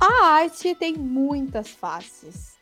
A 0.00 0.26
arte 0.26 0.74
tem 0.74 0.94
muitas 0.94 1.70
faces. 1.70 2.54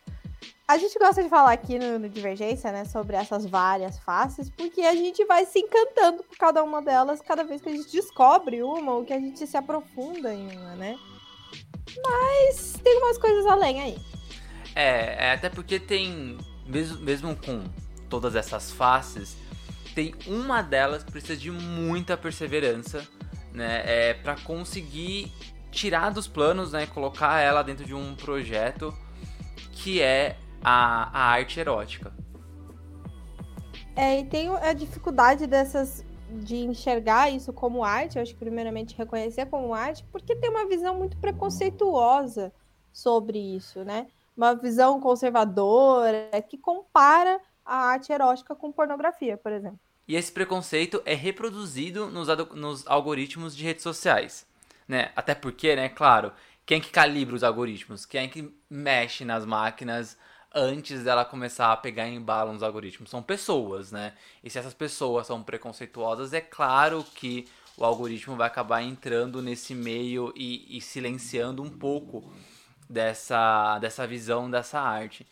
A 0.66 0.78
gente 0.78 0.98
gosta 0.98 1.23
de 1.23 1.28
falar 1.28 1.52
aqui 1.52 1.78
no, 1.78 1.98
no, 1.98 2.09
Divergência, 2.09 2.73
né, 2.73 2.84
sobre 2.84 3.16
essas 3.16 3.45
várias 3.45 3.98
faces, 3.98 4.48
porque 4.48 4.80
a 4.83 4.95
gente 4.95 5.25
vai 5.25 5.45
se 5.45 5.59
encantando 5.59 6.23
por 6.23 6.36
cada 6.39 6.62
uma 6.64 6.80
delas 6.80 7.20
cada 7.20 7.45
vez 7.45 7.61
que 7.61 7.69
a 7.69 7.73
gente 7.73 7.92
descobre 7.92 8.62
uma 8.62 8.95
ou 8.95 9.05
que 9.05 9.12
a 9.12 9.19
gente 9.19 9.47
se 9.47 9.56
aprofunda 9.56 10.33
em 10.33 10.56
uma, 10.56 10.75
né? 10.77 10.97
Mas 12.02 12.80
tem 12.83 12.98
umas 12.98 13.19
coisas 13.19 13.47
além 13.47 13.80
aí. 13.80 13.98
É, 14.74 15.28
é 15.28 15.33
até 15.33 15.48
porque 15.48 15.78
tem, 15.78 16.39
mesmo, 16.67 16.98
mesmo 17.00 17.36
com 17.36 17.64
todas 18.08 18.34
essas 18.34 18.70
faces, 18.70 19.36
tem 19.95 20.14
uma 20.27 20.62
delas 20.62 21.03
que 21.03 21.11
precisa 21.11 21.36
de 21.36 21.50
muita 21.50 22.17
perseverança, 22.17 23.06
né, 23.53 23.83
é, 23.84 24.14
para 24.14 24.36
conseguir 24.36 25.33
tirar 25.70 26.11
dos 26.11 26.27
planos, 26.27 26.73
né, 26.73 26.86
colocar 26.86 27.41
ela 27.41 27.62
dentro 27.62 27.84
de 27.84 27.95
um 27.95 28.14
projeto 28.14 28.97
que 29.73 30.00
é 30.00 30.36
a, 30.62 31.11
a 31.12 31.30
arte 31.33 31.61
erótica. 31.61 32.12
É, 33.95 34.20
e 34.20 34.25
tem 34.25 34.48
a 34.48 34.73
dificuldade 34.73 35.47
dessas 35.47 36.05
de 36.33 36.56
enxergar 36.56 37.30
isso 37.30 37.52
como 37.52 37.84
arte, 37.84 38.16
eu 38.16 38.22
acho 38.22 38.33
que 38.33 38.41
primeiramente 38.41 38.97
reconhecer 38.97 39.47
como 39.47 39.75
arte, 39.75 40.05
porque 40.11 40.34
tem 40.34 40.50
uma 40.50 40.66
visão 40.66 40.94
muito 40.97 41.16
preconceituosa 41.19 42.52
sobre 42.92 43.39
isso, 43.39 43.84
né? 43.84 44.06
Uma 44.36 44.55
visão 44.55 45.00
conservadora 45.00 46.30
que 46.48 46.56
compara 46.56 47.41
a 47.64 47.77
arte 47.77 48.12
erótica 48.12 48.55
com 48.55 48.72
pornografia, 48.72 49.36
por 49.36 49.52
exemplo. 49.52 49.78
E 50.08 50.16
esse 50.16 50.33
preconceito 50.33 51.00
é 51.05 51.14
reproduzido 51.14 52.11
nos, 52.11 52.28
nos 52.55 52.86
algoritmos 52.86 53.55
de 53.55 53.64
redes 53.64 53.83
sociais 53.83 54.46
né? 54.92 55.11
Até 55.17 55.34
porque, 55.34 55.74
né, 55.74 55.89
claro, 55.89 56.33
quem 56.67 56.80
que 56.80 56.91
calibra 56.91 57.34
os 57.34 57.42
algoritmos? 57.42 58.05
Quem 58.06 58.24
é 58.24 58.28
que 58.28 58.52
mexe 58.69 59.24
nas 59.24 59.44
máquinas 59.44 60.19
antes 60.55 61.05
dela 61.05 61.25
começar 61.25 61.72
a 61.72 61.77
pegar 61.77 62.08
em 62.08 62.20
bala 62.20 62.53
nos 62.53 62.62
algoritmos? 62.62 63.11
São 63.11 63.22
pessoas, 63.22 63.92
né? 63.92 64.14
E 64.42 64.50
se 64.50 64.58
essas 64.58 64.75
pessoas 64.75 65.27
são 65.27 65.42
preconceituosas, 65.42 66.33
é 66.33 66.41
claro 66.41 67.05
que 67.14 67.48
o 67.77 67.84
algoritmo 67.84 68.36
vai 68.36 68.47
acabar 68.47 68.83
entrando 68.83 69.41
nesse 69.41 69.75
meio 69.75 70.33
e, 70.36 70.77
e 70.77 70.80
silenciando 70.80 71.62
um 71.62 71.70
pouco 71.70 72.30
dessa, 72.89 73.78
dessa 73.78 74.06
visão 74.06 74.50
dessa 74.50 74.80
arte. 74.80 75.27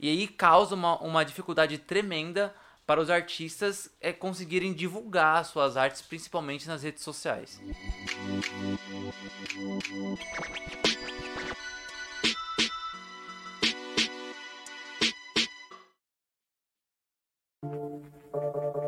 E 0.00 0.08
aí 0.08 0.26
causa 0.26 0.74
uma, 0.74 0.98
uma 1.00 1.24
dificuldade 1.24 1.78
tremenda 1.78 2.54
para 2.86 3.00
os 3.00 3.10
artistas 3.10 3.90
é 4.00 4.12
conseguirem 4.12 4.72
divulgar 4.72 5.44
suas 5.44 5.76
artes, 5.76 6.02
principalmente 6.02 6.66
nas 6.66 6.82
redes 6.82 7.02
sociais. 7.02 7.60
Thank 18.32 18.76
you. 18.76 18.81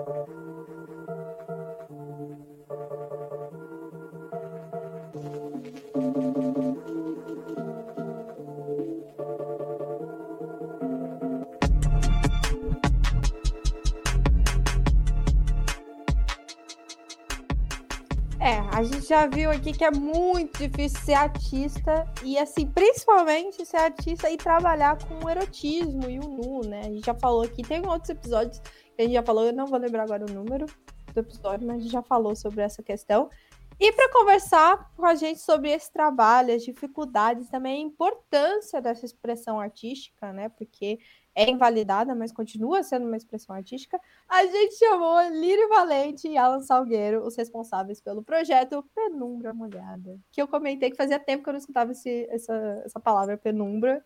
A 18.75 18.83
gente 18.83 19.07
já 19.07 19.25
viu 19.29 19.53
aqui 19.53 19.73
que 19.73 19.85
é 19.85 19.91
muito 19.93 20.59
difícil 20.59 20.99
ser 20.99 21.13
artista 21.13 22.13
e, 22.25 22.37
assim, 22.37 22.67
principalmente 22.67 23.65
ser 23.65 23.77
artista 23.77 24.29
e 24.29 24.37
trabalhar 24.37 24.99
com 25.07 25.25
o 25.25 25.31
erotismo 25.31 26.11
e 26.11 26.19
o 26.19 26.23
nu, 26.23 26.61
né? 26.63 26.81
A 26.81 26.91
gente 26.91 27.07
já 27.07 27.15
falou 27.15 27.43
aqui, 27.43 27.63
tem 27.63 27.87
outros 27.87 28.11
episódios 28.11 28.59
que 28.59 29.01
a 29.01 29.03
gente 29.03 29.13
já 29.13 29.23
falou, 29.23 29.45
eu 29.45 29.53
não 29.53 29.69
vou 29.69 29.79
lembrar 29.79 30.03
agora 30.03 30.27
o 30.29 30.29
número 30.29 30.67
do 31.15 31.21
episódio, 31.21 31.65
mas 31.65 31.77
a 31.77 31.81
gente 31.83 31.93
já 31.93 32.03
falou 32.03 32.35
sobre 32.35 32.63
essa 32.63 32.83
questão. 32.83 33.31
E 33.79 33.93
para 33.93 34.13
conversar 34.13 34.93
com 34.97 35.07
a 35.07 35.15
gente 35.15 35.39
sobre 35.39 35.71
esse 35.71 35.93
trabalho, 35.93 36.53
as 36.53 36.65
dificuldades, 36.65 37.49
também 37.49 37.77
a 37.77 37.87
importância 37.87 38.83
dessa 38.83 39.07
expressão 39.07 39.61
artística, 39.61 40.33
né? 40.33 40.49
Porque 40.49 40.99
é 41.35 41.51
invalidada, 41.51 42.15
mas 42.15 42.33
continua 42.33 42.83
sendo 42.83 43.07
uma 43.07 43.17
expressão 43.17 43.57
artística, 43.57 44.01
a 44.29 44.47
gente 44.47 44.79
chamou 44.79 45.21
Lírio 45.31 45.69
Valente 45.69 46.29
e 46.29 46.39
Alan 46.39 46.61
Salgueiro, 46.61 47.27
os 47.27 47.37
responsáveis 47.37 48.01
pelo 48.01 48.23
projeto 48.23 48.85
Penumbra 48.95 49.53
Molhada. 49.53 50.19
Que 50.31 50.41
eu 50.41 50.47
comentei 50.47 50.91
que 50.91 50.97
fazia 50.97 51.19
tempo 51.19 51.43
que 51.43 51.49
eu 51.49 51.55
não 51.55 51.59
escutava 51.59 51.91
esse, 51.91 52.29
essa, 52.31 52.83
essa 52.85 53.01
palavra 53.01 53.37
penumbra, 53.37 54.05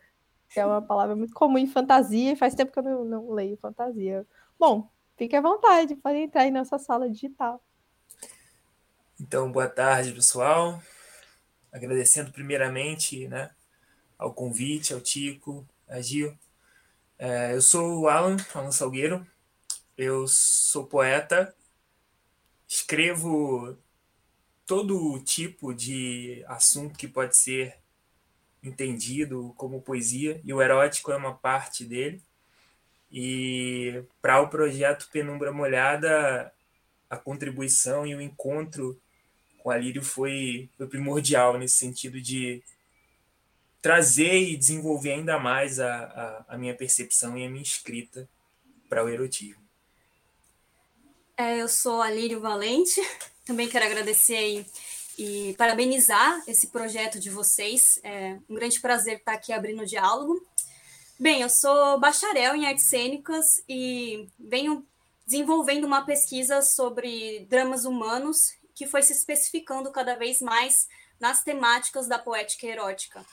que 0.48 0.58
é 0.58 0.64
uma 0.64 0.80
palavra 0.80 1.14
muito 1.14 1.34
comum 1.34 1.58
em 1.58 1.66
fantasia, 1.66 2.32
e 2.32 2.36
faz 2.36 2.54
tempo 2.54 2.72
que 2.72 2.78
eu 2.78 2.82
não, 2.82 3.04
não 3.04 3.30
leio 3.32 3.58
fantasia. 3.58 4.26
Bom, 4.58 4.88
fique 5.16 5.36
à 5.36 5.42
vontade, 5.42 5.96
pode 5.96 6.16
entrar 6.16 6.42
aí 6.42 6.50
nessa 6.50 6.78
sala 6.78 7.10
digital. 7.10 7.62
Então, 9.20 9.52
boa 9.52 9.68
tarde, 9.68 10.12
pessoal. 10.12 10.80
Agradecendo 11.70 12.32
primeiramente 12.32 13.28
né, 13.28 13.50
ao 14.16 14.32
convite, 14.32 14.94
ao 14.94 15.00
Tico, 15.00 15.66
a 15.86 16.00
Gil, 16.00 16.34
é, 17.18 17.54
eu 17.54 17.60
sou 17.60 18.00
o 18.00 18.08
Alan, 18.08 18.36
Alan 18.54 18.70
Salgueiro, 18.70 19.26
eu 19.96 20.26
sou 20.28 20.86
poeta, 20.86 21.54
escrevo 22.68 23.76
todo 24.66 25.18
tipo 25.20 25.74
de 25.74 26.44
assunto 26.46 26.96
que 26.96 27.08
pode 27.08 27.36
ser 27.36 27.76
entendido 28.62 29.52
como 29.56 29.82
poesia, 29.82 30.40
e 30.44 30.52
o 30.52 30.62
erótico 30.62 31.10
é 31.10 31.16
uma 31.16 31.34
parte 31.34 31.84
dele. 31.84 32.22
E 33.10 34.02
para 34.20 34.40
o 34.40 34.48
projeto 34.48 35.08
Penumbra 35.10 35.50
Molhada, 35.52 36.52
a 37.08 37.16
contribuição 37.16 38.06
e 38.06 38.14
o 38.14 38.20
encontro 38.20 39.00
com 39.62 39.70
a 39.70 39.76
Lírio 39.78 40.04
foi, 40.04 40.68
foi 40.76 40.86
primordial 40.86 41.58
nesse 41.58 41.76
sentido 41.76 42.20
de 42.20 42.62
trazer 43.80 44.38
e 44.40 44.56
desenvolver 44.56 45.12
ainda 45.12 45.38
mais 45.38 45.78
a, 45.78 46.44
a, 46.48 46.54
a 46.54 46.58
minha 46.58 46.74
percepção 46.74 47.36
e 47.38 47.44
a 47.44 47.50
minha 47.50 47.62
escrita 47.62 48.28
para 48.88 49.04
o 49.04 49.08
erotismo. 49.08 49.62
É, 51.36 51.58
eu 51.58 51.68
sou 51.68 52.02
a 52.02 52.10
Lírio 52.10 52.40
Valente, 52.40 53.00
também 53.46 53.68
quero 53.68 53.84
agradecer 53.84 54.66
e, 55.16 55.50
e 55.50 55.54
parabenizar 55.54 56.42
esse 56.48 56.68
projeto 56.68 57.20
de 57.20 57.30
vocês. 57.30 58.00
É 58.02 58.38
um 58.48 58.54
grande 58.54 58.80
prazer 58.80 59.18
estar 59.18 59.34
aqui 59.34 59.52
abrindo 59.52 59.82
o 59.82 59.86
diálogo. 59.86 60.44
Bem, 61.18 61.42
eu 61.42 61.48
sou 61.48 61.98
bacharel 61.98 62.54
em 62.54 62.66
artes 62.66 62.86
cênicas 62.86 63.62
e 63.68 64.28
venho 64.38 64.86
desenvolvendo 65.26 65.84
uma 65.84 66.04
pesquisa 66.04 66.62
sobre 66.62 67.46
dramas 67.48 67.84
humanos 67.84 68.56
que 68.74 68.86
foi 68.86 69.02
se 69.02 69.12
especificando 69.12 69.90
cada 69.90 70.14
vez 70.14 70.40
mais 70.40 70.88
nas 71.20 71.42
temáticas 71.42 72.08
da 72.08 72.18
poética 72.18 72.66
erótica 72.66 73.24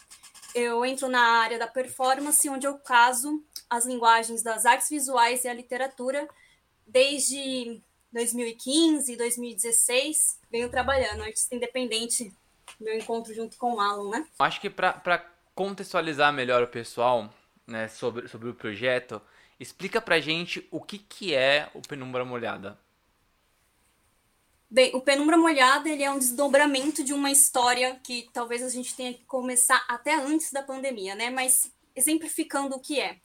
eu 0.56 0.86
entro 0.86 1.10
na 1.10 1.20
área 1.20 1.60
da 1.60 1.68
performance, 1.68 2.50
onde 2.50 2.66
eu 2.66 2.80
caso 2.80 3.44
as 3.70 3.86
linguagens 3.86 4.42
das 4.42 4.66
artes 4.66 4.90
visuais 4.90 5.44
e 5.44 5.50
a 5.50 5.54
literatura 5.54 6.26
desde 6.88 7.82
2015, 8.14 9.18
2016. 9.18 10.40
Venho 10.50 10.70
trabalhando, 10.70 11.24
artista 11.24 11.54
independente, 11.54 12.34
meu 12.80 12.98
encontro 12.98 13.34
junto 13.34 13.58
com 13.58 13.74
o 13.74 13.80
Alan, 13.82 14.10
né? 14.10 14.28
Acho 14.40 14.62
que 14.62 14.70
para 14.70 15.20
contextualizar 15.54 16.32
melhor 16.32 16.64
o 16.64 16.68
pessoal 16.68 17.30
né, 17.68 17.90
sobre, 17.90 18.30
sobre 18.30 18.48
o 18.48 18.54
projeto, 18.54 19.22
explica 19.60 20.00
pra 20.00 20.22
gente 20.22 20.66
o 20.72 20.80
que, 20.80 20.98
que 20.98 21.36
é 21.36 21.70
o 21.74 21.82
Penumbra 21.82 22.24
Molhada. 22.24 22.80
Bem, 24.70 24.96
o 24.96 25.02
Penumbra 25.02 25.38
Molhada 25.38 25.88
ele 25.88 26.04
é 26.04 26.12
um 26.12 26.18
desdobramento 26.18 27.04
de 27.04 27.14
uma 27.14 27.32
história 27.32 28.00
que 28.04 28.28
talvez 28.34 28.64
a 28.64 28.70
gente 28.70 28.96
tenha 28.96 29.14
que 29.14 29.24
começar 29.26 29.86
até 29.88 30.16
antes 30.16 30.52
da 30.52 30.64
pandemia, 30.64 31.14
né? 31.14 31.30
Mas 31.30 31.72
exemplificando 31.96 32.76
o 32.76 32.80
que 32.80 33.00
é. 33.00 33.20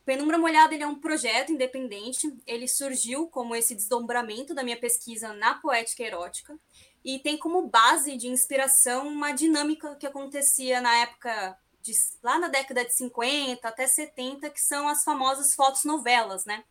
O 0.00 0.04
Penumbra 0.04 0.38
Molhada 0.38 0.74
ele 0.74 0.82
é 0.82 0.86
um 0.86 0.98
projeto 0.98 1.52
independente, 1.52 2.34
ele 2.46 2.66
surgiu 2.66 3.28
como 3.28 3.54
esse 3.54 3.74
desdobramento 3.74 4.54
da 4.54 4.64
minha 4.64 4.78
pesquisa 4.78 5.34
na 5.34 5.54
poética 5.54 6.02
erótica 6.02 6.58
e 7.04 7.18
tem 7.18 7.36
como 7.36 7.68
base 7.68 8.16
de 8.16 8.26
inspiração 8.26 9.06
uma 9.06 9.32
dinâmica 9.32 9.94
que 9.96 10.06
acontecia 10.06 10.80
na 10.80 10.94
época 10.96 11.58
de, 11.82 11.92
lá 12.22 12.38
na 12.38 12.48
década 12.48 12.84
de 12.84 12.94
50 12.94 13.68
até 13.68 13.86
70, 13.86 14.48
que 14.50 14.60
são 14.60 14.88
as 14.88 15.04
famosas 15.04 15.54
fotos 15.54 15.84
novelas, 15.84 16.46
né? 16.46 16.64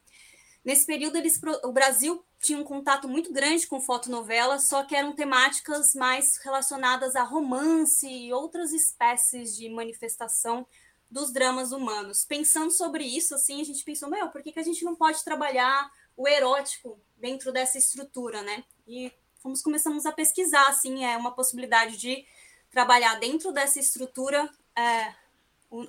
Nesse 0.65 0.85
período, 0.85 1.17
eles, 1.17 1.39
o 1.63 1.71
Brasil 1.71 2.25
tinha 2.39 2.59
um 2.59 2.63
contato 2.63 3.07
muito 3.07 3.33
grande 3.33 3.67
com 3.67 3.81
fotonovelas, 3.81 4.67
só 4.67 4.83
que 4.83 4.95
eram 4.95 5.13
temáticas 5.13 5.93
mais 5.95 6.37
relacionadas 6.43 7.15
a 7.15 7.23
romance 7.23 8.07
e 8.07 8.31
outras 8.31 8.71
espécies 8.71 9.55
de 9.55 9.69
manifestação 9.69 10.65
dos 11.09 11.31
dramas 11.31 11.71
humanos. 11.71 12.25
Pensando 12.25 12.71
sobre 12.71 13.03
isso, 13.03 13.33
assim, 13.33 13.61
a 13.61 13.63
gente 13.63 13.83
pensou, 13.83 14.09
meu, 14.09 14.29
por 14.29 14.43
que, 14.43 14.51
que 14.51 14.59
a 14.59 14.63
gente 14.63 14.83
não 14.83 14.95
pode 14.95 15.23
trabalhar 15.23 15.89
o 16.15 16.27
erótico 16.27 16.99
dentro 17.15 17.51
dessa 17.51 17.77
estrutura, 17.77 18.41
né? 18.41 18.63
E 18.87 19.11
fomos 19.41 19.61
começamos 19.61 20.05
a 20.05 20.11
pesquisar, 20.11 20.67
assim, 20.67 21.05
é 21.05 21.17
uma 21.17 21.31
possibilidade 21.31 21.97
de 21.97 22.25
trabalhar 22.69 23.15
dentro 23.15 23.51
dessa 23.51 23.79
estrutura 23.79 24.49
é, 24.75 25.13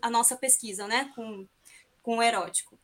a 0.01 0.11
nossa 0.11 0.37
pesquisa, 0.37 0.87
né, 0.87 1.13
com, 1.15 1.47
com 2.03 2.19
o 2.19 2.23
erótico. 2.23 2.78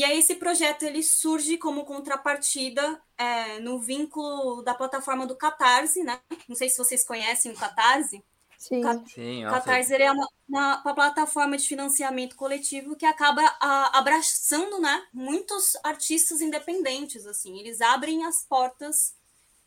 E 0.00 0.04
aí 0.04 0.18
esse 0.18 0.36
projeto 0.36 0.84
ele 0.84 1.02
surge 1.02 1.58
como 1.58 1.84
contrapartida 1.84 2.98
é, 3.18 3.60
no 3.60 3.78
vínculo 3.78 4.62
da 4.62 4.72
plataforma 4.72 5.26
do 5.26 5.36
Catarse, 5.36 6.02
né? 6.02 6.18
Não 6.48 6.56
sei 6.56 6.70
se 6.70 6.78
vocês 6.78 7.04
conhecem 7.04 7.52
o 7.52 7.54
Catarse. 7.54 8.24
Sim. 8.56 8.80
Cat 8.80 9.12
Sim, 9.12 9.42
Catarse 9.42 9.92
é 9.92 10.10
uma, 10.10 10.26
uma, 10.48 10.80
uma, 10.80 10.94
plataforma 10.94 11.54
de 11.54 11.68
financiamento 11.68 12.34
coletivo 12.34 12.96
que 12.96 13.04
acaba 13.04 13.42
a, 13.60 13.98
abraçando, 13.98 14.80
né, 14.80 15.06
muitos 15.12 15.76
artistas 15.84 16.40
independentes, 16.40 17.26
assim. 17.26 17.58
Eles 17.60 17.82
abrem 17.82 18.24
as 18.24 18.42
portas 18.42 19.14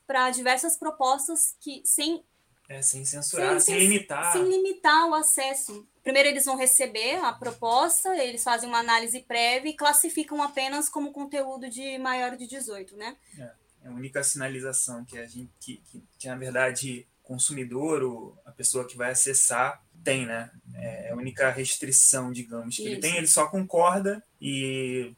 para 0.07 0.31
diversas 0.31 0.75
propostas 0.75 1.55
que 1.59 1.83
sem 1.85 2.25
é, 2.69 2.81
sem 2.81 3.03
censurar, 3.03 3.59
sem, 3.59 3.75
sem, 3.75 3.87
limitar. 3.87 4.31
Sem 4.31 4.47
limitar 4.47 5.07
o 5.07 5.13
acesso. 5.13 5.87
Primeiro 6.01 6.29
eles 6.29 6.45
vão 6.45 6.55
receber 6.55 7.15
a 7.23 7.33
proposta, 7.33 8.15
eles 8.17 8.43
fazem 8.43 8.67
uma 8.67 8.79
análise 8.79 9.19
prévia 9.21 9.69
e 9.69 9.75
classificam 9.75 10.41
apenas 10.41 10.89
como 10.89 11.11
conteúdo 11.11 11.69
de 11.69 11.97
maior 11.97 12.35
de 12.35 12.47
18, 12.47 12.95
né? 12.95 13.15
É, 13.37 13.51
é 13.83 13.87
a 13.87 13.91
única 13.91 14.23
sinalização 14.23 15.03
que 15.05 15.17
a 15.17 15.25
gente, 15.25 15.51
que, 15.59 15.77
que, 15.89 16.03
que 16.17 16.27
na 16.27 16.35
verdade, 16.35 17.07
consumidor, 17.21 18.03
ou 18.03 18.37
a 18.45 18.51
pessoa 18.51 18.87
que 18.87 18.97
vai 18.97 19.11
acessar, 19.11 19.83
tem, 20.03 20.25
né? 20.25 20.49
É 20.75 21.11
a 21.11 21.15
única 21.15 21.49
restrição, 21.49 22.31
digamos, 22.31 22.75
que 22.75 22.83
Isso. 22.83 22.91
ele 22.91 23.01
tem, 23.01 23.17
ele 23.17 23.27
só 23.27 23.47
concorda 23.47 24.23
e 24.41 25.15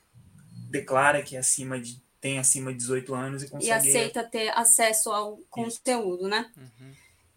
declara 0.69 1.23
que 1.23 1.35
é 1.35 1.39
acima 1.39 1.79
de 1.79 2.03
tem 2.25 2.39
acima 2.39 2.71
de 2.71 2.79
18 2.79 3.13
anos 3.13 3.43
e 3.43 3.49
consegue... 3.49 3.69
E 3.69 3.71
aceita 3.71 4.23
ter 4.23 4.49
acesso 4.57 5.11
ao 5.11 5.37
conteúdo, 5.47 6.21
Isso. 6.21 6.27
né? 6.27 6.51
Uhum. 6.57 6.93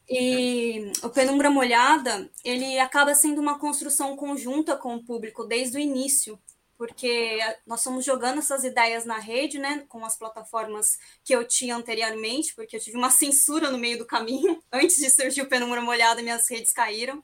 E 0.08 0.90
o 1.02 1.10
Penumbra 1.10 1.50
Molhada, 1.50 2.30
ele 2.42 2.78
acaba 2.78 3.14
sendo 3.14 3.40
uma 3.40 3.58
construção 3.58 4.16
conjunta 4.16 4.74
com 4.74 4.94
o 4.94 5.04
público 5.04 5.44
desde 5.44 5.76
o 5.76 5.80
início, 5.80 6.40
porque 6.78 7.38
nós 7.66 7.82
fomos 7.82 8.04
jogando 8.04 8.38
essas 8.38 8.64
ideias 8.64 9.04
na 9.04 9.18
rede, 9.18 9.58
né, 9.58 9.84
com 9.88 10.02
as 10.04 10.16
plataformas 10.16 10.96
que 11.22 11.34
eu 11.34 11.46
tinha 11.46 11.76
anteriormente, 11.76 12.54
porque 12.54 12.76
eu 12.76 12.80
tive 12.80 12.96
uma 12.96 13.10
censura 13.10 13.70
no 13.70 13.76
meio 13.76 13.98
do 13.98 14.06
caminho, 14.06 14.62
antes 14.72 14.96
de 14.96 15.10
surgir 15.10 15.42
o 15.42 15.48
Penumbra 15.48 15.82
Molhada, 15.82 16.22
minhas 16.22 16.48
redes 16.48 16.72
caíram. 16.72 17.22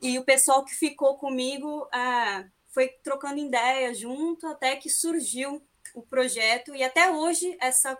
E 0.00 0.18
o 0.18 0.24
pessoal 0.24 0.64
que 0.64 0.74
ficou 0.74 1.18
comigo 1.18 1.88
é, 1.92 2.46
foi 2.68 2.88
trocando 3.02 3.38
ideias 3.38 3.98
junto 3.98 4.46
até 4.46 4.76
que 4.76 4.88
surgiu 4.88 5.60
o 5.92 6.00
projeto, 6.00 6.74
e 6.74 6.82
até 6.82 7.10
hoje 7.10 7.54
essa 7.60 7.98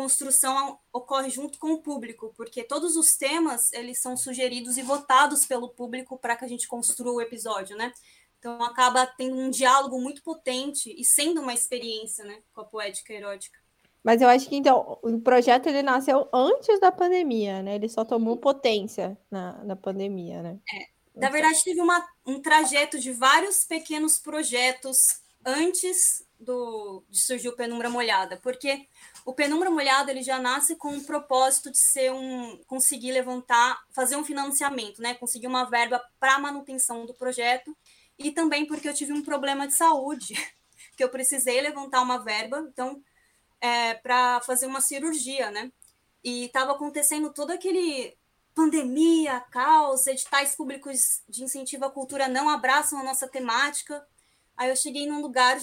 construção 0.00 0.78
ocorre 0.90 1.28
junto 1.28 1.58
com 1.58 1.72
o 1.72 1.82
público, 1.82 2.32
porque 2.34 2.64
todos 2.64 2.96
os 2.96 3.18
temas 3.18 3.70
eles 3.74 4.00
são 4.00 4.16
sugeridos 4.16 4.78
e 4.78 4.82
votados 4.82 5.44
pelo 5.44 5.68
público 5.68 6.16
para 6.16 6.36
que 6.36 6.44
a 6.46 6.48
gente 6.48 6.66
construa 6.66 7.12
o 7.12 7.20
episódio, 7.20 7.76
né? 7.76 7.92
Então 8.38 8.62
acaba 8.62 9.06
tendo 9.06 9.36
um 9.36 9.50
diálogo 9.50 10.00
muito 10.00 10.22
potente 10.22 10.90
e 10.98 11.04
sendo 11.04 11.42
uma 11.42 11.52
experiência, 11.52 12.24
né, 12.24 12.38
com 12.54 12.62
a 12.62 12.64
poética 12.64 13.12
erótica. 13.12 13.58
Mas 14.02 14.22
eu 14.22 14.28
acho 14.30 14.48
que 14.48 14.56
então 14.56 14.98
o 15.02 15.20
projeto 15.20 15.66
ele 15.66 15.82
nasceu 15.82 16.26
antes 16.32 16.80
da 16.80 16.90
pandemia, 16.90 17.62
né? 17.62 17.74
Ele 17.74 17.88
só 17.90 18.02
tomou 18.02 18.38
potência 18.38 19.18
na, 19.30 19.62
na 19.62 19.76
pandemia, 19.76 20.42
né? 20.42 20.58
É. 20.74 20.86
Na 21.14 21.28
verdade, 21.28 21.62
teve 21.62 21.82
uma, 21.82 22.08
um 22.24 22.40
trajeto 22.40 22.98
de 22.98 23.12
vários 23.12 23.64
pequenos 23.64 24.18
projetos 24.18 24.96
antes 25.44 26.24
do, 26.38 27.04
de 27.08 27.20
surgir 27.20 27.48
o 27.48 27.56
Penumbra 27.56 27.90
Molhada, 27.90 28.38
porque 28.38 28.86
o 29.24 29.34
Penumbra 29.34 29.70
Molhada 29.70 30.10
ele 30.10 30.22
já 30.22 30.38
nasce 30.38 30.76
com 30.76 30.96
o 30.96 31.04
propósito 31.04 31.70
de 31.70 31.78
ser 31.78 32.12
um 32.12 32.58
conseguir 32.66 33.12
levantar, 33.12 33.80
fazer 33.94 34.16
um 34.16 34.24
financiamento, 34.24 35.00
né? 35.02 35.14
Conseguir 35.14 35.46
uma 35.46 35.64
verba 35.64 36.02
para 36.18 36.38
manutenção 36.38 37.06
do 37.06 37.14
projeto 37.14 37.76
e 38.18 38.30
também 38.30 38.66
porque 38.66 38.88
eu 38.88 38.94
tive 38.94 39.12
um 39.12 39.22
problema 39.22 39.66
de 39.66 39.74
saúde 39.74 40.34
que 40.96 41.04
eu 41.04 41.08
precisei 41.08 41.60
levantar 41.60 42.02
uma 42.02 42.18
verba, 42.18 42.66
então 42.70 43.02
é, 43.60 43.94
para 43.94 44.40
fazer 44.42 44.66
uma 44.66 44.80
cirurgia, 44.80 45.50
né? 45.50 45.70
E 46.22 46.46
estava 46.46 46.72
acontecendo 46.72 47.32
todo 47.32 47.50
aquele 47.50 48.16
pandemia, 48.54 49.40
caos, 49.50 50.06
editais 50.06 50.54
públicos 50.54 51.22
de 51.28 51.44
incentivo 51.44 51.84
à 51.84 51.90
cultura 51.90 52.28
não 52.28 52.48
abraçam 52.48 52.98
a 52.98 53.02
nossa 53.02 53.28
temática. 53.28 54.06
Aí 54.56 54.68
eu 54.68 54.76
cheguei 54.76 55.06
num 55.06 55.22
lugar 55.22 55.58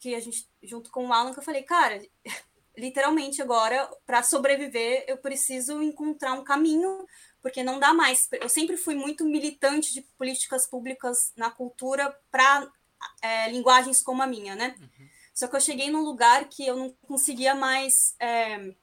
que 0.00 0.14
a 0.14 0.20
gente, 0.20 0.48
junto 0.62 0.90
com 0.90 1.06
o 1.06 1.12
Alan, 1.12 1.32
que 1.32 1.38
eu 1.38 1.44
falei, 1.44 1.62
cara, 1.62 2.02
literalmente 2.76 3.40
agora, 3.40 3.88
para 4.04 4.22
sobreviver, 4.22 5.04
eu 5.08 5.16
preciso 5.16 5.82
encontrar 5.82 6.32
um 6.32 6.44
caminho, 6.44 7.06
porque 7.40 7.62
não 7.62 7.78
dá 7.78 7.94
mais. 7.94 8.28
Eu 8.32 8.48
sempre 8.48 8.76
fui 8.76 8.94
muito 8.94 9.24
militante 9.24 9.92
de 9.92 10.02
políticas 10.18 10.66
públicas 10.66 11.32
na 11.36 11.50
cultura 11.50 12.16
para 12.30 12.70
é, 13.22 13.50
linguagens 13.50 14.02
como 14.02 14.22
a 14.22 14.26
minha, 14.26 14.54
né? 14.54 14.74
Uhum. 14.78 15.08
Só 15.34 15.46
que 15.46 15.56
eu 15.56 15.60
cheguei 15.60 15.90
num 15.90 16.02
lugar 16.02 16.48
que 16.48 16.66
eu 16.66 16.76
não 16.76 16.90
conseguia 17.06 17.54
mais 17.54 18.14
é, 18.18 18.74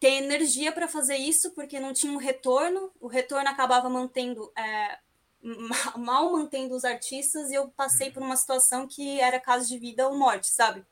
ter 0.00 0.14
energia 0.14 0.72
para 0.72 0.88
fazer 0.88 1.16
isso, 1.16 1.50
porque 1.52 1.78
não 1.78 1.92
tinha 1.92 2.12
um 2.12 2.16
retorno. 2.16 2.90
O 3.00 3.06
retorno 3.06 3.48
acabava 3.48 3.88
mantendo 3.88 4.50
é, 4.56 4.98
mal 5.96 6.32
mantendo 6.32 6.74
os 6.74 6.84
artistas 6.84 7.50
e 7.50 7.54
eu 7.54 7.68
passei 7.70 8.10
por 8.10 8.22
uma 8.22 8.36
situação 8.36 8.86
que 8.86 9.20
era 9.20 9.38
caso 9.38 9.68
de 9.68 9.78
vida 9.78 10.08
ou 10.08 10.16
morte, 10.16 10.48
sabe? 10.48 10.84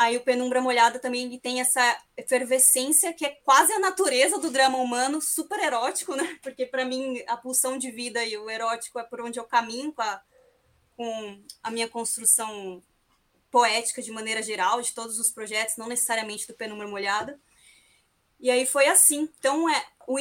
Aí 0.00 0.16
o 0.16 0.22
Penumbra 0.22 0.62
Molhada 0.62 0.98
também 0.98 1.26
ele 1.26 1.38
tem 1.38 1.60
essa 1.60 2.02
efervescência 2.16 3.12
que 3.12 3.22
é 3.22 3.36
quase 3.44 3.70
a 3.74 3.78
natureza 3.78 4.38
do 4.38 4.50
drama 4.50 4.78
humano, 4.78 5.20
super 5.20 5.60
erótico, 5.60 6.16
né? 6.16 6.38
Porque 6.42 6.64
para 6.64 6.86
mim 6.86 7.22
a 7.28 7.36
pulsão 7.36 7.76
de 7.76 7.90
vida 7.90 8.24
e 8.24 8.34
o 8.34 8.48
erótico 8.48 8.98
é 8.98 9.02
por 9.02 9.20
onde 9.20 9.38
eu 9.38 9.44
caminho 9.44 9.92
com 9.92 10.00
a, 10.00 10.22
com 10.96 11.44
a 11.62 11.70
minha 11.70 11.86
construção 11.86 12.82
poética 13.50 14.00
de 14.00 14.10
maneira 14.10 14.42
geral, 14.42 14.80
de 14.80 14.94
todos 14.94 15.18
os 15.18 15.30
projetos, 15.30 15.76
não 15.76 15.86
necessariamente 15.86 16.46
do 16.46 16.54
Penumbra 16.54 16.88
Molhada. 16.88 17.38
E 18.40 18.50
aí 18.50 18.64
foi 18.64 18.86
assim. 18.86 19.28
Então, 19.38 19.68
é, 19.68 19.84
o, 20.06 20.18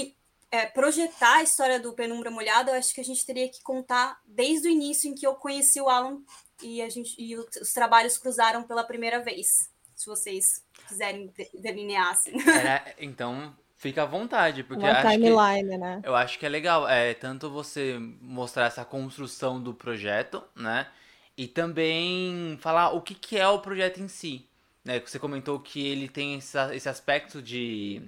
é, 0.51 0.65
projetar 0.65 1.37
a 1.37 1.43
história 1.43 1.79
do 1.79 1.93
Penumbra 1.93 2.29
Molhada, 2.29 2.71
eu 2.71 2.75
acho 2.75 2.93
que 2.93 2.99
a 2.99 3.05
gente 3.05 3.25
teria 3.25 3.47
que 3.47 3.63
contar 3.63 4.19
desde 4.25 4.67
o 4.67 4.71
início 4.71 5.09
em 5.09 5.15
que 5.15 5.25
eu 5.25 5.35
conheci 5.35 5.79
o 5.79 5.87
Alan 5.87 6.21
e, 6.61 6.81
a 6.81 6.89
gente, 6.89 7.15
e 7.17 7.35
os 7.35 7.73
trabalhos 7.73 8.17
cruzaram 8.17 8.63
pela 8.63 8.83
primeira 8.83 9.19
vez, 9.19 9.69
se 9.95 10.05
vocês 10.05 10.63
quiserem 10.87 11.31
delinear 11.53 12.09
assim. 12.09 12.31
É, 12.49 12.95
então, 12.99 13.55
fica 13.75 14.03
à 14.03 14.05
vontade, 14.05 14.63
porque 14.63 14.83
Uma 14.83 14.91
acho 14.91 15.09
timeline, 15.09 15.69
que, 15.69 15.77
né? 15.77 16.01
eu 16.03 16.15
acho 16.15 16.37
que 16.37 16.45
é 16.45 16.49
legal, 16.49 16.87
é 16.87 17.13
tanto 17.13 17.49
você 17.49 17.97
mostrar 18.21 18.65
essa 18.65 18.83
construção 18.83 19.61
do 19.61 19.73
projeto, 19.73 20.43
né? 20.55 20.87
E 21.37 21.47
também 21.47 22.57
falar 22.59 22.91
o 22.91 23.01
que, 23.01 23.15
que 23.15 23.37
é 23.37 23.47
o 23.47 23.59
projeto 23.59 24.01
em 24.01 24.09
si. 24.09 24.45
Né? 24.83 24.99
Você 24.99 25.17
comentou 25.17 25.59
que 25.59 25.87
ele 25.87 26.09
tem 26.09 26.35
essa, 26.35 26.75
esse 26.75 26.89
aspecto 26.89 27.41
de, 27.41 28.01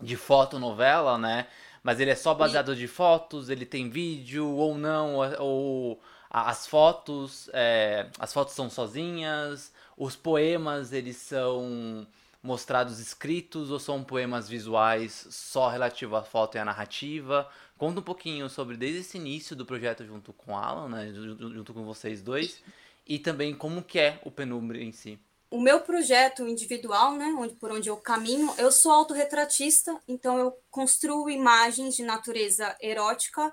de 0.00 0.16
fotonovela, 0.16 1.18
né? 1.18 1.48
Mas 1.82 1.98
ele 1.98 2.10
é 2.10 2.14
só 2.14 2.34
baseado 2.34 2.72
e... 2.72 2.76
de 2.76 2.86
fotos, 2.86 3.48
ele 3.48 3.66
tem 3.66 3.90
vídeo 3.90 4.46
ou 4.46 4.76
não, 4.76 5.16
ou 5.40 6.00
as 6.30 6.66
fotos, 6.66 7.50
é, 7.52 8.08
as 8.18 8.32
fotos 8.32 8.54
são 8.54 8.70
sozinhas, 8.70 9.72
os 9.96 10.14
poemas 10.16 10.92
eles 10.92 11.16
são 11.16 12.06
mostrados 12.42 13.00
escritos 13.00 13.70
ou 13.70 13.78
são 13.78 14.02
poemas 14.04 14.48
visuais 14.48 15.26
só 15.30 15.68
relativo 15.68 16.16
à 16.16 16.22
foto 16.22 16.56
e 16.56 16.58
à 16.58 16.64
narrativa? 16.64 17.48
Conta 17.76 18.00
um 18.00 18.02
pouquinho 18.02 18.48
sobre 18.48 18.76
desde 18.76 19.00
esse 19.00 19.18
início 19.18 19.56
do 19.56 19.66
projeto 19.66 20.04
junto 20.06 20.32
com 20.32 20.56
Alan, 20.56 20.88
né, 20.88 21.12
junto 21.12 21.74
com 21.74 21.84
vocês 21.84 22.22
dois, 22.22 22.62
e 23.06 23.18
também 23.18 23.54
como 23.54 23.82
que 23.82 23.98
é 23.98 24.20
o 24.24 24.30
Penumbra 24.30 24.78
em 24.78 24.92
si. 24.92 25.18
o 25.50 25.60
meu 25.60 25.80
projeto 25.80 26.46
individual, 26.46 27.14
né, 27.16 27.26
onde, 27.36 27.54
por 27.56 27.72
onde 27.72 27.88
eu 27.88 27.96
caminho, 27.96 28.54
eu 28.56 28.70
sou 28.70 28.92
autorretratista, 28.92 30.00
então 30.06 30.38
eu 30.38 30.56
construo 30.70 31.28
imagens 31.28 31.96
de 31.96 32.04
natureza 32.04 32.76
erótica, 32.80 33.52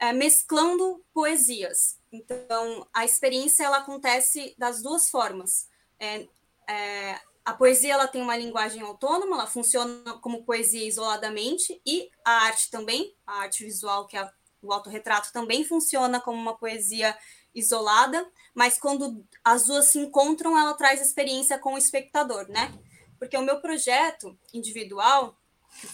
é, 0.00 0.12
mesclando 0.12 1.02
poesias. 1.12 1.97
Então, 2.10 2.86
a 2.92 3.04
experiência 3.04 3.64
ela 3.64 3.78
acontece 3.78 4.54
das 4.58 4.82
duas 4.82 5.10
formas. 5.10 5.68
É, 5.98 6.26
é, 6.68 7.20
a 7.44 7.52
poesia 7.52 7.94
ela 7.94 8.06
tem 8.06 8.22
uma 8.22 8.36
linguagem 8.36 8.82
autônoma, 8.82 9.36
ela 9.36 9.46
funciona 9.46 10.18
como 10.20 10.44
poesia 10.44 10.86
isoladamente, 10.86 11.80
e 11.84 12.10
a 12.24 12.44
arte 12.44 12.70
também, 12.70 13.14
a 13.26 13.40
arte 13.40 13.64
visual, 13.64 14.06
que 14.06 14.16
é 14.16 14.30
o 14.60 14.72
autorretrato, 14.72 15.32
também 15.32 15.64
funciona 15.64 16.20
como 16.20 16.40
uma 16.40 16.56
poesia 16.56 17.16
isolada, 17.54 18.26
mas 18.54 18.78
quando 18.78 19.24
as 19.44 19.66
duas 19.66 19.86
se 19.86 19.98
encontram, 19.98 20.58
ela 20.58 20.74
traz 20.74 21.00
experiência 21.00 21.58
com 21.58 21.74
o 21.74 21.78
espectador, 21.78 22.48
né? 22.48 22.72
Porque 23.18 23.36
o 23.36 23.42
meu 23.42 23.60
projeto 23.60 24.38
individual, 24.52 25.36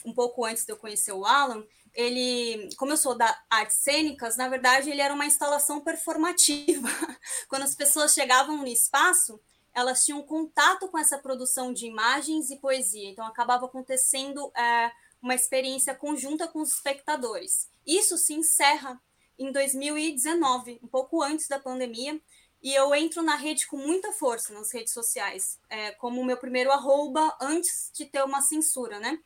um 0.04 0.12
pouco 0.12 0.44
antes 0.44 0.64
de 0.64 0.72
eu 0.72 0.76
conhecer 0.76 1.12
o 1.12 1.24
Alan, 1.24 1.64
ele, 1.94 2.68
como 2.76 2.92
eu 2.92 2.96
sou 2.96 3.14
da 3.14 3.42
artes 3.48 3.76
cênicas, 3.76 4.36
na 4.36 4.48
verdade 4.48 4.90
ele 4.90 5.00
era 5.00 5.14
uma 5.14 5.26
instalação 5.26 5.80
performativa. 5.80 6.88
Quando 7.48 7.62
as 7.62 7.74
pessoas 7.74 8.12
chegavam 8.12 8.58
no 8.58 8.66
espaço, 8.66 9.40
elas 9.72 10.04
tinham 10.04 10.22
contato 10.22 10.88
com 10.88 10.98
essa 10.98 11.18
produção 11.18 11.72
de 11.72 11.86
imagens 11.86 12.50
e 12.50 12.56
poesia. 12.56 13.08
Então 13.08 13.26
acabava 13.26 13.66
acontecendo 13.66 14.50
é, 14.56 14.90
uma 15.22 15.34
experiência 15.34 15.94
conjunta 15.94 16.48
com 16.48 16.60
os 16.60 16.72
espectadores. 16.72 17.68
Isso 17.86 18.18
se 18.18 18.34
encerra 18.34 19.00
em 19.38 19.50
2019, 19.50 20.80
um 20.82 20.86
pouco 20.88 21.22
antes 21.22 21.48
da 21.48 21.58
pandemia, 21.58 22.20
e 22.62 22.72
eu 22.72 22.94
entro 22.94 23.22
na 23.22 23.36
rede 23.36 23.66
com 23.66 23.76
muita 23.76 24.12
força 24.12 24.54
nas 24.54 24.72
redes 24.72 24.92
sociais, 24.92 25.58
é, 25.68 25.90
como 25.92 26.20
o 26.20 26.24
meu 26.24 26.36
primeiro 26.36 26.70
arroba 26.70 27.36
antes 27.40 27.90
de 27.92 28.06
ter 28.06 28.24
uma 28.24 28.40
censura, 28.40 28.98
né? 28.98 29.18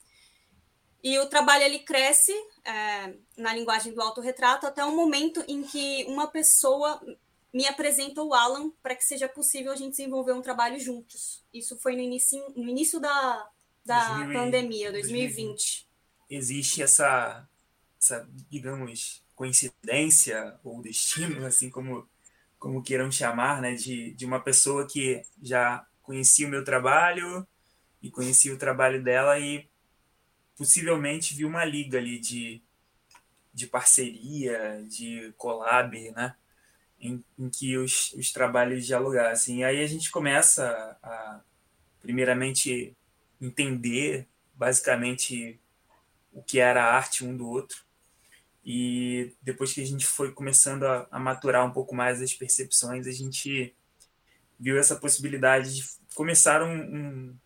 E 1.02 1.19
o 1.19 1.26
trabalho 1.26 1.64
ele 1.64 1.78
cresce 1.81 2.33
é, 2.64 3.14
na 3.37 3.55
linguagem 3.55 3.93
do 3.93 4.02
autorretrato 4.02 4.67
até 4.67 4.85
o 4.85 4.95
momento 4.95 5.45
em 5.47 5.62
que 5.62 6.05
uma 6.09 6.26
pessoa 6.26 7.00
me 7.52 7.67
apresenta 7.67 8.23
o 8.23 8.35
Alan 8.35 8.71
para 8.83 8.95
que 8.95 9.05
seja 9.05 9.28
possível 9.28 9.73
a 9.73 9.76
gente 9.76 9.93
desenvolver 9.93 10.33
um 10.33 10.43
trabalho 10.43 10.78
juntos. 10.78 11.43
Isso 11.52 11.78
foi 11.78 11.95
no 11.95 12.02
início, 12.02 12.43
no 12.57 12.69
início 12.69 13.00
da, 13.00 13.49
da 13.85 14.09
2000, 14.19 14.38
pandemia, 14.38 14.93
2020. 14.93 15.35
2020. 15.35 15.88
Existe 16.31 16.83
essa, 16.83 17.49
essa, 18.00 18.28
digamos, 18.50 19.23
coincidência 19.35 20.59
ou 20.64 20.83
destino, 20.83 21.45
assim 21.47 21.71
como, 21.71 22.09
como 22.59 22.83
queiram 22.83 23.11
chamar, 23.11 23.62
né, 23.62 23.75
de, 23.75 24.12
de 24.12 24.26
uma 24.26 24.40
pessoa 24.40 24.87
que 24.87 25.23
já 25.43 25.87
conhecia 26.02 26.47
o 26.47 26.50
meu 26.50 26.64
trabalho 26.64 27.47
e 28.02 28.11
conhecia 28.11 28.52
o 28.52 28.59
trabalho 28.59 29.02
dela 29.02 29.38
e 29.38 29.68
possivelmente 30.59 31.35
viu 31.35 31.47
uma 31.47 31.65
liga 31.65 31.99
ali 31.99 32.19
de, 32.19 32.61
de 33.55 33.69
parceria, 33.69 34.85
de 34.88 35.33
collab, 35.37 36.11
né? 36.11 36.35
Em, 37.00 37.25
em 37.38 37.49
que 37.49 37.79
os, 37.79 38.12
os 38.15 38.33
trabalhos 38.33 38.85
dialogassem. 38.85 39.61
E 39.61 39.65
aí 39.65 39.81
a 39.81 39.87
gente 39.87 40.11
começa 40.11 40.99
a, 41.00 41.41
primeiramente, 42.00 42.97
entender 43.41 44.27
basicamente 44.53 45.61
o 46.33 46.43
que 46.43 46.59
era 46.59 46.85
a 46.85 46.93
arte 46.93 47.25
um 47.25 47.37
do 47.37 47.49
outro. 47.49 47.85
E 48.65 49.33
depois 49.41 49.73
que 49.73 49.81
a 49.81 49.87
gente 49.87 50.05
foi 50.05 50.33
começando 50.33 50.83
a, 50.83 51.07
a 51.09 51.21
maturar 51.21 51.65
um 51.65 51.71
pouco 51.71 51.95
mais 51.95 52.21
as 52.21 52.35
percepções, 52.35 53.07
a 53.07 53.12
gente 53.12 53.73
viu 54.59 54.77
essa 54.77 54.97
possibilidade 54.97 55.77
de 55.77 55.85
começar 56.17 56.65
um, 56.65 56.75
um 56.75 57.37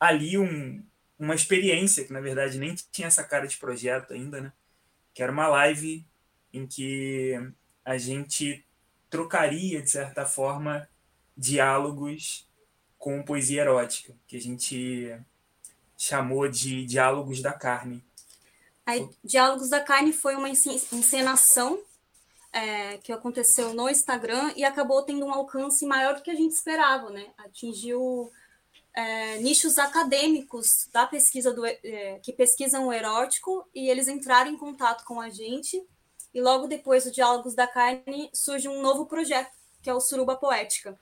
ali 0.00 0.36
um, 0.36 0.84
uma 1.22 1.34
experiência 1.34 2.04
que 2.04 2.12
na 2.12 2.20
verdade 2.20 2.58
nem 2.58 2.74
tinha 2.90 3.08
essa 3.08 3.22
cara 3.22 3.46
de 3.46 3.56
projeto 3.56 4.12
ainda, 4.12 4.40
né? 4.40 4.52
Que 5.14 5.22
era 5.22 5.30
uma 5.30 5.46
live 5.48 6.04
em 6.52 6.66
que 6.66 7.34
a 7.84 7.96
gente 7.96 8.64
trocaria 9.08 9.80
de 9.80 9.90
certa 9.90 10.26
forma 10.26 10.88
diálogos 11.36 12.48
com 12.98 13.22
poesia 13.22 13.62
erótica, 13.62 14.14
que 14.26 14.36
a 14.36 14.40
gente 14.40 15.16
chamou 15.96 16.48
de 16.48 16.84
diálogos 16.84 17.40
da 17.40 17.52
carne. 17.52 18.04
Aí, 18.84 19.08
Diálogos 19.22 19.68
da 19.68 19.80
Carne 19.80 20.12
foi 20.12 20.34
uma 20.34 20.48
encenação 20.48 21.80
é, 22.52 22.98
que 22.98 23.12
aconteceu 23.12 23.72
no 23.72 23.88
Instagram 23.88 24.52
e 24.56 24.64
acabou 24.64 25.02
tendo 25.02 25.24
um 25.24 25.32
alcance 25.32 25.86
maior 25.86 26.16
do 26.16 26.22
que 26.22 26.30
a 26.30 26.34
gente 26.34 26.52
esperava, 26.52 27.08
né? 27.10 27.28
Atingiu 27.38 28.30
é, 28.94 29.38
nichos 29.38 29.78
acadêmicos 29.78 30.88
da 30.92 31.06
pesquisa 31.06 31.52
do, 31.52 31.64
é, 31.64 32.20
que 32.22 32.32
pesquisam 32.32 32.86
o 32.86 32.92
erótico 32.92 33.66
e 33.74 33.88
eles 33.88 34.08
entraram 34.08 34.50
em 34.50 34.56
contato 34.56 35.04
com 35.04 35.20
a 35.20 35.30
gente. 35.30 35.82
E 36.34 36.40
logo 36.40 36.66
depois 36.66 37.04
do 37.04 37.10
Diálogos 37.10 37.54
da 37.54 37.66
Carne 37.66 38.30
surge 38.32 38.68
um 38.68 38.80
novo 38.80 39.06
projeto, 39.06 39.50
que 39.82 39.90
é 39.90 39.94
o 39.94 40.00
Suruba 40.00 40.36
Poética. 40.36 40.98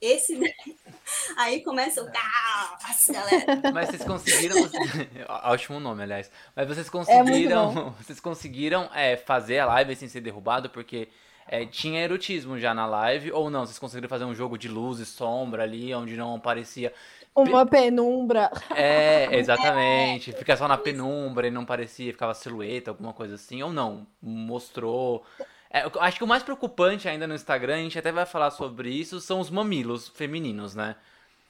Esse 0.00 0.40
aí 1.36 1.62
começa 1.62 2.02
o 2.02 2.06
Nossa, 2.06 3.12
galera. 3.12 3.72
Mas 3.72 3.88
vocês 3.88 4.04
conseguiram. 4.04 4.56
Ótimo 5.44 5.78
nome, 5.78 6.02
aliás. 6.02 6.30
Mas 6.56 6.66
vocês 6.66 6.88
é 6.88 6.90
conseguiram. 6.90 7.70
É 7.70 7.90
vocês 8.02 8.20
conseguiram 8.20 8.90
é, 8.92 9.16
fazer 9.16 9.60
a 9.60 9.66
live 9.66 9.94
sem 9.94 10.08
ser 10.08 10.22
derrubado, 10.22 10.70
porque 10.70 11.08
é, 11.46 11.64
tinha 11.66 12.02
erotismo 12.02 12.58
já 12.58 12.74
na 12.74 12.86
live, 12.86 13.30
ou 13.30 13.48
não? 13.48 13.64
Vocês 13.64 13.78
conseguiram 13.78 14.08
fazer 14.08 14.24
um 14.24 14.34
jogo 14.34 14.58
de 14.58 14.66
luz 14.66 14.98
e 14.98 15.06
sombra 15.06 15.62
ali, 15.62 15.94
onde 15.94 16.16
não 16.16 16.34
aparecia 16.34 16.92
uma 17.34 17.66
penumbra. 17.66 18.50
É, 18.74 19.28
exatamente. 19.38 20.32
Fica 20.32 20.56
só 20.56 20.66
na 20.66 20.76
penumbra 20.76 21.46
e 21.46 21.50
não 21.50 21.64
parecia, 21.64 22.12
ficava 22.12 22.34
silhueta, 22.34 22.90
alguma 22.90 23.12
coisa 23.12 23.34
assim. 23.34 23.62
Ou 23.62 23.72
não, 23.72 24.06
mostrou. 24.20 25.24
É, 25.70 25.84
acho 26.00 26.18
que 26.18 26.24
o 26.24 26.26
mais 26.26 26.42
preocupante 26.42 27.08
ainda 27.08 27.26
no 27.26 27.34
Instagram, 27.34 27.74
a 27.74 27.82
gente 27.82 27.98
até 27.98 28.10
vai 28.10 28.26
falar 28.26 28.50
sobre 28.50 28.90
isso, 28.90 29.20
são 29.20 29.38
os 29.38 29.50
mamilos 29.50 30.08
femininos, 30.08 30.74
né? 30.74 30.96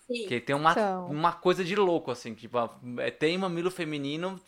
Sim. 0.06 0.26
Que 0.26 0.40
tem 0.40 0.54
uma, 0.54 0.74
uma 1.06 1.32
coisa 1.32 1.64
de 1.64 1.74
louco, 1.74 2.10
assim, 2.10 2.34
tipo, 2.34 2.58
é, 2.98 3.10
tem 3.10 3.38
mamilo 3.38 3.70
feminino, 3.70 4.38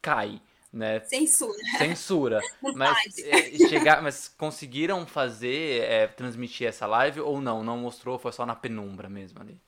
cai, 0.00 0.40
né? 0.72 1.00
Censura. 1.00 1.58
Censura. 1.78 2.40
mas, 2.76 3.18
é, 3.18 3.68
chegar, 3.68 4.02
mas 4.02 4.28
conseguiram 4.28 5.04
fazer, 5.06 5.82
é, 5.82 6.06
transmitir 6.06 6.68
essa 6.68 6.86
live 6.86 7.20
ou 7.20 7.40
não? 7.40 7.64
Não 7.64 7.78
mostrou, 7.78 8.18
foi 8.18 8.30
só 8.30 8.46
na 8.46 8.54
penumbra 8.54 9.08
mesmo 9.08 9.40
ali? 9.40 9.60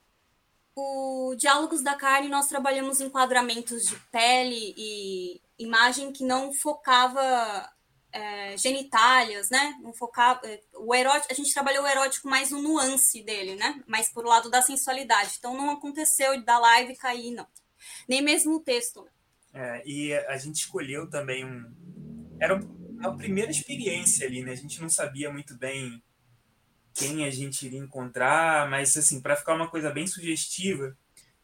O 0.74 1.34
Diálogos 1.36 1.82
da 1.82 1.94
Carne, 1.94 2.28
nós 2.28 2.48
trabalhamos 2.48 3.00
enquadramentos 3.00 3.86
de 3.86 3.96
pele 4.10 4.74
e 4.76 5.40
imagem 5.58 6.12
que 6.12 6.24
não 6.24 6.52
focava 6.52 7.70
é, 8.12 8.56
genitálias, 8.56 9.50
né? 9.50 9.78
Não 9.82 9.92
focava, 9.92 10.40
é, 10.44 10.60
o 10.74 10.94
erótico, 10.94 11.32
a 11.32 11.34
gente 11.34 11.52
trabalhou 11.52 11.84
o 11.84 11.88
erótico 11.88 12.28
mais 12.28 12.50
no 12.50 12.62
nuance 12.62 13.22
dele, 13.22 13.54
né? 13.56 13.82
Mais 13.86 14.10
por 14.10 14.24
lado 14.24 14.50
da 14.50 14.62
sensualidade. 14.62 15.34
Então 15.38 15.56
não 15.56 15.70
aconteceu 15.70 16.42
da 16.42 16.58
live 16.58 16.96
cair, 16.96 17.32
não. 17.32 17.46
Nem 18.08 18.22
mesmo 18.22 18.56
o 18.56 18.60
texto. 18.60 19.06
É, 19.52 19.82
e 19.86 20.14
a 20.14 20.36
gente 20.36 20.56
escolheu 20.56 21.08
também 21.08 21.44
um. 21.44 22.36
Era 22.40 22.58
a 23.00 23.10
primeira 23.12 23.50
experiência 23.50 24.26
ali, 24.26 24.42
né? 24.42 24.52
A 24.52 24.56
gente 24.56 24.80
não 24.80 24.88
sabia 24.88 25.30
muito 25.30 25.56
bem 25.56 26.02
quem 26.94 27.24
a 27.24 27.30
gente 27.30 27.66
iria 27.66 27.78
encontrar, 27.78 28.68
mas 28.68 28.96
assim, 28.96 29.20
para 29.20 29.36
ficar 29.36 29.54
uma 29.54 29.68
coisa 29.68 29.90
bem 29.90 30.06
sugestiva, 30.06 30.96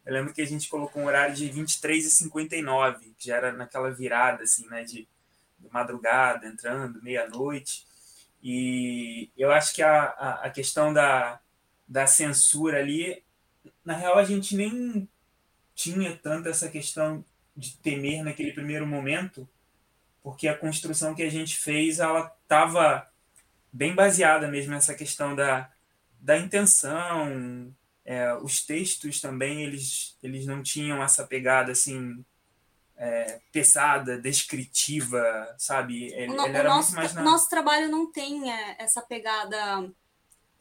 eu 0.04 0.12
lembro 0.12 0.32
que 0.32 0.40
a 0.40 0.46
gente 0.46 0.68
colocou 0.68 1.02
um 1.02 1.06
horário 1.06 1.34
de 1.34 1.48
23 1.48 2.06
e 2.06 2.10
59, 2.10 3.14
que 3.18 3.26
já 3.26 3.36
era 3.36 3.52
naquela 3.52 3.90
virada 3.90 4.42
assim, 4.42 4.66
né, 4.68 4.82
de, 4.82 5.06
de 5.58 5.68
madrugada, 5.70 6.46
entrando, 6.46 7.02
meia-noite. 7.02 7.86
E 8.42 9.30
eu 9.36 9.50
acho 9.50 9.74
que 9.74 9.82
a, 9.82 10.04
a, 10.04 10.30
a 10.46 10.50
questão 10.50 10.92
da, 10.92 11.40
da 11.86 12.06
censura 12.06 12.78
ali, 12.78 13.22
na 13.84 13.94
real 13.94 14.16
a 14.16 14.24
gente 14.24 14.56
nem 14.56 15.08
tinha 15.74 16.16
tanto 16.16 16.48
essa 16.48 16.68
questão 16.68 17.24
de 17.56 17.76
temer 17.78 18.22
naquele 18.22 18.52
primeiro 18.52 18.86
momento, 18.86 19.48
porque 20.22 20.48
a 20.48 20.56
construção 20.56 21.14
que 21.14 21.22
a 21.22 21.30
gente 21.30 21.56
fez, 21.56 21.98
ela 21.98 22.34
estava 22.42 23.08
bem 23.72 23.94
baseada 23.94 24.48
mesmo 24.48 24.72
nessa 24.72 24.94
questão 24.94 25.34
da, 25.34 25.70
da 26.20 26.38
intenção. 26.38 27.74
É, 28.04 28.34
os 28.36 28.64
textos 28.64 29.20
também, 29.20 29.64
eles, 29.64 30.16
eles 30.22 30.46
não 30.46 30.62
tinham 30.62 31.02
essa 31.02 31.26
pegada 31.26 31.72
assim 31.72 32.24
é, 32.98 33.40
pesada, 33.52 34.18
descritiva, 34.18 35.22
sabe? 35.56 36.12
Ele, 36.12 36.32
o, 36.32 36.46
ele 36.46 36.58
o 36.58 36.64
nosso, 36.64 36.94
na... 36.94 37.22
nosso 37.22 37.48
trabalho 37.48 37.88
não 37.88 38.10
tem 38.10 38.52
é, 38.52 38.76
essa 38.78 39.00
pegada 39.00 39.90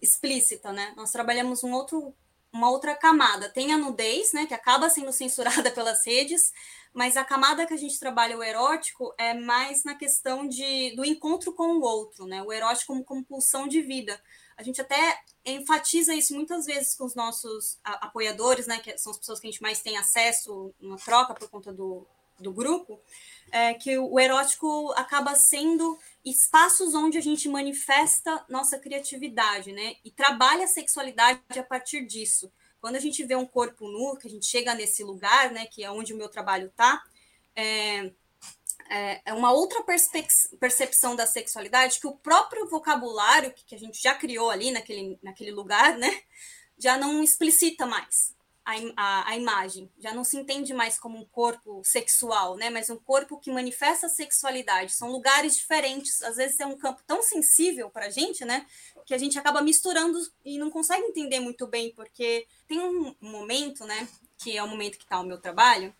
explícita, 0.02 0.72
né? 0.72 0.94
Nós 0.96 1.12
trabalhamos 1.12 1.64
um 1.64 1.74
outro, 1.74 2.14
uma 2.54 2.70
outra 2.70 2.96
camada. 2.96 3.50
Tem 3.50 3.74
a 3.74 3.78
nudez, 3.78 4.34
né, 4.34 4.46
que 4.46 4.54
acaba 4.54 4.90
sendo 4.90 5.12
censurada 5.12 5.72
pelas 5.74 6.06
redes, 6.06 6.54
mas 6.98 7.16
a 7.16 7.24
camada 7.24 7.68
que 7.68 7.76
a 7.76 7.78
gente 7.78 8.00
trabalha 8.00 8.36
o 8.36 8.44
erótico 8.44 9.14
é 9.20 9.32
mais 9.32 9.84
na 9.84 9.94
questão 9.94 10.48
de, 10.48 10.96
do 10.96 11.06
encontro 11.06 11.54
com 11.54 11.78
o 11.78 11.82
outro, 11.82 12.26
né? 12.26 12.42
O 12.42 12.52
erótico 12.52 12.88
como 12.88 13.04
compulsão 13.04 13.68
de 13.68 13.84
vida. 13.84 14.20
A 14.58 14.64
gente 14.64 14.82
até 14.82 15.22
enfatiza 15.46 16.16
isso 16.16 16.34
muitas 16.34 16.66
vezes 16.66 16.96
com 16.96 17.06
os 17.06 17.14
nossos 17.14 17.78
apoiadores, 17.84 18.66
né? 18.66 18.80
Que 18.80 18.98
são 18.98 19.12
as 19.12 19.20
pessoas 19.20 19.40
que 19.40 19.46
a 19.46 19.52
gente 19.52 19.62
mais 19.62 19.80
tem 19.80 19.96
acesso, 19.96 20.74
uma 20.82 20.98
troca 20.98 21.36
por 21.36 21.48
conta 21.52 21.72
do, 21.72 22.04
do 22.40 22.52
grupo, 22.52 23.00
é 23.52 23.76
que 23.76 23.96
o 23.96 24.20
erótico 24.20 24.92
acaba 24.94 25.36
sendo 25.36 26.00
espaços 26.26 26.96
onde 26.96 27.20
a 27.20 27.22
gente 27.22 27.48
manifesta 27.48 28.44
nossa 28.50 28.80
criatividade, 28.80 29.72
né? 29.72 29.98
E 30.04 30.10
trabalha 30.10 30.66
a 30.66 30.68
sexualidade 30.68 31.42
a 31.60 31.64
partir 31.64 32.08
disso. 32.08 32.52
Quando 32.80 32.96
a 32.96 33.00
gente 33.00 33.24
vê 33.24 33.36
um 33.36 33.46
corpo 33.46 33.88
nu, 33.88 34.18
que 34.18 34.28
a 34.28 34.30
gente 34.30 34.46
chega 34.46 34.74
nesse 34.74 35.04
lugar, 35.04 35.52
né, 35.52 35.66
que 35.66 35.84
é 35.84 35.92
onde 35.92 36.14
o 36.14 36.18
meu 36.18 36.30
trabalho 36.30 36.68
está, 36.68 37.04
é, 37.56 38.12
é, 38.90 39.22
é, 39.26 39.34
uma 39.34 39.52
outra 39.52 39.84
percepção 40.60 41.16
da 41.16 41.26
sexualidade 41.26 42.00
que 42.00 42.08
o 42.08 42.16
próprio 42.16 42.68
vocabulário 42.70 43.54
que, 43.54 43.76
a 43.76 43.80
gente 43.80 44.02
já 44.02 44.14
criou 44.16 44.50
ali 44.50 44.72
naquele, 44.72 45.20
naquele 45.22 45.52
lugar, 45.52 45.98
né, 45.98 46.22
já 46.78 46.98
não 46.98 47.24
explicita 47.24 47.86
mais 47.86 48.36
a, 48.68 48.74
a, 48.96 49.30
a, 49.30 49.38
imagem. 49.38 49.90
Já 49.98 50.14
não 50.14 50.26
se 50.26 50.38
entende 50.38 50.74
mais 50.74 51.00
como 51.00 51.18
um 51.18 51.26
corpo 51.26 51.82
sexual, 51.86 52.58
né? 52.58 52.70
Mas 52.70 52.90
um 52.90 52.98
corpo 52.98 53.40
que 53.40 53.50
manifesta 53.50 54.08
a 54.08 54.10
sexualidade. 54.10 54.94
São 54.94 55.10
lugares 55.10 55.56
diferentes. 55.56 56.22
Às 56.22 56.36
vezes 56.36 56.60
é 56.60 56.66
um 56.66 56.78
campo 56.78 57.02
tão 57.08 57.24
sensível 57.24 57.90
para 57.90 58.08
a 58.08 58.10
gente, 58.10 58.44
né? 58.44 58.66
Que 59.08 59.16
a 59.16 59.18
gente 59.18 59.40
acaba 59.40 59.62
misturando 59.62 60.20
e 60.46 60.60
não 60.60 60.70
consegue 60.70 61.04
entender 61.04 61.40
muito 61.40 61.66
bem, 61.66 61.92
porque 61.96 62.46
tem 62.68 62.80
um 62.80 63.16
momento, 63.20 63.84
né? 63.86 64.08
Que 64.38 64.56
é 64.56 64.62
o 64.62 64.68
momento 64.68 65.00
que 65.00 65.06
está 65.06 65.20
o 65.20 65.26
meu 65.26 65.40
trabalho, 65.40 65.92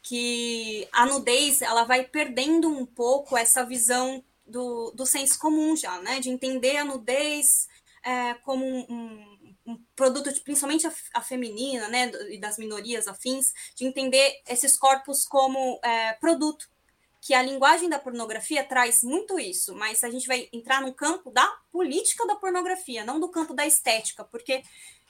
que 0.00 0.86
a 0.92 1.04
nudez 1.06 1.62
ela 1.62 1.82
vai 1.82 2.04
perdendo 2.04 2.68
um 2.68 2.86
pouco 2.86 3.36
essa 3.36 3.64
visão 3.64 4.22
do, 4.46 4.92
do 4.92 5.04
senso 5.04 5.36
comum 5.38 5.74
já, 5.74 6.00
né? 6.02 6.20
De 6.20 6.28
entender 6.28 6.76
a 6.76 6.84
nudez 6.84 7.66
é, 8.04 8.34
como 8.34 8.64
um 8.64 9.32
um 9.66 9.78
produto 9.94 10.32
de, 10.32 10.40
principalmente 10.40 10.86
a, 10.86 10.92
a, 11.14 11.20
feminina, 11.20 11.88
né, 11.88 12.10
e 12.30 12.38
das 12.38 12.58
minorias 12.58 13.06
afins, 13.06 13.52
de 13.74 13.86
entender 13.86 14.40
esses 14.48 14.76
corpos 14.76 15.24
como 15.24 15.78
é, 15.82 16.12
produto, 16.14 16.68
que 17.22 17.34
a 17.34 17.42
linguagem 17.42 17.88
da 17.88 18.00
pornografia 18.00 18.64
traz 18.64 19.04
muito 19.04 19.38
isso, 19.38 19.76
mas 19.76 20.02
a 20.02 20.10
gente 20.10 20.26
vai 20.26 20.48
entrar 20.52 20.82
no 20.82 20.92
campo 20.92 21.30
da 21.30 21.46
política 21.70 22.26
da 22.26 22.34
pornografia, 22.34 23.04
não 23.04 23.20
do 23.20 23.28
campo 23.28 23.54
da 23.54 23.64
estética, 23.64 24.24
porque 24.24 24.64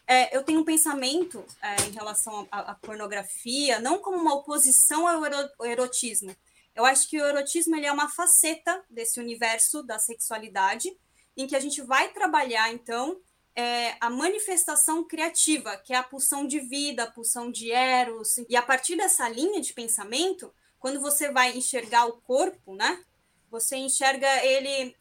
é, 0.06 0.36
eu 0.36 0.44
tenho 0.44 0.60
um 0.60 0.64
pensamento 0.64 1.42
é, 1.62 1.88
em 1.88 1.92
relação 1.92 2.46
à 2.50 2.74
pornografia, 2.74 3.80
não 3.80 3.96
como 3.96 4.18
uma 4.18 4.34
oposição 4.34 5.08
ao 5.08 5.22
erotismo. 5.64 6.36
Eu 6.74 6.84
acho 6.84 7.08
que 7.08 7.18
o 7.18 7.24
erotismo 7.24 7.74
ele 7.76 7.86
é 7.86 7.92
uma 7.92 8.10
faceta 8.10 8.84
desse 8.90 9.18
universo 9.18 9.82
da 9.82 9.98
sexualidade, 9.98 10.94
em 11.34 11.46
que 11.46 11.56
a 11.56 11.60
gente 11.60 11.80
vai 11.80 12.12
trabalhar, 12.12 12.70
então, 12.70 13.18
é, 13.56 13.96
a 13.98 14.10
manifestação 14.10 15.02
criativa, 15.02 15.78
que 15.78 15.94
é 15.94 15.96
a 15.96 16.02
pulsão 16.02 16.46
de 16.46 16.60
vida, 16.60 17.04
a 17.04 17.10
pulsão 17.10 17.50
de 17.50 17.70
eros. 17.72 18.36
E 18.50 18.54
a 18.54 18.60
partir 18.60 18.96
dessa 18.96 19.26
linha 19.30 19.62
de 19.62 19.72
pensamento, 19.72 20.52
quando 20.82 21.00
você 21.00 21.30
vai 21.30 21.56
enxergar 21.56 22.06
o 22.06 22.20
corpo, 22.22 22.74
né? 22.74 23.04
Você 23.48 23.76
enxerga 23.76 24.44
ele 24.44 24.96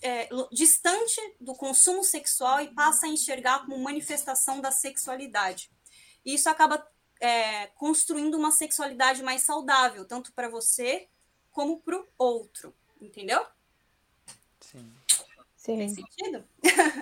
é, 0.00 0.26
distante 0.50 1.20
do 1.38 1.54
consumo 1.54 2.02
sexual 2.02 2.62
e 2.62 2.68
passa 2.68 3.04
a 3.04 3.10
enxergar 3.10 3.58
como 3.60 3.78
manifestação 3.78 4.58
da 4.58 4.72
sexualidade. 4.72 5.70
E 6.24 6.32
isso 6.32 6.48
acaba 6.48 6.82
é, 7.20 7.66
construindo 7.74 8.38
uma 8.38 8.50
sexualidade 8.50 9.22
mais 9.22 9.42
saudável, 9.42 10.06
tanto 10.06 10.32
para 10.32 10.48
você 10.48 11.08
como 11.50 11.78
para 11.80 12.00
o 12.00 12.08
outro, 12.16 12.74
entendeu? 12.98 13.44
Sim. 14.60 14.90
Sim. 15.54 15.76
Faz 15.76 15.92
sentido? 15.94 16.44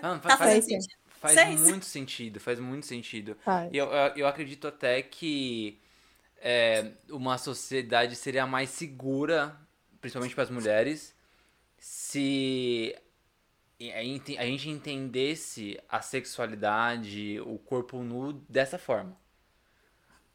Não, 0.03 0.21
faz, 0.21 0.23
tá 0.35 0.37
faz, 0.37 0.65
sentido. 0.65 0.99
faz 1.21 1.61
muito 1.61 1.87
sentido, 1.87 2.41
faz 2.41 2.59
muito 2.59 2.87
sentido. 2.87 3.37
Faz. 3.45 3.71
E 3.73 3.77
eu, 3.77 3.87
eu 4.17 4.27
acredito 4.27 4.67
até 4.67 5.01
que 5.01 5.81
é, 6.41 6.93
uma 7.11 7.39
sociedade 7.39 8.17
seria 8.17 8.47
mais 8.47 8.71
segura, 8.71 9.57
principalmente 10.01 10.35
para 10.35 10.45
as 10.45 10.51
mulheres, 10.51 11.15
se 11.79 12.95
a 14.39 14.45
gente 14.45 14.69
entendesse 14.69 15.79
a 15.89 16.03
sexualidade, 16.03 17.41
o 17.41 17.59
corpo 17.59 18.03
nu 18.03 18.33
dessa 18.49 18.79
forma. 18.79 19.17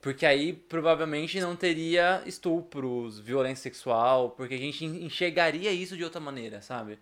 Porque 0.02 0.26
aí 0.26 0.54
provavelmente 0.54 1.40
não 1.40 1.56
teria 1.56 2.22
estupros, 2.26 3.20
violência 3.20 3.64
sexual, 3.64 4.32
porque 4.32 4.56
a 4.56 4.58
gente 4.58 4.86
enxergaria 4.86 5.72
isso 5.72 5.98
de 5.98 6.04
outra 6.04 6.20
maneira, 6.20 6.62
sabe? 6.62 7.00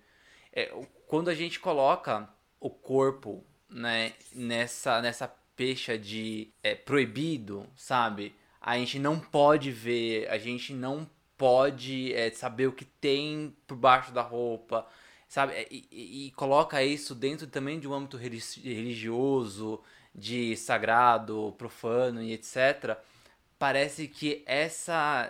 É, 0.51 0.73
quando 1.07 1.29
a 1.29 1.35
gente 1.35 1.59
coloca 1.59 2.29
o 2.59 2.69
corpo 2.69 3.43
né, 3.69 4.13
nessa, 4.33 5.01
nessa 5.01 5.27
pecha 5.55 5.97
de 5.97 6.53
é, 6.61 6.75
proibido, 6.75 7.67
sabe? 7.75 8.33
A 8.65 8.78
gente 8.78 8.97
não 8.97 9.19
pode 9.19 9.71
ver, 9.71 10.30
a 10.30 10.38
gente 10.38 10.73
não 10.73 11.06
pode 11.38 12.13
é, 12.13 12.32
saber 12.32 12.67
o 12.67 12.71
que 12.71 12.86
tem 12.86 13.54
por 13.67 13.76
baixo 13.76 14.13
da 14.13 14.21
roupa, 14.21 14.88
sabe? 15.28 15.67
E, 15.69 15.86
e, 15.91 16.28
e, 16.28 16.32
coloca 16.32 16.82
isso 16.82 17.13
dentro 17.13 17.45
também 17.45 17.78
de 17.78 17.89
um 17.89 17.93
âmbito 17.93 18.15
religioso, 18.15 19.82
de 20.15 20.56
sagrado, 20.56 21.54
profano 21.58 22.23
e 22.23 22.32
etc. 22.32 22.97
Parece 23.60 24.08
que 24.08 24.41
essa 24.45 25.30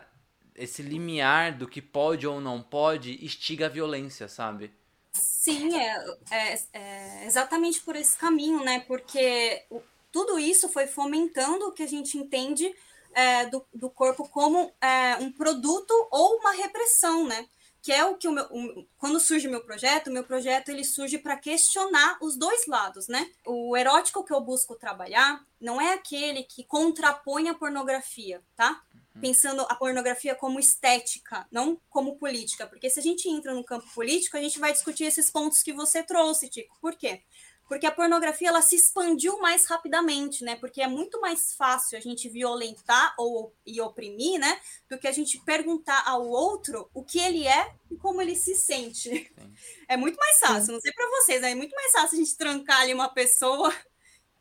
esse 0.55 0.83
limiar 0.83 1.57
do 1.57 1.67
que 1.67 1.81
pode 1.81 2.27
ou 2.27 2.39
não 2.39 2.61
pode 2.61 3.25
instiga 3.25 3.65
a 3.65 3.69
violência, 3.69 4.27
sabe? 4.27 4.71
Sim, 5.13 5.75
é, 5.75 6.05
é, 6.29 6.59
é, 6.73 7.25
exatamente 7.25 7.81
por 7.81 7.95
esse 7.95 8.15
caminho, 8.15 8.63
né? 8.63 8.81
Porque 8.81 9.63
o, 9.71 9.81
tudo 10.11 10.37
isso 10.37 10.69
foi 10.69 10.85
fomentando 10.85 11.65
o 11.65 11.71
que 11.71 11.81
a 11.81 11.87
gente 11.87 12.15
entende 12.19 12.71
é, 13.15 13.45
do, 13.47 13.65
do 13.73 13.89
corpo 13.89 14.27
como 14.29 14.73
é, 14.81 15.15
um 15.17 15.31
produto 15.31 15.91
ou 16.11 16.37
uma 16.37 16.51
repressão, 16.53 17.27
né? 17.27 17.47
Que 17.81 17.91
é 17.91 18.05
o 18.05 18.15
que 18.15 18.27
o 18.27 18.31
meu, 18.31 18.45
o, 18.45 18.87
quando 18.97 19.19
surge 19.19 19.47
o 19.47 19.51
meu 19.51 19.61
projeto, 19.61 20.07
o 20.07 20.13
meu 20.13 20.23
projeto 20.23 20.69
ele 20.69 20.83
surge 20.83 21.17
para 21.17 21.37
questionar 21.37 22.17
os 22.21 22.37
dois 22.37 22.65
lados, 22.67 23.07
né? 23.07 23.29
O 23.45 23.75
erótico 23.75 24.23
que 24.23 24.33
eu 24.33 24.39
busco 24.39 24.75
trabalhar 24.75 25.45
não 25.59 25.79
é 25.79 25.93
aquele 25.93 26.43
que 26.43 26.63
contrapõe 26.63 27.49
a 27.49 27.53
pornografia, 27.53 28.41
tá? 28.55 28.81
Uhum. 29.15 29.21
pensando 29.21 29.61
a 29.69 29.75
pornografia 29.75 30.33
como 30.33 30.59
estética, 30.59 31.45
não 31.51 31.79
como 31.89 32.15
política. 32.17 32.65
Porque 32.65 32.89
se 32.89 32.99
a 32.99 33.03
gente 33.03 33.29
entra 33.29 33.53
no 33.53 33.63
campo 33.63 33.87
político, 33.93 34.37
a 34.37 34.41
gente 34.41 34.59
vai 34.59 34.73
discutir 34.73 35.03
esses 35.03 35.29
pontos 35.29 35.61
que 35.61 35.71
você 35.71 36.01
trouxe, 36.01 36.49
Tico. 36.49 36.75
Por 36.81 36.95
quê? 36.95 37.21
Porque 37.67 37.85
a 37.85 37.91
pornografia 37.91 38.49
ela 38.49 38.61
se 38.61 38.75
expandiu 38.75 39.39
mais 39.39 39.65
rapidamente, 39.65 40.43
né? 40.43 40.55
Porque 40.57 40.81
é 40.81 40.87
muito 40.87 41.19
mais 41.21 41.53
fácil 41.53 41.97
a 41.97 42.01
gente 42.01 42.29
violentar 42.29 43.15
ou 43.17 43.55
e 43.65 43.79
oprimir, 43.81 44.39
né? 44.39 44.59
Do 44.89 44.97
que 44.97 45.07
a 45.07 45.11
gente 45.11 45.39
perguntar 45.39 46.03
ao 46.05 46.27
outro 46.27 46.89
o 46.93 47.03
que 47.03 47.19
ele 47.19 47.47
é 47.47 47.73
e 47.89 47.95
como 47.95 48.21
ele 48.21 48.35
se 48.35 48.55
sente. 48.55 49.09
Sim. 49.09 49.53
É 49.87 49.95
muito 49.95 50.17
mais 50.17 50.39
fácil, 50.39 50.73
não 50.73 50.81
sei 50.81 50.91
para 50.91 51.09
vocês, 51.09 51.41
né? 51.41 51.51
é 51.51 51.55
muito 51.55 51.75
mais 51.75 51.91
fácil 51.91 52.17
a 52.17 52.23
gente 52.23 52.37
trancar 52.37 52.81
ali 52.81 52.93
uma 52.93 53.09
pessoa 53.09 53.73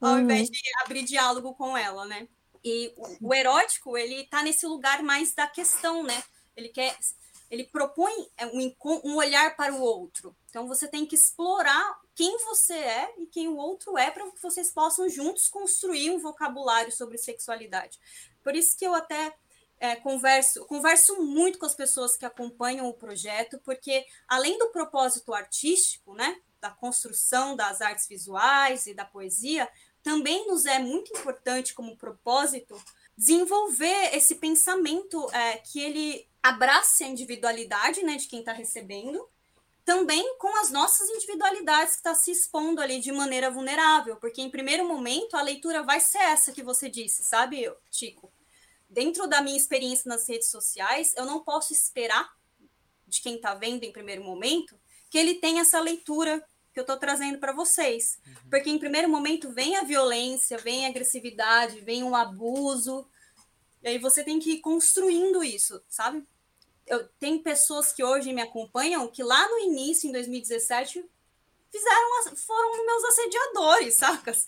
ao 0.00 0.14
uhum. 0.14 0.20
invés 0.20 0.48
de 0.48 0.60
abrir 0.84 1.04
diálogo 1.04 1.54
com 1.54 1.76
ela, 1.76 2.04
né? 2.06 2.26
E 2.64 2.92
o, 2.96 3.28
o 3.28 3.34
erótico, 3.34 3.96
ele 3.96 4.24
tá 4.24 4.42
nesse 4.42 4.66
lugar 4.66 5.02
mais 5.02 5.34
da 5.34 5.46
questão, 5.46 6.02
né? 6.02 6.22
Ele 6.56 6.68
quer 6.68 6.96
ele 7.52 7.64
propõe 7.64 8.12
é, 8.38 8.46
um, 8.46 8.74
um, 9.04 9.16
olhar 9.16 9.54
para 9.54 9.74
o 9.74 9.80
outro. 9.82 10.34
Então 10.52 10.68
você 10.68 10.86
tem 10.86 11.06
que 11.06 11.14
explorar 11.14 11.98
quem 12.14 12.36
você 12.44 12.74
é 12.74 13.14
e 13.16 13.26
quem 13.26 13.48
o 13.48 13.56
outro 13.56 13.96
é 13.96 14.10
para 14.10 14.30
que 14.30 14.42
vocês 14.42 14.70
possam 14.70 15.08
juntos 15.08 15.48
construir 15.48 16.10
um 16.10 16.18
vocabulário 16.18 16.92
sobre 16.92 17.16
sexualidade. 17.16 17.98
Por 18.44 18.54
isso 18.54 18.76
que 18.76 18.86
eu 18.86 18.92
até 18.92 19.34
é, 19.80 19.96
converso, 19.96 20.66
converso 20.66 21.22
muito 21.22 21.58
com 21.58 21.64
as 21.64 21.74
pessoas 21.74 22.18
que 22.18 22.26
acompanham 22.26 22.86
o 22.86 22.92
projeto, 22.92 23.58
porque 23.64 24.04
além 24.28 24.58
do 24.58 24.68
propósito 24.68 25.32
artístico, 25.32 26.12
né, 26.12 26.38
da 26.60 26.70
construção 26.70 27.56
das 27.56 27.80
artes 27.80 28.06
visuais 28.06 28.86
e 28.86 28.92
da 28.92 29.06
poesia, 29.06 29.66
também 30.02 30.46
nos 30.48 30.66
é 30.66 30.78
muito 30.78 31.16
importante 31.16 31.72
como 31.72 31.96
propósito 31.96 32.78
desenvolver 33.16 34.14
esse 34.14 34.34
pensamento 34.34 35.30
é, 35.32 35.56
que 35.56 35.80
ele 35.80 36.28
abrace 36.42 37.04
a 37.04 37.08
individualidade 37.08 38.02
né, 38.02 38.16
de 38.16 38.28
quem 38.28 38.40
está 38.40 38.52
recebendo, 38.52 39.26
também 39.84 40.36
com 40.38 40.56
as 40.60 40.70
nossas 40.70 41.08
individualidades 41.08 41.94
que 41.94 42.00
está 42.00 42.14
se 42.14 42.30
expondo 42.30 42.80
ali 42.80 43.00
de 43.00 43.10
maneira 43.10 43.50
vulnerável, 43.50 44.16
porque 44.16 44.40
em 44.40 44.50
primeiro 44.50 44.86
momento 44.86 45.36
a 45.36 45.42
leitura 45.42 45.82
vai 45.82 46.00
ser 46.00 46.18
essa 46.18 46.52
que 46.52 46.62
você 46.62 46.88
disse, 46.88 47.24
sabe, 47.24 47.72
Chico? 47.90 48.32
Dentro 48.88 49.26
da 49.26 49.40
minha 49.40 49.56
experiência 49.56 50.08
nas 50.08 50.28
redes 50.28 50.50
sociais, 50.50 51.12
eu 51.16 51.24
não 51.24 51.40
posso 51.40 51.72
esperar 51.72 52.30
de 53.08 53.20
quem 53.20 53.36
está 53.36 53.54
vendo 53.54 53.84
em 53.84 53.92
primeiro 53.92 54.22
momento 54.22 54.78
que 55.10 55.18
ele 55.18 55.34
tenha 55.34 55.60
essa 55.62 55.80
leitura 55.80 56.42
que 56.72 56.80
eu 56.80 56.82
estou 56.82 56.96
trazendo 56.96 57.38
para 57.38 57.52
vocês. 57.52 58.18
Uhum. 58.26 58.34
Porque 58.50 58.70
em 58.70 58.78
primeiro 58.78 59.08
momento 59.08 59.52
vem 59.52 59.76
a 59.76 59.82
violência, 59.82 60.56
vem 60.56 60.86
a 60.86 60.88
agressividade, 60.88 61.80
vem 61.80 62.02
o 62.02 62.14
abuso. 62.14 63.06
E 63.82 63.88
aí 63.88 63.98
você 63.98 64.24
tem 64.24 64.38
que 64.38 64.52
ir 64.52 64.60
construindo 64.60 65.44
isso, 65.44 65.82
sabe? 65.88 66.26
Eu 66.92 67.08
tenho 67.18 67.42
pessoas 67.42 67.90
que 67.90 68.04
hoje 68.04 68.34
me 68.34 68.42
acompanham 68.42 69.08
que 69.08 69.22
lá 69.22 69.48
no 69.48 69.60
início, 69.60 70.06
em 70.06 70.12
2017, 70.12 71.02
fizeram 71.70 72.36
foram 72.36 72.84
meus 72.84 73.04
assediadores, 73.04 73.94
sacas? 73.96 74.44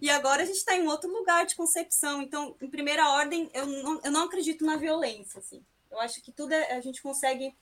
E 0.00 0.08
agora 0.08 0.44
a 0.44 0.46
gente 0.46 0.58
está 0.58 0.76
em 0.76 0.86
outro 0.86 1.12
lugar 1.12 1.44
de 1.44 1.56
concepção. 1.56 2.22
Então, 2.22 2.54
em 2.62 2.70
primeira 2.70 3.10
ordem, 3.10 3.50
eu 3.52 3.66
não, 3.66 4.00
eu 4.04 4.12
não 4.12 4.24
acredito 4.26 4.64
na 4.64 4.76
violência. 4.76 5.40
Assim. 5.40 5.60
Eu 5.90 5.98
acho 5.98 6.22
que 6.22 6.30
tudo 6.30 6.52
é, 6.52 6.74
a 6.74 6.80
gente 6.80 7.02
consegue 7.02 7.52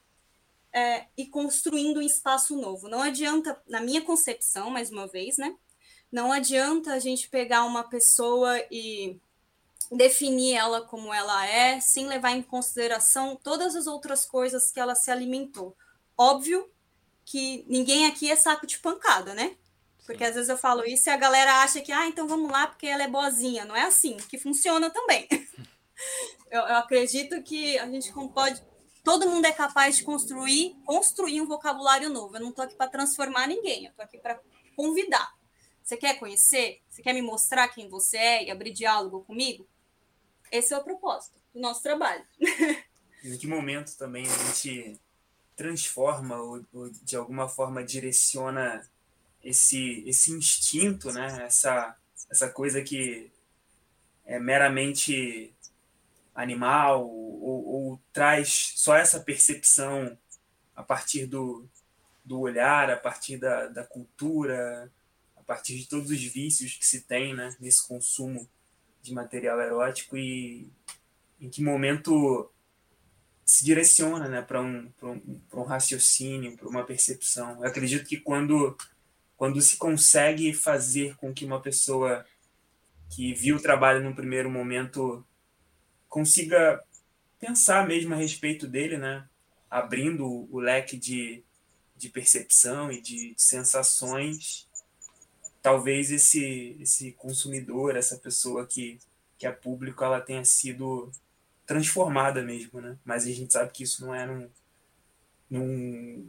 é, 0.71 1.07
ir 1.17 1.29
construindo 1.29 1.97
um 1.97 2.03
espaço 2.03 2.55
novo. 2.55 2.87
Não 2.87 3.01
adianta, 3.01 3.59
na 3.67 3.81
minha 3.81 4.03
concepção, 4.03 4.69
mais 4.69 4.91
uma 4.91 5.07
vez, 5.07 5.37
né? 5.39 5.57
Não 6.11 6.31
adianta 6.31 6.93
a 6.93 6.99
gente 6.99 7.27
pegar 7.27 7.65
uma 7.65 7.89
pessoa 7.89 8.55
e 8.69 9.19
definir 9.91 10.55
ela 10.55 10.81
como 10.81 11.13
ela 11.13 11.45
é, 11.45 11.79
sem 11.79 12.07
levar 12.07 12.31
em 12.31 12.41
consideração 12.41 13.35
todas 13.35 13.75
as 13.75 13.87
outras 13.87 14.25
coisas 14.25 14.71
que 14.71 14.79
ela 14.79 14.95
se 14.95 15.09
alimentou. 15.09 15.75
Óbvio 16.17 16.69
que 17.25 17.65
ninguém 17.67 18.05
aqui 18.05 18.31
é 18.31 18.35
saco 18.35 18.65
de 18.65 18.79
pancada, 18.79 19.33
né? 19.33 19.55
Porque 20.05 20.23
às 20.23 20.35
vezes 20.35 20.49
eu 20.49 20.57
falo 20.57 20.85
isso 20.85 21.09
e 21.09 21.11
a 21.11 21.17
galera 21.17 21.61
acha 21.61 21.81
que, 21.81 21.91
ah, 21.91 22.07
então 22.07 22.27
vamos 22.27 22.49
lá 22.49 22.67
porque 22.67 22.87
ela 22.87 23.03
é 23.03 23.07
boazinha. 23.07 23.65
Não 23.65 23.75
é 23.75 23.83
assim, 23.83 24.15
que 24.29 24.37
funciona 24.37 24.89
também. 24.89 25.27
eu, 26.49 26.61
eu 26.61 26.75
acredito 26.77 27.43
que 27.43 27.77
a 27.77 27.85
gente 27.87 28.11
pode. 28.33 28.63
Todo 29.03 29.29
mundo 29.29 29.45
é 29.45 29.51
capaz 29.51 29.97
de 29.97 30.03
construir, 30.03 30.75
construir 30.85 31.41
um 31.41 31.47
vocabulário 31.47 32.09
novo. 32.09 32.37
Eu 32.37 32.41
não 32.41 32.49
estou 32.49 32.63
aqui 32.63 32.75
para 32.75 32.89
transformar 32.89 33.47
ninguém, 33.47 33.85
eu 33.85 33.91
estou 33.91 34.03
aqui 34.05 34.17
para 34.17 34.39
convidar. 34.75 35.29
Você 35.83 35.97
quer 35.97 36.17
conhecer? 36.19 36.81
Você 36.89 37.01
quer 37.01 37.13
me 37.13 37.21
mostrar 37.21 37.67
quem 37.69 37.89
você 37.89 38.17
é 38.17 38.43
e 38.45 38.51
abrir 38.51 38.71
diálogo 38.71 39.23
comigo? 39.25 39.67
Esse 40.51 40.73
é 40.73 40.77
o 40.77 40.83
propósito 40.83 41.35
do 41.53 41.59
nosso 41.59 41.81
trabalho. 41.83 42.23
em 43.23 43.37
que 43.37 43.47
momento 43.47 43.95
também 43.97 44.25
a 44.25 44.37
gente 44.45 44.99
transforma 45.55 46.37
ou, 46.37 46.65
ou 46.73 46.89
de 46.89 47.15
alguma 47.15 47.49
forma 47.49 47.83
direciona 47.83 48.87
esse, 49.43 50.03
esse 50.07 50.31
instinto, 50.31 51.11
né? 51.11 51.43
essa, 51.45 51.95
essa 52.29 52.49
coisa 52.49 52.81
que 52.81 53.31
é 54.25 54.39
meramente 54.39 55.53
animal 56.35 57.09
ou, 57.09 57.65
ou, 57.67 58.01
traz 58.13 58.73
só 58.75 58.95
essa 58.95 59.19
percepção 59.19 60.17
a 60.75 60.83
partir 60.83 61.25
do, 61.25 61.67
do 62.23 62.39
olhar, 62.39 62.91
a 62.91 62.97
partir 62.97 63.37
da, 63.37 63.67
da 63.67 63.83
cultura, 63.83 64.91
a 65.35 65.41
partir 65.41 65.77
de 65.77 65.87
todos 65.87 66.11
os 66.11 66.21
vícios 66.21 66.75
que 66.75 66.85
se 66.85 67.01
tem 67.01 67.33
né, 67.33 67.55
nesse 67.59 67.87
consumo 67.87 68.47
de 69.07 69.13
material 69.13 69.59
erótico 69.61 70.17
e 70.17 70.69
em 71.39 71.49
que 71.49 71.63
momento 71.63 72.51
se 73.45 73.63
direciona 73.63 74.27
né, 74.27 74.41
para 74.41 74.61
um, 74.61 74.91
um, 75.01 75.41
um 75.53 75.63
raciocínio, 75.63 76.57
para 76.57 76.67
uma 76.67 76.83
percepção. 76.83 77.61
Eu 77.61 77.67
acredito 77.69 78.05
que 78.05 78.17
quando 78.17 78.75
quando 79.37 79.61
se 79.61 79.77
consegue 79.77 80.51
fazer 80.51 81.15
com 81.15 81.31
que 81.31 81.45
uma 81.45 81.61
pessoa 81.61 82.25
que 83.09 83.33
viu 83.33 83.57
o 83.57 83.61
trabalho 83.61 84.03
no 84.03 84.15
primeiro 84.15 84.49
momento 84.49 85.23
consiga 86.09 86.83
pensar 87.39 87.87
mesmo 87.87 88.15
a 88.15 88.17
respeito 88.17 88.67
dele, 88.67 88.97
né? 88.97 89.29
Abrindo 89.69 90.25
o 90.25 90.59
leque 90.59 90.97
de, 90.97 91.43
de 91.95 92.09
percepção 92.09 92.91
e 92.91 92.99
de 92.99 93.35
sensações, 93.37 94.66
talvez 95.67 96.11
esse, 96.11 96.77
esse 96.79 97.11
consumidor, 97.11 97.97
essa 97.97 98.15
pessoa 98.15 98.65
que, 98.65 98.97
que 99.37 99.45
é 99.45 99.51
público, 99.51 100.01
ela 100.01 100.21
tenha 100.21 100.45
sido 100.45 101.11
transformada 101.65 102.41
mesmo, 102.41 102.79
né? 102.79 102.97
Mas 103.03 103.25
a 103.25 103.31
gente 103.31 103.51
sabe 103.51 103.69
que 103.73 103.83
isso 103.83 104.05
não 104.05 104.15
é 104.15 104.25
num, 104.25 104.49
num 105.51 106.25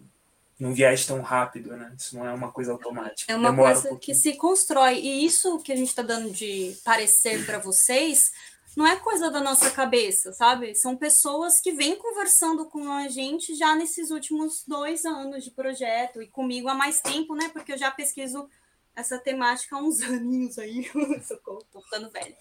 num 0.58 0.74
viés 0.74 1.06
tão 1.06 1.20
rápido, 1.20 1.76
né? 1.76 1.94
Isso 1.96 2.16
não 2.16 2.26
é 2.26 2.34
uma 2.34 2.50
coisa 2.50 2.72
automática. 2.72 3.32
É 3.32 3.36
uma 3.36 3.52
Demora 3.52 3.74
coisa 3.74 3.94
um 3.94 3.96
que 3.96 4.12
se 4.12 4.32
constrói. 4.34 4.98
E 4.98 5.24
isso 5.24 5.60
que 5.60 5.70
a 5.70 5.76
gente 5.76 5.90
está 5.90 6.02
dando 6.02 6.32
de 6.32 6.76
parecer 6.84 7.46
para 7.46 7.60
vocês 7.60 8.32
não 8.76 8.84
é 8.84 8.96
coisa 8.96 9.30
da 9.30 9.40
nossa 9.40 9.70
cabeça, 9.70 10.32
sabe? 10.32 10.74
São 10.74 10.96
pessoas 10.96 11.60
que 11.60 11.70
vêm 11.70 11.94
conversando 11.94 12.66
com 12.66 12.90
a 12.90 13.06
gente 13.06 13.54
já 13.54 13.76
nesses 13.76 14.10
últimos 14.10 14.64
dois 14.66 15.04
anos 15.04 15.44
de 15.44 15.52
projeto 15.52 16.20
e 16.20 16.26
comigo 16.26 16.68
há 16.68 16.74
mais 16.74 17.00
tempo, 17.00 17.36
né? 17.36 17.48
Porque 17.50 17.74
eu 17.74 17.78
já 17.78 17.92
pesquiso 17.92 18.50
essa 18.98 19.16
temática 19.16 19.76
há 19.76 19.80
uns 19.80 20.00
aninhos 20.02 20.58
aí. 20.58 20.90
Socorro, 21.22 21.64
tô 21.70 21.80
ficando 21.80 22.10
velha. 22.10 22.36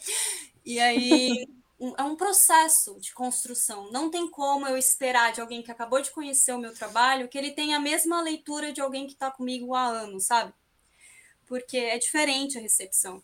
E 0.65 0.80
aí 0.80 1.48
um, 1.80 1.93
é 1.98 2.04
um 2.04 2.15
processo 2.15 3.00
de 3.00 3.13
construção. 3.13 3.91
Não 3.91 4.10
tem 4.10 4.30
como 4.30 4.67
eu 4.67 4.76
esperar 4.76 5.32
de 5.32 5.39
alguém 5.39 5.62
que 5.62 5.72
acabou 5.72 6.02
de 6.02 6.12
conhecer 6.12 6.54
o 6.54 6.60
meu 6.60 6.74
trabalho 6.74 7.28
que 7.28 7.38
ele 7.38 7.52
tenha 7.52 7.78
a 7.78 7.80
mesma 7.80 8.22
leitura 8.22 8.74
de 8.74 8.82
alguém 8.82 9.06
que 9.06 9.13
está 9.13 9.30
comigo 9.30 9.76
há 9.76 9.86
anos, 9.86 10.26
sabe? 10.26 10.52
Porque 11.46 11.78
é 11.78 11.98
diferente 12.00 12.58
a 12.58 12.62
recepção. 12.62 13.24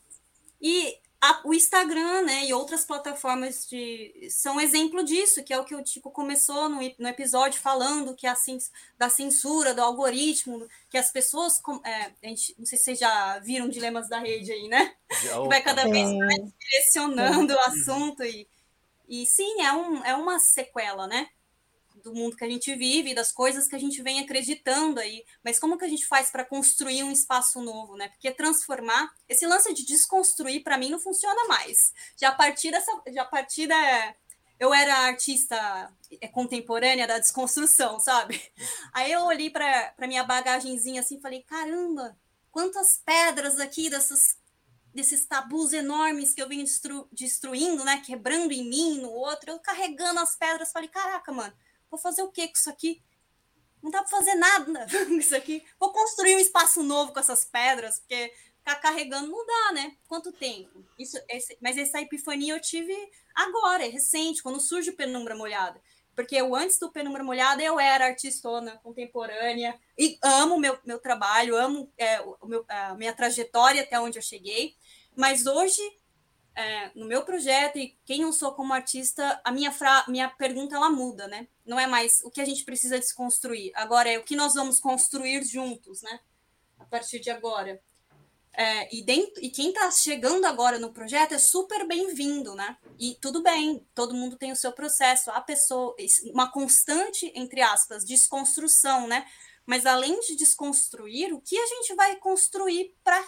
E 0.61 0.97
a, 1.23 1.39
o 1.45 1.53
Instagram, 1.53 2.23
né, 2.23 2.45
e 2.47 2.53
outras 2.53 2.83
plataformas 2.83 3.65
de 3.65 4.27
são 4.29 4.59
exemplo 4.59 5.01
disso, 5.05 5.41
que 5.41 5.53
é 5.53 5.57
o 5.57 5.63
que 5.63 5.73
o 5.73 5.81
Tico 5.81 6.11
começou 6.11 6.67
no, 6.67 6.79
no 6.99 7.07
episódio 7.07 7.61
falando 7.61 8.13
que 8.13 8.27
é 8.27 8.29
a 8.29 8.35
da 8.97 9.07
censura, 9.07 9.73
do 9.73 9.81
algoritmo, 9.81 10.67
que 10.89 10.97
as 10.97 11.13
pessoas, 11.13 11.61
é, 11.85 12.11
a 12.21 12.27
gente, 12.27 12.53
não 12.59 12.65
sei 12.65 12.77
se 12.77 12.83
vocês 12.83 12.99
já 12.99 13.39
viram 13.39 13.69
dilemas 13.69 14.09
da 14.09 14.19
rede 14.19 14.51
aí, 14.51 14.67
né? 14.67 14.93
Já, 15.23 15.41
que 15.41 15.47
vai 15.47 15.61
cada 15.61 15.87
vez 15.87 16.13
mais 16.13 16.41
direcionando 16.59 17.53
o 17.53 17.59
assunto 17.59 18.21
e, 18.21 18.45
e 19.07 19.25
sim, 19.25 19.61
é, 19.61 19.71
um, 19.71 20.03
é 20.03 20.13
uma 20.15 20.39
sequela, 20.39 21.07
né? 21.07 21.29
Do 22.03 22.13
mundo 22.13 22.35
que 22.35 22.43
a 22.43 22.49
gente 22.49 22.75
vive, 22.75 23.15
das 23.15 23.31
coisas 23.31 23.67
que 23.67 23.75
a 23.75 23.79
gente 23.79 24.01
vem 24.01 24.19
acreditando 24.19 24.99
aí. 24.99 25.23
Mas 25.43 25.57
como 25.57 25.77
que 25.77 25.85
a 25.85 25.89
gente 25.89 26.05
faz 26.05 26.29
para 26.29 26.45
construir 26.45 27.03
um 27.03 27.11
espaço 27.11 27.61
novo, 27.61 27.95
né? 27.95 28.09
Porque 28.09 28.31
transformar, 28.31 29.11
esse 29.27 29.47
lance 29.47 29.73
de 29.73 29.85
desconstruir 29.85 30.63
para 30.63 30.77
mim 30.77 30.89
não 30.89 30.99
funciona 30.99 31.47
mais. 31.47 31.93
Já 32.19 32.29
a 32.29 32.35
partir 32.35 32.71
dessa, 32.71 32.91
já 33.07 33.21
a 33.23 33.25
partir 33.25 33.67
da 33.67 34.15
eu 34.59 34.73
era 34.73 34.95
artista 35.07 35.91
é, 36.21 36.27
contemporânea 36.27 37.07
da 37.07 37.19
desconstrução, 37.19 37.99
sabe? 37.99 38.41
Aí 38.93 39.11
eu 39.11 39.23
olhei 39.23 39.49
para 39.49 39.93
minha 40.07 40.23
bagagenzinha 40.23 41.01
assim, 41.01 41.19
falei, 41.19 41.41
caramba, 41.43 42.17
quantas 42.51 43.01
pedras 43.03 43.59
aqui 43.59 43.89
dessas 43.89 44.37
desses 44.93 45.25
tabus 45.25 45.73
enormes 45.73 46.35
que 46.35 46.41
eu 46.41 46.47
venho 46.47 46.63
destru, 46.63 47.07
destruindo, 47.11 47.83
né, 47.83 47.99
quebrando 48.05 48.51
em 48.51 48.69
mim, 48.69 49.01
no 49.01 49.09
outro, 49.09 49.49
eu 49.49 49.59
carregando 49.59 50.19
as 50.19 50.35
pedras, 50.35 50.71
falei, 50.71 50.87
caraca, 50.87 51.31
mano, 51.31 51.51
Vou 51.93 51.99
fazer 51.99 52.23
o 52.23 52.31
que 52.31 52.47
com 52.47 52.53
isso 52.55 52.71
aqui? 52.71 53.03
Não 53.79 53.91
dá 53.91 53.99
para 53.99 54.09
fazer 54.09 54.33
nada 54.33 54.87
com 55.05 55.13
isso 55.13 55.35
aqui. 55.35 55.63
Vou 55.79 55.93
construir 55.93 56.35
um 56.35 56.39
espaço 56.39 56.81
novo 56.81 57.13
com 57.13 57.19
essas 57.19 57.45
pedras, 57.45 57.99
porque 57.99 58.33
ficar 58.57 58.77
carregando 58.77 59.29
não 59.29 59.45
dá, 59.45 59.73
né? 59.73 59.95
Quanto 60.07 60.31
tempo? 60.31 60.83
Isso, 60.97 61.19
esse, 61.29 61.55
mas 61.61 61.77
essa 61.77 62.01
epifania 62.01 62.55
eu 62.55 62.59
tive 62.59 62.95
agora, 63.35 63.85
é 63.85 63.89
recente, 63.89 64.41
quando 64.41 64.59
surge 64.59 64.89
o 64.89 64.95
Penumbra 64.95 65.35
Molhada. 65.35 65.79
Porque 66.15 66.35
eu, 66.35 66.55
antes 66.55 66.79
do 66.79 66.91
Penumbra 66.91 67.23
Molhada, 67.23 67.61
eu 67.61 67.79
era 67.79 68.07
artistona 68.07 68.79
contemporânea 68.81 69.79
e 69.95 70.17
amo 70.23 70.57
meu, 70.57 70.79
meu 70.83 70.97
trabalho, 70.97 71.55
amo 71.55 71.93
é, 71.95 72.19
o 72.21 72.47
meu, 72.47 72.65
a 72.67 72.95
minha 72.95 73.13
trajetória 73.13 73.83
até 73.83 73.99
onde 73.99 74.17
eu 74.17 74.23
cheguei. 74.23 74.75
Mas 75.15 75.45
hoje 75.45 75.79
é, 76.55 76.91
no 76.95 77.05
meu 77.05 77.23
projeto 77.23 77.77
e 77.77 77.97
quem 78.05 78.21
eu 78.21 78.33
sou 78.33 78.53
como 78.53 78.73
artista, 78.73 79.41
a 79.43 79.51
minha, 79.51 79.71
fra 79.71 80.05
minha 80.07 80.29
pergunta 80.29 80.75
ela 80.75 80.89
muda, 80.89 81.27
né? 81.27 81.47
Não 81.65 81.79
é 81.79 81.87
mais 81.87 82.21
o 82.23 82.29
que 82.29 82.41
a 82.41 82.45
gente 82.45 82.63
precisa 82.63 82.99
desconstruir, 82.99 83.71
agora 83.75 84.11
é 84.11 84.17
o 84.17 84.23
que 84.23 84.35
nós 84.35 84.53
vamos 84.53 84.79
construir 84.79 85.43
juntos, 85.43 86.01
né? 86.01 86.19
A 86.77 86.85
partir 86.85 87.19
de 87.19 87.29
agora. 87.29 87.81
É, 88.55 88.95
e, 88.95 89.01
dentro, 89.01 89.43
e 89.43 89.49
quem 89.49 89.69
está 89.69 89.89
chegando 89.89 90.45
agora 90.45 90.77
no 90.77 90.93
projeto 90.93 91.33
é 91.33 91.39
super 91.39 91.87
bem-vindo, 91.87 92.53
né? 92.53 92.77
E 92.99 93.15
tudo 93.15 93.41
bem, 93.41 93.83
todo 93.95 94.13
mundo 94.13 94.35
tem 94.35 94.51
o 94.51 94.55
seu 94.55 94.71
processo, 94.71 95.31
a 95.31 95.41
pessoa, 95.41 95.95
uma 96.25 96.51
constante, 96.51 97.31
entre 97.33 97.61
aspas, 97.61 98.05
desconstrução, 98.05 99.07
né? 99.07 99.25
Mas 99.65 99.87
além 99.87 100.19
de 100.19 100.35
desconstruir, 100.35 101.33
o 101.33 101.41
que 101.41 101.57
a 101.57 101.65
gente 101.65 101.95
vai 101.95 102.15
construir 102.17 102.95
para 103.03 103.23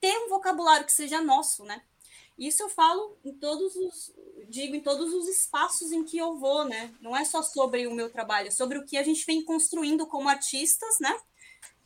ter 0.00 0.16
um 0.18 0.28
vocabulário 0.28 0.86
que 0.86 0.92
seja 0.92 1.20
nosso, 1.20 1.64
né? 1.64 1.82
Isso 2.38 2.62
eu 2.62 2.68
falo 2.68 3.16
em 3.24 3.32
todos 3.32 3.76
os, 3.76 4.12
digo 4.48 4.74
em 4.74 4.80
todos 4.80 5.12
os 5.12 5.28
espaços 5.28 5.92
em 5.92 6.04
que 6.04 6.18
eu 6.18 6.36
vou, 6.36 6.64
né? 6.64 6.92
Não 7.00 7.16
é 7.16 7.24
só 7.24 7.42
sobre 7.42 7.86
o 7.86 7.94
meu 7.94 8.10
trabalho, 8.10 8.48
é 8.48 8.50
sobre 8.50 8.78
o 8.78 8.84
que 8.84 8.96
a 8.96 9.02
gente 9.02 9.24
vem 9.24 9.44
construindo 9.44 10.06
como 10.06 10.28
artistas, 10.28 10.96
né? 11.00 11.16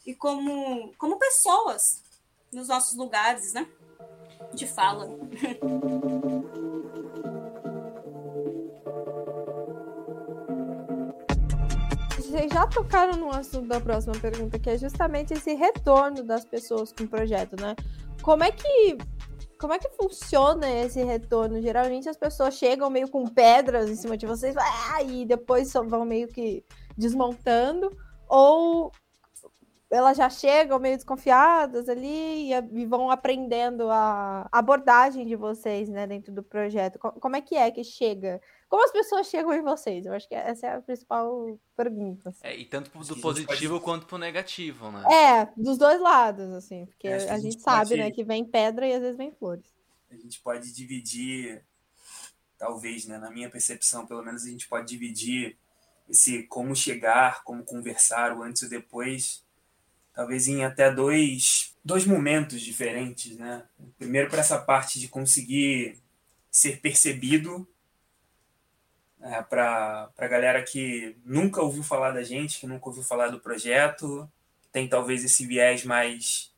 E 0.07 0.15
como, 0.15 0.93
como 0.97 1.19
pessoas 1.19 2.03
nos 2.51 2.69
nossos 2.69 2.97
lugares, 2.97 3.53
né? 3.53 3.69
De 4.55 4.67
fala. 4.67 5.09
vocês 12.39 12.53
já 12.53 12.67
tocaram 12.67 13.17
no 13.17 13.31
assunto 13.31 13.67
da 13.67 13.81
próxima 13.81 14.15
pergunta, 14.15 14.59
que 14.59 14.71
é 14.71 14.79
justamente 14.79 15.33
esse 15.33 15.55
retorno 15.55 16.23
das 16.23 16.45
pessoas 16.45 16.93
com 16.93 17.05
o 17.05 17.09
projeto, 17.09 17.61
né? 17.61 17.75
Como 18.23 18.45
é 18.45 18.53
que 18.53 18.99
como 19.59 19.73
é 19.73 19.79
que 19.79 19.89
funciona 19.91 20.71
esse 20.71 21.03
retorno? 21.03 21.61
Geralmente 21.61 22.09
as 22.09 22.17
pessoas 22.17 22.55
chegam 22.55 22.89
meio 22.89 23.09
com 23.11 23.27
pedras 23.27 23.91
em 23.91 23.97
cima 23.97 24.17
de 24.17 24.27
vocês 24.27 24.57
ah, 24.57 25.03
e 25.03 25.27
depois 25.27 25.73
vão 25.73 26.05
meio 26.05 26.29
que 26.29 26.65
desmontando, 26.97 27.91
ou 28.29 28.93
elas 29.91 30.17
já 30.17 30.29
chegam 30.29 30.79
meio 30.79 30.97
desconfiadas 30.97 31.89
ali 31.89 32.53
e, 32.53 32.87
vão 32.87 33.11
aprendendo 33.11 33.91
a 33.91 34.47
abordagem 34.53 35.27
de 35.27 35.35
vocês, 35.35 35.89
né, 35.89 36.07
dentro 36.07 36.33
do 36.33 36.43
projeto. 36.43 36.99
Como 36.99 37.37
é 37.37 37.41
que 37.41 37.57
é 37.57 37.71
que 37.71 37.83
chega? 37.83 38.41
Como 38.69 38.85
as 38.85 38.93
pessoas 38.93 39.27
chegam 39.29 39.53
em 39.55 39.63
vocês? 39.63 40.05
Eu 40.05 40.13
acho 40.13 40.29
que 40.29 40.35
essa 40.35 40.67
é 40.67 40.77
a 40.77 40.83
principal 40.83 41.59
pergunta. 41.75 42.29
Assim. 42.29 42.41
É, 42.43 42.55
e 42.55 42.67
tanto 42.67 42.91
do 42.91 43.17
positivo 43.17 43.75
pode... 43.75 43.85
quanto 43.85 44.07
pro 44.07 44.19
negativo, 44.19 44.91
né? 44.91 45.05
É, 45.11 45.49
dos 45.57 45.79
dois 45.79 45.99
lados, 46.01 46.53
assim, 46.53 46.85
porque 46.85 47.09
a, 47.09 47.17
a, 47.17 47.19
gente, 47.39 47.53
gente 47.53 47.63
sabe, 47.63 47.91
pode... 47.91 48.03
né, 48.03 48.11
que 48.11 48.23
vem 48.23 48.45
pedra 48.45 48.87
e 48.87 48.93
às 48.93 49.01
vezes 49.01 49.17
vem 49.17 49.33
flores. 49.33 49.65
A 50.11 50.15
gente 50.15 50.41
pode 50.41 50.71
dividir, 50.73 51.65
talvez, 52.59 53.07
né, 53.07 53.17
na 53.17 53.31
minha 53.31 53.49
percepção, 53.49 54.07
pelo 54.07 54.23
menos 54.23 54.45
a 54.45 54.49
gente 54.51 54.69
pode 54.69 54.87
dividir 54.87 55.57
esse 56.09 56.43
como 56.45 56.77
chegar, 56.77 57.43
como 57.45 57.65
conversar, 57.65 58.37
o 58.37 58.43
antes 58.43 58.63
e 58.63 58.67
o 58.67 58.69
depois, 58.69 59.45
talvez 60.13 60.47
em 60.47 60.65
até 60.65 60.93
dois, 60.93 61.75
dois 61.83 62.05
momentos 62.05 62.61
diferentes, 62.61 63.37
né? 63.37 63.65
Primeiro 63.97 64.29
para 64.29 64.41
essa 64.41 64.59
parte 64.59 64.99
de 65.01 65.09
conseguir 65.09 65.99
ser 66.51 66.81
percebido 66.81 67.67
é, 69.21 69.43
para 69.43 70.11
a 70.17 70.29
galera 70.29 70.63
que 70.63 71.17
nunca 71.25 71.63
ouviu 71.63 71.83
falar 71.83 72.13
da 72.13 72.23
gente, 72.23 72.61
que 72.61 72.67
nunca 72.67 72.89
ouviu 72.89 73.03
falar 73.03 73.29
do 73.29 73.41
projeto, 73.41 74.31
tem 74.73 74.89
talvez 74.89 75.25
esse 75.25 75.47
viés 75.47 75.85
mais 75.85 76.53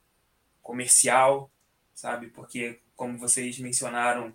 comercial, 0.62 1.51
sabe? 1.94 2.29
Porque, 2.29 2.81
como 2.96 3.18
vocês 3.18 3.59
mencionaram 3.59 4.35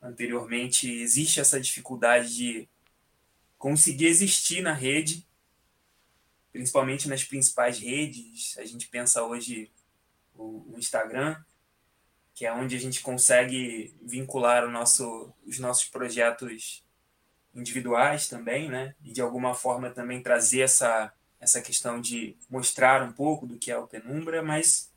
anteriormente, 0.00 0.90
existe 0.90 1.40
essa 1.40 1.60
dificuldade 1.60 2.34
de 2.34 2.68
conseguir 3.58 4.06
existir 4.06 4.62
na 4.62 4.72
rede 4.72 5.26
principalmente 6.52 7.08
nas 7.08 7.24
principais 7.24 7.78
redes. 7.78 8.56
A 8.58 8.64
gente 8.64 8.86
pensa 8.88 9.22
hoje 9.24 9.70
o, 10.36 10.74
Instagram, 10.76 11.42
que 12.34 12.44
é 12.44 12.52
onde 12.52 12.76
a 12.76 12.78
gente 12.78 13.00
consegue 13.00 13.94
vincular 14.02 14.68
nosso, 14.70 15.32
os 15.46 15.58
nossos 15.58 15.88
projetos 15.88 16.84
individuais 17.54 18.28
também, 18.28 18.68
né? 18.68 18.94
E 19.04 19.12
de 19.12 19.20
alguma 19.20 19.54
forma 19.54 19.90
também 19.90 20.22
trazer 20.22 20.60
essa, 20.60 21.12
essa 21.40 21.60
questão 21.60 22.00
de 22.00 22.36
mostrar 22.48 23.02
um 23.02 23.12
pouco 23.12 23.46
do 23.46 23.58
que 23.58 23.70
é 23.70 23.76
o 23.76 23.86
Penumbra, 23.86 24.42
mas 24.42 24.90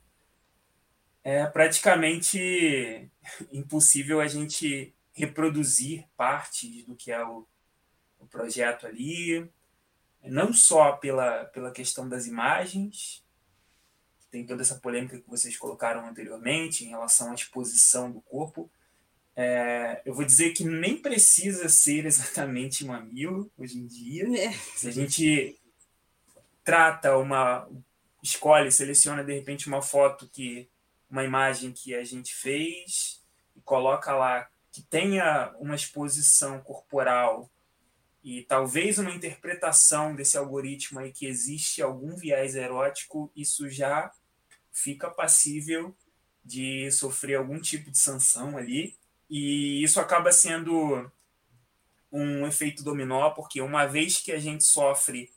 é 1.24 1.46
praticamente 1.46 3.10
impossível 3.52 4.22
a 4.22 4.28
gente 4.28 4.94
reproduzir 5.14 6.06
parte 6.16 6.84
do 6.84 6.96
que 6.96 7.12
é 7.12 7.24
o, 7.26 7.48
o 8.20 8.28
projeto 8.28 8.86
ali, 8.86 9.50
não 10.24 10.54
só 10.54 10.94
pela, 10.94 11.46
pela 11.46 11.72
questão 11.72 12.08
das 12.08 12.26
imagens, 12.26 13.26
tem 14.36 14.46
toda 14.46 14.62
essa 14.62 14.76
polêmica 14.76 15.18
que 15.18 15.30
vocês 15.30 15.56
colocaram 15.58 16.06
anteriormente 16.06 16.84
em 16.84 16.90
relação 16.90 17.32
à 17.32 17.34
exposição 17.34 18.12
do 18.12 18.20
corpo. 18.20 18.70
É, 19.36 20.02
eu 20.06 20.14
vou 20.14 20.24
dizer 20.24 20.54
que 20.54 20.64
nem 20.64 20.98
precisa 20.98 21.68
ser 21.68 22.06
exatamente 22.06 22.86
mamilo 22.86 23.52
hoje 23.58 23.78
em 23.78 23.86
dia. 23.86 24.26
É. 24.38 24.52
Se 24.76 24.88
a 24.88 24.92
gente 24.92 25.60
trata 26.64 27.18
uma. 27.18 27.70
escolhe, 28.24 28.72
seleciona 28.72 29.24
de 29.24 29.34
repente 29.34 29.68
uma 29.68 29.82
foto 29.82 30.30
que. 30.30 30.70
uma 31.10 31.24
imagem 31.24 31.72
que 31.72 31.94
a 31.94 32.04
gente 32.04 32.34
fez 32.34 33.22
e 33.56 33.62
coloca 33.62 34.14
lá 34.14 34.50
que 34.72 34.82
tenha 34.82 35.54
uma 35.60 35.76
exposição 35.76 36.60
corporal 36.60 37.50
e 38.26 38.42
talvez 38.42 38.98
uma 38.98 39.12
interpretação 39.12 40.16
desse 40.16 40.36
algoritmo 40.36 41.00
aí 41.00 41.12
que 41.12 41.28
existe 41.28 41.80
algum 41.82 42.16
viés 42.16 42.56
erótico, 42.56 43.32
isso 43.36 43.70
já 43.70 44.12
fica 44.74 45.12
passível 45.12 45.96
de 46.44 46.92
sofrer 46.92 47.36
algum 47.36 47.62
tipo 47.62 47.92
de 47.92 48.00
sanção 48.00 48.58
ali. 48.58 48.98
E 49.30 49.84
isso 49.84 50.00
acaba 50.00 50.32
sendo 50.32 51.12
um 52.12 52.48
efeito 52.48 52.84
dominó, 52.84 53.32
porque 53.32 53.62
uma 53.62 53.86
vez 53.86 54.18
que 54.18 54.32
a 54.32 54.40
gente 54.40 54.64
sofre 54.64 55.30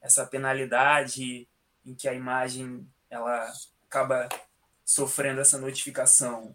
essa 0.00 0.26
penalidade 0.26 1.48
em 1.84 1.94
que 1.94 2.08
a 2.08 2.14
imagem 2.14 2.86
ela 3.08 3.50
acaba 3.88 4.28
sofrendo 4.84 5.40
essa 5.40 5.58
notificação, 5.58 6.54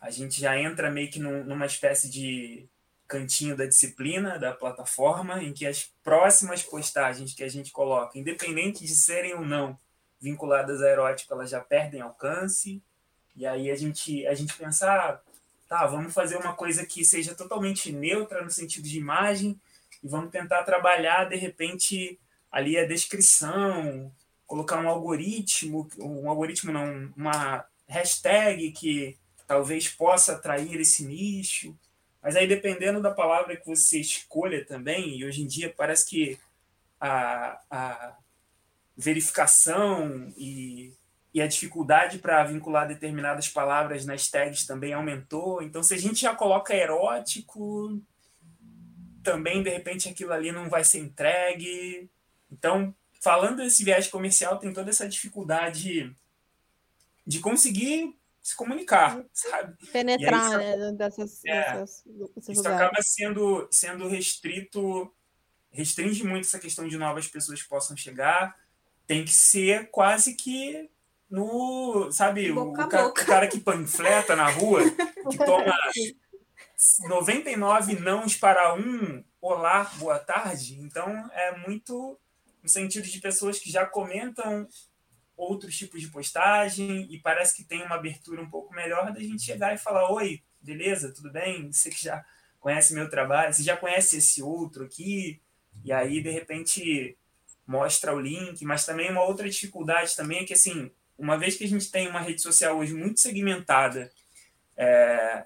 a 0.00 0.10
gente 0.10 0.40
já 0.40 0.58
entra 0.58 0.90
meio 0.90 1.10
que 1.10 1.18
num, 1.18 1.44
numa 1.44 1.66
espécie 1.66 2.08
de 2.08 2.68
cantinho 3.06 3.56
da 3.56 3.66
disciplina 3.66 4.38
da 4.38 4.52
plataforma, 4.52 5.42
em 5.42 5.52
que 5.52 5.66
as 5.66 5.90
próximas 6.04 6.62
postagens 6.62 7.34
que 7.34 7.42
a 7.42 7.48
gente 7.48 7.72
coloca, 7.72 8.18
independente 8.18 8.84
de 8.84 8.94
serem 8.94 9.34
ou 9.34 9.44
não 9.44 9.78
vinculadas 10.20 10.82
à 10.82 10.88
erótica, 10.88 11.34
elas 11.34 11.50
já 11.50 11.60
perdem 11.60 12.00
alcance. 12.00 12.82
E 13.34 13.46
aí 13.46 13.70
a 13.70 13.76
gente 13.76 14.26
a 14.26 14.34
gente 14.34 14.54
pensa, 14.54 14.90
ah, 14.90 15.20
tá, 15.68 15.86
vamos 15.86 16.14
fazer 16.14 16.36
uma 16.36 16.54
coisa 16.54 16.84
que 16.86 17.04
seja 17.04 17.34
totalmente 17.34 17.92
neutra 17.92 18.42
no 18.42 18.50
sentido 18.50 18.88
de 18.88 18.98
imagem 18.98 19.60
e 20.02 20.08
vamos 20.08 20.30
tentar 20.30 20.64
trabalhar 20.64 21.28
de 21.28 21.36
repente 21.36 22.18
ali 22.50 22.78
a 22.78 22.86
descrição, 22.86 24.10
colocar 24.46 24.80
um 24.80 24.88
algoritmo, 24.88 25.88
um 25.98 26.28
algoritmo 26.28 26.72
não, 26.72 27.12
uma 27.14 27.64
hashtag 27.86 28.72
que 28.72 29.18
talvez 29.46 29.88
possa 29.88 30.32
atrair 30.32 30.80
esse 30.80 31.04
nicho. 31.04 31.76
Mas 32.22 32.34
aí, 32.34 32.46
dependendo 32.46 33.00
da 33.00 33.10
palavra 33.10 33.56
que 33.56 33.66
você 33.66 34.00
escolha 34.00 34.64
também, 34.64 35.18
e 35.18 35.24
hoje 35.24 35.42
em 35.42 35.46
dia 35.46 35.72
parece 35.76 36.08
que 36.08 36.38
a, 37.00 37.60
a 37.70 38.16
verificação 38.96 40.32
e, 40.36 40.92
e 41.32 41.42
a 41.42 41.46
dificuldade 41.46 42.18
para 42.18 42.44
vincular 42.44 42.88
determinadas 42.88 43.48
palavras 43.48 44.06
nas 44.06 44.28
tags 44.28 44.66
também 44.66 44.92
aumentou. 44.92 45.62
Então, 45.62 45.82
se 45.82 45.94
a 45.94 45.98
gente 45.98 46.20
já 46.20 46.34
coloca 46.34 46.74
erótico, 46.74 48.00
também, 49.22 49.62
de 49.62 49.70
repente, 49.70 50.08
aquilo 50.08 50.32
ali 50.32 50.50
não 50.50 50.70
vai 50.70 50.82
ser 50.84 51.00
entregue. 51.00 52.10
Então, 52.50 52.94
falando 53.20 53.56
desse 53.58 53.84
viés 53.84 54.08
comercial, 54.08 54.58
tem 54.58 54.72
toda 54.72 54.90
essa 54.90 55.08
dificuldade 55.08 56.14
de 57.26 57.40
conseguir 57.40 58.16
se 58.40 58.56
comunicar, 58.56 59.22
sabe? 59.30 59.76
Penetrar, 59.92 60.56
né, 60.56 60.92
dessas, 60.92 61.44
é, 61.44 61.74
dessas, 61.74 62.04
isso 62.48 62.66
acaba 62.66 63.02
sendo, 63.02 63.68
sendo 63.70 64.08
restrito, 64.08 65.12
restringe 65.70 66.24
muito 66.24 66.46
essa 66.46 66.58
questão 66.58 66.88
de 66.88 66.96
novas 66.96 67.28
pessoas 67.28 67.60
que 67.60 67.68
possam 67.68 67.94
chegar, 67.94 68.56
tem 69.06 69.22
que 69.22 69.32
ser 69.32 69.90
quase 69.90 70.34
que 70.34 70.88
no, 71.30 72.10
sabe, 72.10 72.50
o, 72.50 72.72
cara, 72.72 73.06
o, 73.06 73.12
cara, 73.12 73.48
que 73.48 73.60
panfleta 73.60 74.34
na 74.34 74.48
rua, 74.48 74.82
que 75.30 75.36
toma 75.44 75.74
99 77.08 77.98
nãos 78.00 78.36
para 78.36 78.74
um 78.74 79.22
olá, 79.40 79.84
boa 79.98 80.18
tarde, 80.18 80.78
então 80.80 81.10
é 81.32 81.56
muito 81.66 82.18
no 82.62 82.68
sentido 82.68 83.06
de 83.06 83.20
pessoas 83.20 83.58
que 83.58 83.70
já 83.70 83.86
comentam 83.86 84.66
outros 85.36 85.76
tipos 85.76 86.00
de 86.00 86.08
postagem 86.08 87.06
e 87.10 87.18
parece 87.20 87.56
que 87.56 87.64
tem 87.64 87.82
uma 87.82 87.94
abertura 87.94 88.42
um 88.42 88.50
pouco 88.50 88.74
melhor 88.74 89.12
da 89.12 89.20
gente 89.20 89.42
chegar 89.42 89.74
e 89.74 89.78
falar: 89.78 90.10
Oi, 90.10 90.42
beleza, 90.60 91.12
tudo 91.12 91.30
bem? 91.30 91.72
Você 91.72 91.90
que 91.90 92.02
já 92.02 92.24
conhece 92.58 92.92
meu 92.92 93.08
trabalho, 93.08 93.54
você 93.54 93.62
já 93.62 93.76
conhece 93.76 94.16
esse 94.16 94.42
outro 94.42 94.84
aqui, 94.84 95.40
e 95.84 95.92
aí 95.92 96.20
de 96.20 96.30
repente 96.30 97.16
mostra 97.66 98.14
o 98.14 98.20
link, 98.20 98.64
mas 98.64 98.84
também 98.84 99.10
uma 99.10 99.22
outra 99.22 99.48
dificuldade 99.48 100.16
também 100.16 100.40
é 100.40 100.44
que 100.44 100.54
assim, 100.54 100.90
uma 101.18 101.36
vez 101.36 101.56
que 101.56 101.64
a 101.64 101.68
gente 101.68 101.90
tem 101.90 102.08
uma 102.08 102.20
rede 102.20 102.40
social 102.40 102.78
hoje 102.78 102.94
muito 102.94 103.20
segmentada 103.20 104.10
é, 104.76 105.44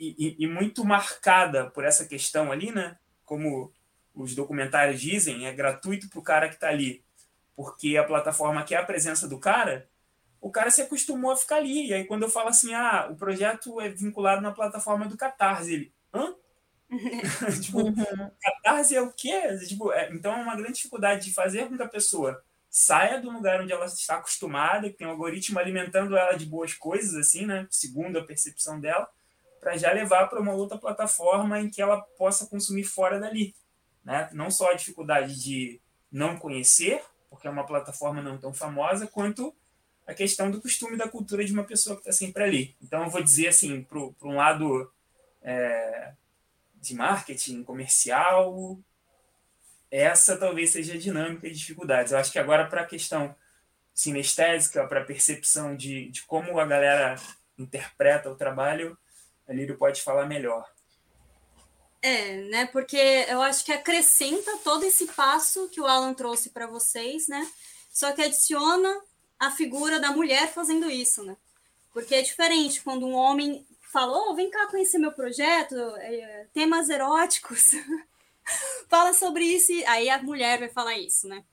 e, 0.00 0.36
e, 0.38 0.46
muito 0.46 0.84
marcada 0.84 1.70
por 1.70 1.84
essa 1.84 2.06
questão 2.06 2.50
ali, 2.50 2.72
né? 2.72 2.96
Como 3.24 3.72
os 4.14 4.34
documentários 4.34 5.00
dizem, 5.00 5.46
é 5.46 5.52
gratuito 5.52 6.08
para 6.08 6.18
o 6.18 6.22
cara 6.22 6.48
que 6.48 6.54
está 6.54 6.68
ali 6.68 7.04
porque 7.56 7.96
a 7.96 8.04
plataforma 8.04 8.62
quer 8.62 8.76
a 8.76 8.84
presença 8.84 9.26
do 9.26 9.40
cara, 9.40 9.88
o 10.40 10.50
cara 10.50 10.70
se 10.70 10.82
acostumou 10.82 11.30
a 11.30 11.36
ficar 11.36 11.56
ali. 11.56 11.88
E 11.88 11.94
aí, 11.94 12.04
quando 12.04 12.24
eu 12.24 12.28
falo 12.28 12.50
assim, 12.50 12.74
ah, 12.74 13.08
o 13.10 13.16
projeto 13.16 13.80
é 13.80 13.88
vinculado 13.88 14.42
na 14.42 14.52
plataforma 14.52 15.08
do 15.08 15.16
Catarse, 15.16 15.72
ele, 15.72 15.92
hã? 16.12 16.34
tipo, 17.62 17.80
uhum. 17.80 18.30
Catarse 18.40 18.94
é 18.94 19.00
o 19.00 19.10
quê? 19.10 19.56
Tipo, 19.66 19.90
é, 19.90 20.12
então 20.12 20.32
é 20.32 20.42
uma 20.42 20.54
grande 20.54 20.74
dificuldade 20.74 21.24
de 21.24 21.34
fazer 21.34 21.66
com 21.66 21.76
que 21.76 21.82
a 21.82 21.88
pessoa 21.88 22.40
saia 22.78 23.18
do 23.22 23.30
lugar 23.30 23.62
onde 23.62 23.72
ela 23.72 23.86
está 23.86 24.16
acostumada, 24.16 24.90
que 24.90 24.98
tem 24.98 25.06
um 25.06 25.10
algoritmo 25.12 25.58
alimentando 25.58 26.14
ela 26.14 26.36
de 26.36 26.44
boas 26.44 26.74
coisas, 26.74 27.14
assim, 27.14 27.46
né? 27.46 27.66
Segundo 27.70 28.18
a 28.18 28.24
percepção 28.24 28.78
dela, 28.78 29.08
para 29.58 29.78
já 29.78 29.90
levar 29.90 30.26
para 30.26 30.38
uma 30.38 30.52
outra 30.52 30.76
plataforma 30.76 31.58
em 31.58 31.70
que 31.70 31.80
ela 31.80 32.02
possa 32.18 32.46
consumir 32.46 32.84
fora 32.84 33.18
dali, 33.18 33.54
né? 34.04 34.28
Não 34.34 34.50
só 34.50 34.72
a 34.72 34.74
dificuldade 34.74 35.42
de 35.42 35.80
não 36.12 36.36
conhecer, 36.36 37.02
porque 37.30 37.48
é 37.48 37.50
uma 37.50 37.64
plataforma 37.64 38.20
não 38.20 38.36
tão 38.36 38.52
famosa, 38.52 39.06
quanto 39.06 39.56
a 40.06 40.12
questão 40.12 40.50
do 40.50 40.60
costume 40.60 40.98
da 40.98 41.08
cultura 41.08 41.46
de 41.46 41.54
uma 41.54 41.64
pessoa 41.64 41.96
que 41.96 42.02
está 42.02 42.12
sempre 42.12 42.44
ali. 42.44 42.76
Então, 42.82 43.04
eu 43.04 43.10
vou 43.10 43.22
dizer 43.22 43.48
assim, 43.48 43.82
para 43.84 43.98
um 44.28 44.36
lado 44.36 44.92
é, 45.40 46.12
de 46.74 46.94
marketing 46.94 47.64
comercial, 47.64 48.78
essa 49.96 50.36
talvez 50.36 50.70
seja 50.70 50.94
a 50.94 50.98
dinâmica 50.98 51.46
e 51.46 51.52
dificuldades. 51.52 52.12
Eu 52.12 52.18
acho 52.18 52.32
que 52.32 52.38
agora, 52.38 52.66
para 52.66 52.82
a 52.82 52.86
questão 52.86 53.34
sinestésica, 53.94 54.86
para 54.86 55.00
a 55.00 55.04
percepção 55.04 55.74
de, 55.74 56.10
de 56.10 56.22
como 56.24 56.58
a 56.60 56.66
galera 56.66 57.16
interpreta 57.58 58.30
o 58.30 58.36
trabalho, 58.36 58.96
a 59.48 59.52
Lírio 59.52 59.78
pode 59.78 60.02
falar 60.02 60.26
melhor. 60.26 60.68
É, 62.02 62.36
né? 62.42 62.66
Porque 62.66 62.96
eu 63.28 63.40
acho 63.40 63.64
que 63.64 63.72
acrescenta 63.72 64.58
todo 64.58 64.84
esse 64.84 65.06
passo 65.06 65.68
que 65.70 65.80
o 65.80 65.86
Alan 65.86 66.14
trouxe 66.14 66.50
para 66.50 66.66
vocês, 66.66 67.26
né? 67.26 67.50
Só 67.90 68.12
que 68.12 68.22
adiciona 68.22 69.00
a 69.38 69.50
figura 69.50 69.98
da 69.98 70.10
mulher 70.10 70.52
fazendo 70.52 70.90
isso, 70.90 71.24
né? 71.24 71.36
Porque 71.92 72.14
é 72.14 72.22
diferente 72.22 72.82
quando 72.82 73.06
um 73.06 73.14
homem 73.14 73.66
falou, 73.92 74.30
oh, 74.30 74.34
vem 74.34 74.50
cá 74.50 74.66
conhecer 74.66 74.98
meu 74.98 75.12
projeto, 75.12 75.74
é, 75.96 76.46
temas 76.52 76.90
eróticos, 76.90 77.72
fala 78.88 79.12
sobre 79.12 79.44
isso, 79.44 79.72
e 79.72 79.84
aí 79.86 80.08
a 80.08 80.22
mulher 80.22 80.58
vai 80.58 80.68
falar 80.68 80.96
isso, 80.98 81.28
né? 81.28 81.44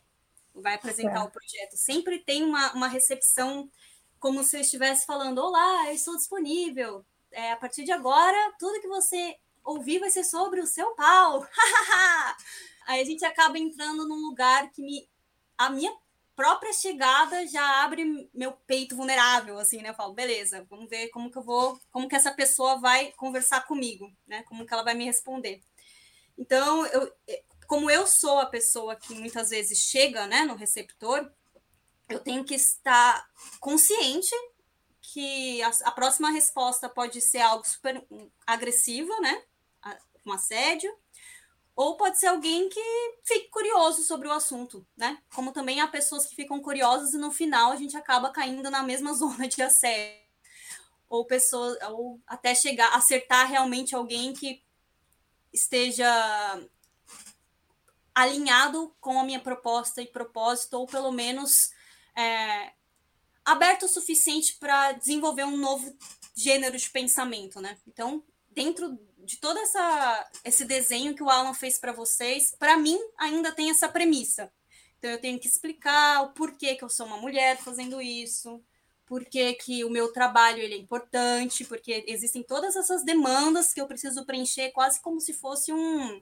Vai 0.53 0.75
apresentar 0.75 1.21
é. 1.21 1.23
o 1.23 1.31
projeto. 1.31 1.75
Sempre 1.75 2.19
tem 2.19 2.43
uma, 2.43 2.73
uma 2.73 2.87
recepção 2.87 3.69
como 4.19 4.43
se 4.43 4.55
eu 4.55 4.61
estivesse 4.61 5.05
falando, 5.05 5.39
olá, 5.39 5.87
eu 5.87 5.93
estou 5.93 6.15
disponível, 6.15 7.05
é, 7.33 7.51
a 7.51 7.57
partir 7.57 7.83
de 7.83 7.91
agora, 7.91 8.37
tudo 8.57 8.79
que 8.79 8.87
você 8.87 9.35
ouvir 9.63 9.99
vai 9.99 10.09
ser 10.09 10.23
sobre 10.23 10.61
o 10.61 10.67
seu 10.67 10.93
pau. 10.95 11.45
Aí 12.85 13.01
a 13.01 13.05
gente 13.05 13.25
acaba 13.25 13.57
entrando 13.57 14.07
num 14.07 14.27
lugar 14.27 14.69
que 14.71 14.81
me. 14.81 15.09
A 15.57 15.69
minha 15.69 15.93
própria 16.35 16.73
chegada 16.73 17.45
já 17.47 17.83
abre 17.83 18.29
meu 18.33 18.51
peito 18.51 18.95
vulnerável, 18.95 19.57
assim, 19.59 19.81
né? 19.81 19.89
Eu 19.89 19.93
falo, 19.93 20.13
beleza, 20.13 20.65
vamos 20.69 20.89
ver 20.89 21.09
como 21.09 21.31
que 21.31 21.37
eu 21.37 21.43
vou, 21.43 21.79
como 21.91 22.07
que 22.07 22.15
essa 22.15 22.31
pessoa 22.31 22.79
vai 22.79 23.11
conversar 23.13 23.65
comigo, 23.67 24.11
né? 24.27 24.43
Como 24.43 24.65
que 24.65 24.73
ela 24.73 24.83
vai 24.83 24.95
me 24.95 25.05
responder. 25.05 25.61
Então, 26.37 26.85
eu, 26.87 27.11
como 27.67 27.89
eu 27.89 28.05
sou 28.05 28.39
a 28.39 28.45
pessoa 28.45 28.95
que 28.95 29.13
muitas 29.13 29.49
vezes 29.49 29.79
chega, 29.79 30.27
né, 30.27 30.43
no 30.43 30.55
receptor, 30.55 31.31
eu 32.09 32.19
tenho 32.19 32.43
que 32.43 32.55
estar 32.55 33.25
consciente 33.59 34.35
que 35.01 35.61
a, 35.61 35.71
a 35.85 35.91
próxima 35.91 36.31
resposta 36.31 36.87
pode 36.89 37.21
ser 37.21 37.39
algo 37.39 37.67
super 37.67 38.05
agressivo, 38.45 39.13
né? 39.21 39.43
Um 40.25 40.31
assédio, 40.31 40.89
ou 41.75 41.97
pode 41.97 42.19
ser 42.19 42.27
alguém 42.27 42.69
que 42.69 42.81
fique 43.23 43.49
curioso 43.49 44.03
sobre 44.03 44.27
o 44.27 44.31
assunto, 44.31 44.85
né? 44.95 45.17
Como 45.33 45.51
também 45.51 45.81
há 45.81 45.87
pessoas 45.87 46.25
que 46.25 46.35
ficam 46.35 46.61
curiosas 46.61 47.13
e 47.13 47.17
no 47.17 47.31
final 47.31 47.71
a 47.71 47.75
gente 47.75 47.97
acaba 47.97 48.29
caindo 48.29 48.69
na 48.69 48.83
mesma 48.83 49.13
zona 49.15 49.47
de 49.47 49.61
assédio. 49.61 50.21
Ou 51.09 51.25
pessoas, 51.25 51.77
ou 51.91 52.19
até 52.25 52.55
chegar, 52.55 52.95
acertar 52.95 53.47
realmente 53.47 53.93
alguém 53.93 54.33
que 54.33 54.63
esteja 55.53 56.09
alinhado 58.13 58.95
com 58.99 59.19
a 59.19 59.23
minha 59.23 59.39
proposta 59.39 60.01
e 60.01 60.07
propósito, 60.07 60.73
ou 60.73 60.85
pelo 60.85 61.11
menos 61.11 61.71
é, 62.15 62.73
aberto 63.45 63.83
o 63.83 63.89
suficiente 63.89 64.57
para 64.59 64.91
desenvolver 64.93 65.45
um 65.45 65.57
novo 65.57 65.95
gênero 66.35 66.77
de 66.77 66.89
pensamento, 66.89 67.61
né? 67.61 67.77
Então, 67.87 68.23
dentro 68.49 68.99
de 69.19 69.37
todo 69.37 69.57
essa, 69.59 70.31
esse 70.43 70.65
desenho 70.65 71.15
que 71.15 71.23
o 71.23 71.29
Alan 71.29 71.53
fez 71.53 71.79
para 71.79 71.91
vocês, 71.91 72.55
para 72.57 72.77
mim 72.77 72.99
ainda 73.17 73.51
tem 73.51 73.69
essa 73.69 73.87
premissa. 73.87 74.51
Então 74.97 75.11
eu 75.11 75.19
tenho 75.19 75.39
que 75.39 75.47
explicar 75.47 76.21
o 76.23 76.33
porquê 76.33 76.75
que 76.75 76.83
eu 76.83 76.89
sou 76.89 77.05
uma 77.05 77.17
mulher 77.17 77.57
fazendo 77.57 78.01
isso, 78.01 78.63
porquê 79.05 79.53
que 79.53 79.83
o 79.83 79.89
meu 79.89 80.11
trabalho 80.11 80.59
ele 80.59 80.75
é 80.75 80.77
importante, 80.77 81.65
porque 81.65 82.03
existem 82.07 82.43
todas 82.43 82.75
essas 82.75 83.03
demandas 83.03 83.73
que 83.73 83.81
eu 83.81 83.87
preciso 83.87 84.25
preencher 84.25 84.71
quase 84.71 85.01
como 85.01 85.19
se 85.19 85.33
fosse 85.33 85.71
um 85.73 86.21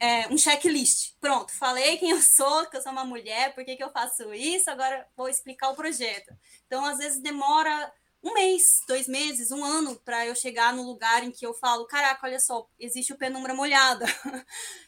é, 0.00 0.28
um 0.28 0.36
checklist. 0.36 1.14
Pronto, 1.20 1.52
falei 1.52 1.96
quem 1.96 2.10
eu 2.10 2.20
sou, 2.20 2.66
que 2.66 2.76
eu 2.76 2.82
sou 2.82 2.92
uma 2.92 3.04
mulher, 3.04 3.54
por 3.54 3.64
que, 3.64 3.76
que 3.76 3.82
eu 3.82 3.90
faço 3.90 4.34
isso, 4.34 4.70
agora 4.70 5.06
vou 5.16 5.28
explicar 5.28 5.70
o 5.70 5.74
projeto. 5.74 6.32
Então, 6.66 6.84
às 6.84 6.98
vezes, 6.98 7.22
demora 7.22 7.92
um 8.24 8.32
mês, 8.32 8.80
dois 8.88 9.06
meses, 9.06 9.50
um 9.50 9.62
ano 9.62 9.96
para 9.96 10.26
eu 10.26 10.34
chegar 10.34 10.72
no 10.72 10.82
lugar 10.82 11.22
em 11.22 11.30
que 11.30 11.44
eu 11.46 11.52
falo: 11.52 11.84
caraca, 11.84 12.26
olha 12.26 12.40
só, 12.40 12.66
existe 12.78 13.12
o 13.12 13.18
penumbra 13.18 13.52
molhada, 13.52 14.06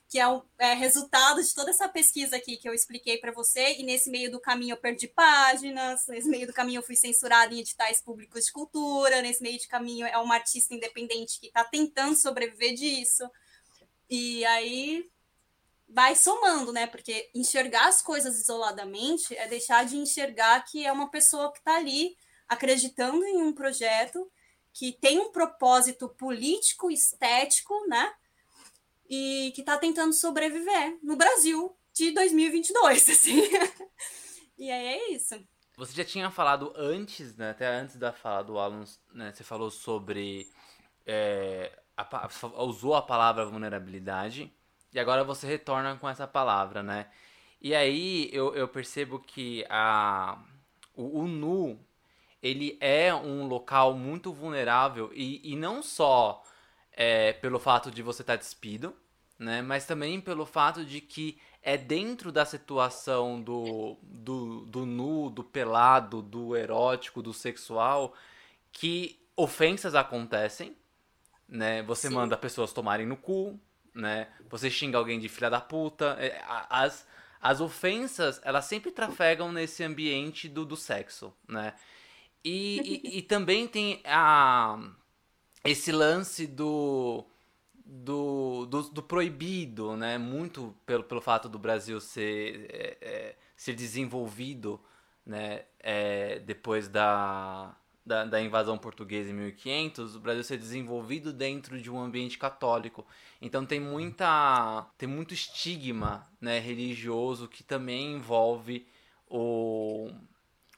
que 0.09 0.19
é 0.19 0.27
o 0.27 0.43
é, 0.59 0.73
resultado 0.73 1.43
de 1.43 1.55
toda 1.55 1.71
essa 1.71 1.87
pesquisa 1.87 2.37
aqui 2.37 2.57
que 2.57 2.67
eu 2.67 2.73
expliquei 2.73 3.19
para 3.19 3.33
você. 3.33 3.75
E 3.75 3.83
nesse 3.83 4.11
meio 4.11 4.31
do 4.31 4.41
caminho 4.41 4.73
eu 4.73 4.79
perdi 4.79 5.07
páginas, 5.07 6.07
nesse 6.09 6.31
meio 6.31 6.47
do 6.47 6.53
caminho 6.55 6.79
eu 6.79 6.83
fui 6.83 6.97
censurada 6.97 7.55
em 7.55 7.61
editais 7.61 8.01
públicos 8.01 8.47
de 8.47 8.53
cultura, 8.53 9.21
nesse 9.21 9.43
meio 9.43 9.59
de 9.59 9.69
caminho 9.69 10.07
é 10.07 10.17
uma 10.17 10.35
artista 10.35 10.75
independente 10.75 11.39
que 11.39 11.49
está 11.49 11.63
tentando 11.63 12.17
sobreviver 12.17 12.75
disso. 12.75 13.31
E 14.09 14.47
aí 14.47 15.11
vai 15.87 16.17
somando, 16.17 16.73
né? 16.73 16.87
Porque 16.87 17.31
enxergar 17.35 17.87
as 17.89 18.01
coisas 18.01 18.41
isoladamente 18.41 19.37
é 19.37 19.47
deixar 19.47 19.85
de 19.85 19.99
enxergar 19.99 20.65
que 20.65 20.87
é 20.87 20.91
uma 20.91 21.11
pessoa 21.11 21.53
que 21.53 21.59
está 21.59 21.77
ali 21.77 22.17
acreditando 22.49 23.25
em 23.25 23.43
um 23.43 23.53
projeto 23.53 24.31
que 24.73 24.93
tem 24.93 25.19
um 25.19 25.31
propósito 25.31 26.09
político, 26.09 26.91
estético, 26.91 27.75
né? 27.89 28.13
E 29.09 29.53
que 29.55 29.63
está 29.63 29.79
tentando 29.79 30.13
sobreviver 30.13 30.99
no 31.03 31.17
Brasil 31.17 31.75
de 31.95 32.11
2022, 32.11 33.09
assim. 33.09 33.41
e 34.59 34.71
aí 34.71 34.87
é 34.87 35.13
isso. 35.13 35.35
Você 35.79 35.95
já 35.95 36.05
tinha 36.05 36.31
falado 36.31 36.73
antes, 36.77 37.37
né? 37.37 37.51
Até 37.51 37.67
antes 37.67 37.97
da 37.97 38.13
fala 38.13 38.43
do 38.43 38.59
Alan, 38.59 38.85
né? 39.13 39.33
Você 39.33 39.45
falou 39.45 39.71
sobre. 39.71 40.51
É, 41.07 41.73
a, 41.97 42.29
usou 42.63 42.95
a 42.95 43.03
palavra 43.03 43.47
vulnerabilidade. 43.47 44.53
E 44.93 44.99
agora 44.99 45.25
você 45.25 45.47
retorna 45.47 45.97
com 45.97 46.09
essa 46.09 46.27
palavra, 46.27 46.83
né? 46.83 47.11
E 47.61 47.75
aí 47.75 48.29
eu, 48.33 48.55
eu 48.55 48.69
percebo 48.69 49.19
que 49.19 49.65
a, 49.69 50.43
o, 50.95 51.21
o 51.21 51.27
nu 51.27 51.79
ele 52.47 52.79
é 52.81 53.15
um 53.15 53.47
local 53.47 53.95
muito 53.95 54.33
vulnerável 54.33 55.11
e, 55.13 55.53
e 55.53 55.57
não 55.57 55.83
só 55.83 56.45
é, 56.93 57.33
pelo 57.33 57.59
fato 57.59 57.91
de 57.91 58.03
você 58.03 58.23
estar 58.23 58.35
tá 58.35 58.39
despido, 58.39 58.95
né? 59.39 59.61
Mas 59.63 59.85
também 59.85 60.21
pelo 60.21 60.47
fato 60.47 60.85
de 60.85 61.01
que 61.01 61.39
é 61.63 61.77
dentro 61.77 62.31
da 62.31 62.45
situação 62.45 63.41
do, 63.43 63.99
do, 64.01 64.65
do 64.67 64.87
nu, 64.87 65.29
do 65.29 65.43
pelado, 65.43 66.23
do 66.23 66.57
erótico, 66.57 67.21
do 67.21 67.33
sexual, 67.33 68.15
que 68.71 69.19
ofensas 69.37 69.95
acontecem, 69.95 70.77
né? 71.49 71.83
Você 71.83 72.09
Sim. 72.09 72.15
manda 72.15 72.37
pessoas 72.37 72.73
tomarem 72.73 73.07
no 73.07 73.17
cu, 73.17 73.59
né? 73.93 74.29
Você 74.49 74.71
xinga 74.71 74.97
alguém 74.97 75.19
de 75.19 75.29
filha 75.29 75.51
da 75.51 75.61
puta. 75.61 76.17
É, 76.21 76.41
as, 76.71 77.07
as 77.41 77.61
ofensas, 77.61 78.41
elas 78.45 78.65
sempre 78.65 78.91
trafegam 78.91 79.51
nesse 79.53 79.83
ambiente 79.83 80.49
do, 80.49 80.65
do 80.65 80.77
sexo, 80.77 81.35
né? 81.49 81.75
E, 82.45 83.19
e, 83.19 83.23
também 83.23 83.67
tem 83.67 84.01
a, 84.05 84.79
esse 85.65 85.91
lance 85.91 86.47
do, 86.47 87.27
do, 87.85 88.67
do, 88.67 88.83
do, 88.83 89.03
proibido, 89.03 89.97
né? 89.97 90.17
Muito 90.17 90.77
pelo, 90.87 91.03
pelo 91.03 91.21
fato 91.21 91.49
do 91.49 91.59
Brasil 91.59 92.01
ser, 92.01 92.67
é, 92.71 92.99
é, 93.01 93.37
ser 93.57 93.75
desenvolvido 93.75 94.81
né? 95.27 95.65
É, 95.81 96.39
depois 96.39 96.89
da, 96.89 97.77
da, 98.05 98.25
da, 98.25 98.41
invasão 98.41 98.79
portuguesa 98.79 99.31
em 99.31 99.35
1500, 99.35 100.15
o 100.15 100.21
Brasil 100.21 100.45
ser 100.45 100.57
desenvolvido 100.57 101.33
dentro 101.33 101.81
de 101.81 101.91
um 101.91 101.99
ambiente 102.01 102.39
católico. 102.39 103.05
Então 103.43 103.67
tem 103.67 103.81
muita 103.81 104.87
tem 104.97 105.09
muito 105.09 105.35
estigma 105.35 106.31
né, 106.41 106.61
religioso 106.61 107.49
que 107.49 107.65
também 107.65 108.15
envolve 108.15 108.87
o 109.29 110.13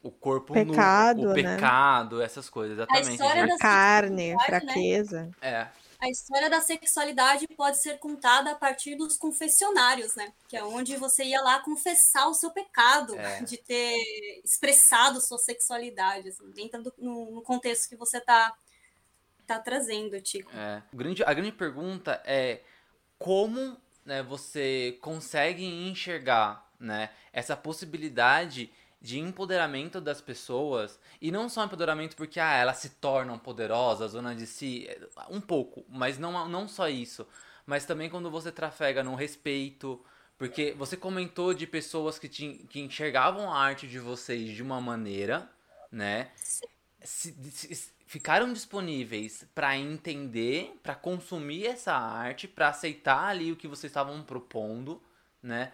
o 0.02 0.10
corpo 0.10 0.54
pecado, 0.54 1.22
nu, 1.22 1.30
o 1.30 1.34
né? 1.34 1.56
pecado, 1.56 2.22
essas 2.22 2.48
coisas, 2.48 2.78
exatamente. 2.78 3.22
A, 3.22 3.58
carne, 3.58 4.34
né? 4.34 4.44
fraqueza. 4.46 5.24
Né? 5.24 5.30
É. 5.42 5.68
A 6.00 6.08
história 6.08 6.48
da 6.48 6.60
sexualidade 6.60 7.48
pode 7.56 7.82
ser 7.82 7.98
contada 7.98 8.52
a 8.52 8.54
partir 8.54 8.94
dos 8.94 9.16
confessionários, 9.16 10.14
né? 10.14 10.32
Que 10.46 10.56
é 10.56 10.62
onde 10.62 10.96
você 10.96 11.24
ia 11.24 11.40
lá 11.40 11.58
confessar 11.58 12.28
o 12.28 12.34
seu 12.34 12.52
pecado 12.52 13.18
é. 13.18 13.42
de 13.42 13.56
ter 13.56 13.96
expressado 14.44 15.20
sua 15.20 15.38
sexualidade, 15.38 16.28
assim, 16.28 16.48
dentro 16.52 16.84
do 16.84 16.94
no, 16.98 17.30
no 17.32 17.42
contexto 17.42 17.88
que 17.88 17.96
você 17.96 18.20
tá, 18.20 18.54
tá 19.44 19.58
trazendo, 19.58 20.20
Tico. 20.20 20.56
É. 20.56 20.80
O 20.92 20.96
grande, 20.96 21.24
a 21.24 21.34
grande 21.34 21.52
pergunta 21.52 22.22
é 22.24 22.60
como 23.18 23.76
né, 24.04 24.22
você 24.22 24.96
consegue 25.02 25.64
enxergar 25.64 26.64
né, 26.78 27.10
essa 27.32 27.56
possibilidade 27.56 28.70
de 29.00 29.18
empoderamento 29.18 30.00
das 30.00 30.20
pessoas 30.20 30.98
e 31.20 31.30
não 31.30 31.48
só 31.48 31.64
empoderamento 31.64 32.16
porque 32.16 32.40
ah, 32.40 32.54
elas 32.54 32.78
se 32.78 32.90
tornam 32.90 33.38
poderosas, 33.38 34.12
zona 34.12 34.34
de 34.34 34.46
si, 34.46 34.88
um 35.30 35.40
pouco, 35.40 35.84
mas 35.88 36.18
não, 36.18 36.48
não 36.48 36.66
só 36.68 36.88
isso, 36.88 37.26
mas 37.66 37.84
também 37.84 38.10
quando 38.10 38.30
você 38.30 38.50
trafega 38.50 39.04
no 39.04 39.14
respeito 39.14 40.02
Porque 40.38 40.72
você 40.78 40.96
comentou 40.96 41.52
de 41.52 41.66
pessoas 41.66 42.18
que, 42.18 42.28
te, 42.28 42.66
que 42.70 42.80
enxergavam 42.80 43.52
a 43.52 43.58
arte 43.58 43.88
de 43.88 43.98
vocês 43.98 44.50
de 44.54 44.62
uma 44.62 44.80
maneira, 44.80 45.50
né? 45.90 46.30
Se, 47.02 47.34
se, 47.50 47.92
ficaram 48.06 48.52
disponíveis 48.52 49.44
para 49.54 49.76
entender, 49.76 50.78
para 50.82 50.94
consumir 50.94 51.66
essa 51.66 51.92
arte, 51.92 52.48
para 52.48 52.68
aceitar 52.68 53.24
ali 53.24 53.52
o 53.52 53.56
que 53.56 53.68
vocês 53.68 53.90
estavam 53.90 54.22
propondo, 54.22 55.02
né? 55.42 55.72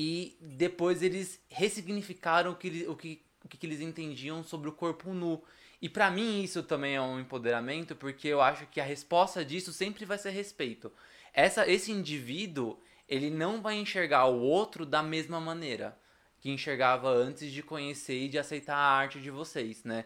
E 0.00 0.36
depois 0.40 1.02
eles 1.02 1.40
ressignificaram 1.48 2.52
o 2.52 2.54
que, 2.54 2.86
o 2.86 2.94
que, 2.94 3.20
o 3.44 3.48
que 3.48 3.66
eles 3.66 3.80
entendiam 3.80 4.44
sobre 4.44 4.68
o 4.68 4.72
corpo 4.72 5.12
nu. 5.12 5.42
E 5.82 5.88
para 5.88 6.08
mim 6.08 6.40
isso 6.40 6.62
também 6.62 6.94
é 6.94 7.00
um 7.00 7.18
empoderamento, 7.18 7.96
porque 7.96 8.28
eu 8.28 8.40
acho 8.40 8.64
que 8.68 8.80
a 8.80 8.84
resposta 8.84 9.44
disso 9.44 9.72
sempre 9.72 10.04
vai 10.04 10.16
ser 10.16 10.30
respeito. 10.30 10.92
Essa, 11.34 11.68
esse 11.68 11.90
indivíduo, 11.90 12.78
ele 13.08 13.28
não 13.28 13.60
vai 13.60 13.74
enxergar 13.74 14.26
o 14.26 14.40
outro 14.40 14.86
da 14.86 15.02
mesma 15.02 15.40
maneira 15.40 15.98
que 16.38 16.48
enxergava 16.48 17.08
antes 17.08 17.50
de 17.50 17.60
conhecer 17.60 18.22
e 18.22 18.28
de 18.28 18.38
aceitar 18.38 18.76
a 18.76 18.98
arte 18.98 19.20
de 19.20 19.32
vocês, 19.32 19.82
né? 19.82 20.04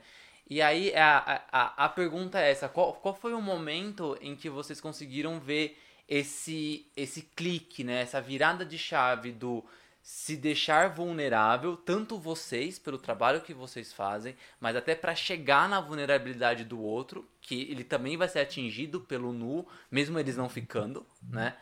E 0.49 0.63
aí 0.63 0.91
a, 0.95 1.45
a, 1.53 1.85
a 1.85 1.89
pergunta 1.91 2.41
é 2.41 2.51
essa: 2.51 2.67
qual, 2.67 2.95
qual 2.95 3.15
foi 3.15 3.35
o 3.35 3.43
momento 3.43 4.17
em 4.23 4.35
que 4.35 4.49
vocês 4.49 4.81
conseguiram 4.81 5.39
ver 5.39 5.79
esse, 6.09 6.91
esse 6.97 7.21
clique, 7.37 7.85
né? 7.85 8.01
Essa 8.01 8.23
virada 8.23 8.65
de 8.65 8.79
chave 8.79 9.33
do 9.33 9.63
se 10.03 10.37
deixar 10.37 10.89
vulnerável, 10.89 11.77
tanto 11.77 12.19
vocês, 12.19 12.79
pelo 12.79 12.99
trabalho 12.99 13.41
que 13.41 13.55
vocês 13.55 13.93
fazem, 13.93 14.37
mas 14.61 14.75
até 14.75 14.97
para 14.97 15.15
chegar 15.15 15.69
na 15.69 15.81
vulnerabilidade 15.81 16.65
do 16.65 16.81
outro, 16.81 17.29
que 17.41 17.63
ele 17.71 17.85
também 17.85 18.17
vai 18.17 18.29
ser 18.29 18.41
atingido 18.41 19.01
pelo 19.01 19.33
nu, 19.33 19.65
mesmo 19.91 20.19
eles 20.19 20.37
não 20.37 20.49
ficando, 20.49 21.07
né? 21.23 21.57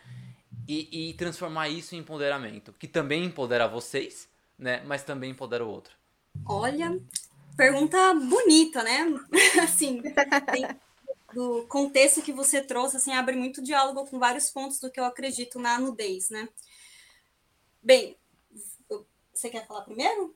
E, 0.67 1.11
e 1.11 1.15
transformar 1.15 1.69
isso 1.69 1.95
em 1.95 1.99
empoderamento, 1.99 2.73
que 2.73 2.89
também 2.89 3.25
empodera 3.25 3.69
vocês, 3.69 4.29
né? 4.59 4.83
Mas 4.87 5.03
também 5.03 5.31
empodera 5.31 5.65
o 5.65 5.69
outro. 5.69 5.95
Olha, 6.47 6.99
pergunta 7.57 8.15
bonita, 8.15 8.83
né? 8.83 9.07
assim, 9.63 10.01
tem, 10.51 10.67
do 11.35 11.67
contexto 11.69 12.23
que 12.23 12.33
você 12.33 12.63
trouxe, 12.63 12.97
assim, 12.97 13.13
abre 13.13 13.37
muito 13.37 13.63
diálogo 13.63 14.07
com 14.07 14.19
vários 14.19 14.51
pontos 14.51 14.81
do 14.81 14.91
que 14.91 14.99
eu 14.99 15.05
acredito 15.05 15.59
na 15.59 15.79
nudez, 15.79 16.31
né? 16.31 16.49
Bem, 17.83 18.17
você 19.41 19.51
quer 19.51 19.67
falar 19.67 19.83
primeiro? 19.83 20.35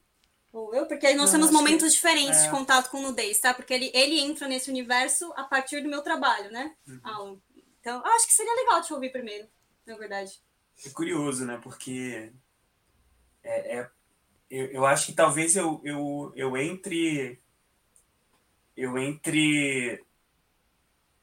Ou 0.52 0.74
eu? 0.74 0.86
Porque 0.86 1.06
aí 1.06 1.14
nós 1.14 1.32
Não, 1.32 1.40
temos 1.40 1.50
momentos 1.52 1.88
que... 1.88 1.94
diferentes 1.94 2.38
é... 2.38 2.44
de 2.44 2.50
contato 2.50 2.90
com 2.90 3.02
nudez, 3.02 3.40
tá? 3.40 3.52
Porque 3.52 3.74
ele, 3.74 3.90
ele 3.92 4.20
entra 4.20 4.46
nesse 4.46 4.70
universo 4.70 5.32
a 5.36 5.44
partir 5.44 5.82
do 5.82 5.88
meu 5.88 6.02
trabalho, 6.02 6.50
né, 6.50 6.74
uhum. 6.86 7.00
Alan? 7.02 7.38
Então, 7.80 8.02
acho 8.06 8.26
que 8.26 8.32
seria 8.32 8.54
legal 8.54 8.80
te 8.80 8.92
ouvir 8.94 9.10
primeiro, 9.10 9.46
na 9.84 9.96
verdade. 9.96 10.40
É 10.86 10.90
curioso, 10.90 11.44
né? 11.44 11.60
Porque 11.62 12.32
é, 13.42 13.78
é 13.78 13.90
eu, 14.50 14.66
eu 14.66 14.86
acho 14.86 15.06
que 15.06 15.12
talvez 15.12 15.56
eu, 15.56 15.80
eu, 15.84 16.32
eu 16.36 16.56
entre 16.56 17.40
eu 18.76 18.96
entre 18.98 20.02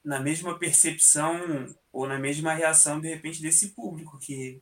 na 0.04 0.20
mesma 0.20 0.58
percepção 0.58 1.74
ou 1.92 2.08
na 2.08 2.18
mesma 2.18 2.54
reação 2.54 3.00
de 3.00 3.08
repente 3.08 3.42
desse 3.42 3.70
público 3.70 4.18
que 4.20 4.62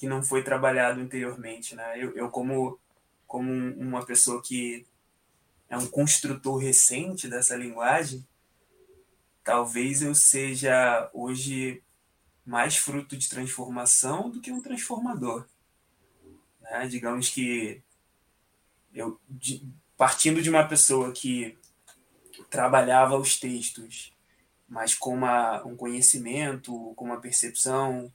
que 0.00 0.08
não 0.08 0.22
foi 0.22 0.42
trabalhado 0.42 0.98
anteriormente, 0.98 1.76
né? 1.76 2.02
Eu, 2.02 2.16
eu 2.16 2.30
como 2.30 2.80
como 3.26 3.52
uma 3.52 4.04
pessoa 4.04 4.42
que 4.42 4.84
é 5.68 5.76
um 5.76 5.86
construtor 5.86 6.56
recente 6.56 7.28
dessa 7.28 7.54
linguagem, 7.54 8.26
talvez 9.44 10.02
eu 10.02 10.14
seja 10.14 11.08
hoje 11.12 11.80
mais 12.44 12.76
fruto 12.76 13.16
de 13.16 13.28
transformação 13.28 14.30
do 14.30 14.40
que 14.40 14.50
um 14.50 14.60
transformador. 14.60 15.46
Né? 16.62 16.88
Digamos 16.88 17.28
que 17.28 17.80
eu 18.92 19.20
de, 19.28 19.62
partindo 19.96 20.42
de 20.42 20.50
uma 20.50 20.66
pessoa 20.66 21.12
que 21.12 21.56
trabalhava 22.48 23.16
os 23.16 23.38
textos, 23.38 24.12
mas 24.66 24.94
com 24.94 25.14
uma, 25.14 25.62
um 25.64 25.76
conhecimento, 25.76 26.94
com 26.96 27.04
uma 27.04 27.20
percepção 27.20 28.12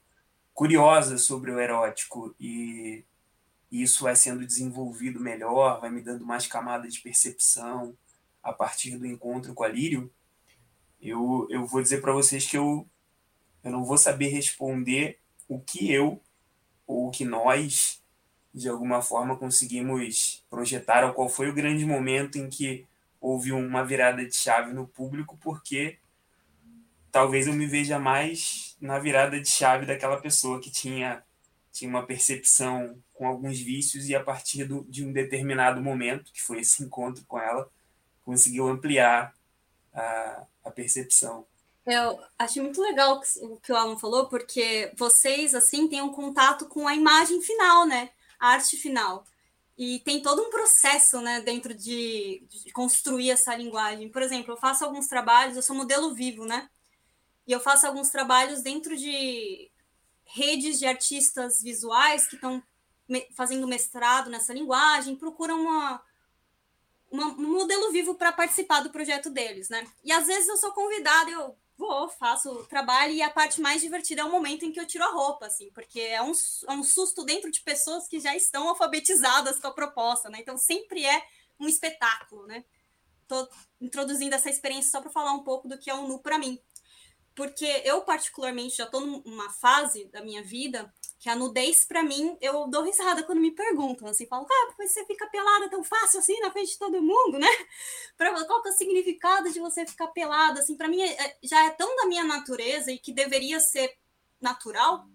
curiosa 0.56 1.18
sobre 1.18 1.52
o 1.52 1.60
erótico 1.60 2.34
e 2.40 3.04
isso 3.70 4.06
vai 4.06 4.16
sendo 4.16 4.46
desenvolvido 4.46 5.20
melhor, 5.20 5.82
vai 5.82 5.90
me 5.90 6.02
dando 6.02 6.26
mais 6.26 6.48
camada 6.48 6.88
de 6.88 7.02
percepção 7.02 7.96
a 8.42 8.54
partir 8.54 8.98
do 8.98 9.06
encontro 9.06 9.54
com 9.54 9.64
a 9.64 9.68
Lírio, 9.68 10.10
eu, 11.02 11.46
eu 11.50 11.66
vou 11.66 11.82
dizer 11.82 12.00
para 12.00 12.14
vocês 12.14 12.48
que 12.50 12.58
eu, 12.58 12.88
eu 13.64 13.72
não 13.72 13.84
vou 13.84 13.98
saber 13.98 14.30
responder 14.30 15.20
o 15.48 15.60
que 15.60 15.92
eu 15.92 16.22
ou 16.88 17.08
o 17.08 17.12
que 17.12 17.26
nós, 17.26 18.02
de 18.54 18.70
alguma 18.70 19.02
forma, 19.02 19.36
conseguimos 19.36 20.46
projetar, 20.50 21.04
ou 21.06 21.14
qual 21.14 21.28
foi 21.28 21.50
o 21.50 21.54
grande 21.54 21.86
momento 21.86 22.38
em 22.38 22.50
que 22.50 22.88
houve 23.20 23.52
uma 23.52 23.84
virada 23.84 24.26
de 24.26 24.36
chave 24.36 24.72
no 24.72 24.88
público, 24.88 25.38
porque 25.42 25.98
talvez 27.12 27.48
eu 27.48 27.54
me 27.54 27.66
veja 27.66 28.00
mais 28.00 28.75
na 28.86 29.00
virada 29.00 29.40
de 29.40 29.50
chave 29.50 29.86
daquela 29.86 30.18
pessoa 30.18 30.62
que 30.62 30.70
tinha, 30.70 31.24
tinha 31.72 31.90
uma 31.90 32.06
percepção 32.06 33.02
com 33.14 33.28
alguns 33.28 33.60
vícios 33.60 34.08
e 34.08 34.16
a 34.16 34.24
partir 34.24 34.66
do, 34.66 34.86
de 34.86 35.04
um 35.04 35.12
determinado 35.12 35.82
momento, 35.82 36.32
que 36.32 36.42
foi 36.42 36.60
esse 36.60 36.84
encontro 36.84 37.26
com 37.26 37.40
ela, 37.40 37.70
conseguiu 38.24 38.68
ampliar 38.68 39.34
a, 39.94 40.46
a 40.64 40.72
percepção. 40.72 41.46
Eu 41.86 42.20
acho 42.40 42.62
muito 42.62 42.82
legal 42.82 43.22
o 43.42 43.58
que 43.58 43.72
o 43.72 43.76
Alan 43.76 43.98
falou, 43.98 44.28
porque 44.28 44.92
vocês, 44.98 45.54
assim, 45.54 45.88
têm 45.88 46.02
um 46.02 46.12
contato 46.12 46.66
com 46.66 46.88
a 46.88 46.96
imagem 46.96 47.42
final, 47.42 47.86
né? 47.86 48.10
A 48.40 48.50
arte 48.50 48.76
final. 48.76 49.24
E 49.78 50.00
tem 50.00 50.22
todo 50.22 50.42
um 50.42 50.50
processo, 50.50 51.22
né, 51.22 51.42
dentro 51.42 51.74
de, 51.74 52.44
de 52.50 52.72
construir 52.72 53.30
essa 53.30 53.56
linguagem. 53.56 54.10
Por 54.10 54.22
exemplo, 54.22 54.54
eu 54.54 54.58
faço 54.58 54.84
alguns 54.84 55.08
trabalhos, 55.08 55.56
eu 55.56 55.62
sou 55.62 55.76
modelo 55.76 56.14
vivo, 56.14 56.46
né? 56.46 56.70
E 57.48 57.52
eu 57.52 57.60
faço 57.60 57.86
alguns 57.86 58.10
trabalhos 58.10 58.62
dentro 58.62 58.98
de 58.98 59.72
redes 60.26 60.80
de 60.80 60.86
artistas 60.86 61.62
visuais 61.62 62.28
que 62.28 62.36
estão 62.36 62.62
fazendo 63.36 63.68
mestrado 63.68 64.30
nessa 64.30 64.54
linguagem, 64.54 65.16
procuram 65.16 65.62
uma, 65.62 66.02
uma 67.12 67.28
um 67.28 67.54
modelo 67.54 67.92
vivo 67.92 68.16
para 68.16 68.32
participar 68.32 68.82
do 68.82 68.90
projeto 68.90 69.30
deles, 69.30 69.70
né? 69.70 69.86
E 70.04 70.12
às 70.12 70.26
vezes 70.26 70.48
eu 70.48 70.58
sou 70.58 70.72
convidada, 70.72 71.30
eu 71.30 71.56
vou, 71.78 72.10
faço 72.10 72.50
o 72.50 72.66
trabalho 72.66 73.14
e 73.14 73.22
a 73.22 73.30
parte 73.30 73.62
mais 73.62 73.82
divertida 73.82 74.22
é 74.22 74.26
o 74.26 74.32
momento 74.32 74.66
em 74.66 74.72
que 74.72 74.80
eu 74.80 74.88
tiro 74.88 75.04
a 75.04 75.12
roupa, 75.12 75.46
assim, 75.46 75.70
porque 75.72 76.00
é 76.00 76.22
um, 76.22 76.32
é 76.68 76.72
um 76.72 76.84
susto 76.84 77.24
dentro 77.24 77.52
de 77.52 77.62
pessoas 77.62 78.08
que 78.08 78.20
já 78.20 78.36
estão 78.36 78.68
alfabetizadas 78.68 79.60
com 79.60 79.68
a 79.68 79.74
proposta, 79.74 80.30
né? 80.30 80.40
Então 80.42 80.58
sempre 80.58 81.06
é 81.06 81.24
um 81.60 81.68
espetáculo, 81.68 82.48
né? 82.48 82.66
Tô 83.28 83.48
introduzindo 83.80 84.34
essa 84.34 84.50
experiência 84.50 84.90
só 84.90 85.02
para 85.02 85.12
falar 85.12 85.34
um 85.34 85.44
pouco 85.44 85.68
do 85.68 85.78
que 85.78 85.92
é 85.92 85.94
o 85.94 86.08
nu 86.08 86.20
para 86.20 86.40
mim 86.40 86.60
porque 87.36 87.66
eu 87.84 88.02
particularmente 88.02 88.78
já 88.78 88.86
estou 88.86 89.02
numa 89.02 89.50
fase 89.50 90.06
da 90.06 90.24
minha 90.24 90.42
vida 90.42 90.92
que 91.20 91.30
a 91.30 91.36
nudez 91.36 91.84
para 91.86 92.02
mim 92.02 92.38
eu 92.40 92.68
dou 92.68 92.84
risada 92.84 93.24
quando 93.24 93.42
me 93.42 93.52
perguntam 93.52 94.08
assim, 94.08 94.26
falam, 94.26 94.48
ah, 94.50 94.74
você 94.78 95.06
fica 95.06 95.28
pelada 95.28 95.70
tão 95.70 95.84
fácil 95.84 96.20
assim 96.20 96.40
na 96.40 96.52
frente 96.52 96.72
de 96.72 96.80
todo 96.80 97.02
mundo, 97.02 97.38
né? 97.38 97.48
Para 98.18 98.32
qual 98.46 98.62
que 98.62 98.70
é 98.70 98.72
o 98.72 98.76
significado 98.76 99.52
de 99.52 99.60
você 99.60 99.86
ficar 99.86 100.08
pelada 100.08 100.62
assim? 100.62 100.78
Para 100.78 100.88
mim 100.88 101.02
é, 101.02 101.12
é, 101.12 101.38
já 101.44 101.66
é 101.66 101.72
tão 101.72 101.94
da 101.98 102.06
minha 102.06 102.24
natureza 102.24 102.92
e 102.92 102.98
que 102.98 103.12
deveria 103.12 103.60
ser 103.60 103.98
natural 104.40 105.06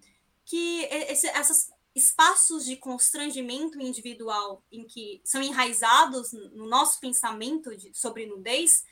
que 0.45 0.83
esse, 0.83 1.27
esses 1.27 1.71
espaços 1.95 2.65
de 2.65 2.77
constrangimento 2.77 3.81
individual 3.81 4.63
em 4.71 4.85
que 4.85 5.21
são 5.23 5.41
enraizados 5.41 6.31
no 6.33 6.67
nosso 6.67 6.99
pensamento 6.99 7.75
de, 7.75 7.91
sobre 7.97 8.25
nudez 8.25 8.83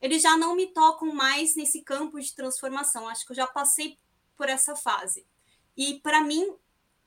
eles 0.00 0.22
já 0.22 0.36
não 0.36 0.54
me 0.54 0.66
tocam 0.66 1.12
mais 1.12 1.56
nesse 1.56 1.82
campo 1.82 2.20
de 2.20 2.34
transformação. 2.34 3.08
Acho 3.08 3.24
que 3.24 3.32
eu 3.32 3.36
já 3.36 3.46
passei 3.46 3.98
por 4.36 4.48
essa 4.48 4.76
fase. 4.76 5.26
E 5.76 6.00
para 6.00 6.20
mim, 6.20 6.54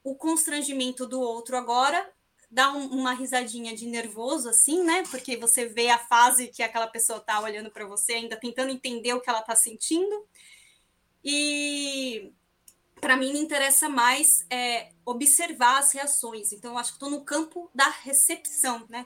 o 0.04 0.16
constrangimento 0.16 1.06
do 1.06 1.20
outro 1.20 1.56
agora 1.58 2.10
dá 2.50 2.72
um, 2.72 2.88
uma 2.88 3.14
risadinha 3.14 3.76
de 3.76 3.86
nervoso, 3.86 4.50
assim, 4.50 4.84
né? 4.84 5.04
Porque 5.12 5.38
você 5.38 5.68
vê 5.68 5.90
a 5.90 6.00
fase 6.00 6.48
que 6.48 6.64
aquela 6.64 6.88
pessoa 6.88 7.20
tá 7.20 7.40
olhando 7.40 7.70
para 7.70 7.86
você, 7.86 8.14
ainda 8.14 8.36
tentando 8.36 8.72
entender 8.72 9.14
o 9.14 9.22
que 9.22 9.30
ela 9.30 9.42
tá 9.42 9.56
sentindo. 9.56 10.26
E 11.24 12.34
para 13.00 13.16
mim 13.16 13.32
me 13.32 13.40
interessa 13.40 13.88
mais 13.88 14.46
é, 14.50 14.92
observar 15.06 15.80
as 15.80 15.92
reações. 15.92 16.52
Então, 16.52 16.74
eu 16.74 16.78
acho 16.78 16.92
que 16.92 16.96
estou 16.96 17.10
no 17.10 17.24
campo 17.24 17.70
da 17.74 17.88
recepção, 17.88 18.86
né? 18.90 19.06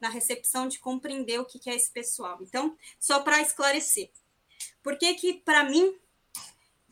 Na 0.00 0.08
recepção 0.08 0.66
de 0.66 0.78
compreender 0.78 1.38
o 1.38 1.44
que 1.44 1.68
é 1.68 1.74
esse 1.74 1.90
pessoal. 1.90 2.38
Então, 2.40 2.76
só 2.98 3.20
para 3.20 3.40
esclarecer, 3.40 4.10
por 4.82 4.96
que 4.96 5.14
que 5.14 5.34
para 5.34 5.64
mim 5.64 5.94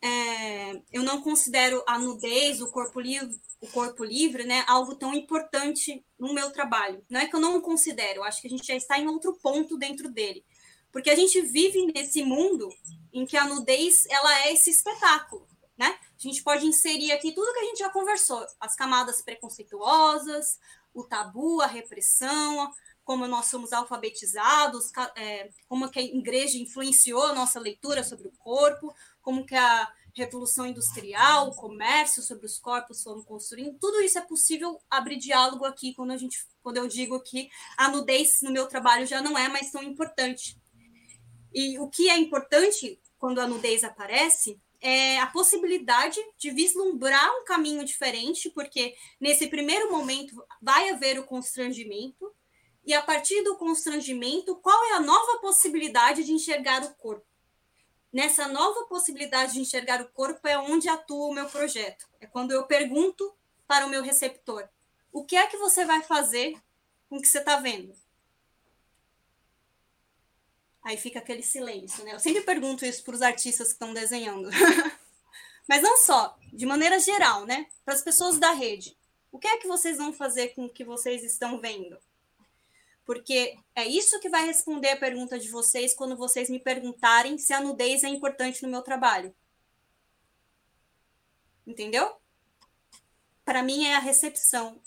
é, 0.02 0.82
eu 0.92 1.02
não 1.02 1.22
considero 1.22 1.82
a 1.86 1.98
nudez, 1.98 2.60
o 2.60 2.70
corpo 2.70 3.00
livre, 3.00 3.40
o 3.60 3.66
corpo 3.68 4.04
livre, 4.04 4.44
né, 4.44 4.64
algo 4.68 4.94
tão 4.94 5.14
importante 5.14 6.04
no 6.18 6.34
meu 6.34 6.50
trabalho? 6.50 7.04
Não 7.08 7.20
é 7.20 7.26
que 7.26 7.34
eu 7.34 7.40
não 7.40 7.60
considero, 7.60 8.20
eu 8.20 8.24
acho 8.24 8.40
que 8.40 8.46
a 8.46 8.50
gente 8.50 8.66
já 8.66 8.74
está 8.74 8.98
em 8.98 9.08
outro 9.08 9.34
ponto 9.42 9.76
dentro 9.76 10.10
dele, 10.10 10.44
porque 10.92 11.10
a 11.10 11.16
gente 11.16 11.40
vive 11.40 11.86
nesse 11.92 12.22
mundo 12.22 12.68
em 13.12 13.24
que 13.24 13.36
a 13.36 13.46
nudez 13.46 14.04
ela 14.08 14.46
é 14.46 14.52
esse 14.52 14.70
espetáculo, 14.70 15.48
né? 15.76 15.98
a 16.18 16.28
gente 16.28 16.42
pode 16.42 16.66
inserir 16.66 17.12
aqui 17.12 17.30
tudo 17.32 17.52
que 17.52 17.60
a 17.60 17.64
gente 17.64 17.78
já 17.78 17.90
conversou: 17.90 18.44
as 18.60 18.74
camadas 18.74 19.22
preconceituosas, 19.22 20.58
o 20.92 21.04
tabu, 21.04 21.60
a 21.60 21.66
repressão, 21.66 22.72
como 23.08 23.26
nós 23.26 23.46
somos 23.46 23.72
alfabetizados, 23.72 24.92
é, 25.16 25.48
como 25.66 25.88
que 25.88 25.98
a 25.98 26.02
igreja 26.02 26.58
influenciou 26.58 27.22
a 27.22 27.34
nossa 27.34 27.58
leitura 27.58 28.04
sobre 28.04 28.28
o 28.28 28.32
corpo, 28.32 28.94
como 29.22 29.46
que 29.46 29.54
a 29.54 29.90
revolução 30.14 30.66
industrial, 30.66 31.48
o 31.48 31.54
comércio 31.54 32.22
sobre 32.22 32.44
os 32.44 32.58
corpos 32.58 33.02
foram 33.02 33.22
construindo, 33.22 33.78
tudo 33.78 34.02
isso 34.02 34.18
é 34.18 34.20
possível 34.20 34.78
abrir 34.90 35.16
diálogo 35.16 35.64
aqui 35.64 35.94
quando 35.94 36.10
a 36.10 36.18
gente, 36.18 36.36
quando 36.62 36.76
eu 36.76 36.86
digo 36.86 37.18
que 37.20 37.48
a 37.78 37.88
nudez 37.88 38.42
no 38.42 38.52
meu 38.52 38.66
trabalho 38.66 39.06
já 39.06 39.22
não 39.22 39.38
é 39.38 39.48
mais 39.48 39.70
tão 39.70 39.82
importante. 39.82 40.60
E 41.50 41.78
o 41.78 41.88
que 41.88 42.10
é 42.10 42.18
importante 42.18 43.00
quando 43.16 43.40
a 43.40 43.46
nudez 43.46 43.84
aparece 43.84 44.60
é 44.82 45.18
a 45.18 45.26
possibilidade 45.26 46.20
de 46.36 46.50
vislumbrar 46.50 47.30
um 47.40 47.44
caminho 47.46 47.82
diferente, 47.86 48.50
porque 48.50 48.94
nesse 49.18 49.46
primeiro 49.46 49.90
momento 49.90 50.44
vai 50.60 50.90
haver 50.90 51.18
o 51.18 51.24
constrangimento, 51.24 52.30
e 52.88 52.94
a 52.94 53.02
partir 53.02 53.42
do 53.42 53.54
constrangimento, 53.54 54.56
qual 54.56 54.82
é 54.86 54.92
a 54.94 55.00
nova 55.00 55.38
possibilidade 55.40 56.24
de 56.24 56.32
enxergar 56.32 56.82
o 56.82 56.94
corpo? 56.94 57.26
Nessa 58.10 58.48
nova 58.48 58.86
possibilidade 58.86 59.52
de 59.52 59.60
enxergar 59.60 60.00
o 60.00 60.08
corpo 60.08 60.48
é 60.48 60.58
onde 60.58 60.88
atua 60.88 61.26
o 61.26 61.34
meu 61.34 61.44
projeto. 61.50 62.08
É 62.18 62.26
quando 62.26 62.52
eu 62.52 62.64
pergunto 62.64 63.30
para 63.66 63.84
o 63.84 63.90
meu 63.90 64.02
receptor: 64.02 64.66
o 65.12 65.22
que 65.22 65.36
é 65.36 65.46
que 65.46 65.58
você 65.58 65.84
vai 65.84 66.02
fazer 66.02 66.58
com 67.10 67.18
o 67.18 67.20
que 67.20 67.28
você 67.28 67.40
está 67.40 67.56
vendo? 67.56 67.94
Aí 70.82 70.96
fica 70.96 71.18
aquele 71.18 71.42
silêncio, 71.42 72.02
né? 72.06 72.14
Eu 72.14 72.20
sempre 72.20 72.40
pergunto 72.40 72.86
isso 72.86 73.04
para 73.04 73.16
os 73.16 73.20
artistas 73.20 73.68
que 73.68 73.74
estão 73.74 73.92
desenhando. 73.92 74.48
Mas 75.68 75.82
não 75.82 75.98
só, 75.98 76.38
de 76.54 76.64
maneira 76.64 76.98
geral, 76.98 77.44
né? 77.44 77.68
Para 77.84 77.92
as 77.92 78.00
pessoas 78.00 78.38
da 78.38 78.52
rede. 78.52 78.96
O 79.30 79.38
que 79.38 79.46
é 79.46 79.58
que 79.58 79.68
vocês 79.68 79.98
vão 79.98 80.10
fazer 80.10 80.54
com 80.54 80.64
o 80.64 80.72
que 80.72 80.84
vocês 80.84 81.22
estão 81.22 81.60
vendo? 81.60 81.98
Porque 83.08 83.58
é 83.74 83.86
isso 83.86 84.20
que 84.20 84.28
vai 84.28 84.44
responder 84.44 84.90
a 84.90 84.96
pergunta 84.98 85.38
de 85.38 85.48
vocês 85.48 85.94
quando 85.94 86.14
vocês 86.14 86.50
me 86.50 86.60
perguntarem 86.60 87.38
se 87.38 87.54
a 87.54 87.60
nudez 87.60 88.04
é 88.04 88.08
importante 88.08 88.62
no 88.62 88.68
meu 88.68 88.82
trabalho. 88.82 89.34
Entendeu? 91.66 92.14
Para 93.46 93.62
mim 93.62 93.86
é 93.86 93.96
a 93.96 93.98
recepção, 93.98 94.78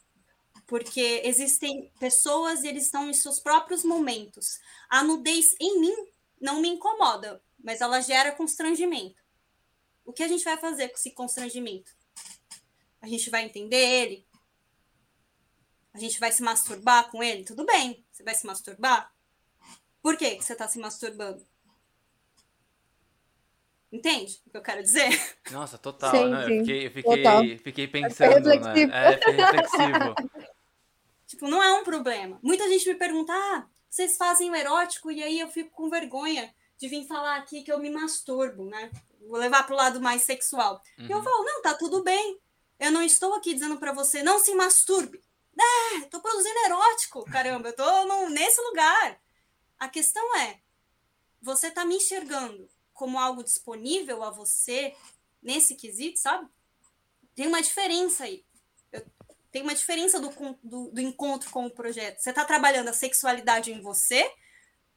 porque 0.67 1.23
existem 1.25 1.91
pessoas 1.99 2.63
e 2.63 2.67
eles 2.67 2.83
estão 2.83 3.09
em 3.09 3.13
seus 3.15 3.39
próprios 3.39 3.83
momentos. 3.83 4.59
A 4.87 5.03
nudez 5.03 5.55
em 5.59 5.81
mim 5.81 5.95
não 6.39 6.61
me 6.61 6.69
incomoda, 6.69 7.41
mas 7.57 7.81
ela 7.81 8.01
gera 8.01 8.31
constrangimento. 8.31 9.19
O 10.05 10.13
que 10.13 10.21
a 10.21 10.27
gente 10.27 10.43
vai 10.43 10.57
fazer 10.57 10.89
com 10.89 10.95
esse 10.95 11.09
constrangimento? 11.09 11.91
A 13.01 13.07
gente 13.07 13.31
vai 13.31 13.45
entender 13.45 13.83
ele? 13.83 14.30
A 15.93 15.99
gente 15.99 16.19
vai 16.19 16.31
se 16.31 16.41
masturbar 16.41 17.09
com 17.09 17.21
ele? 17.21 17.43
Tudo 17.43 17.65
bem, 17.65 18.05
você 18.11 18.23
vai 18.23 18.33
se 18.33 18.45
masturbar? 18.45 19.11
Por 20.01 20.17
que 20.17 20.41
você 20.41 20.53
está 20.53 20.67
se 20.67 20.79
masturbando? 20.79 21.45
Entende 23.91 24.41
o 24.47 24.51
que 24.51 24.57
eu 24.57 24.61
quero 24.61 24.81
dizer? 24.81 25.09
Nossa, 25.51 25.77
total, 25.77 26.11
sim, 26.11 26.29
né? 26.29 26.45
Sim. 26.45 26.53
Eu 26.53 26.59
fiquei, 26.59 26.85
eu 26.85 26.91
fiquei, 26.91 27.57
fiquei 27.57 27.87
pensando, 27.87 28.49
é 28.49 28.59
né? 28.59 28.81
É, 28.83 29.31
reflexivo. 29.31 30.15
Tipo, 31.27 31.47
não 31.47 31.63
é 31.63 31.71
um 31.79 31.83
problema. 31.85 32.37
Muita 32.43 32.67
gente 32.67 32.89
me 32.89 32.95
pergunta, 32.95 33.31
ah, 33.31 33.65
vocês 33.89 34.17
fazem 34.17 34.51
o 34.51 34.55
erótico 34.55 35.09
e 35.09 35.23
aí 35.23 35.39
eu 35.39 35.47
fico 35.47 35.71
com 35.71 35.89
vergonha 35.89 36.53
de 36.77 36.89
vir 36.89 37.07
falar 37.07 37.37
aqui 37.37 37.63
que 37.63 37.71
eu 37.71 37.79
me 37.79 37.89
masturbo, 37.89 38.65
né? 38.65 38.91
Vou 39.29 39.39
levar 39.39 39.65
para 39.65 39.73
o 39.73 39.77
lado 39.77 40.01
mais 40.01 40.23
sexual. 40.23 40.81
Uhum. 40.99 41.05
E 41.05 41.11
eu 41.11 41.23
falo, 41.23 41.45
não, 41.45 41.61
tá 41.61 41.73
tudo 41.75 42.03
bem. 42.03 42.37
Eu 42.77 42.91
não 42.91 43.01
estou 43.01 43.33
aqui 43.33 43.53
dizendo 43.53 43.77
para 43.77 43.93
você, 43.93 44.21
não 44.21 44.39
se 44.39 44.53
masturbe. 44.55 45.21
É, 45.59 46.01
tô 46.05 46.19
produzindo 46.19 46.59
erótico, 46.65 47.25
caramba, 47.25 47.69
eu 47.69 47.75
tô 47.75 48.05
no, 48.05 48.29
nesse 48.29 48.59
lugar. 48.61 49.21
A 49.77 49.87
questão 49.89 50.37
é, 50.37 50.59
você 51.41 51.69
tá 51.69 51.85
me 51.85 51.95
enxergando 51.95 52.69
como 52.93 53.19
algo 53.19 53.43
disponível 53.43 54.23
a 54.23 54.29
você 54.29 54.95
nesse 55.41 55.75
quesito, 55.75 56.19
sabe? 56.19 56.47
Tem 57.35 57.47
uma 57.47 57.61
diferença 57.61 58.25
aí. 58.25 58.45
Tem 59.51 59.61
uma 59.61 59.75
diferença 59.75 60.19
do, 60.19 60.29
do, 60.63 60.91
do 60.91 61.01
encontro 61.01 61.49
com 61.49 61.65
o 61.65 61.71
projeto. 61.71 62.19
Você 62.19 62.29
está 62.29 62.45
trabalhando 62.45 62.87
a 62.87 62.93
sexualidade 62.93 63.71
em 63.71 63.81
você 63.81 64.31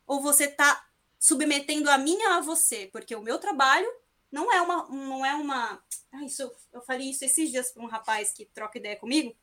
ou 0.06 0.20
você 0.20 0.44
está 0.44 0.86
submetendo 1.18 1.90
a 1.90 1.98
minha 1.98 2.36
a 2.36 2.40
você? 2.40 2.86
Porque 2.92 3.16
o 3.16 3.22
meu 3.22 3.38
trabalho 3.38 3.90
não 4.30 4.52
é 4.52 4.60
uma. 4.60 4.86
Não 4.88 5.26
é 5.26 5.34
uma 5.34 5.82
ah, 6.12 6.24
isso, 6.24 6.48
eu 6.72 6.80
falei 6.82 7.10
isso 7.10 7.24
esses 7.24 7.50
dias 7.50 7.72
para 7.72 7.82
um 7.82 7.88
rapaz 7.88 8.32
que 8.32 8.46
troca 8.46 8.78
ideia 8.78 8.96
comigo. 8.96 9.34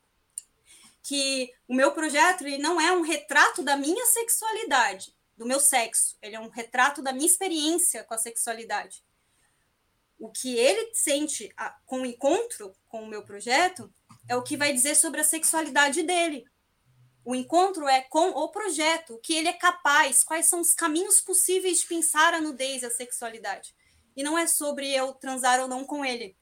Que 1.02 1.52
o 1.66 1.74
meu 1.74 1.92
projeto 1.92 2.46
ele 2.46 2.58
não 2.58 2.80
é 2.80 2.92
um 2.92 3.02
retrato 3.02 3.62
da 3.62 3.76
minha 3.76 4.06
sexualidade, 4.06 5.14
do 5.36 5.46
meu 5.46 5.58
sexo. 5.58 6.16
Ele 6.22 6.36
é 6.36 6.40
um 6.40 6.48
retrato 6.48 7.02
da 7.02 7.12
minha 7.12 7.26
experiência 7.26 8.04
com 8.04 8.14
a 8.14 8.18
sexualidade. 8.18 9.04
O 10.18 10.30
que 10.30 10.56
ele 10.56 10.94
sente 10.94 11.52
com 11.84 12.02
o 12.02 12.06
encontro 12.06 12.72
com 12.86 13.02
o 13.02 13.08
meu 13.08 13.24
projeto 13.24 13.92
é 14.28 14.36
o 14.36 14.42
que 14.42 14.56
vai 14.56 14.72
dizer 14.72 14.94
sobre 14.94 15.20
a 15.20 15.24
sexualidade 15.24 16.02
dele. 16.04 16.44
O 17.24 17.34
encontro 17.34 17.88
é 17.88 18.02
com 18.02 18.30
o 18.30 18.48
projeto, 18.48 19.14
o 19.14 19.18
que 19.18 19.34
ele 19.34 19.48
é 19.48 19.52
capaz, 19.52 20.24
quais 20.24 20.46
são 20.46 20.60
os 20.60 20.74
caminhos 20.74 21.20
possíveis 21.20 21.80
de 21.80 21.86
pensar 21.86 22.34
a 22.34 22.40
nudez 22.40 22.82
e 22.82 22.86
a 22.86 22.90
sexualidade. 22.90 23.74
E 24.16 24.22
não 24.22 24.36
é 24.36 24.46
sobre 24.46 24.92
eu 24.92 25.12
transar 25.14 25.60
ou 25.60 25.68
não 25.68 25.84
com 25.84 26.04
ele. 26.04 26.36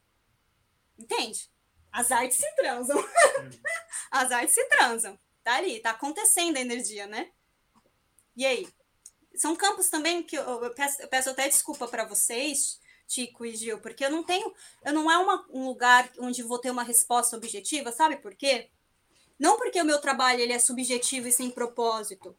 Entende? 0.99 1.51
As 1.93 2.13
artes 2.13 2.39
se 2.39 2.51
transam. 2.57 3.05
As 4.11 4.31
artes 4.31 4.55
se 4.55 4.65
transam. 4.67 5.19
Tá 5.43 5.57
ali, 5.57 5.81
tá 5.81 5.91
acontecendo 5.91 6.57
a 6.57 6.61
energia, 6.61 7.07
né? 7.07 7.31
E 8.37 8.47
aí? 8.47 8.69
São 9.35 9.57
campos 9.57 9.89
também 9.89 10.23
que 10.23 10.37
eu, 10.37 10.43
eu, 10.43 10.75
peço, 10.75 11.01
eu 11.03 11.09
peço 11.09 11.31
até 11.31 11.49
desculpa 11.49 11.89
para 11.89 12.05
vocês, 12.05 12.81
Tico 13.07 13.45
e 13.45 13.57
Gil, 13.57 13.81
porque 13.81 14.05
eu 14.05 14.11
não 14.11 14.23
tenho, 14.23 14.53
eu 14.85 14.93
não 14.93 15.11
é 15.11 15.19
uma, 15.19 15.47
um 15.51 15.67
lugar 15.67 16.11
onde 16.19 16.43
vou 16.43 16.59
ter 16.59 16.71
uma 16.71 16.83
resposta 16.83 17.37
objetiva, 17.37 17.91
sabe 17.91 18.17
por 18.17 18.35
quê? 18.35 18.71
Não 19.39 19.57
porque 19.57 19.81
o 19.81 19.85
meu 19.85 20.01
trabalho 20.01 20.41
ele 20.41 20.53
é 20.53 20.59
subjetivo 20.59 21.27
e 21.27 21.33
sem 21.33 21.51
propósito, 21.51 22.37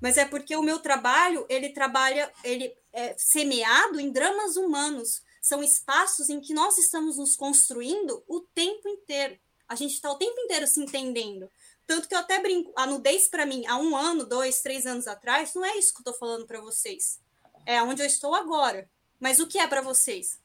mas 0.00 0.16
é 0.16 0.24
porque 0.24 0.54
o 0.54 0.62
meu 0.62 0.78
trabalho 0.78 1.46
ele 1.48 1.70
trabalha, 1.70 2.30
ele 2.44 2.76
é 2.92 3.16
semeado 3.16 3.98
em 3.98 4.12
dramas 4.12 4.56
humanos, 4.56 5.22
são 5.44 5.62
espaços 5.62 6.30
em 6.30 6.40
que 6.40 6.54
nós 6.54 6.78
estamos 6.78 7.18
nos 7.18 7.36
construindo 7.36 8.24
o 8.26 8.40
tempo 8.40 8.88
inteiro. 8.88 9.38
A 9.68 9.74
gente 9.74 9.92
está 9.92 10.10
o 10.10 10.16
tempo 10.16 10.40
inteiro 10.40 10.66
se 10.66 10.80
entendendo. 10.80 11.50
Tanto 11.86 12.08
que 12.08 12.14
eu 12.14 12.18
até 12.18 12.40
brinco, 12.40 12.72
a 12.74 12.86
nudez 12.86 13.28
para 13.28 13.44
mim, 13.44 13.62
há 13.66 13.76
um 13.76 13.94
ano, 13.94 14.24
dois, 14.24 14.62
três 14.62 14.86
anos 14.86 15.06
atrás, 15.06 15.52
não 15.54 15.62
é 15.62 15.76
isso 15.76 15.92
que 15.92 15.98
eu 15.98 16.10
estou 16.10 16.14
falando 16.14 16.46
para 16.46 16.62
vocês. 16.62 17.20
É 17.66 17.82
onde 17.82 18.00
eu 18.00 18.06
estou 18.06 18.34
agora. 18.34 18.88
Mas 19.20 19.38
o 19.38 19.46
que 19.46 19.58
é 19.58 19.66
para 19.66 19.82
vocês? 19.82 20.40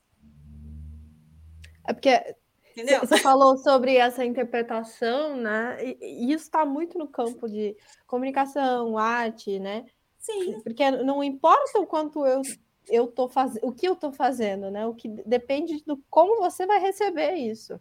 É 1.87 1.93
porque 1.93 2.35
Entendeu? 2.71 2.99
Você 2.99 3.17
falou 3.19 3.57
sobre 3.57 3.95
essa 3.95 4.25
interpretação, 4.25 5.37
né? 5.37 5.77
E 5.81 6.33
isso 6.33 6.43
está 6.43 6.65
muito 6.65 6.97
no 6.99 7.07
campo 7.07 7.47
de 7.47 7.73
comunicação, 8.05 8.97
arte, 8.97 9.59
né? 9.59 9.85
Sim. 10.17 10.59
Porque 10.61 10.91
não 10.91 11.23
importa 11.23 11.79
o 11.79 11.87
quanto 11.87 12.25
eu 12.25 12.41
eu 12.89 13.07
tô 13.07 13.29
fazendo, 13.29 13.65
o 13.65 13.71
que 13.71 13.87
eu 13.87 13.93
estou 13.93 14.11
fazendo, 14.11 14.69
né? 14.71 14.85
O 14.85 14.93
que 14.93 15.07
depende 15.25 15.83
do 15.85 15.97
como 16.09 16.37
você 16.37 16.65
vai 16.65 16.79
receber 16.79 17.33
isso. 17.35 17.79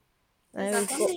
Né? 0.52 0.70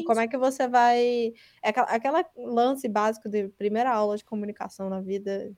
Como 0.06 0.20
é 0.20 0.28
que 0.28 0.38
você 0.38 0.68
vai. 0.68 1.34
É 1.64 1.70
aquela, 1.70 1.88
aquela 1.88 2.26
lance 2.36 2.88
básico 2.88 3.30
de 3.30 3.48
primeira 3.50 3.92
aula 3.92 4.18
de 4.18 4.26
comunicação 4.26 4.90
na 4.90 5.02
vida. 5.02 5.52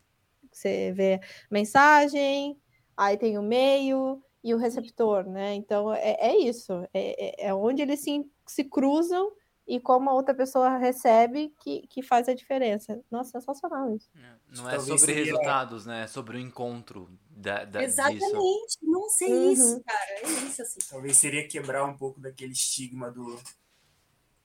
Você 0.51 0.91
vê 0.93 1.19
mensagem, 1.49 2.57
aí 2.95 3.17
tem 3.17 3.37
o 3.37 3.41
meio 3.41 4.23
e 4.43 4.53
o 4.53 4.57
receptor, 4.57 5.27
né? 5.27 5.55
Então 5.55 5.93
é, 5.93 6.17
é 6.19 6.37
isso, 6.37 6.73
é, 6.93 7.45
é, 7.45 7.47
é 7.47 7.53
onde 7.53 7.81
eles 7.81 8.01
se, 8.01 8.23
se 8.45 8.63
cruzam 8.63 9.31
e 9.67 9.79
como 9.79 10.09
a 10.09 10.13
outra 10.13 10.33
pessoa 10.33 10.77
recebe 10.77 11.53
que, 11.61 11.87
que 11.87 12.01
faz 12.01 12.27
a 12.27 12.33
diferença. 12.33 13.01
Nossa, 13.09 13.39
sensacional 13.39 13.95
isso. 13.95 14.09
É, 14.15 14.57
não 14.57 14.69
é 14.69 14.79
sobre 14.79 15.13
resultados, 15.13 15.85
né? 15.85 16.03
É 16.03 16.07
sobre 16.07 16.37
o 16.37 16.39
encontro 16.39 17.09
da, 17.29 17.63
da 17.63 17.83
Exatamente, 17.83 18.19
disso. 18.19 18.79
não 18.81 19.09
sei 19.09 19.31
uhum. 19.31 19.51
isso, 19.51 19.83
cara. 19.83 20.11
É 20.11 20.29
isso 20.45 20.61
assim. 20.61 20.79
Talvez 20.89 21.17
seria 21.17 21.47
quebrar 21.47 21.85
um 21.85 21.95
pouco 21.95 22.19
daquele 22.19 22.51
estigma 22.51 23.09
do 23.09 23.39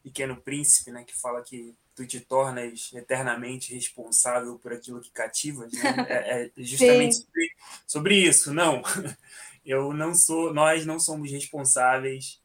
Pequeno 0.02 0.40
Príncipe, 0.40 0.92
né? 0.92 1.04
Que 1.04 1.18
fala 1.18 1.42
que 1.42 1.74
tu 1.96 2.06
te 2.06 2.20
tornas 2.20 2.92
eternamente 2.94 3.74
responsável 3.74 4.56
por 4.58 4.72
aquilo 4.72 5.00
que 5.00 5.10
cativas, 5.10 5.72
né? 5.72 6.06
É, 6.08 6.44
é 6.44 6.50
justamente 6.62 7.16
sobre, 7.16 7.50
sobre, 7.86 8.16
isso. 8.16 8.54
Não, 8.54 8.82
eu 9.66 9.92
não 9.92 10.14
sou, 10.14 10.54
nós 10.54 10.86
não 10.86 11.00
somos 11.00 11.30
responsáveis 11.32 12.40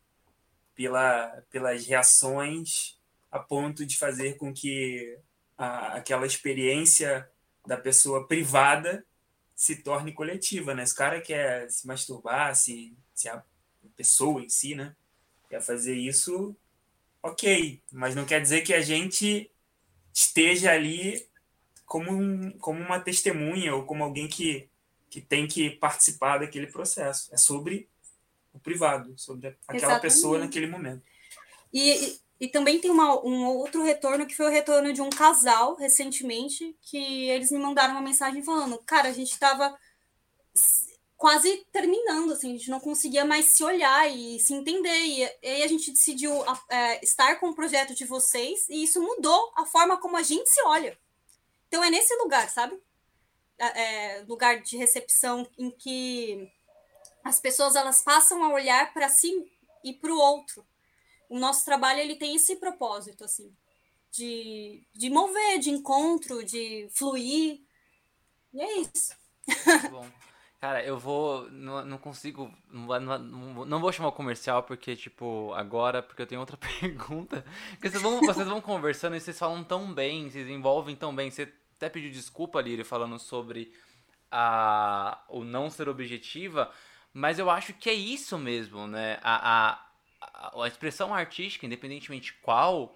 pela, 0.75 1.43
pelas 1.51 1.85
reações 1.85 2.99
a 3.31 3.39
ponto 3.39 3.85
de 3.85 3.97
fazer 3.97 4.37
com 4.37 4.53
que 4.53 5.17
a, 5.57 5.97
aquela 5.97 6.25
experiência 6.25 7.29
da 7.65 7.77
pessoa 7.77 8.27
privada 8.27 9.05
se 9.55 9.77
torne 9.77 10.11
coletiva, 10.11 10.73
né? 10.73 10.83
Esse 10.83 10.95
cara 10.95 11.21
quer 11.21 11.69
se 11.69 11.87
masturbar, 11.87 12.55
se, 12.55 12.95
se 13.13 13.29
a 13.29 13.43
pessoa 13.95 14.41
em 14.41 14.49
si, 14.49 14.75
né? 14.75 14.95
quer 15.53 15.61
fazer 15.61 15.93
isso, 15.93 16.55
ok, 17.21 17.79
mas 17.91 18.15
não 18.15 18.25
quer 18.25 18.41
dizer 18.41 18.61
que 18.61 18.73
a 18.73 18.81
gente 18.81 19.51
esteja 20.11 20.71
ali 20.71 21.27
como, 21.85 22.11
um, 22.11 22.51
como 22.57 22.81
uma 22.81 22.99
testemunha 22.99 23.75
ou 23.75 23.85
como 23.85 24.03
alguém 24.03 24.27
que, 24.27 24.67
que 25.11 25.21
tem 25.21 25.47
que 25.47 25.69
participar 25.69 26.39
daquele 26.39 26.65
processo. 26.65 27.31
É 27.31 27.37
sobre 27.37 27.87
o 28.53 28.59
privado, 28.59 29.13
sobre 29.17 29.47
aquela 29.47 29.77
Exatamente. 29.77 30.01
pessoa 30.01 30.39
naquele 30.39 30.67
momento. 30.67 31.01
E, 31.73 32.19
e 32.39 32.47
também 32.47 32.79
tem 32.79 32.91
uma, 32.91 33.19
um 33.25 33.45
outro 33.45 33.81
retorno, 33.83 34.25
que 34.25 34.35
foi 34.35 34.45
o 34.45 34.51
retorno 34.51 34.93
de 34.93 35.01
um 35.01 35.09
casal 35.09 35.75
recentemente, 35.75 36.75
que 36.81 37.29
eles 37.29 37.51
me 37.51 37.57
mandaram 37.57 37.93
uma 37.93 38.01
mensagem 38.01 38.43
falando: 38.43 38.77
Cara, 38.85 39.09
a 39.09 39.13
gente 39.13 39.31
estava 39.31 39.75
quase 41.17 41.65
terminando, 41.71 42.33
assim, 42.33 42.49
a 42.53 42.57
gente 42.57 42.69
não 42.69 42.81
conseguia 42.81 43.23
mais 43.23 43.55
se 43.55 43.63
olhar 43.63 44.13
e 44.13 44.39
se 44.39 44.53
entender. 44.53 44.99
E, 44.99 45.21
e 45.41 45.47
aí 45.47 45.63
a 45.63 45.67
gente 45.67 45.91
decidiu 45.91 46.33
é, 46.69 47.03
estar 47.03 47.39
com 47.39 47.49
o 47.49 47.55
projeto 47.55 47.95
de 47.95 48.05
vocês, 48.05 48.67
e 48.69 48.83
isso 48.83 49.01
mudou 49.01 49.51
a 49.55 49.65
forma 49.65 49.97
como 49.97 50.17
a 50.17 50.21
gente 50.21 50.49
se 50.49 50.61
olha. 50.63 50.97
Então 51.69 51.83
é 51.83 51.89
nesse 51.89 52.13
lugar, 52.17 52.49
sabe? 52.49 52.77
É, 53.57 54.17
é 54.17 54.25
lugar 54.27 54.61
de 54.61 54.75
recepção 54.75 55.47
em 55.57 55.71
que 55.71 56.51
as 57.23 57.39
pessoas 57.39 57.75
elas 57.75 58.01
passam 58.01 58.43
a 58.43 58.49
olhar 58.49 58.93
para 58.93 59.09
si 59.09 59.45
e 59.83 59.93
para 59.93 60.11
o 60.11 60.17
outro 60.17 60.65
o 61.33 61.39
nosso 61.39 61.65
trabalho 61.65 61.99
ele 61.99 62.15
tem 62.15 62.35
esse 62.35 62.57
propósito, 62.57 63.23
assim, 63.23 63.51
de, 64.11 64.85
de 64.93 65.09
mover, 65.09 65.57
de 65.57 65.71
encontro, 65.71 66.45
de 66.45 66.87
fluir. 66.91 67.59
E 68.53 68.61
é 68.61 68.81
isso. 68.81 69.15
Bom. 69.89 70.05
Cara, 70.61 70.83
eu 70.85 70.97
vou. 70.97 71.49
Não, 71.49 71.83
não 71.83 71.97
consigo. 71.97 72.53
Não, 72.69 72.99
não, 72.99 73.65
não, 73.65 73.81
vou 73.81 73.91
chamar 73.91 74.09
o 74.09 74.13
comercial, 74.13 74.61
porque, 74.61 74.95
tipo, 74.95 75.51
agora, 75.55 76.03
porque 76.03 76.21
eu 76.21 76.27
tenho 76.27 76.39
outra 76.39 76.55
pergunta. 76.79 77.43
Porque 77.71 77.89
vocês 77.89 78.01
vão, 78.01 78.21
vocês 78.21 78.47
vão 78.47 78.61
conversando 78.61 79.15
e 79.15 79.19
vocês 79.19 79.37
falam 79.37 79.63
tão 79.63 79.91
bem, 79.91 80.29
vocês 80.29 80.47
envolvem 80.47 80.95
tão 80.95 81.15
bem. 81.15 81.31
Você 81.31 81.51
até 81.75 81.89
pediu 81.89 82.11
desculpa, 82.11 82.61
Lírio, 82.61 82.85
falando 82.85 83.17
sobre 83.17 83.73
a, 84.31 85.21
o 85.29 85.43
não 85.43 85.67
ser 85.69 85.89
objetiva, 85.89 86.71
mas 87.13 87.37
eu 87.37 87.49
acho 87.49 87.73
que 87.73 87.89
é 87.89 87.93
isso 87.93 88.37
mesmo, 88.37 88.87
né? 88.87 89.19
A, 89.21 89.77
a, 90.21 90.63
a, 90.63 90.67
expressão 90.67 91.13
artística, 91.13 91.65
independentemente 91.65 92.33
qual, 92.41 92.95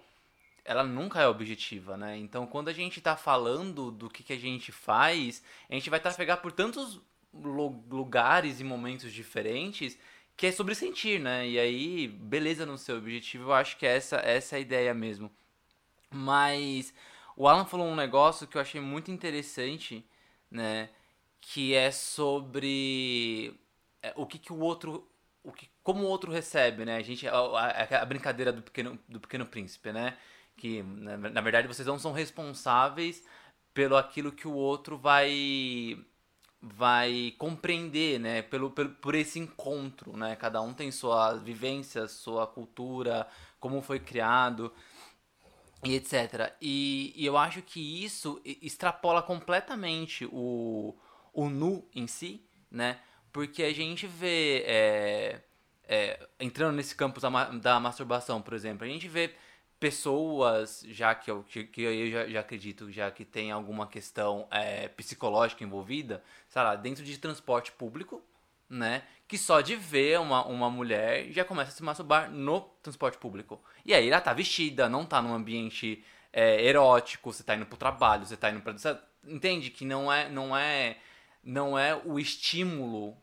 ela 0.64 0.82
nunca 0.82 1.20
é 1.20 1.28
objetiva, 1.28 1.96
né? 1.96 2.16
Então, 2.16 2.46
quando 2.46 2.68
a 2.68 2.72
gente 2.72 2.98
está 2.98 3.16
falando 3.16 3.92
do 3.92 4.10
que, 4.10 4.24
que 4.24 4.32
a 4.32 4.38
gente 4.38 4.72
faz, 4.72 5.42
a 5.70 5.74
gente 5.74 5.88
vai 5.88 6.00
trafegar 6.00 6.42
por 6.42 6.50
tantos 6.50 7.00
lugares 7.32 8.58
e 8.58 8.64
momentos 8.64 9.12
diferentes 9.12 9.98
que 10.36 10.46
é 10.46 10.52
sobre 10.52 10.74
sentir, 10.74 11.20
né? 11.20 11.48
E 11.48 11.58
aí, 11.58 12.08
beleza 12.08 12.66
no 12.66 12.78
seu 12.78 12.96
objetivo, 12.98 13.50
eu 13.50 13.52
acho 13.54 13.76
que 13.76 13.86
essa, 13.86 14.16
essa 14.16 14.56
é 14.56 14.58
a 14.58 14.60
ideia 14.60 14.94
mesmo. 14.94 15.30
Mas 16.10 16.92
o 17.36 17.46
Alan 17.48 17.64
falou 17.64 17.86
um 17.86 17.96
negócio 17.96 18.46
que 18.46 18.56
eu 18.56 18.62
achei 18.62 18.80
muito 18.80 19.10
interessante, 19.10 20.04
né? 20.50 20.90
Que 21.40 21.74
é 21.74 21.90
sobre 21.90 23.54
é, 23.54 23.67
o 24.16 24.26
que, 24.26 24.38
que 24.38 24.52
o 24.52 24.58
outro 24.58 25.08
o 25.42 25.52
que, 25.52 25.70
como 25.82 26.04
o 26.04 26.08
outro 26.08 26.30
recebe, 26.30 26.84
né? 26.84 26.96
A 26.96 27.02
gente 27.02 27.26
a, 27.26 27.32
a, 27.32 28.02
a 28.02 28.04
brincadeira 28.04 28.52
do 28.52 28.62
pequeno 28.62 28.98
do 29.08 29.20
pequeno 29.20 29.46
príncipe, 29.46 29.92
né? 29.92 30.16
Que 30.56 30.82
na, 30.82 31.16
na, 31.16 31.40
verdade 31.40 31.68
vocês 31.68 31.86
não 31.86 31.98
são 31.98 32.12
responsáveis 32.12 33.24
pelo 33.72 33.96
aquilo 33.96 34.32
que 34.32 34.48
o 34.48 34.54
outro 34.54 34.98
vai 34.98 35.98
vai 36.60 37.34
compreender, 37.38 38.18
né? 38.18 38.42
Pelo, 38.42 38.70
pelo 38.70 38.90
por 38.90 39.14
esse 39.14 39.38
encontro, 39.38 40.16
né? 40.16 40.36
Cada 40.36 40.60
um 40.60 40.74
tem 40.74 40.90
sua 40.90 41.34
vivência, 41.34 42.08
sua 42.08 42.46
cultura, 42.46 43.26
como 43.60 43.80
foi 43.82 44.00
criado 44.00 44.72
e 45.84 45.94
etc. 45.94 46.52
E, 46.60 47.12
e 47.16 47.24
eu 47.24 47.36
acho 47.36 47.62
que 47.62 48.04
isso 48.04 48.40
extrapola 48.44 49.22
completamente 49.22 50.26
o, 50.32 50.96
o 51.32 51.48
nu 51.48 51.88
em 51.94 52.06
si, 52.06 52.44
né? 52.70 53.00
Porque 53.32 53.62
a 53.62 53.72
gente 53.72 54.06
vê. 54.06 54.64
É, 54.66 55.40
é, 55.88 56.28
entrando 56.38 56.76
nesse 56.76 56.94
campo 56.94 57.18
da, 57.20 57.44
da, 57.50 57.80
masturbação, 57.80 58.42
por 58.42 58.52
exemplo, 58.52 58.84
a 58.84 58.88
gente 58.88 59.08
vê 59.08 59.34
pessoas, 59.80 60.84
já 60.88 61.14
que 61.14 61.30
eu, 61.30 61.42
que 61.44 61.82
eu 61.82 62.10
já, 62.10 62.28
já 62.28 62.40
acredito, 62.40 62.90
já 62.90 63.10
que 63.10 63.24
tem 63.24 63.50
alguma 63.50 63.86
questão 63.86 64.46
é, 64.50 64.88
psicológica 64.88 65.64
envolvida, 65.64 66.22
sei 66.48 66.62
lá, 66.62 66.76
dentro 66.76 67.04
de 67.04 67.16
transporte 67.16 67.72
público, 67.72 68.22
né? 68.68 69.02
Que 69.26 69.38
só 69.38 69.60
de 69.60 69.76
ver 69.76 70.20
uma, 70.20 70.44
uma 70.46 70.70
mulher 70.70 71.30
já 71.32 71.44
começa 71.44 71.70
a 71.70 71.74
se 71.74 71.82
masturbar 71.82 72.30
no 72.30 72.60
transporte 72.82 73.16
público. 73.18 73.62
E 73.84 73.94
aí 73.94 74.08
ela 74.08 74.20
tá 74.20 74.32
vestida, 74.32 74.88
não 74.88 75.06
tá 75.06 75.22
num 75.22 75.34
ambiente 75.34 76.04
é, 76.32 76.64
erótico, 76.64 77.32
você 77.32 77.42
tá 77.42 77.54
indo 77.54 77.66
pro 77.66 77.78
trabalho, 77.78 78.26
você 78.26 78.36
tá 78.36 78.50
indo 78.50 78.60
pra. 78.60 78.72
Você 78.72 78.96
entende 79.24 79.70
que 79.70 79.84
não 79.84 80.12
é, 80.12 80.28
não 80.28 80.56
é 80.56 80.98
não 81.48 81.78
é 81.78 81.98
o 82.04 82.18
estímulo 82.18 83.16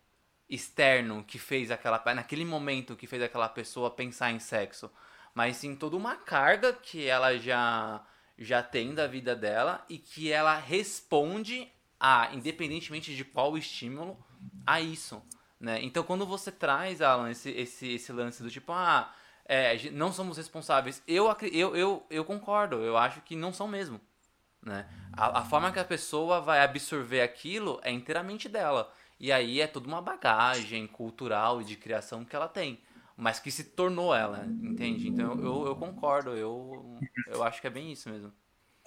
externo 0.49 1.23
que 1.23 1.37
fez 1.37 1.69
aquela 1.69 2.01
naquele 2.15 2.43
momento 2.43 2.95
que 2.95 3.05
fez 3.05 3.21
aquela 3.21 3.47
pessoa 3.47 3.91
pensar 3.91 4.31
em 4.31 4.39
sexo, 4.39 4.91
mas 5.33 5.57
sim 5.57 5.75
toda 5.75 5.95
uma 5.95 6.15
carga 6.15 6.73
que 6.73 7.05
ela 7.05 7.37
já 7.37 8.03
já 8.35 8.63
tem 8.63 8.95
da 8.95 9.05
vida 9.05 9.35
dela 9.35 9.85
e 9.87 9.99
que 9.99 10.31
ela 10.31 10.57
responde 10.57 11.71
a 11.99 12.31
independentemente 12.33 13.15
de 13.15 13.23
qual 13.23 13.55
estímulo 13.55 14.17
a 14.65 14.81
isso, 14.81 15.21
né? 15.59 15.79
Então 15.83 16.03
quando 16.03 16.25
você 16.25 16.51
traz 16.51 17.03
Alan 17.03 17.29
esse 17.29 17.51
esse, 17.51 17.93
esse 17.93 18.11
lance 18.11 18.41
do 18.41 18.49
tipo 18.49 18.71
ah 18.71 19.13
é, 19.47 19.91
não 19.91 20.11
somos 20.11 20.37
responsáveis, 20.37 21.03
eu, 21.07 21.27
eu, 21.53 21.75
eu, 21.75 22.05
eu 22.09 22.25
concordo, 22.25 22.77
eu 22.77 22.97
acho 22.97 23.21
que 23.21 23.35
não 23.35 23.53
são 23.53 23.67
mesmo. 23.67 24.01
Né? 24.65 24.85
A, 25.13 25.41
a, 25.41 25.45
forma 25.45 25.71
que 25.71 25.79
a 25.79 25.85
pessoa 25.85 26.41
vai 26.41 26.61
absorver 26.61 27.21
aquilo 27.21 27.79
é 27.83 27.91
inteiramente 27.91 28.49
dela. 28.49 28.91
E 29.19 29.31
aí 29.31 29.61
é 29.61 29.67
toda 29.67 29.87
uma 29.87 30.01
bagagem 30.01 30.87
cultural 30.87 31.61
e 31.61 31.63
de 31.63 31.77
criação 31.77 32.25
que 32.25 32.35
ela 32.35 32.47
tem. 32.47 32.79
Mas 33.15 33.39
que 33.39 33.51
se 33.51 33.63
tornou 33.63 34.13
ela, 34.13 34.45
entende? 34.61 35.07
Então 35.07 35.39
eu, 35.39 35.67
eu 35.67 35.75
concordo, 35.75 36.31
eu, 36.31 36.99
eu 37.27 37.43
acho 37.43 37.61
que 37.61 37.67
é 37.67 37.69
bem 37.69 37.91
isso 37.91 38.09
mesmo. 38.09 38.33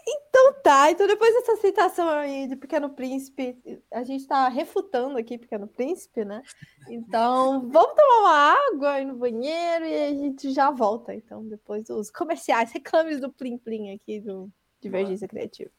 Então 0.06 0.54
tá, 0.62 0.90
então 0.90 1.06
depois 1.06 1.32
dessa 1.34 1.56
citação 1.56 2.08
aí 2.08 2.46
de 2.46 2.56
Pequeno 2.56 2.90
Príncipe, 2.90 3.82
a 3.90 4.02
gente 4.02 4.26
tá 4.26 4.48
refutando 4.48 5.16
aqui 5.18 5.38
Pequeno 5.38 5.66
Príncipe, 5.66 6.24
né? 6.24 6.42
Então 6.88 7.68
vamos 7.70 7.94
tomar 7.94 8.20
uma 8.20 8.54
água, 8.54 9.00
ir 9.00 9.06
no 9.06 9.16
banheiro 9.16 9.84
e 9.84 10.04
a 10.04 10.14
gente 10.14 10.52
já 10.52 10.70
volta. 10.70 11.14
Então, 11.14 11.46
depois 11.46 11.84
dos 11.84 12.10
comerciais, 12.10 12.72
reclames 12.72 13.20
do 13.20 13.32
Plim 13.32 13.58
Plim 13.58 13.94
aqui 13.94 14.20
do 14.20 14.50
Divergência 14.80 15.26
Criativa. 15.26 15.70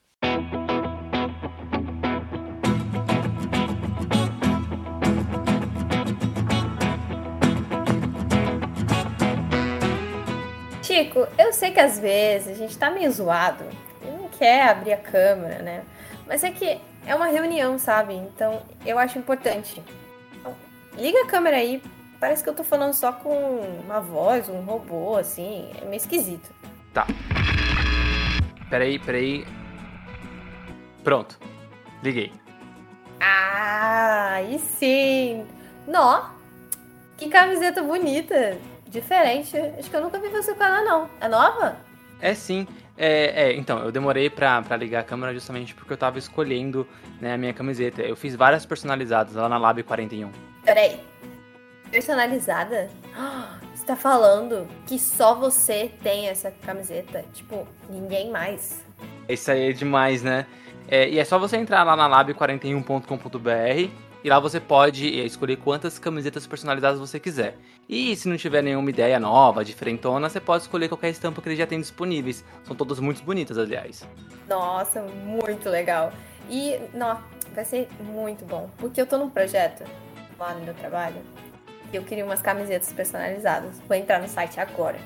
Chico, 10.83 11.27
eu 11.37 11.53
sei 11.53 11.71
que 11.71 11.79
às 11.79 11.99
vezes 11.99 12.49
a 12.49 12.53
gente 12.55 12.77
tá 12.77 12.89
meio 12.89 13.11
zoado 13.11 13.63
e 14.01 14.05
não 14.05 14.27
quer 14.27 14.69
abrir 14.69 14.93
a 14.93 14.97
câmera, 14.97 15.61
né? 15.61 15.83
Mas 16.27 16.43
é 16.43 16.51
que 16.51 16.79
é 17.05 17.15
uma 17.15 17.27
reunião, 17.27 17.77
sabe? 17.77 18.13
Então 18.15 18.61
eu 18.85 18.97
acho 18.97 19.17
importante. 19.17 19.81
Então, 20.35 20.55
liga 20.97 21.21
a 21.21 21.25
câmera 21.27 21.57
aí. 21.57 21.81
Parece 22.19 22.43
que 22.43 22.49
eu 22.49 22.55
tô 22.55 22.63
falando 22.63 22.93
só 22.93 23.13
com 23.13 23.61
uma 23.85 24.01
voz, 24.01 24.49
um 24.49 24.61
robô, 24.61 25.15
assim. 25.15 25.71
É 25.81 25.85
meio 25.85 25.97
esquisito. 25.97 26.49
Tá. 26.93 27.07
Peraí, 28.69 28.99
peraí. 28.99 29.45
Pronto. 31.03 31.37
Liguei. 32.03 32.31
Ah, 33.19 34.33
aí 34.35 34.59
sim. 34.59 35.45
Nó. 35.87 36.29
Que 37.17 37.29
camiseta 37.29 37.81
bonita. 37.81 38.57
Diferente. 38.87 39.57
Acho 39.57 39.89
que 39.89 39.95
eu 39.95 40.01
nunca 40.01 40.19
vi 40.19 40.29
você 40.29 40.53
com 40.53 40.63
ela, 40.63 40.81
não. 40.81 41.09
É 41.19 41.27
nova? 41.27 41.75
É 42.21 42.33
sim. 42.33 42.67
É, 42.97 43.45
é, 43.45 43.53
então, 43.55 43.79
eu 43.79 43.91
demorei 43.91 44.29
pra, 44.29 44.61
pra 44.61 44.75
ligar 44.75 44.99
a 44.99 45.03
câmera 45.03 45.33
justamente 45.33 45.73
porque 45.73 45.93
eu 45.93 45.97
tava 45.97 46.19
escolhendo 46.19 46.85
né, 47.21 47.33
a 47.33 47.37
minha 47.37 47.53
camiseta. 47.53 48.01
Eu 48.01 48.15
fiz 48.15 48.35
várias 48.35 48.65
personalizadas 48.65 49.35
lá 49.35 49.47
na 49.47 49.57
Lab 49.57 49.81
41. 49.83 50.29
Peraí. 50.65 50.99
Personalizada? 51.89 52.89
Tá 53.89 53.95
falando 53.95 54.67
que 54.85 54.99
só 54.99 55.33
você 55.33 55.91
tem 56.03 56.27
essa 56.27 56.51
camiseta? 56.51 57.25
Tipo, 57.33 57.67
ninguém 57.89 58.29
mais. 58.29 58.85
Isso 59.27 59.49
aí 59.49 59.71
é 59.71 59.73
demais, 59.73 60.21
né? 60.21 60.45
É, 60.87 61.09
e 61.09 61.17
é 61.17 61.25
só 61.25 61.39
você 61.39 61.57
entrar 61.57 61.83
lá 61.83 61.95
na 61.95 62.07
lab41.com.br 62.07 63.91
e 64.23 64.29
lá 64.29 64.39
você 64.39 64.59
pode 64.59 65.07
escolher 65.25 65.55
quantas 65.55 65.97
camisetas 65.97 66.45
personalizadas 66.45 66.99
você 66.99 67.19
quiser. 67.19 67.57
E 67.89 68.15
se 68.15 68.29
não 68.29 68.37
tiver 68.37 68.61
nenhuma 68.61 68.91
ideia 68.91 69.19
nova, 69.19 69.65
diferentona, 69.65 70.29
você 70.29 70.39
pode 70.39 70.61
escolher 70.61 70.87
qualquer 70.87 71.09
estampa 71.09 71.41
que 71.41 71.49
ele 71.49 71.55
já 71.55 71.65
tem 71.65 71.79
disponíveis. 71.79 72.45
São 72.65 72.75
todas 72.75 72.99
muito 72.99 73.23
bonitas, 73.23 73.57
aliás. 73.57 74.07
Nossa, 74.47 75.01
muito 75.01 75.67
legal. 75.67 76.13
E, 76.47 76.79
não, 76.93 77.19
vai 77.55 77.65
ser 77.65 77.89
muito 78.01 78.45
bom. 78.45 78.69
Porque 78.77 79.01
eu 79.01 79.07
tô 79.07 79.17
num 79.17 79.31
projeto 79.31 79.83
lá 80.37 80.53
no 80.53 80.63
meu 80.63 80.75
trabalho 80.75 81.19
Eu 81.91 82.03
queria 82.03 82.23
umas 82.23 82.41
camisetas 82.41 82.91
personalizadas. 82.93 83.81
Vou 83.87 83.97
entrar 83.97 84.19
no 84.19 84.27
site 84.27 84.59
agora. 84.59 84.97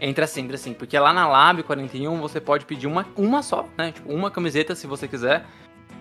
Entra 0.00 0.26
sim, 0.26 0.42
entra 0.42 0.58
sim. 0.58 0.74
Porque 0.74 0.98
lá 0.98 1.12
na 1.12 1.26
Lab 1.26 1.62
41 1.62 2.20
você 2.20 2.40
pode 2.40 2.66
pedir 2.66 2.86
uma, 2.86 3.06
uma 3.16 3.42
só, 3.42 3.66
né? 3.76 3.92
Tipo, 3.92 4.12
uma 4.12 4.30
camiseta 4.30 4.74
se 4.74 4.86
você 4.86 5.08
quiser. 5.08 5.44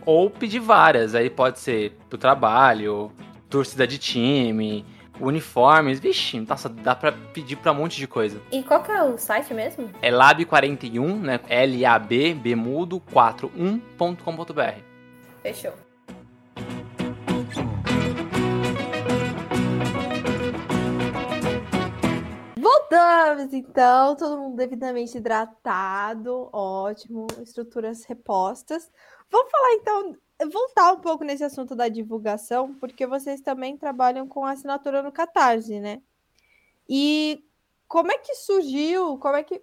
Ou 0.05 0.29
pedir 0.29 0.59
várias. 0.59 1.15
Aí 1.15 1.29
pode 1.29 1.59
ser 1.59 1.97
pro 2.09 2.17
trabalho, 2.17 3.11
torcida 3.49 3.87
de 3.87 3.97
time, 3.97 4.85
uniformes. 5.19 5.99
Vixe, 5.99 6.39
nossa, 6.41 6.67
dá 6.67 6.93
pra 6.95 7.11
pedir 7.11 7.55
pra 7.55 7.71
um 7.71 7.75
monte 7.75 7.97
de 7.97 8.07
coisa. 8.07 8.41
E 8.51 8.61
qual 8.61 8.83
que 8.83 8.91
é 8.91 9.01
o 9.01 9.17
site 9.17 9.53
mesmo? 9.53 9.89
É 10.01 10.11
lab41, 10.11 11.19
né? 11.19 11.39
L-A-B, 11.47 12.33
B 12.33 12.55
mudo, 12.55 13.01
41.com.br. 13.13 14.81
Fechou. 15.41 15.84
Voltamos, 22.89 23.51
então, 23.51 24.15
todo 24.15 24.37
mundo 24.39 24.55
devidamente 24.55 25.17
hidratado, 25.17 26.49
ótimo, 26.53 27.25
estruturas 27.41 28.05
repostas. 28.05 28.91
Vamos 29.29 29.51
falar 29.51 29.73
então, 29.73 30.15
voltar 30.51 30.93
um 30.93 30.99
pouco 30.99 31.23
nesse 31.23 31.43
assunto 31.43 31.75
da 31.75 31.87
divulgação, 31.87 32.75
porque 32.75 33.07
vocês 33.07 33.41
também 33.41 33.75
trabalham 33.75 34.27
com 34.27 34.45
assinatura 34.45 35.01
no 35.01 35.11
Catarse, 35.11 35.79
né? 35.79 36.01
E 36.87 37.43
como 37.87 38.11
é 38.11 38.17
que 38.19 38.35
surgiu, 38.35 39.17
como 39.17 39.35
é 39.35 39.43
que 39.43 39.61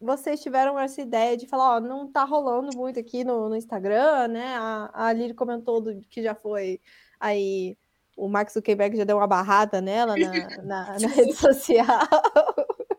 vocês 0.00 0.40
tiveram 0.40 0.78
essa 0.78 1.02
ideia 1.02 1.36
de 1.36 1.46
falar, 1.46 1.76
ó, 1.76 1.80
não 1.80 2.10
tá 2.10 2.24
rolando 2.24 2.76
muito 2.76 2.98
aqui 2.98 3.24
no, 3.24 3.48
no 3.50 3.56
Instagram, 3.56 4.28
né? 4.28 4.56
A, 4.56 5.08
a 5.08 5.12
Lili 5.12 5.34
comentou 5.34 5.80
do, 5.80 6.00
que 6.08 6.22
já 6.22 6.34
foi 6.34 6.80
aí 7.20 7.76
o 8.18 8.28
Max 8.28 8.52
Zuckerberg 8.52 8.96
já 8.96 9.04
deu 9.04 9.16
uma 9.16 9.26
barrada 9.26 9.80
nela 9.80 10.16
na, 10.16 10.28
na, 10.62 10.98
na 10.98 11.08
rede 11.08 11.34
social. 11.34 12.06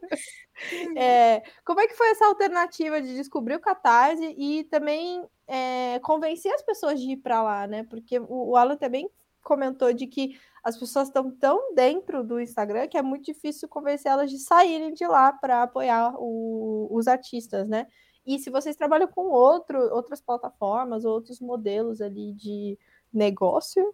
é, 0.98 1.44
como 1.66 1.82
é 1.82 1.88
que 1.88 1.96
foi 1.96 2.10
essa 2.12 2.26
alternativa 2.26 3.02
de 3.02 3.16
descobrir 3.16 3.56
o 3.56 3.60
Catarse 3.60 4.34
e 4.38 4.64
também 4.66 5.24
é, 5.48 6.00
convencer 6.00 6.54
as 6.54 6.62
pessoas 6.62 7.00
de 7.00 7.12
ir 7.12 7.18
para 7.18 7.42
lá, 7.42 7.68
né? 7.68 7.84
Porque 7.84 8.18
o, 8.20 8.52
o 8.52 8.56
Alan 8.56 8.78
também 8.78 9.10
comentou 9.44 9.92
de 9.94 10.08
que 10.08 10.40
as 10.64 10.78
pessoas 10.78 11.08
estão 11.08 11.32
tão 11.32 11.74
dentro 11.74 12.24
do 12.24 12.40
Instagram 12.40 12.88
que 12.88 12.98
é 12.98 13.02
muito 13.02 13.26
difícil 13.26 13.68
convencer 13.68 14.12
elas 14.12 14.30
de 14.30 14.40
saírem 14.40 14.94
de 14.94 15.06
lá 15.08 15.32
para 15.34 15.64
apoiar 15.64 16.14
o, 16.18 16.88
os 16.92 17.08
artistas, 17.08 17.68
né? 17.68 17.88
E 18.26 18.38
se 18.38 18.50
vocês 18.50 18.76
trabalham 18.76 19.08
com 19.08 19.30
outro, 19.30 19.80
outras 19.94 20.22
plataformas, 20.22 21.06
outros 21.06 21.40
modelos 21.40 22.02
ali 22.02 22.34
de 22.34 22.78
negócio, 23.12 23.94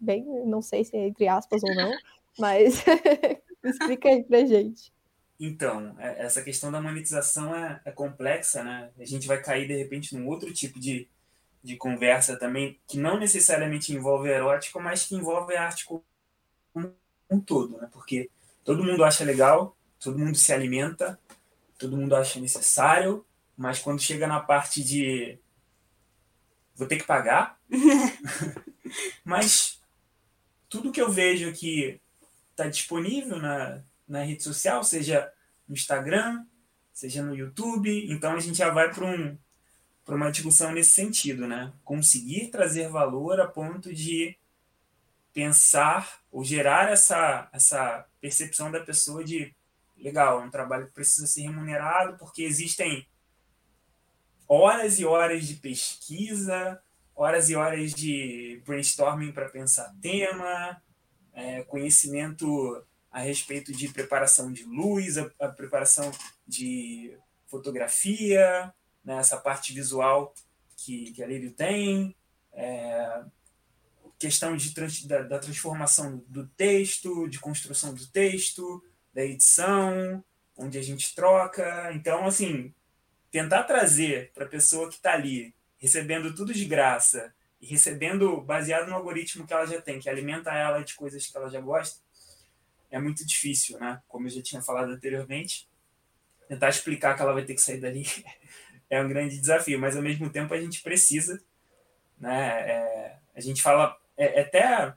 bem, 0.00 0.24
não 0.46 0.62
sei 0.62 0.84
se 0.84 0.96
é 0.96 1.06
entre 1.06 1.28
aspas 1.28 1.62
ou 1.62 1.74
não, 1.74 1.92
mas 2.38 2.82
explica 3.64 4.08
aí 4.08 4.24
pra 4.24 4.44
gente. 4.44 4.92
Então, 5.38 5.96
é, 5.98 6.24
essa 6.24 6.42
questão 6.42 6.70
da 6.70 6.82
monetização 6.82 7.54
é, 7.54 7.80
é, 7.84 7.90
complexa, 7.90 8.62
né? 8.62 8.90
A 8.98 9.04
gente 9.06 9.26
vai 9.26 9.42
cair, 9.42 9.66
de 9.66 9.74
repente, 9.74 10.14
num 10.14 10.28
outro 10.28 10.52
tipo 10.52 10.78
de, 10.78 11.08
de 11.62 11.76
conversa 11.76 12.38
também, 12.38 12.78
que 12.86 12.98
não 12.98 13.18
necessariamente 13.18 13.92
envolve 13.92 14.28
erótico, 14.28 14.80
mas 14.80 15.06
que 15.06 15.14
envolve 15.14 15.56
a 15.56 15.64
arte 15.64 15.86
como 15.86 16.04
um 17.30 17.40
todo, 17.40 17.78
né? 17.78 17.88
Porque 17.90 18.28
todo 18.64 18.84
mundo 18.84 19.02
acha 19.02 19.24
legal, 19.24 19.74
todo 19.98 20.18
mundo 20.18 20.36
se 20.36 20.52
alimenta, 20.52 21.18
todo 21.78 21.96
mundo 21.96 22.14
acha 22.14 22.38
necessário, 22.38 23.24
mas 23.56 23.78
quando 23.78 24.00
chega 24.00 24.26
na 24.26 24.40
parte 24.40 24.82
de 24.82 25.38
vou 26.74 26.88
ter 26.88 26.96
que 26.96 27.04
pagar, 27.04 27.58
mas 29.24 29.69
tudo 30.70 30.92
que 30.92 31.02
eu 31.02 31.10
vejo 31.10 31.52
que 31.52 32.00
está 32.52 32.68
disponível 32.68 33.38
na, 33.38 33.82
na 34.08 34.22
rede 34.22 34.42
social, 34.42 34.82
seja 34.84 35.30
no 35.68 35.74
Instagram, 35.74 36.46
seja 36.92 37.22
no 37.22 37.34
YouTube, 37.34 38.10
então 38.10 38.32
a 38.32 38.40
gente 38.40 38.58
já 38.58 38.70
vai 38.70 38.92
para 38.92 39.04
um, 39.04 39.36
uma 40.06 40.30
discussão 40.30 40.72
nesse 40.72 40.90
sentido, 40.90 41.46
né? 41.46 41.72
Conseguir 41.84 42.48
trazer 42.48 42.88
valor 42.88 43.40
a 43.40 43.48
ponto 43.48 43.92
de 43.92 44.36
pensar 45.34 46.20
ou 46.30 46.44
gerar 46.44 46.90
essa, 46.90 47.48
essa 47.52 48.06
percepção 48.20 48.70
da 48.70 48.80
pessoa 48.80 49.24
de 49.24 49.54
legal, 49.96 50.40
é 50.40 50.44
um 50.44 50.50
trabalho 50.50 50.86
que 50.86 50.94
precisa 50.94 51.26
ser 51.26 51.42
remunerado 51.42 52.16
porque 52.16 52.42
existem 52.42 53.06
horas 54.48 54.98
e 54.98 55.04
horas 55.04 55.46
de 55.46 55.54
pesquisa, 55.54 56.80
horas 57.20 57.50
e 57.50 57.54
horas 57.54 57.92
de 57.92 58.62
brainstorming 58.64 59.30
para 59.30 59.50
pensar 59.50 59.94
tema, 60.00 60.82
é, 61.34 61.62
conhecimento 61.64 62.82
a 63.10 63.20
respeito 63.20 63.72
de 63.72 63.88
preparação 63.88 64.50
de 64.50 64.64
luz, 64.64 65.18
a, 65.18 65.30
a 65.38 65.48
preparação 65.48 66.10
de 66.46 67.14
fotografia, 67.46 68.72
né, 69.04 69.18
essa 69.18 69.36
parte 69.36 69.74
visual 69.74 70.32
que, 70.78 71.12
que 71.12 71.22
a 71.22 71.26
Lírio 71.26 71.52
tem, 71.52 72.16
é, 72.54 73.22
questão 74.18 74.56
de 74.56 74.72
trans, 74.72 75.04
da, 75.04 75.22
da, 75.22 75.38
transformação 75.38 76.24
do 76.26 76.46
texto, 76.48 77.28
de 77.28 77.38
construção 77.38 77.92
do 77.92 78.06
texto, 78.06 78.82
da 79.12 79.22
edição, 79.22 80.24
onde 80.56 80.78
a 80.78 80.82
gente 80.82 81.14
troca. 81.14 81.92
Então, 81.92 82.26
assim, 82.26 82.74
tentar 83.30 83.64
trazer 83.64 84.32
para 84.32 84.46
a 84.46 84.48
pessoa 84.48 84.88
que 84.88 84.94
está 84.94 85.12
ali 85.12 85.54
recebendo 85.80 86.34
tudo 86.34 86.52
de 86.52 86.64
graça 86.66 87.34
e 87.60 87.66
recebendo 87.66 88.40
baseado 88.40 88.88
no 88.88 88.94
algoritmo 88.94 89.46
que 89.46 89.52
ela 89.52 89.66
já 89.66 89.80
tem, 89.80 89.98
que 89.98 90.08
alimenta 90.08 90.52
ela 90.52 90.82
de 90.82 90.94
coisas 90.94 91.26
que 91.26 91.36
ela 91.36 91.48
já 91.50 91.60
gosta, 91.60 92.00
é 92.90 92.98
muito 92.98 93.26
difícil, 93.26 93.78
né? 93.78 94.00
Como 94.06 94.26
eu 94.26 94.30
já 94.30 94.42
tinha 94.42 94.62
falado 94.62 94.92
anteriormente, 94.92 95.68
tentar 96.48 96.68
explicar 96.68 97.16
que 97.16 97.22
ela 97.22 97.32
vai 97.32 97.44
ter 97.44 97.54
que 97.54 97.60
sair 97.60 97.80
dali 97.80 98.04
é 98.90 99.02
um 99.02 99.08
grande 99.08 99.38
desafio, 99.38 99.78
mas 99.78 99.96
ao 99.96 100.02
mesmo 100.02 100.28
tempo 100.30 100.52
a 100.52 100.60
gente 100.60 100.82
precisa, 100.82 101.40
né? 102.18 102.70
É, 102.70 103.18
a 103.34 103.40
gente 103.40 103.62
fala, 103.62 103.96
é, 104.16 104.40
até 104.40 104.94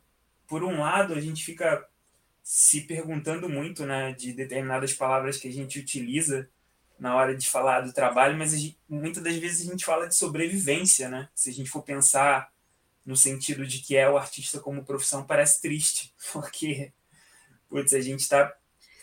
por 0.47 0.63
um 0.63 0.81
lado, 0.81 1.13
a 1.13 1.21
gente 1.21 1.43
fica 1.43 1.87
se 2.43 2.81
perguntando 2.81 3.47
muito, 3.47 3.85
né, 3.85 4.11
de 4.11 4.33
determinadas 4.33 4.93
palavras 4.93 5.37
que 5.37 5.47
a 5.47 5.51
gente 5.51 5.79
utiliza 5.79 6.49
na 7.03 7.17
hora 7.17 7.35
de 7.35 7.49
falar 7.49 7.81
do 7.81 7.91
trabalho, 7.91 8.37
mas 8.37 8.57
gente, 8.57 8.79
muitas 8.87 9.21
das 9.21 9.35
vezes 9.35 9.67
a 9.67 9.69
gente 9.69 9.83
fala 9.83 10.07
de 10.07 10.15
sobrevivência, 10.15 11.09
né? 11.09 11.27
Se 11.35 11.49
a 11.49 11.53
gente 11.53 11.69
for 11.69 11.83
pensar 11.83 12.49
no 13.05 13.17
sentido 13.17 13.67
de 13.67 13.79
que 13.79 13.97
é 13.97 14.09
o 14.09 14.17
artista 14.17 14.57
como 14.61 14.85
profissão, 14.85 15.25
parece 15.25 15.61
triste, 15.61 16.15
porque 16.31 16.93
putz, 17.67 17.93
a 17.93 17.99
gente 17.99 18.21
está 18.21 18.55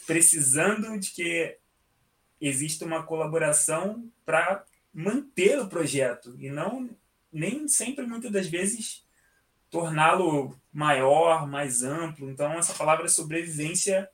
precisando 0.06 0.98
de 0.98 1.10
que 1.10 1.58
exista 2.40 2.86
uma 2.86 3.02
colaboração 3.02 4.10
para 4.24 4.64
manter 4.94 5.60
o 5.60 5.68
projeto 5.68 6.34
e 6.38 6.48
não 6.48 6.88
nem 7.30 7.68
sempre 7.68 8.06
muitas 8.06 8.32
das 8.32 8.46
vezes 8.46 9.04
torná-lo 9.68 10.58
maior, 10.72 11.46
mais 11.46 11.82
amplo. 11.82 12.30
Então 12.30 12.54
essa 12.54 12.72
palavra 12.72 13.10
sobrevivência 13.10 14.08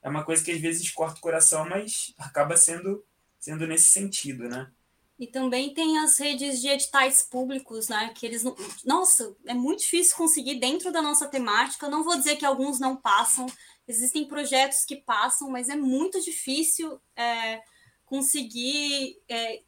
é 0.00 0.08
uma 0.08 0.22
coisa 0.22 0.44
que 0.44 0.52
às 0.52 0.60
vezes 0.60 0.88
corta 0.92 1.18
o 1.18 1.20
coração, 1.20 1.68
mas 1.68 2.14
acaba 2.16 2.56
sendo 2.56 3.04
sendo 3.44 3.66
nesse 3.66 3.88
sentido, 3.88 4.48
né? 4.48 4.70
E 5.18 5.26
também 5.26 5.72
tem 5.72 5.98
as 5.98 6.18
redes 6.18 6.60
de 6.60 6.68
editais 6.68 7.22
públicos, 7.22 7.88
né? 7.88 8.10
Que 8.14 8.26
eles 8.26 8.42
não. 8.42 8.56
Nossa, 8.84 9.36
é 9.46 9.54
muito 9.54 9.80
difícil 9.80 10.16
conseguir 10.16 10.56
dentro 10.56 10.90
da 10.90 11.00
nossa 11.00 11.28
temática. 11.28 11.88
Não 11.88 12.02
vou 12.02 12.16
dizer 12.16 12.36
que 12.36 12.44
alguns 12.44 12.80
não 12.80 12.96
passam, 12.96 13.46
existem 13.86 14.26
projetos 14.26 14.84
que 14.84 14.96
passam, 14.96 15.50
mas 15.50 15.68
é 15.68 15.76
muito 15.76 16.20
difícil 16.20 16.98
é, 17.14 17.62
conseguir 18.06 19.16
é, 19.28 19.62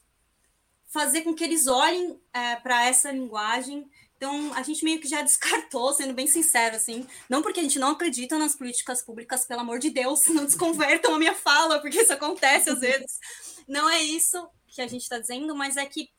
fazer 0.86 1.20
com 1.22 1.34
que 1.34 1.44
eles 1.44 1.66
olhem 1.66 2.18
é, 2.32 2.56
para 2.56 2.86
essa 2.86 3.12
linguagem. 3.12 3.88
Então, 4.16 4.52
a 4.54 4.62
gente 4.62 4.82
meio 4.82 4.98
que 4.98 5.06
já 5.06 5.20
descartou, 5.22 5.92
sendo 5.92 6.14
bem 6.14 6.26
sincero, 6.26 6.74
assim. 6.74 7.06
Não 7.28 7.42
porque 7.42 7.60
a 7.60 7.62
gente 7.62 7.78
não 7.78 7.90
acredita 7.90 8.36
nas 8.38 8.56
políticas 8.56 9.00
públicas, 9.02 9.44
pelo 9.44 9.60
amor 9.60 9.78
de 9.78 9.90
Deus, 9.90 10.26
não 10.28 10.44
desconvertam 10.44 11.14
a 11.14 11.18
minha 11.18 11.34
fala, 11.34 11.78
porque 11.78 12.00
isso 12.00 12.12
acontece 12.12 12.70
às 12.70 12.80
vezes. 12.80 13.20
Não 13.66 13.88
é 13.88 14.02
isso 14.02 14.48
que 14.66 14.80
a 14.80 14.86
gente 14.86 15.02
está 15.02 15.18
dizendo, 15.18 15.54
mas 15.54 15.76
é 15.76 15.86
que 15.86 16.10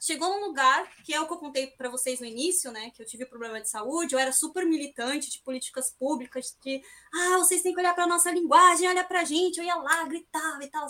chegou 0.00 0.28
num 0.30 0.46
lugar 0.46 0.88
que 1.04 1.12
é 1.12 1.20
o 1.20 1.26
que 1.26 1.32
eu 1.32 1.38
contei 1.38 1.66
para 1.66 1.90
vocês 1.90 2.20
no 2.20 2.26
início, 2.26 2.70
né? 2.72 2.90
Que 2.90 3.02
eu 3.02 3.06
tive 3.06 3.26
problema 3.26 3.60
de 3.60 3.68
saúde, 3.68 4.14
eu 4.14 4.18
era 4.18 4.32
super 4.32 4.64
militante 4.64 5.30
de 5.30 5.40
políticas 5.42 5.90
públicas, 5.90 6.56
de 6.64 6.82
ah, 7.12 7.38
vocês 7.38 7.62
têm 7.62 7.74
que 7.74 7.80
olhar 7.80 7.94
para 7.94 8.06
nossa 8.06 8.30
linguagem, 8.30 8.88
olha 8.88 9.04
para 9.04 9.24
gente, 9.24 9.58
eu 9.58 9.64
ia 9.64 9.76
lá, 9.76 10.04
gritava 10.04 10.62
e 10.64 10.68
tal. 10.68 10.86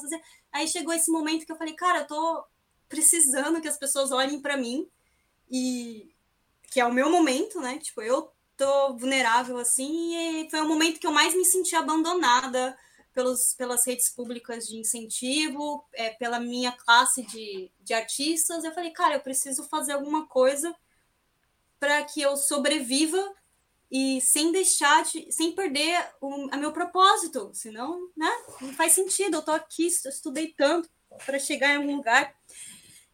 Aí 0.52 0.68
chegou 0.68 0.92
esse 0.94 1.10
momento 1.10 1.44
que 1.44 1.52
eu 1.52 1.56
falei, 1.56 1.74
cara, 1.74 2.00
eu 2.00 2.06
tô 2.06 2.44
precisando 2.88 3.60
que 3.60 3.68
as 3.68 3.78
pessoas 3.78 4.12
olhem 4.12 4.40
para 4.40 4.56
mim 4.56 4.88
e 5.50 6.14
que 6.70 6.80
é 6.80 6.86
o 6.86 6.92
meu 6.92 7.10
momento, 7.10 7.60
né? 7.60 7.78
Tipo, 7.78 8.02
eu 8.02 8.30
tô 8.56 8.96
vulnerável 8.96 9.58
assim, 9.58 10.42
e 10.44 10.50
foi 10.50 10.60
o 10.60 10.68
momento 10.68 11.00
que 11.00 11.06
eu 11.06 11.12
mais 11.12 11.34
me 11.34 11.44
senti 11.44 11.74
abandonada 11.74 12.76
pelos, 13.14 13.54
pelas 13.54 13.86
redes 13.86 14.10
públicas 14.10 14.66
de 14.66 14.76
incentivo, 14.76 15.86
é, 15.92 16.10
pela 16.10 16.40
minha 16.40 16.72
classe 16.72 17.22
de, 17.22 17.70
de 17.80 17.94
artistas. 17.94 18.64
Eu 18.64 18.74
falei, 18.74 18.90
cara, 18.90 19.14
eu 19.14 19.20
preciso 19.20 19.62
fazer 19.64 19.92
alguma 19.92 20.26
coisa 20.26 20.74
para 21.78 22.02
que 22.04 22.20
eu 22.20 22.36
sobreviva 22.36 23.34
e 23.90 24.20
sem 24.20 24.50
deixar 24.50 25.04
de, 25.04 25.30
sem 25.30 25.52
perder 25.52 26.04
o 26.20 26.48
a 26.50 26.56
meu 26.56 26.72
propósito, 26.72 27.50
senão, 27.54 28.10
né, 28.16 28.30
não 28.60 28.72
faz 28.74 28.92
sentido. 28.92 29.36
Eu 29.36 29.42
tô 29.42 29.52
aqui, 29.52 29.86
estudei 29.86 30.48
tanto 30.48 30.90
para 31.24 31.38
chegar 31.38 31.70
em 31.70 31.76
algum 31.76 31.96
lugar. 31.96 32.34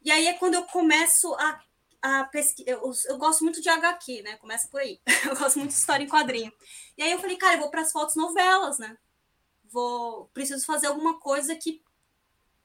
E 0.02 0.10
aí 0.10 0.26
é 0.26 0.32
quando 0.32 0.54
eu 0.54 0.62
começo 0.62 1.34
a, 1.34 1.60
a 2.00 2.24
pesquisar. 2.24 2.70
Eu, 2.70 2.90
eu, 3.06 3.18
gosto 3.18 3.44
muito 3.44 3.60
de 3.60 3.68
HQ, 3.68 4.22
né? 4.22 4.36
Começa 4.36 4.68
por 4.68 4.80
aí. 4.80 4.98
Eu 5.28 5.36
gosto 5.36 5.58
muito 5.58 5.72
de 5.72 5.76
história 5.76 6.02
em 6.02 6.08
quadrinho. 6.08 6.50
E 6.96 7.02
aí 7.02 7.12
eu 7.12 7.18
falei, 7.18 7.36
cara, 7.36 7.54
eu 7.54 7.60
vou 7.60 7.70
para 7.70 7.82
as 7.82 7.92
fotos 7.92 8.16
novelas, 8.16 8.78
né? 8.78 8.96
Vou, 9.70 10.26
preciso 10.34 10.66
fazer 10.66 10.88
alguma 10.88 11.18
coisa 11.18 11.54
que 11.54 11.82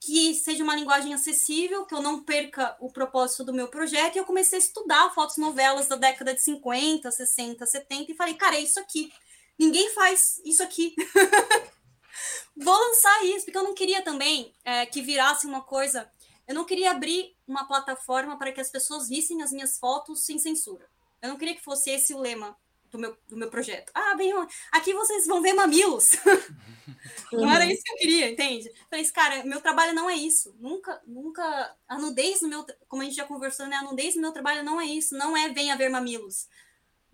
que 0.06 0.36
seja 0.36 0.64
uma 0.64 0.76
linguagem 0.76 1.16
acessível, 1.16 1.84
que 1.84 1.96
eu 1.96 2.02
não 2.02 2.22
perca 2.22 2.78
o 2.80 2.92
propósito 2.92 3.44
do 3.44 3.54
meu 3.54 3.68
projeto. 3.68 4.16
E 4.16 4.20
eu 4.20 4.26
comecei 4.26 4.60
a 4.60 4.62
estudar 4.62 5.14
fotos 5.16 5.38
novelas 5.38 5.88
da 5.88 5.96
década 5.96 6.36
de 6.36 6.42
50, 6.42 7.10
60, 7.10 7.66
70 7.66 8.12
e 8.12 8.16
falei, 8.16 8.36
cara, 8.36 8.56
é 8.56 8.60
isso 8.60 8.80
aqui. 8.80 9.12
Ninguém 9.58 9.90
faz 9.96 10.40
isso 10.46 10.62
aqui. 10.62 10.96
Vou 12.56 12.78
lançar 12.78 13.26
isso, 13.26 13.46
porque 13.46 13.58
eu 13.58 13.64
não 13.64 13.74
queria 13.74 14.04
também 14.04 14.54
é, 14.64 14.86
que 14.86 15.02
virasse 15.02 15.48
uma 15.48 15.62
coisa. 15.62 16.08
Eu 16.48 16.54
não 16.54 16.66
queria 16.66 16.92
abrir 16.92 17.36
uma 17.48 17.66
plataforma 17.66 18.38
para 18.38 18.52
que 18.52 18.62
as 18.62 18.70
pessoas 18.70 19.10
vissem 19.10 19.42
as 19.42 19.52
minhas 19.52 19.80
fotos 19.80 20.24
sem 20.24 20.38
censura. 20.38 20.88
Eu 21.20 21.30
não 21.30 21.38
queria 21.38 21.56
que 21.56 21.64
fosse 21.64 21.90
esse 21.90 22.14
o 22.14 22.20
lema 22.20 22.56
do 22.92 23.00
meu, 23.00 23.18
do 23.28 23.38
meu 23.38 23.50
projeto. 23.50 23.92
Ah, 23.94 24.16
bem, 24.16 24.32
aqui 24.72 24.94
vocês 24.94 25.28
vão 25.28 25.42
ver 25.42 25.54
mamilos. 25.54 26.12
não 27.32 27.52
era 27.52 27.66
isso 27.66 27.84
que 27.84 27.92
eu 27.92 27.98
queria, 27.98 28.32
entende? 28.32 28.72
Falei, 28.90 29.06
cara, 29.10 29.44
meu 29.44 29.62
trabalho 29.62 29.94
não 29.94 30.10
é 30.10 30.16
isso. 30.16 30.56
Nunca, 30.60 31.02
nunca. 31.06 31.76
A 31.88 31.98
nudez 31.98 32.42
no 32.42 32.48
meu. 32.48 32.66
Como 32.88 33.02
a 33.02 33.06
gente 33.06 33.16
já 33.16 33.26
conversou, 33.26 33.68
né? 33.68 33.76
A 33.76 33.84
nudez 33.84 34.16
no 34.16 34.22
meu 34.22 34.32
trabalho 34.32 34.64
não 34.64 34.80
é 34.80 34.86
isso. 34.86 35.18
Não 35.18 35.36
é 35.36 35.50
venha 35.50 35.76
ver 35.76 35.90
mamilos. 35.90 36.48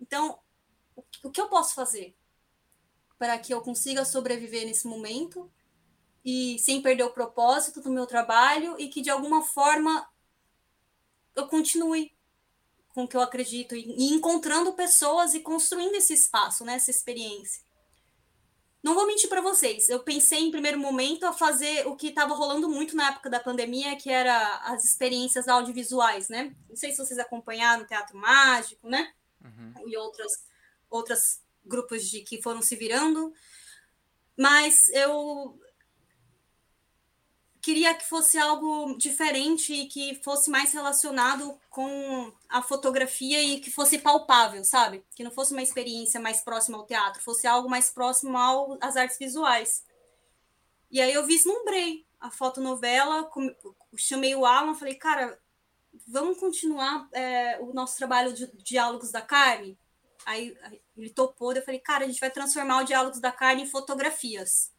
Então, 0.00 0.38
o, 0.94 1.04
o 1.24 1.30
que 1.30 1.40
eu 1.40 1.48
posso 1.48 1.74
fazer 1.74 2.14
para 3.18 3.38
que 3.38 3.54
eu 3.54 3.60
consiga 3.60 4.04
sobreviver 4.04 4.66
nesse 4.66 4.86
momento 4.86 5.48
e 6.24 6.58
sem 6.58 6.82
perder 6.82 7.04
o 7.04 7.12
propósito 7.12 7.80
do 7.80 7.90
meu 7.90 8.06
trabalho 8.06 8.74
e 8.78 8.88
que 8.88 9.00
de 9.00 9.10
alguma 9.10 9.42
forma 9.42 10.08
eu 11.34 11.46
continue 11.46 12.11
com 12.94 13.04
o 13.04 13.08
que 13.08 13.16
eu 13.16 13.20
acredito 13.20 13.74
e 13.74 14.12
encontrando 14.12 14.72
pessoas 14.74 15.34
e 15.34 15.40
construindo 15.40 15.94
esse 15.94 16.12
espaço, 16.12 16.64
né, 16.64 16.74
essa 16.74 16.90
experiência. 16.90 17.62
Não 18.82 18.94
vou 18.94 19.06
mentir 19.06 19.28
para 19.28 19.40
vocês, 19.40 19.88
eu 19.88 20.00
pensei 20.00 20.40
em 20.40 20.50
primeiro 20.50 20.78
momento 20.78 21.24
a 21.24 21.32
fazer 21.32 21.86
o 21.86 21.94
que 21.94 22.08
estava 22.08 22.34
rolando 22.34 22.68
muito 22.68 22.96
na 22.96 23.10
época 23.10 23.30
da 23.30 23.38
pandemia, 23.38 23.96
que 23.96 24.10
era 24.10 24.56
as 24.64 24.84
experiências 24.84 25.46
audiovisuais, 25.46 26.28
né? 26.28 26.54
Não 26.68 26.74
sei 26.74 26.90
se 26.90 26.98
vocês 26.98 27.18
acompanharam 27.18 27.84
o 27.84 27.86
Teatro 27.86 28.18
Mágico, 28.18 28.88
né? 28.88 29.12
Uhum. 29.40 29.88
E 29.88 29.96
outras 29.96 30.32
outros 30.90 31.40
grupos 31.64 32.10
de 32.10 32.22
que 32.22 32.42
foram 32.42 32.60
se 32.60 32.74
virando, 32.76 33.32
mas 34.36 34.88
eu 34.88 35.58
queria 37.62 37.94
que 37.94 38.04
fosse 38.04 38.36
algo 38.36 38.98
diferente 38.98 39.72
e 39.72 39.86
que 39.86 40.16
fosse 40.16 40.50
mais 40.50 40.72
relacionado 40.72 41.56
com 41.70 42.32
a 42.48 42.60
fotografia 42.60 43.40
e 43.40 43.60
que 43.60 43.70
fosse 43.70 44.00
palpável, 44.00 44.64
sabe? 44.64 45.04
Que 45.14 45.22
não 45.22 45.30
fosse 45.30 45.52
uma 45.52 45.62
experiência 45.62 46.20
mais 46.20 46.40
próxima 46.40 46.76
ao 46.76 46.84
teatro, 46.84 47.22
fosse 47.22 47.46
algo 47.46 47.70
mais 47.70 47.88
próximo 47.88 48.36
ao, 48.36 48.76
às 48.80 48.96
artes 48.96 49.16
visuais. 49.16 49.84
E 50.90 51.00
aí 51.00 51.12
eu 51.12 51.24
vislumbrei 51.24 52.04
a 52.20 52.30
fotonovela, 52.32 53.30
chamei 53.96 54.34
o 54.34 54.44
Alan, 54.44 54.74
falei, 54.74 54.96
cara, 54.96 55.38
vamos 56.06 56.38
continuar 56.38 57.08
é, 57.12 57.58
o 57.60 57.72
nosso 57.72 57.96
trabalho 57.96 58.32
de 58.32 58.50
Diálogos 58.56 59.12
da 59.12 59.22
Carne? 59.22 59.78
Aí 60.26 60.56
ele 60.96 61.10
topou, 61.10 61.52
eu 61.52 61.64
falei, 61.64 61.80
cara, 61.80 62.04
a 62.04 62.08
gente 62.08 62.20
vai 62.20 62.30
transformar 62.30 62.82
o 62.82 62.84
Diálogos 62.84 63.20
da 63.20 63.30
Carne 63.30 63.62
em 63.62 63.70
fotografias. 63.70 64.72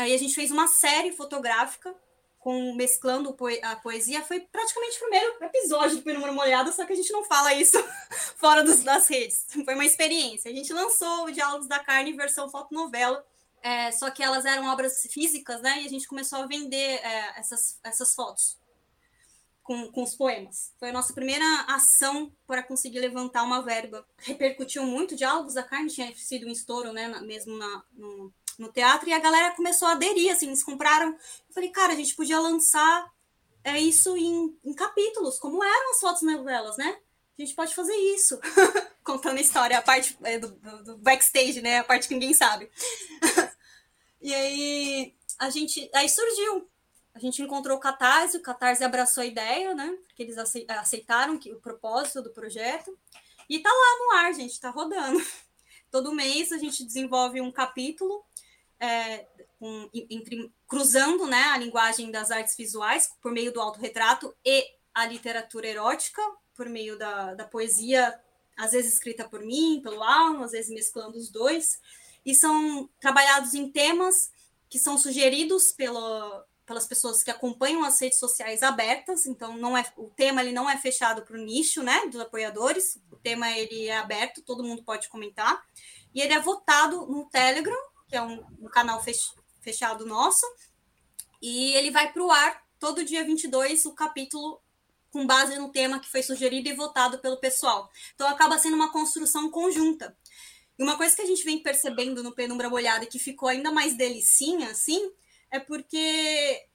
Aí 0.00 0.14
a 0.14 0.18
gente 0.18 0.34
fez 0.34 0.50
uma 0.50 0.66
série 0.66 1.12
fotográfica 1.12 1.94
com 2.38 2.74
mesclando 2.74 3.36
a 3.62 3.76
poesia. 3.76 4.22
Foi 4.22 4.40
praticamente 4.40 4.96
o 4.96 5.00
primeiro 5.00 5.44
episódio 5.44 5.96
do 5.98 6.02
Penumbra 6.02 6.32
Molhada, 6.32 6.72
só 6.72 6.86
que 6.86 6.92
a 6.92 6.96
gente 6.96 7.12
não 7.12 7.22
fala 7.24 7.52
isso 7.54 7.76
fora 8.36 8.64
dos, 8.64 8.82
das 8.82 9.06
redes. 9.08 9.46
Foi 9.64 9.74
uma 9.74 9.84
experiência. 9.84 10.50
A 10.50 10.54
gente 10.54 10.72
lançou 10.72 11.26
o 11.26 11.30
Diálogos 11.30 11.68
da 11.68 11.78
Carne 11.78 12.10
em 12.10 12.16
versão 12.16 12.48
fotonovela, 12.48 13.24
é, 13.62 13.92
só 13.92 14.10
que 14.10 14.22
elas 14.22 14.46
eram 14.46 14.66
obras 14.68 15.02
físicas, 15.10 15.60
né? 15.60 15.82
E 15.82 15.86
a 15.86 15.88
gente 15.90 16.08
começou 16.08 16.38
a 16.38 16.46
vender 16.46 16.98
é, 17.04 17.38
essas, 17.38 17.78
essas 17.84 18.14
fotos 18.14 18.58
com, 19.62 19.92
com 19.92 20.02
os 20.02 20.16
poemas. 20.16 20.72
Foi 20.80 20.88
a 20.88 20.92
nossa 20.92 21.12
primeira 21.12 21.44
ação 21.68 22.32
para 22.44 22.60
conseguir 22.60 22.98
levantar 22.98 23.44
uma 23.44 23.62
verba. 23.62 24.04
Repercutiu 24.18 24.82
muito. 24.84 25.14
Diálogos 25.14 25.54
da 25.54 25.62
Carne 25.62 25.88
tinha 25.88 26.12
sido 26.16 26.46
um 26.46 26.50
estouro, 26.50 26.92
né? 26.92 27.06
Mesmo 27.20 27.56
na, 27.56 27.84
no, 27.92 28.32
no 28.60 28.70
teatro 28.70 29.08
e 29.08 29.12
a 29.12 29.18
galera 29.18 29.54
começou 29.54 29.88
a 29.88 29.92
aderir, 29.92 30.30
assim, 30.30 30.48
eles 30.48 30.62
compraram. 30.62 31.08
Eu 31.08 31.54
falei, 31.54 31.70
cara, 31.70 31.94
a 31.94 31.96
gente 31.96 32.14
podia 32.14 32.38
lançar 32.38 33.10
é, 33.64 33.78
isso 33.80 34.16
em, 34.16 34.56
em 34.62 34.74
capítulos, 34.74 35.38
como 35.38 35.64
eram 35.64 35.90
as 35.92 36.00
fotos 36.00 36.22
novelas, 36.22 36.76
né? 36.76 36.98
A 37.38 37.42
gente 37.42 37.54
pode 37.54 37.74
fazer 37.74 37.94
isso. 37.94 38.38
Contando 39.02 39.38
a 39.38 39.40
história, 39.40 39.78
a 39.78 39.82
parte 39.82 40.16
é, 40.22 40.38
do, 40.38 40.48
do, 40.84 40.98
backstage, 40.98 41.62
né? 41.62 41.78
A 41.78 41.84
parte 41.84 42.06
que 42.06 42.14
ninguém 42.14 42.34
sabe. 42.34 42.70
e 44.20 44.34
aí 44.34 45.14
a 45.38 45.48
gente. 45.48 45.90
Aí 45.94 46.08
surgiu. 46.08 46.68
A 47.14 47.18
gente 47.18 47.42
encontrou 47.42 47.76
o 47.76 47.80
Catarse, 47.80 48.36
o 48.36 48.42
Catarse 48.42 48.84
abraçou 48.84 49.22
a 49.22 49.26
ideia, 49.26 49.74
né? 49.74 49.90
Porque 50.06 50.22
eles 50.22 50.36
aceitaram 50.68 51.38
que, 51.38 51.50
o 51.50 51.60
propósito 51.60 52.22
do 52.22 52.30
projeto. 52.30 52.96
E 53.48 53.58
tá 53.58 53.70
lá 53.70 53.98
no 53.98 54.26
ar, 54.26 54.34
gente, 54.34 54.60
tá 54.60 54.70
rodando. 54.70 55.20
Todo 55.90 56.14
mês 56.14 56.52
a 56.52 56.58
gente 56.58 56.84
desenvolve 56.84 57.40
um 57.40 57.50
capítulo 57.50 58.24
é, 58.80 59.26
um, 59.60 59.88
entre, 59.92 60.50
cruzando 60.66 61.26
né, 61.26 61.42
a 61.52 61.58
linguagem 61.58 62.10
das 62.10 62.30
artes 62.30 62.56
visuais 62.56 63.10
por 63.20 63.30
meio 63.30 63.52
do 63.52 63.60
autorretrato 63.60 64.34
e 64.44 64.64
a 64.94 65.04
literatura 65.06 65.68
erótica, 65.68 66.22
por 66.56 66.68
meio 66.68 66.98
da, 66.98 67.34
da 67.34 67.44
poesia, 67.44 68.18
às 68.56 68.72
vezes 68.72 68.94
escrita 68.94 69.28
por 69.28 69.40
mim, 69.40 69.80
pelo 69.82 70.02
Alan, 70.02 70.44
às 70.44 70.52
vezes 70.52 70.70
mesclando 70.70 71.16
os 71.16 71.30
dois, 71.30 71.80
e 72.24 72.34
são 72.34 72.88
trabalhados 72.98 73.54
em 73.54 73.70
temas 73.70 74.32
que 74.68 74.78
são 74.78 74.96
sugeridos 74.96 75.72
pelo, 75.72 76.44
pelas 76.66 76.86
pessoas 76.86 77.22
que 77.22 77.30
acompanham 77.30 77.84
as 77.84 78.00
redes 78.00 78.18
sociais 78.18 78.62
abertas, 78.62 79.26
então 79.26 79.56
não 79.56 79.76
é 79.76 79.84
o 79.96 80.08
tema 80.08 80.40
ele 80.40 80.52
não 80.52 80.68
é 80.68 80.76
fechado 80.76 81.22
para 81.22 81.36
o 81.36 81.40
nicho, 81.40 81.82
né, 81.82 82.06
dos 82.06 82.20
apoiadores. 82.20 82.98
O 83.10 83.16
tema 83.16 83.50
ele 83.50 83.88
é 83.88 83.96
aberto, 83.96 84.42
todo 84.42 84.62
mundo 84.62 84.82
pode 84.82 85.08
comentar. 85.08 85.62
E 86.14 86.20
ele 86.20 86.32
é 86.32 86.40
votado 86.40 87.06
no 87.06 87.24
Telegram 87.26 87.89
que 88.10 88.16
é 88.16 88.22
um, 88.22 88.44
um 88.60 88.68
canal 88.68 89.02
fechado 89.60 90.04
nosso, 90.04 90.44
e 91.40 91.72
ele 91.74 91.90
vai 91.90 92.12
para 92.12 92.22
o 92.22 92.30
ar 92.30 92.62
todo 92.78 93.04
dia 93.04 93.24
22, 93.24 93.86
o 93.86 93.94
capítulo 93.94 94.60
com 95.10 95.26
base 95.26 95.56
no 95.56 95.70
tema 95.70 96.00
que 96.00 96.10
foi 96.10 96.22
sugerido 96.22 96.68
e 96.68 96.74
votado 96.74 97.18
pelo 97.18 97.38
pessoal. 97.38 97.90
Então 98.14 98.28
acaba 98.28 98.58
sendo 98.58 98.74
uma 98.74 98.92
construção 98.92 99.50
conjunta. 99.50 100.16
E 100.78 100.82
uma 100.82 100.96
coisa 100.96 101.14
que 101.14 101.22
a 101.22 101.26
gente 101.26 101.44
vem 101.44 101.62
percebendo 101.62 102.22
no 102.22 102.34
Penumbra 102.34 102.68
Molhada 102.68 103.04
e 103.04 103.08
que 103.08 103.18
ficou 103.18 103.48
ainda 103.48 103.70
mais 103.70 103.96
delicinha, 103.96 104.70
assim, 104.70 105.12
é 105.50 105.58
porque 105.58 106.66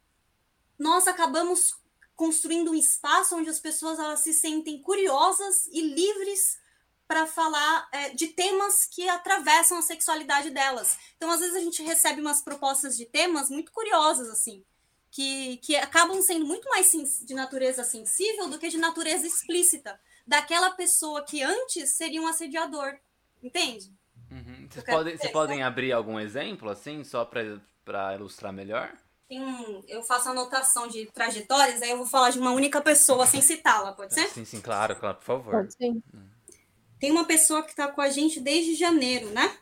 nós 0.78 1.08
acabamos 1.08 1.76
construindo 2.16 2.72
um 2.72 2.76
espaço 2.76 3.36
onde 3.36 3.50
as 3.50 3.60
pessoas 3.60 4.00
elas 4.00 4.22
se 4.22 4.34
sentem 4.34 4.82
curiosas 4.82 5.68
e 5.68 5.82
livres 5.82 6.58
para 7.08 7.28
falar 7.28 7.88
é, 7.92 8.10
de 8.10 8.28
temas 8.28 8.86
que 8.86 9.08
atravessam 9.08 9.78
a 9.78 9.82
sexualidade 9.82 10.50
delas. 10.50 10.98
Então, 11.16 11.30
às 11.30 11.40
vezes, 11.40 11.56
a 11.56 11.60
gente 11.60 11.84
recebe 11.84 12.22
umas 12.22 12.42
propostas 12.42 12.98
de 12.98 13.06
temas 13.06 13.50
muito 13.50 13.72
curiosas, 13.72 14.30
assim, 14.30 14.64
que, 15.12 15.58
que 15.58 15.76
acabam 15.76 16.22
sendo 16.22 16.46
muito 16.46 16.68
mais 16.70 16.92
de 16.92 17.34
natureza 17.34 17.84
sensível 17.84 18.50
do 18.50 18.58
que 18.58 18.70
de 18.70 18.78
natureza 18.78 19.26
explícita, 19.26 20.00
daquela 20.26 20.72
pessoa 20.72 21.24
que 21.24 21.44
antes 21.44 21.92
seria 21.92 22.22
um 22.22 22.28
assediador. 22.28 22.98
Entende? 23.42 23.94
Uhum. 24.32 24.68
Vocês, 24.70 24.84
podem, 24.84 25.18
vocês 25.18 25.32
podem 25.32 25.64
abrir 25.64 25.92
algum 25.92 26.20
exemplo, 26.20 26.70
assim, 26.70 27.04
só 27.04 27.24
para 27.24 28.16
ilustrar 28.16 28.52
melhor? 28.52 28.92
Tem 29.28 29.42
um, 29.42 29.84
eu 29.88 30.04
faço 30.04 30.30
anotação 30.30 30.88
de 30.88 31.06
trajetórias, 31.08 31.82
aí 31.82 31.92
eu 31.92 31.98
vou 31.98 32.06
falar 32.06 32.30
de 32.30 32.40
uma 32.40 32.52
única 32.52 32.82
pessoa 32.82 33.26
sem 33.26 33.42
citá-la, 33.42 33.94
pode 33.94 34.14
ser? 34.14 34.28
Sim, 34.28 34.46
sim, 34.46 34.62
claro, 34.62 34.96
claro, 34.96 35.18
por 35.18 35.24
favor. 35.24 35.52
Pode 35.52 35.74
sim. 35.76 36.02
Hum. 36.14 36.35
Tem 37.00 37.12
uma 37.12 37.26
pessoa 37.26 37.64
que 37.64 37.72
está 37.72 37.88
com 37.88 38.02
a 38.02 38.10
gente 38.10 38.40
desde 38.40 38.76
janeiro, 38.76 39.30
né? 39.32 39.58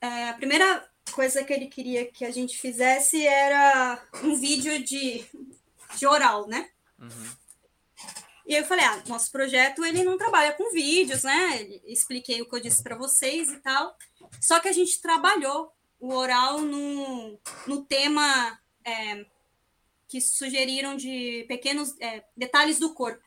É, 0.00 0.30
a 0.30 0.34
primeira 0.34 0.88
coisa 1.12 1.44
que 1.44 1.52
ele 1.52 1.66
queria 1.66 2.06
que 2.06 2.24
a 2.24 2.30
gente 2.30 2.58
fizesse 2.58 3.24
era 3.26 4.02
um 4.22 4.34
vídeo 4.34 4.82
de, 4.82 5.24
de 5.96 6.06
oral, 6.06 6.48
né? 6.48 6.70
Uhum. 6.98 7.42
E 8.46 8.54
eu 8.54 8.64
falei, 8.64 8.84
ah, 8.84 9.02
nosso 9.06 9.30
projeto 9.30 9.84
ele 9.84 10.02
não 10.02 10.18
trabalha 10.18 10.52
com 10.52 10.72
vídeos, 10.72 11.22
né? 11.22 11.62
Expliquei 11.86 12.42
o 12.42 12.48
que 12.48 12.56
eu 12.56 12.60
disse 12.60 12.82
para 12.82 12.96
vocês 12.96 13.50
e 13.50 13.58
tal. 13.60 13.96
Só 14.40 14.58
que 14.58 14.68
a 14.68 14.72
gente 14.72 15.00
trabalhou 15.00 15.72
o 16.00 16.12
oral 16.12 16.60
no, 16.60 17.38
no 17.66 17.84
tema 17.84 18.58
é, 18.84 19.24
que 20.08 20.20
sugeriram 20.20 20.96
de 20.96 21.44
pequenos 21.46 21.94
é, 22.00 22.24
detalhes 22.36 22.78
do 22.80 22.92
corpo. 22.92 23.22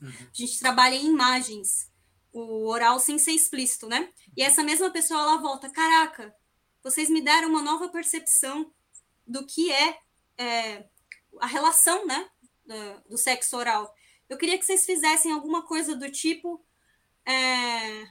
Uhum. 0.00 0.08
A 0.08 0.32
gente 0.32 0.58
trabalha 0.60 0.94
em 0.94 1.06
imagens. 1.06 1.89
O 2.32 2.68
oral 2.68 2.98
sem 2.98 3.18
ser 3.18 3.32
explícito, 3.32 3.88
né? 3.88 4.08
E 4.36 4.42
essa 4.42 4.62
mesma 4.62 4.90
pessoa 4.90 5.20
ela 5.20 5.36
volta, 5.36 5.68
caraca, 5.70 6.34
vocês 6.82 7.10
me 7.10 7.20
deram 7.20 7.48
uma 7.48 7.62
nova 7.62 7.88
percepção 7.88 8.72
do 9.26 9.46
que 9.46 9.70
é, 9.72 9.98
é 10.38 10.84
a 11.40 11.46
relação, 11.46 12.06
né, 12.06 12.28
do, 12.64 13.10
do, 13.10 13.18
sexo 13.18 13.56
oral. 13.56 13.94
Eu 14.28 14.38
queria 14.38 14.58
que 14.58 14.64
vocês 14.64 14.84
fizessem 14.84 15.32
alguma 15.32 15.62
coisa 15.66 15.94
do 15.94 16.10
tipo 16.10 16.64
é, 17.26 18.06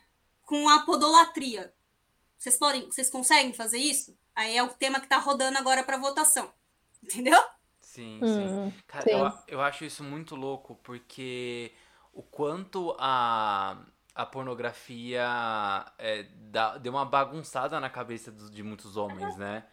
com 0.46 0.70
a 0.70 0.86
podolatria. 0.86 1.74
Vocês 2.38 2.58
podem, 2.58 2.86
vocês 2.86 3.10
conseguem 3.10 3.54
fazer 3.54 3.80
isso? 3.80 4.18
Aí 4.36 4.56
é 4.56 4.64
o 4.64 4.70
tema 4.70 5.00
que 5.00 5.06
está 5.06 5.18
rodando 5.18 5.58
agora 5.58 5.84
para 5.84 5.98
votação, 5.98 6.52
entendeu? 7.04 7.40
Sim, 7.82 8.20
hum, 8.22 8.70
sim. 8.72 8.80
Cara, 8.86 9.04
sim. 9.04 9.12
Eu, 9.12 9.32
eu 9.48 9.62
acho 9.62 9.84
isso 9.84 10.04
muito 10.04 10.36
louco 10.36 10.76
porque 10.84 11.74
o 12.14 12.22
quanto 12.22 12.96
a 13.00 13.84
a 14.20 14.26
pornografia 14.26 15.26
é, 15.98 16.24
dá, 16.52 16.78
deu 16.78 16.92
uma 16.92 17.06
bagunçada 17.06 17.80
na 17.80 17.90
cabeça 17.90 18.30
de 18.30 18.62
muitos 18.62 18.98
homens, 18.98 19.38
né? 19.38 19.64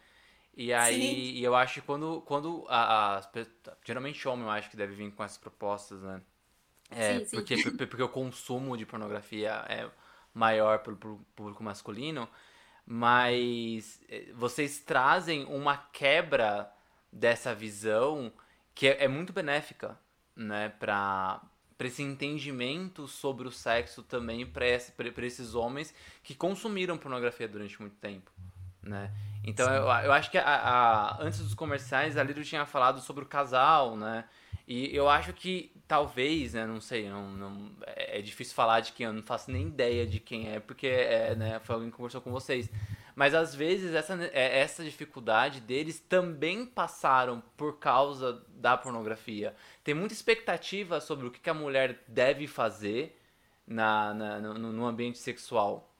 E 0.55 0.73
aí, 0.73 1.37
e 1.37 1.43
eu 1.43 1.53
acho 1.53 1.81
que 1.81 1.81
quando, 1.81 2.21
quando 2.21 2.65
a, 2.69 3.17
a, 3.17 3.29
geralmente 3.83 4.25
homem 4.25 4.45
eu 4.45 4.49
acho 4.51 4.69
que 4.69 4.77
deve 4.77 4.95
vir 4.95 5.11
com 5.11 5.21
essas 5.21 5.37
propostas, 5.37 6.01
né? 6.01 6.21
É, 6.89 7.19
sim, 7.19 7.25
sim. 7.25 7.35
Porque, 7.35 7.85
porque 7.87 8.03
o 8.03 8.07
consumo 8.07 8.77
de 8.77 8.85
pornografia 8.85 9.65
é 9.67 9.89
maior 10.33 10.79
pelo, 10.79 10.95
pelo 10.95 11.17
público 11.35 11.61
masculino, 11.61 12.29
mas 12.85 14.01
é, 14.07 14.31
vocês 14.33 14.79
trazem 14.79 15.43
uma 15.43 15.75
quebra 15.75 16.71
dessa 17.11 17.53
visão 17.53 18.31
que 18.73 18.87
é, 18.87 19.03
é 19.03 19.07
muito 19.09 19.33
benéfica, 19.33 19.99
né, 20.33 20.69
para 20.69 21.41
para 21.77 21.87
esse 21.87 22.01
entendimento 22.01 23.07
sobre 23.07 23.47
o 23.47 23.51
sexo 23.51 24.01
também 24.01 24.45
para 24.45 24.65
esse, 24.67 24.93
esses 25.21 25.53
homens 25.53 25.93
que 26.23 26.33
consumiram 26.33 26.97
pornografia 26.97 27.47
durante 27.47 27.79
muito 27.79 27.95
tempo, 27.97 28.31
né? 28.81 29.11
Então 29.43 29.71
eu, 29.73 29.83
eu 29.83 30.11
acho 30.11 30.31
que 30.31 30.37
a, 30.37 30.43
a, 30.43 31.23
antes 31.23 31.39
dos 31.39 31.53
comerciais 31.53 32.17
a 32.17 32.23
Lido 32.23 32.43
tinha 32.43 32.65
falado 32.65 32.99
sobre 32.99 33.23
o 33.23 33.27
casal, 33.27 33.95
né? 33.95 34.25
E 34.67 34.93
eu 34.93 35.07
acho 35.07 35.31
que 35.31 35.71
talvez, 35.87 36.53
né, 36.53 36.65
não 36.65 36.81
sei, 36.81 37.09
não, 37.09 37.31
não, 37.31 37.71
é, 37.85 38.19
é 38.19 38.21
difícil 38.21 38.53
falar 38.53 38.81
de 38.81 38.91
quem, 38.91 39.05
eu 39.05 39.13
não 39.13 39.23
faço 39.23 39.49
nem 39.49 39.67
ideia 39.67 40.05
de 40.05 40.19
quem 40.19 40.49
é, 40.49 40.59
porque 40.59 40.87
é, 40.87 41.33
né, 41.35 41.59
foi 41.63 41.75
alguém 41.75 41.89
que 41.89 41.95
conversou 41.95 42.19
com 42.19 42.31
vocês. 42.31 42.69
Mas 43.17 43.33
às 43.33 43.55
vezes 43.55 43.95
essa, 43.95 44.13
é, 44.31 44.59
essa 44.59 44.83
dificuldade 44.83 45.59
deles 45.59 45.99
também 45.99 46.67
passaram 46.67 47.41
por 47.57 47.79
causa 47.79 48.45
da 48.49 48.77
pornografia. 48.77 49.55
Tem 49.83 49.95
muita 49.95 50.13
expectativa 50.13 51.01
sobre 51.01 51.25
o 51.25 51.31
que 51.31 51.49
a 51.49 51.53
mulher 51.53 52.03
deve 52.07 52.45
fazer 52.45 53.19
na, 53.65 54.13
na 54.13 54.39
no, 54.39 54.71
no 54.71 54.85
ambiente 54.85 55.17
sexual, 55.17 55.91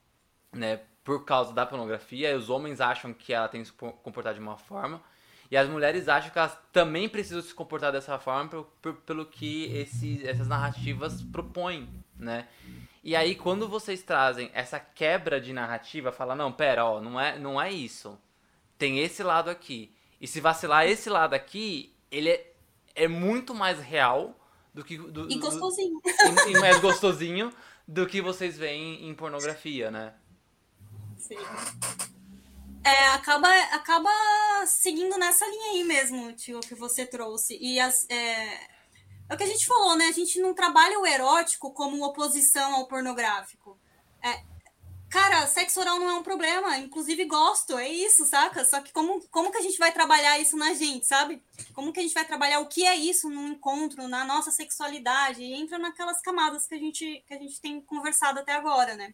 né? 0.53 0.82
Por 1.03 1.26
causa 1.26 1.51
da 1.51 1.65
pornografia, 1.65 2.30
e 2.30 2.36
os 2.36 2.51
homens 2.51 2.80
acham 2.80 3.11
que 3.11 3.34
ela 3.34 3.47
tem 3.47 3.63
que 3.63 3.70
se 3.70 3.74
comportar 3.74 4.36
de 4.36 4.39
uma 4.39 4.55
forma, 4.55 5.01
e 5.49 5.57
as 5.57 5.68
mulheres 5.68 6.07
acham 6.07 6.30
que 6.30 6.38
elas 6.38 6.55
também 6.72 7.09
precisam 7.09 7.41
se 7.41 7.51
comportar 7.51 7.91
dessa 7.91 8.20
forma 8.20 8.47
pelo, 8.47 8.93
pelo 8.93 9.26
que 9.26 9.76
esse, 9.76 10.24
essas 10.28 10.47
narrativas 10.47 11.24
propõem, 11.24 11.89
né? 12.15 12.47
E 13.08 13.16
aí 13.16 13.36
quando 13.36 13.70
vocês 13.70 14.03
trazem 14.03 14.51
essa 14.53 14.82
quebra 14.82 15.39
de 15.39 15.53
narrativa, 15.53 16.12
fala 16.12 16.36
não, 16.36 16.51
pera, 16.51 16.84
ó, 16.84 16.99
não 16.99 17.18
é, 17.18 17.39
não 17.39 17.62
é 17.62 17.72
isso. 17.72 18.20
Tem 18.78 18.99
esse 18.99 19.24
lado 19.24 19.49
aqui. 19.49 19.95
E 20.20 20.28
se 20.28 20.41
vacilar 20.41 20.86
esse 20.86 21.10
lado 21.10 21.34
aqui, 21.34 21.95
ele 22.12 22.32
é, 22.32 22.53
é 22.93 23.08
muito 23.08 23.55
mais 23.55 23.80
real 23.80 24.38
do 24.74 24.84
que 24.84 24.97
do, 24.97 25.32
e 25.32 25.39
gostosinho. 25.39 26.01
Do, 26.01 26.49
e, 26.49 26.60
mais 26.60 26.82
gostosinho 26.82 27.53
do 27.88 28.05
que 28.05 28.22
vocês 28.22 28.58
veem 28.58 29.08
em 29.08 29.14
pornografia, 29.14 29.89
né? 29.89 30.14
Sim 31.16 31.38
é, 32.88 33.08
acaba, 33.10 33.49
acaba 33.74 34.10
seguindo 34.66 35.18
nessa 35.18 35.45
linha 35.45 35.72
aí 35.72 35.84
mesmo, 35.84 36.32
tio, 36.34 36.62
que 36.62 36.74
você 36.74 37.05
trouxe. 37.05 37.58
E 37.60 37.80
as, 37.82 38.10
é, 38.10 38.60
é 39.30 39.34
o 39.34 39.38
que 39.38 39.43
a 39.43 39.47
gente 39.47 39.65
falou, 39.65 39.95
né? 39.95 40.05
A 40.05 40.11
gente 40.11 40.39
não 40.39 40.53
trabalha 40.53 40.99
o 40.99 41.05
erótico 41.05 41.71
como 41.71 42.03
oposição 42.03 42.75
ao 42.75 42.88
pornográfico. 42.88 43.78
É, 44.23 44.43
cara, 45.09 45.45
sexo 45.47 45.80
oral 45.80 45.99
não 45.99 46.09
é 46.09 46.13
um 46.13 46.23
problema, 46.23 46.78
inclusive 46.78 47.25
gosto, 47.25 47.78
é 47.78 47.89
isso, 47.89 48.25
saca? 48.25 48.63
Só 48.65 48.82
que 48.82 48.91
como, 48.93 49.21
como 49.30 49.51
que 49.51 49.57
a 49.57 49.61
gente 49.61 49.78
vai 49.78 49.91
trabalhar 49.91 50.39
isso 50.39 50.55
na 50.55 50.73
gente, 50.73 51.05
sabe? 51.05 51.41
Como 51.73 51.91
que 51.91 51.99
a 51.99 52.03
gente 52.03 52.13
vai 52.13 52.25
trabalhar 52.25 52.59
o 52.59 52.67
que 52.67 52.86
é 52.86 52.95
isso 52.95 53.30
num 53.30 53.49
encontro, 53.49 54.07
na 54.07 54.23
nossa 54.23 54.51
sexualidade? 54.51 55.43
E 55.43 55.53
entra 55.53 55.78
naquelas 55.78 56.21
camadas 56.21 56.65
que 56.65 56.75
a 56.75 56.80
gente, 56.80 57.23
que 57.28 57.34
a 57.34 57.38
gente 57.38 57.59
tem 57.59 57.82
conversado 57.82 58.39
até 58.39 58.53
agora, 58.53 58.95
né? 58.95 59.13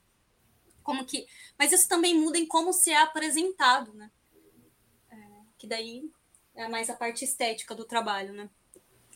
como 0.84 1.06
que. 1.06 1.26
Mas 1.58 1.72
isso 1.72 1.88
também 1.88 2.14
muda 2.20 2.38
em 2.38 2.46
como 2.46 2.74
se 2.74 2.92
é 2.92 3.02
apresentado, 3.02 3.94
né? 3.94 4.12
É, 5.10 5.16
que 5.58 5.66
daí 5.66 6.12
é 6.54 6.68
mais 6.68 6.90
a 6.90 6.96
parte 6.96 7.24
estética 7.24 7.74
do 7.74 7.86
trabalho, 7.86 8.34
né? 8.34 8.50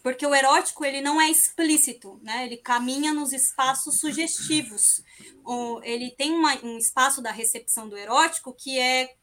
Porque 0.07 0.25
o 0.25 0.33
erótico 0.33 0.85
ele 0.85 1.01
não 1.01 1.19
é 1.19 1.29
explícito, 1.29 2.17
né? 2.23 2.45
Ele 2.45 2.55
caminha 2.55 3.13
nos 3.13 3.33
espaços 3.33 3.99
sugestivos. 3.99 5.03
Ou 5.43 5.83
ele 5.83 6.11
tem 6.11 6.31
uma, 6.31 6.55
um 6.63 6.77
espaço 6.77 7.21
da 7.21 7.29
recepção 7.29 7.89
do 7.89 7.97
erótico 7.97 8.53
que 8.53 8.79
é, 8.79 9.13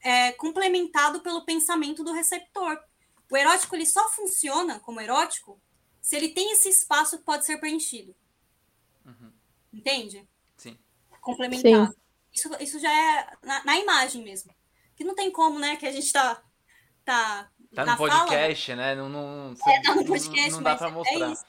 é 0.00 0.30
complementado 0.30 1.22
pelo 1.22 1.44
pensamento 1.44 2.04
do 2.04 2.12
receptor. 2.12 2.78
O 3.28 3.36
erótico 3.36 3.74
ele 3.74 3.84
só 3.84 4.08
funciona 4.10 4.78
como 4.78 5.00
erótico 5.00 5.60
se 6.00 6.14
ele 6.14 6.28
tem 6.28 6.52
esse 6.52 6.68
espaço 6.68 7.18
que 7.18 7.24
pode 7.24 7.44
ser 7.44 7.58
preenchido. 7.58 8.14
Uhum. 9.04 9.32
Entende? 9.72 10.24
complementar. 11.20 11.92
Isso, 12.32 12.48
isso 12.60 12.78
já 12.78 12.92
é 12.92 13.36
na, 13.42 13.64
na, 13.64 13.76
imagem 13.76 14.22
mesmo. 14.22 14.54
Que 14.94 15.02
não 15.02 15.16
tem 15.16 15.32
como, 15.32 15.58
né? 15.58 15.74
Que 15.74 15.86
a 15.86 15.90
gente 15.90 16.12
tá. 16.12 16.40
Tá, 17.04 17.50
tá 17.74 17.86
no 17.86 17.96
podcast, 17.96 18.66
fala, 18.70 18.82
né? 18.82 18.94
Não, 18.94 19.08
não, 19.08 19.54
é, 19.66 19.82
tá 19.82 19.94
no 19.94 20.04
podcast, 20.04 20.50
não, 20.50 20.56
não 20.58 20.62
dá 20.62 20.76
pra 20.76 20.88
é 20.88 20.90
mostrar. 20.90 21.28
É 21.28 21.32
isso. 21.32 21.44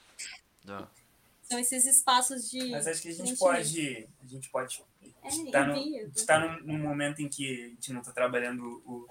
São 1.42 1.58
esses 1.58 1.84
espaços 1.86 2.50
de. 2.50 2.70
Mas 2.70 2.86
acho 2.86 3.02
que 3.02 3.08
a 3.08 3.14
gente 3.14 3.36
pode. 3.36 4.08
A 4.22 4.26
gente 4.26 4.48
pode. 4.50 4.82
A 5.22 5.30
gente 5.30 5.50
tá, 5.50 5.66
no, 5.66 6.10
tá 6.26 6.38
num, 6.38 6.60
num, 6.64 6.78
momento 6.78 7.20
em 7.20 7.28
que 7.28 7.64
a 7.64 7.68
gente 7.68 7.92
não 7.92 8.02
tá 8.02 8.12
trabalhando 8.12 8.82
o, 8.86 9.08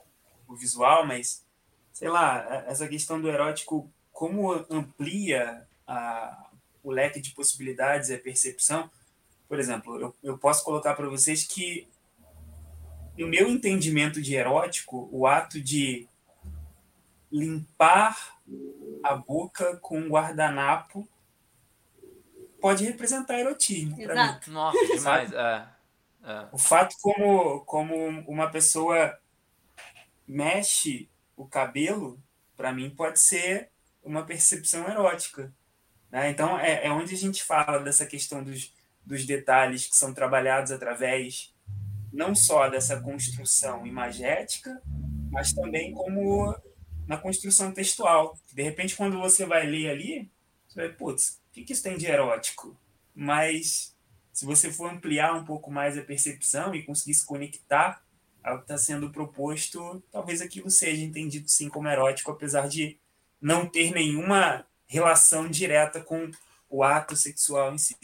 o 0.48 0.56
visual, 0.56 1.06
mas 1.06 1.44
sei 1.92 2.10
lá, 2.10 2.66
essa 2.68 2.88
questão 2.88 3.22
do 3.22 3.30
erótico, 3.30 3.90
como 4.12 4.52
amplia 4.70 5.68
a, 5.88 6.50
o 6.84 6.92
leque 6.92 7.22
de 7.22 7.32
possibilidades 7.32 8.10
e 8.10 8.16
a 8.16 8.20
percepção, 8.20 8.90
por 9.48 9.60
exemplo, 9.60 10.00
eu, 10.00 10.16
eu 10.24 10.38
posso 10.38 10.64
colocar 10.64 10.96
para 10.96 11.08
vocês 11.08 11.44
que, 11.44 11.88
no 13.18 13.28
meu 13.28 13.48
entendimento 13.48 14.22
de 14.22 14.34
erótico, 14.34 15.08
o 15.12 15.28
ato 15.28 15.62
de 15.62 16.08
limpar 17.34 18.38
a 19.04 19.16
boca 19.16 19.76
com 19.78 19.98
um 19.98 20.10
guardanapo 20.10 21.10
pode 22.62 22.86
representar 22.86 23.40
erotismo 23.40 23.98
para 23.98 24.14
mim. 24.14 24.40
Nossa, 24.48 24.86
demais. 24.86 25.34
É, 25.34 25.68
é. 26.24 26.48
O 26.52 26.58
fato 26.60 26.96
como, 27.02 27.62
como 27.66 27.96
uma 28.28 28.50
pessoa 28.52 29.20
mexe 30.28 31.10
o 31.36 31.46
cabelo, 31.46 32.22
para 32.56 32.72
mim, 32.72 32.90
pode 32.92 33.20
ser 33.20 33.72
uma 34.04 34.24
percepção 34.24 34.88
erótica. 34.88 35.52
Né? 36.12 36.30
Então, 36.30 36.58
é, 36.60 36.86
é 36.86 36.92
onde 36.92 37.16
a 37.16 37.18
gente 37.18 37.44
fala 37.44 37.80
dessa 37.80 38.06
questão 38.06 38.44
dos, 38.44 38.72
dos 39.04 39.26
detalhes 39.26 39.88
que 39.88 39.96
são 39.96 40.14
trabalhados 40.14 40.72
através 40.72 41.52
não 42.12 42.36
só 42.36 42.70
dessa 42.70 43.02
construção 43.02 43.88
imagética, 43.88 44.80
mas 45.32 45.52
também 45.52 45.92
como 45.94 46.56
na 47.14 47.22
construção 47.22 47.72
textual. 47.72 48.38
De 48.52 48.64
repente, 48.64 48.96
quando 48.96 49.20
você 49.20 49.46
vai 49.46 49.66
ler 49.66 49.90
ali, 49.90 50.32
você 50.68 50.82
vai, 50.82 50.90
putz, 50.90 51.42
o 51.50 51.54
que, 51.54 51.64
que 51.64 51.74
isso 51.74 51.84
tem 51.84 51.98
de 51.98 52.06
erótico? 52.06 52.78
Mas 53.14 53.96
se 54.32 54.46
você 54.46 54.72
for 54.72 54.90
ampliar 54.90 55.34
um 55.36 55.46
pouco 55.46 55.72
mais 55.72 55.98
a 55.98 56.02
percepção 56.02 56.74
e 56.74 56.84
conseguir 56.84 57.14
se 57.14 57.26
conectar 57.26 58.04
ao 58.44 58.58
que 58.58 58.64
está 58.64 58.78
sendo 58.78 59.12
proposto, 59.12 60.04
talvez 60.12 60.42
aquilo 60.42 60.70
seja 60.70 61.02
entendido 61.02 61.48
sim 61.48 61.70
como 61.70 61.88
erótico, 61.88 62.32
apesar 62.32 62.68
de 62.68 62.98
não 63.40 63.68
ter 63.68 63.92
nenhuma 63.92 64.66
relação 64.88 65.48
direta 65.48 66.02
com 66.02 66.30
o 66.70 66.84
ato 66.84 67.16
sexual 67.16 67.74
em 67.74 67.78
si 67.78 67.96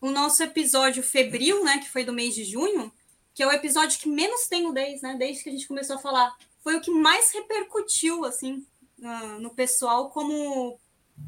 o 0.00 0.10
nosso 0.10 0.42
episódio 0.42 1.02
febril, 1.02 1.64
né, 1.64 1.78
que 1.78 1.88
foi 1.88 2.04
do 2.04 2.12
mês 2.12 2.34
de 2.34 2.44
junho, 2.44 2.92
que 3.34 3.42
é 3.42 3.46
o 3.46 3.52
episódio 3.52 3.98
que 3.98 4.08
menos 4.08 4.46
tem 4.46 4.62
nudez, 4.62 5.02
né, 5.02 5.16
desde 5.18 5.42
que 5.42 5.48
a 5.48 5.52
gente 5.52 5.66
começou 5.66 5.96
a 5.96 5.98
falar, 6.00 6.36
foi 6.66 6.74
o 6.74 6.80
que 6.80 6.90
mais 6.90 7.30
repercutiu, 7.30 8.24
assim, 8.24 8.66
no 9.38 9.54
pessoal 9.54 10.10
como 10.10 10.80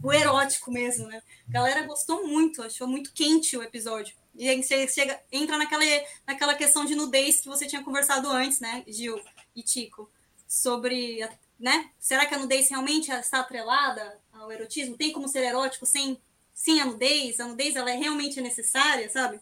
o 0.02 0.12
erótico 0.12 0.68
mesmo, 0.68 1.06
né? 1.06 1.22
A 1.48 1.52
galera 1.52 1.86
gostou 1.86 2.26
muito, 2.26 2.60
achou 2.60 2.88
muito 2.88 3.12
quente 3.12 3.56
o 3.56 3.62
episódio. 3.62 4.16
E 4.34 4.48
aí 4.48 4.60
você 4.60 4.88
chega, 4.88 5.22
entra 5.30 5.56
naquela, 5.56 5.84
naquela 6.26 6.56
questão 6.56 6.84
de 6.84 6.96
nudez 6.96 7.40
que 7.40 7.46
você 7.46 7.66
tinha 7.66 7.84
conversado 7.84 8.28
antes, 8.28 8.58
né, 8.58 8.82
Gil 8.88 9.16
e 9.54 9.62
Tico, 9.62 10.10
sobre, 10.44 11.20
né? 11.56 11.88
Será 12.00 12.26
que 12.26 12.34
a 12.34 12.38
nudez 12.38 12.68
realmente 12.68 13.12
está 13.12 13.38
atrelada 13.38 14.20
ao 14.32 14.50
erotismo? 14.50 14.96
Tem 14.96 15.12
como 15.12 15.28
ser 15.28 15.44
erótico 15.44 15.86
sem 15.86 16.20
sim 16.52 16.80
a 16.80 16.84
nudez, 16.84 17.38
a 17.38 17.46
nudez 17.46 17.76
ela 17.76 17.92
é 17.92 17.96
realmente 17.96 18.40
necessária, 18.40 19.08
sabe? 19.08 19.40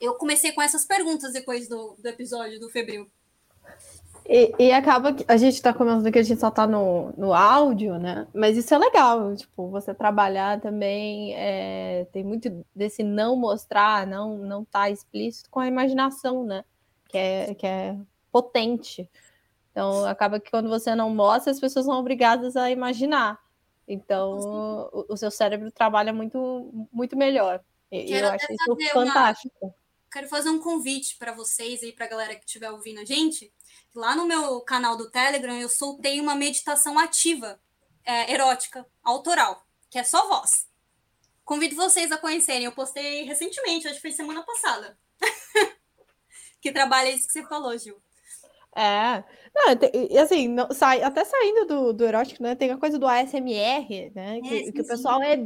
eu 0.00 0.14
comecei 0.14 0.52
com 0.52 0.62
essas 0.62 0.84
perguntas 0.84 1.32
depois 1.32 1.68
do, 1.68 1.96
do 1.98 2.06
episódio 2.06 2.60
do 2.60 2.70
Febril. 2.70 3.10
E, 4.28 4.52
e, 4.58 4.72
acaba 4.72 5.14
que 5.14 5.24
a 5.26 5.38
gente 5.38 5.54
está 5.54 5.72
comentando 5.72 6.12
que 6.12 6.18
a 6.18 6.22
gente 6.22 6.38
só 6.38 6.48
está 6.48 6.66
no, 6.66 7.14
no 7.16 7.32
áudio, 7.32 7.98
né? 7.98 8.28
Mas 8.34 8.58
isso 8.58 8.74
é 8.74 8.78
legal, 8.78 9.34
tipo, 9.34 9.70
você 9.70 9.94
trabalhar 9.94 10.60
também 10.60 11.34
é, 11.34 12.06
tem 12.12 12.22
muito 12.22 12.62
desse 12.76 13.02
não 13.02 13.34
mostrar, 13.36 14.06
não 14.06 14.36
não 14.36 14.66
tá 14.66 14.90
explícito 14.90 15.48
com 15.48 15.60
a 15.60 15.66
imaginação, 15.66 16.44
né? 16.44 16.62
Que 17.08 17.16
é, 17.16 17.54
que 17.54 17.66
é 17.66 17.96
potente. 18.30 19.08
Então 19.70 20.04
acaba 20.04 20.38
que 20.38 20.50
quando 20.50 20.68
você 20.68 20.94
não 20.94 21.08
mostra, 21.08 21.50
as 21.50 21.58
pessoas 21.58 21.86
são 21.86 21.98
obrigadas 21.98 22.54
a 22.54 22.70
imaginar. 22.70 23.38
Então 23.86 24.90
o, 24.92 25.06
o, 25.08 25.16
seu 25.16 25.30
cérebro 25.30 25.72
trabalha 25.72 26.12
muito 26.12 26.88
muito 26.92 27.16
melhor. 27.16 27.64
E 27.90 28.12
eu 28.12 28.28
acho 28.28 28.46
isso 28.52 28.92
fantástico. 28.92 29.56
Uma... 29.62 29.74
Quero 30.12 30.28
fazer 30.28 30.50
um 30.50 30.58
convite 30.58 31.16
para 31.16 31.32
vocês 31.32 31.82
e 31.82 31.92
para 31.92 32.04
a 32.04 32.08
galera 32.10 32.34
que 32.34 32.44
estiver 32.44 32.70
ouvindo 32.70 33.00
a 33.00 33.04
gente 33.06 33.50
Lá 33.94 34.14
no 34.14 34.26
meu 34.26 34.60
canal 34.60 34.96
do 34.96 35.10
Telegram, 35.10 35.56
eu 35.58 35.68
soltei 35.68 36.20
uma 36.20 36.34
meditação 36.34 36.98
ativa, 36.98 37.60
é, 38.04 38.32
erótica, 38.32 38.86
autoral, 39.02 39.64
que 39.90 39.98
é 39.98 40.04
só 40.04 40.28
voz. 40.28 40.66
Convido 41.44 41.74
vocês 41.74 42.12
a 42.12 42.18
conhecerem. 42.18 42.64
Eu 42.64 42.72
postei 42.72 43.22
recentemente, 43.22 43.86
acho 43.86 43.96
que 43.96 44.02
foi 44.02 44.12
semana 44.12 44.42
passada. 44.42 44.98
que 46.60 46.70
trabalha 46.70 47.10
isso 47.10 47.26
que 47.26 47.32
você 47.32 47.42
falou, 47.44 47.76
Gil. 47.76 48.00
É, 48.76 49.24
não, 49.54 50.22
assim, 50.22 50.46
não, 50.46 50.70
sai, 50.72 51.02
até 51.02 51.24
saindo 51.24 51.64
do, 51.66 51.92
do 51.92 52.04
erótico, 52.04 52.42
né? 52.42 52.54
Tem 52.54 52.70
a 52.70 52.76
coisa 52.76 52.98
do 52.98 53.06
ASMR, 53.06 54.12
né? 54.14 54.40
Que, 54.42 54.54
é, 54.54 54.64
sim, 54.64 54.72
que 54.72 54.82
o 54.82 54.86
pessoal 54.86 55.22
é 55.22 55.38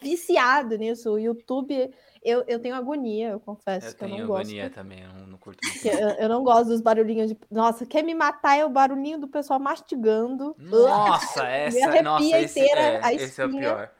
viciado 0.00 0.78
nisso. 0.78 1.10
O 1.10 1.18
YouTube 1.18 1.92
eu, 2.26 2.42
eu 2.48 2.58
tenho 2.58 2.74
agonia, 2.74 3.30
eu 3.30 3.40
confesso. 3.40 3.86
Eu 3.86 3.94
que 3.94 4.04
eu 4.04 4.08
tenho 4.08 4.26
não 4.26 4.34
agonia 4.34 4.64
gosto. 4.64 4.74
também, 4.74 5.00
eu 5.00 5.26
não, 5.28 5.38
curto 5.38 5.60
muito. 5.64 5.86
Eu, 5.86 6.08
eu, 6.08 6.28
não 6.28 6.42
gosto 6.42 6.68
dos 6.68 6.80
barulhinhos 6.80 7.28
de. 7.28 7.38
Nossa, 7.48 7.86
quer 7.86 8.02
me 8.02 8.14
matar 8.14 8.56
é 8.58 8.64
o 8.64 8.68
barulhinho 8.68 9.18
do 9.18 9.28
pessoal 9.28 9.60
mastigando. 9.60 10.54
Nossa, 10.58 11.46
essa. 11.46 12.02
Nossa, 12.02 12.38
esse, 12.38 12.60
é, 12.60 13.14
esse 13.14 13.40
é 13.40 13.46
o 13.46 13.50
pior. 13.50 13.92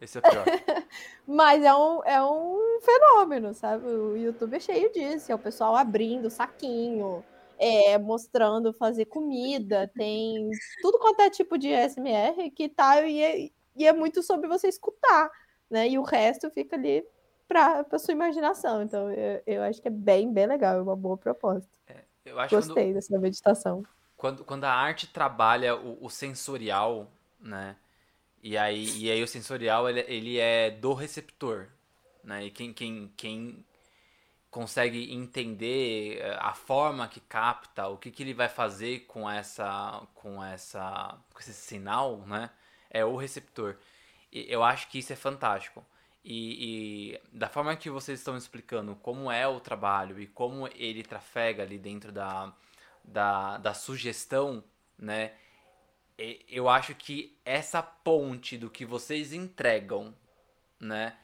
Esse 0.00 0.18
é 0.18 0.20
o 0.20 0.22
pior. 0.22 0.44
Mas 1.26 1.64
é 1.64 1.74
um, 1.74 2.04
é 2.04 2.22
um 2.22 2.78
fenômeno, 2.82 3.52
sabe? 3.52 3.84
O 3.84 4.16
YouTube 4.16 4.54
é 4.54 4.60
cheio 4.60 4.92
disso. 4.92 5.32
É 5.32 5.34
o 5.34 5.38
pessoal 5.38 5.74
abrindo 5.74 6.30
saquinho, 6.30 7.24
é, 7.58 7.98
mostrando 7.98 8.72
fazer 8.72 9.06
comida, 9.06 9.90
tem 9.96 10.50
tudo 10.80 10.98
quanto 10.98 11.20
é 11.20 11.30
tipo 11.30 11.58
de 11.58 11.68
SMR 11.68 12.48
que 12.54 12.68
tá. 12.68 13.04
E 13.04 13.20
é, 13.20 13.50
e 13.74 13.86
é 13.86 13.92
muito 13.92 14.22
sobre 14.22 14.46
você 14.46 14.68
escutar, 14.68 15.30
né? 15.68 15.88
E 15.88 15.98
o 15.98 16.02
resto 16.02 16.50
fica 16.50 16.76
ali 16.76 17.04
para 17.52 17.98
sua 17.98 18.12
imaginação. 18.12 18.82
Então, 18.82 19.10
eu, 19.10 19.42
eu 19.46 19.62
acho 19.62 19.80
que 19.80 19.88
é 19.88 19.90
bem, 19.90 20.32
bem 20.32 20.46
legal, 20.46 20.78
é 20.78 20.82
uma 20.82 20.96
boa 20.96 21.16
proposta. 21.16 21.68
É, 21.86 21.96
eu 22.24 22.38
acho 22.38 22.54
Gostei 22.54 22.86
quando, 22.86 22.94
dessa 22.94 23.18
meditação. 23.18 23.84
Quando, 24.16 24.44
quando 24.44 24.64
a 24.64 24.72
arte 24.72 25.06
trabalha 25.06 25.76
o, 25.76 26.04
o 26.04 26.10
sensorial, 26.10 27.10
né? 27.38 27.76
E 28.42 28.56
aí, 28.56 28.98
e 28.98 29.10
aí 29.10 29.22
o 29.22 29.28
sensorial 29.28 29.88
ele, 29.88 30.00
ele 30.08 30.38
é 30.38 30.70
do 30.70 30.94
receptor, 30.94 31.68
né? 32.24 32.46
E 32.46 32.50
quem, 32.50 32.72
quem, 32.72 33.12
quem 33.16 33.64
consegue 34.50 35.12
entender 35.12 36.18
eh, 36.20 36.36
a 36.40 36.52
forma 36.52 37.06
que 37.08 37.20
capta, 37.20 37.86
o 37.88 37.96
que, 37.96 38.10
que 38.10 38.22
ele 38.22 38.34
vai 38.34 38.48
fazer 38.48 39.00
com 39.06 39.30
essa, 39.30 40.02
com 40.14 40.42
essa, 40.42 41.16
com 41.32 41.40
esse 41.40 41.52
sinal, 41.52 42.18
né? 42.26 42.50
É 42.90 43.04
o 43.04 43.16
receptor. 43.16 43.76
E 44.32 44.46
eu 44.52 44.62
acho 44.64 44.88
que 44.88 44.98
isso 44.98 45.12
é 45.12 45.16
fantástico. 45.16 45.84
E, 46.24 47.14
e, 47.14 47.20
da 47.32 47.48
forma 47.48 47.74
que 47.74 47.90
vocês 47.90 48.20
estão 48.20 48.36
explicando 48.36 48.94
como 48.96 49.30
é 49.30 49.46
o 49.46 49.58
trabalho 49.58 50.20
e 50.20 50.26
como 50.26 50.68
ele 50.68 51.02
trafega 51.02 51.64
ali 51.64 51.78
dentro 51.78 52.12
da, 52.12 52.54
da, 53.02 53.58
da 53.58 53.74
sugestão, 53.74 54.62
né? 54.96 55.32
Eu 56.48 56.68
acho 56.68 56.94
que 56.94 57.36
essa 57.44 57.82
ponte 57.82 58.56
do 58.56 58.70
que 58.70 58.84
vocês 58.84 59.32
entregam, 59.32 60.14
né? 60.78 61.16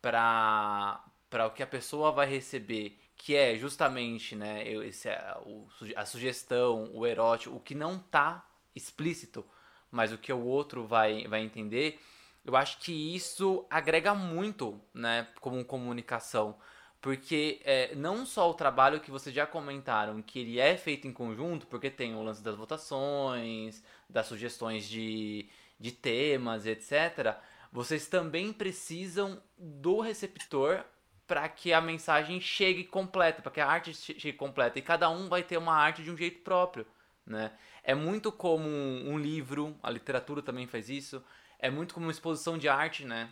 Para 0.00 1.04
o 1.46 1.50
que 1.50 1.62
a 1.62 1.66
pessoa 1.66 2.10
vai 2.10 2.26
receber, 2.26 2.98
que 3.16 3.36
é 3.36 3.54
justamente, 3.56 4.34
né? 4.34 4.66
Esse, 4.66 5.10
o, 5.44 5.68
a 5.94 6.06
sugestão, 6.06 6.90
o 6.94 7.06
erótico, 7.06 7.54
o 7.54 7.60
que 7.60 7.74
não 7.74 7.98
tá 7.98 8.48
explícito, 8.74 9.44
mas 9.90 10.10
o 10.10 10.16
que 10.16 10.32
o 10.32 10.42
outro 10.42 10.86
vai, 10.86 11.26
vai 11.28 11.42
entender 11.42 12.00
eu 12.44 12.56
acho 12.56 12.78
que 12.78 13.14
isso 13.14 13.64
agrega 13.70 14.14
muito, 14.14 14.80
né, 14.92 15.28
como 15.40 15.64
comunicação. 15.64 16.56
Porque 17.00 17.60
é, 17.64 17.94
não 17.96 18.24
só 18.24 18.48
o 18.48 18.54
trabalho 18.54 19.00
que 19.00 19.10
vocês 19.10 19.34
já 19.34 19.44
comentaram, 19.46 20.22
que 20.22 20.38
ele 20.38 20.60
é 20.60 20.76
feito 20.76 21.06
em 21.08 21.12
conjunto, 21.12 21.66
porque 21.66 21.90
tem 21.90 22.14
o 22.14 22.22
lance 22.22 22.42
das 22.42 22.54
votações, 22.54 23.82
das 24.08 24.26
sugestões 24.26 24.88
de, 24.88 25.48
de 25.80 25.90
temas, 25.90 26.64
etc. 26.64 27.36
Vocês 27.72 28.06
também 28.06 28.52
precisam 28.52 29.42
do 29.58 30.00
receptor 30.00 30.84
para 31.26 31.48
que 31.48 31.72
a 31.72 31.80
mensagem 31.80 32.40
chegue 32.40 32.84
completa, 32.84 33.42
para 33.42 33.50
que 33.50 33.60
a 33.60 33.66
arte 33.66 33.94
chegue 33.94 34.36
completa. 34.36 34.78
E 34.78 34.82
cada 34.82 35.08
um 35.10 35.28
vai 35.28 35.42
ter 35.42 35.56
uma 35.56 35.74
arte 35.74 36.04
de 36.04 36.10
um 36.10 36.16
jeito 36.16 36.40
próprio. 36.42 36.86
Né? 37.26 37.52
É 37.82 37.94
muito 37.94 38.30
como 38.30 38.68
um 38.68 39.18
livro, 39.18 39.76
a 39.82 39.90
literatura 39.90 40.42
também 40.42 40.66
faz 40.66 40.88
isso 40.88 41.22
é 41.62 41.70
muito 41.70 41.94
como 41.94 42.04
uma 42.06 42.12
exposição 42.12 42.58
de 42.58 42.68
arte, 42.68 43.04
né? 43.06 43.30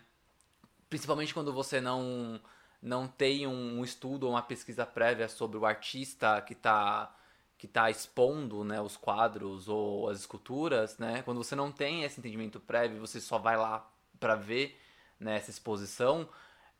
Principalmente 0.88 1.34
quando 1.34 1.52
você 1.52 1.80
não 1.80 2.40
não 2.82 3.06
tem 3.06 3.46
um 3.46 3.84
estudo 3.84 4.24
ou 4.24 4.32
uma 4.32 4.40
pesquisa 4.40 4.86
prévia 4.86 5.28
sobre 5.28 5.58
o 5.58 5.66
artista 5.66 6.40
que 6.40 6.54
está 6.54 7.14
que 7.58 7.68
tá 7.68 7.90
expondo 7.90 8.64
né, 8.64 8.80
os 8.80 8.96
quadros 8.96 9.68
ou 9.68 10.08
as 10.08 10.20
esculturas, 10.20 10.96
né? 10.96 11.22
Quando 11.22 11.44
você 11.44 11.54
não 11.54 11.70
tem 11.70 12.04
esse 12.04 12.18
entendimento 12.18 12.58
prévio, 12.58 12.98
você 13.00 13.20
só 13.20 13.38
vai 13.38 13.56
lá 13.56 13.86
para 14.18 14.34
ver 14.34 14.80
né, 15.18 15.36
essa 15.36 15.50
exposição, 15.50 16.26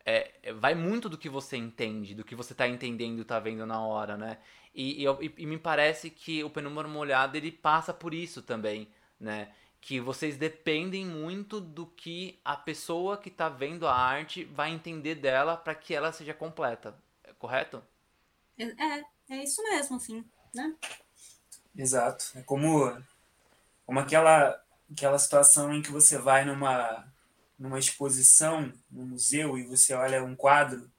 é, 0.03 0.31
é, 0.41 0.53
vai 0.53 0.73
muito 0.73 1.07
do 1.07 1.19
que 1.19 1.29
você 1.29 1.55
entende, 1.55 2.15
do 2.15 2.23
que 2.23 2.33
você 2.33 2.53
está 2.53 2.67
entendendo 2.67 3.19
e 3.19 3.21
está 3.21 3.39
vendo 3.39 3.63
na 3.65 3.79
hora, 3.79 4.17
né? 4.17 4.39
E, 4.73 5.05
e, 5.05 5.33
e, 5.37 5.45
me 5.45 5.59
parece 5.59 6.09
que 6.09 6.43
o 6.43 6.49
Penumbra 6.49 6.87
Molhada 6.87 7.37
ele 7.37 7.51
passa 7.51 7.93
por 7.93 8.13
isso 8.13 8.41
também, 8.41 8.87
né? 9.19 9.51
Que 9.81 9.99
vocês 9.99 10.37
dependem 10.37 11.05
muito 11.05 11.59
do 11.59 11.87
que 11.87 12.39
a 12.45 12.55
pessoa 12.55 13.17
que 13.17 13.29
está 13.29 13.49
vendo 13.49 13.87
a 13.87 13.93
arte 13.93 14.45
vai 14.45 14.71
entender 14.71 15.15
dela 15.15 15.57
para 15.57 15.75
que 15.75 15.93
ela 15.93 16.13
seja 16.13 16.33
completa, 16.33 16.95
é 17.23 17.33
correto? 17.33 17.83
É, 18.57 18.63
é, 18.63 19.03
é 19.29 19.43
isso 19.43 19.61
mesmo, 19.63 19.97
assim, 19.97 20.23
né? 20.53 20.75
Exato. 21.75 22.25
É 22.35 22.43
como, 22.43 22.95
como 23.85 23.99
aquela, 23.99 24.63
aquela 24.91 25.17
situação 25.17 25.73
em 25.73 25.81
que 25.81 25.91
você 25.91 26.17
vai 26.17 26.45
numa, 26.45 27.11
numa 27.57 27.79
exposição 27.79 28.71
no 28.89 29.05
museu 29.05 29.57
e 29.57 29.63
você 29.63 29.93
olha 29.93 30.23
um 30.23 30.35
quadro 30.35 30.91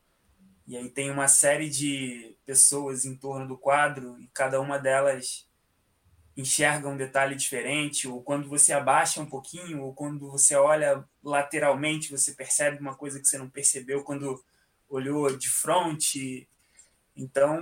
e 0.66 0.76
aí 0.76 0.88
tem 0.88 1.10
uma 1.10 1.28
série 1.28 1.68
de 1.68 2.36
pessoas 2.46 3.04
em 3.04 3.16
torno 3.16 3.46
do 3.46 3.58
quadro 3.58 4.18
e 4.20 4.28
cada 4.28 4.60
uma 4.60 4.78
delas 4.78 5.48
enxerga 6.36 6.88
um 6.88 6.96
detalhe 6.96 7.34
diferente, 7.34 8.08
ou 8.08 8.22
quando 8.22 8.48
você 8.48 8.72
abaixa 8.72 9.20
um 9.20 9.26
pouquinho, 9.26 9.82
ou 9.82 9.94
quando 9.94 10.30
você 10.30 10.54
olha 10.54 11.04
lateralmente, 11.22 12.10
você 12.10 12.32
percebe 12.32 12.80
uma 12.80 12.94
coisa 12.94 13.20
que 13.20 13.26
você 13.26 13.36
não 13.36 13.50
percebeu 13.50 14.02
quando 14.02 14.42
olhou 14.88 15.36
de 15.36 15.48
frente. 15.48 16.48
Então, 17.14 17.60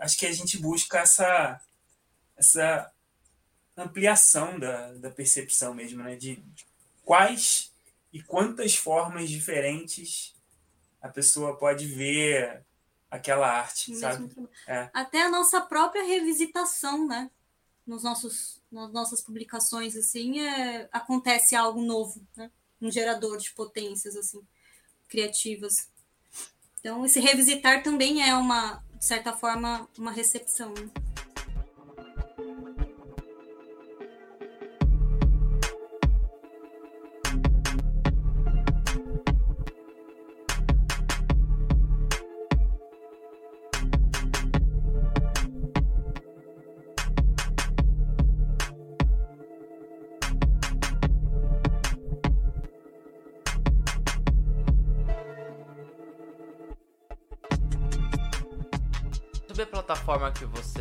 acho 0.00 0.16
que 0.16 0.26
a 0.26 0.32
gente 0.32 0.58
busca 0.58 1.00
essa, 1.00 1.60
essa 2.36 2.92
ampliação 3.76 4.58
da, 4.58 4.92
da 4.94 5.10
percepção 5.10 5.74
mesmo, 5.74 6.02
né? 6.02 6.14
de 6.14 6.42
quais 7.04 7.72
e 8.12 8.22
quantas 8.22 8.76
formas 8.76 9.28
diferentes 9.28 10.34
a 11.02 11.08
pessoa 11.08 11.56
pode 11.56 11.86
ver 11.86 12.64
aquela 13.10 13.48
arte, 13.48 13.94
sabe? 13.96 14.30
É. 14.66 14.88
Até 14.92 15.22
a 15.22 15.30
nossa 15.30 15.60
própria 15.60 16.04
revisitação, 16.04 17.06
né? 17.06 17.30
Nos 17.86 18.02
nossos, 18.02 18.60
nas 18.70 18.92
nossas 18.92 19.20
publicações, 19.20 19.96
assim, 19.96 20.40
é, 20.40 20.88
acontece 20.92 21.54
algo 21.54 21.82
novo, 21.82 22.26
né? 22.36 22.50
Um 22.80 22.90
gerador 22.90 23.38
de 23.38 23.52
potências, 23.52 24.16
assim, 24.16 24.40
criativas. 25.08 25.88
Então, 26.80 27.04
esse 27.04 27.20
revisitar 27.20 27.82
também 27.82 28.22
é 28.26 28.34
uma, 28.34 28.82
de 28.98 29.04
certa 29.04 29.32
forma, 29.32 29.88
uma 29.96 30.10
recepção. 30.10 30.72
Né? 30.74 31.03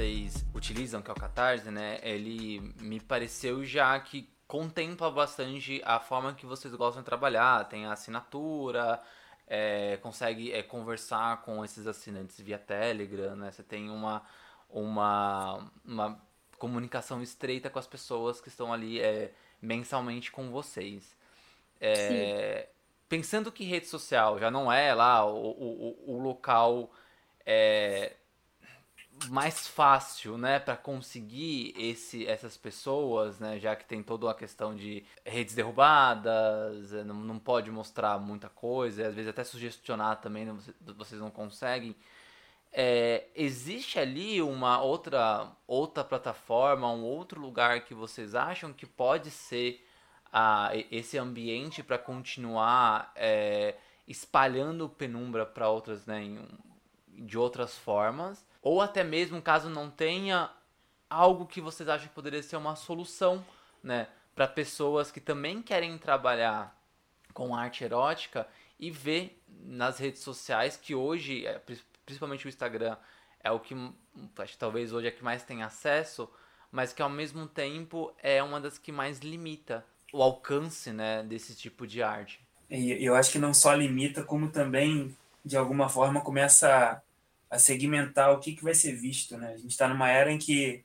Vocês 0.04 0.46
utilizam, 0.54 1.02
que 1.02 1.10
é 1.10 1.14
o 1.14 1.16
Catarse, 1.16 1.72
né? 1.72 1.98
Ele 2.04 2.60
me 2.82 3.00
pareceu 3.00 3.64
já 3.64 3.98
que 4.00 4.30
contempla 4.46 5.10
bastante 5.10 5.82
a 5.86 5.98
forma 6.00 6.34
que 6.34 6.46
vocês 6.46 6.76
gostam 6.76 7.02
de 7.02 7.06
trabalhar. 7.06 7.70
Tem 7.70 7.86
a 7.86 7.94
assinatura, 7.94 9.02
é, 9.48 9.98
consegue 10.02 10.52
é, 10.52 10.62
conversar 10.62 11.42
com 11.44 11.64
esses 11.64 11.88
assinantes 11.88 12.40
via 12.42 12.58
Telegram, 12.58 13.36
né? 13.38 13.50
Você 13.52 13.64
tem 13.64 13.90
uma, 13.90 14.22
uma, 14.70 15.72
uma 15.86 16.22
comunicação 16.58 17.22
estreita 17.22 17.70
com 17.70 17.80
as 17.80 17.88
pessoas 17.88 18.42
que 18.42 18.50
estão 18.50 18.74
ali 18.74 19.00
é, 19.00 19.32
mensalmente 19.62 20.32
com 20.34 20.52
vocês. 20.52 21.16
É, 21.80 22.68
pensando 23.08 23.52
que 23.54 23.64
rede 23.64 23.88
social 23.88 24.38
já 24.38 24.52
não 24.52 24.72
é 24.72 24.94
lá 24.94 25.26
o, 25.26 25.52
o, 25.52 26.16
o 26.16 26.22
local 26.22 26.92
é, 27.46 28.18
mais 29.30 29.68
fácil, 29.68 30.38
né, 30.38 30.60
para 30.60 30.76
conseguir 30.76 31.74
esse, 31.78 32.26
essas 32.28 32.58
pessoas, 32.58 33.40
né, 33.40 33.60
já 33.60 33.76
que 33.76 33.86
tem 33.86 34.04
toda 34.04 34.30
a 34.30 34.34
questão 34.34 34.76
de 34.76 35.06
redes 35.26 35.56
derrubadas, 35.56 36.94
é, 36.94 37.04
não, 37.04 37.16
não 37.16 37.40
pode 37.40 37.72
mostrar 37.72 38.20
muita 38.20 38.50
coisa, 38.50 39.08
às 39.08 39.16
vezes 39.16 39.30
até 39.30 39.44
sugestionar 39.44 40.20
também, 40.20 40.46
né, 40.46 40.56
vocês 40.98 41.22
não 41.22 41.32
conseguem. 41.32 41.96
É, 42.72 43.28
existe 43.36 44.00
ali 44.00 44.42
uma 44.42 44.82
outra 44.82 45.52
outra 45.68 46.04
plataforma, 46.04 46.92
um 46.92 47.04
outro 47.04 47.40
lugar 47.40 47.82
que 47.82 47.94
vocês 47.94 48.34
acham 48.34 48.74
que 48.74 48.88
pode 48.88 49.30
ser 49.30 49.86
a, 50.32 50.72
esse 50.90 51.18
ambiente 51.18 51.84
para 51.84 52.00
continuar 52.00 53.12
é, 53.16 53.76
espalhando 54.08 54.90
penumbra 54.90 55.46
para 55.46 55.70
outras, 55.70 56.08
né, 56.08 56.24
em, 56.24 56.40
de 57.10 57.38
outras 57.38 57.78
formas, 57.78 58.44
ou 58.64 58.82
até 58.82 59.04
mesmo 59.04 59.42
caso 59.42 59.70
não 59.70 59.92
tenha 59.92 60.50
algo 61.10 61.46
que 61.46 61.62
vocês 61.62 61.88
acham 61.88 62.08
que 62.08 62.16
poderia 62.16 62.42
ser 62.42 62.56
uma 62.56 62.76
solução, 62.76 63.46
né, 63.84 64.08
para 64.34 64.48
pessoas 64.48 65.12
que 65.12 65.20
também 65.20 65.62
querem 65.62 65.98
trabalhar 65.98 66.76
com 67.34 67.56
arte 67.56 67.84
erótica 67.84 68.48
e 68.80 68.90
ver 68.90 69.40
nas 69.48 70.00
redes 70.00 70.22
sociais 70.22 70.78
que 70.78 70.96
hoje, 70.96 71.46
é, 71.46 71.62
principalmente 72.06 72.48
o 72.48 72.50
Instagram, 72.50 72.98
é 73.44 73.52
o 73.52 73.60
que 73.60 73.76
acho 74.38 74.54
que 74.54 74.58
talvez 74.58 74.94
hoje 74.94 75.08
é 75.08 75.12
que 75.12 75.24
mais 75.24 75.44
tem 75.44 75.62
acesso, 75.62 76.30
mas 76.72 76.94
que 76.94 77.02
ao 77.02 77.10
mesmo 77.10 77.46
tempo 77.46 78.14
é 78.24 78.42
uma 78.42 78.60
das 78.60 78.78
que 78.78 78.92
mais 78.92 79.20
limita 79.20 79.86
o 80.12 80.24
alcance 80.24 80.92
né, 80.92 81.22
desse 81.24 81.56
tipo 81.56 81.86
de 81.86 82.02
arte. 82.02 82.40
E 82.70 83.06
eu 83.06 83.14
acho 83.16 83.32
que 83.32 83.40
não 83.40 83.54
só 83.54 83.74
limita, 83.74 84.24
como 84.24 84.50
também, 84.50 85.16
de 85.44 85.58
alguma 85.58 85.90
forma, 85.90 86.22
começa 86.22 87.02
a, 87.54 87.60
segmentar 87.60 88.32
o 88.32 88.40
que, 88.40 88.54
que 88.54 88.64
vai 88.64 88.74
ser 88.74 88.94
visto. 88.94 89.38
Né? 89.38 89.54
A 89.54 89.58
gente 89.58 89.72
está 89.72 89.88
numa 89.88 90.10
era 90.10 90.32
em 90.32 90.38
que 90.38 90.84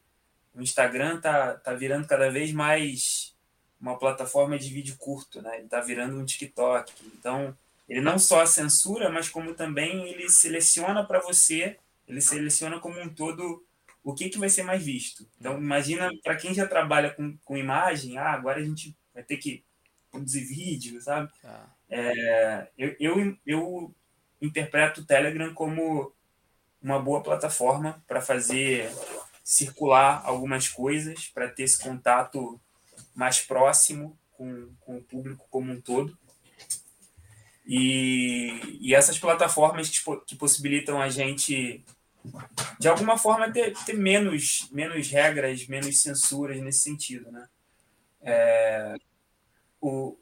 o 0.55 0.61
Instagram 0.61 1.17
está 1.17 1.55
tá 1.55 1.75
virando 1.75 2.07
cada 2.07 2.31
vez 2.31 2.53
mais 2.53 3.35
uma 3.81 3.99
plataforma 3.99 4.59
de 4.59 4.69
vídeo 4.69 4.97
curto, 4.99 5.41
né? 5.41 5.57
ele 5.57 5.65
está 5.65 5.81
virando 5.81 6.19
um 6.19 6.25
TikTok. 6.25 6.93
Então, 7.19 7.57
ele 7.89 8.01
não 8.01 8.19
só 8.19 8.45
censura, 8.45 9.09
mas 9.09 9.29
como 9.29 9.55
também 9.55 10.09
ele 10.09 10.29
seleciona 10.29 11.05
para 11.05 11.21
você, 11.21 11.79
ele 12.07 12.21
seleciona 12.21 12.81
como 12.81 13.01
um 13.01 13.09
todo 13.09 13.65
o 14.03 14.15
que, 14.15 14.29
que 14.29 14.39
vai 14.39 14.49
ser 14.49 14.63
mais 14.63 14.83
visto. 14.83 15.29
Então, 15.39 15.59
imagina, 15.59 16.11
para 16.23 16.37
quem 16.37 16.55
já 16.55 16.67
trabalha 16.67 17.11
com, 17.11 17.37
com 17.45 17.57
imagem, 17.57 18.19
ah, 18.19 18.33
agora 18.33 18.61
a 18.61 18.65
gente 18.65 18.97
vai 19.15 19.23
ter 19.23 19.37
que 19.37 19.63
produzir 20.11 20.45
vídeo, 20.45 21.01
sabe? 21.01 21.31
Ah. 21.45 21.67
É, 21.91 22.69
eu, 22.77 22.97
eu, 22.99 23.37
eu 23.47 23.95
interpreto 24.41 25.01
o 25.01 25.05
Telegram 25.05 25.53
como 25.55 26.13
uma 26.83 26.99
boa 26.99 27.23
plataforma 27.23 28.03
para 28.07 28.21
fazer 28.21 28.91
circular 29.43 30.23
algumas 30.25 30.69
coisas, 30.69 31.27
para 31.29 31.49
ter 31.49 31.65
esse 31.65 31.79
contato 31.79 32.61
mais 33.15 33.41
próximo 33.41 34.19
com, 34.33 34.71
com 34.81 34.99
o 34.99 35.03
público 35.03 35.47
como 35.51 35.73
um 35.73 35.81
todo. 35.81 36.17
E, 37.67 38.79
e 38.81 38.95
essas 38.95 39.19
plataformas 39.19 39.91
que, 39.91 40.01
que 40.27 40.37
possibilitam 40.37 41.01
a 41.01 41.09
gente, 41.09 41.85
de 42.79 42.89
alguma 42.89 43.19
forma, 43.19 43.53
ter, 43.53 43.75
ter 43.85 43.95
menos, 43.95 44.69
menos 44.71 45.09
regras, 45.09 45.67
menos 45.67 46.01
censuras 46.01 46.61
nesse 46.61 46.81
sentido. 46.81 47.31
Né? 47.31 47.49
É, 48.23 48.97
o, 49.81 50.17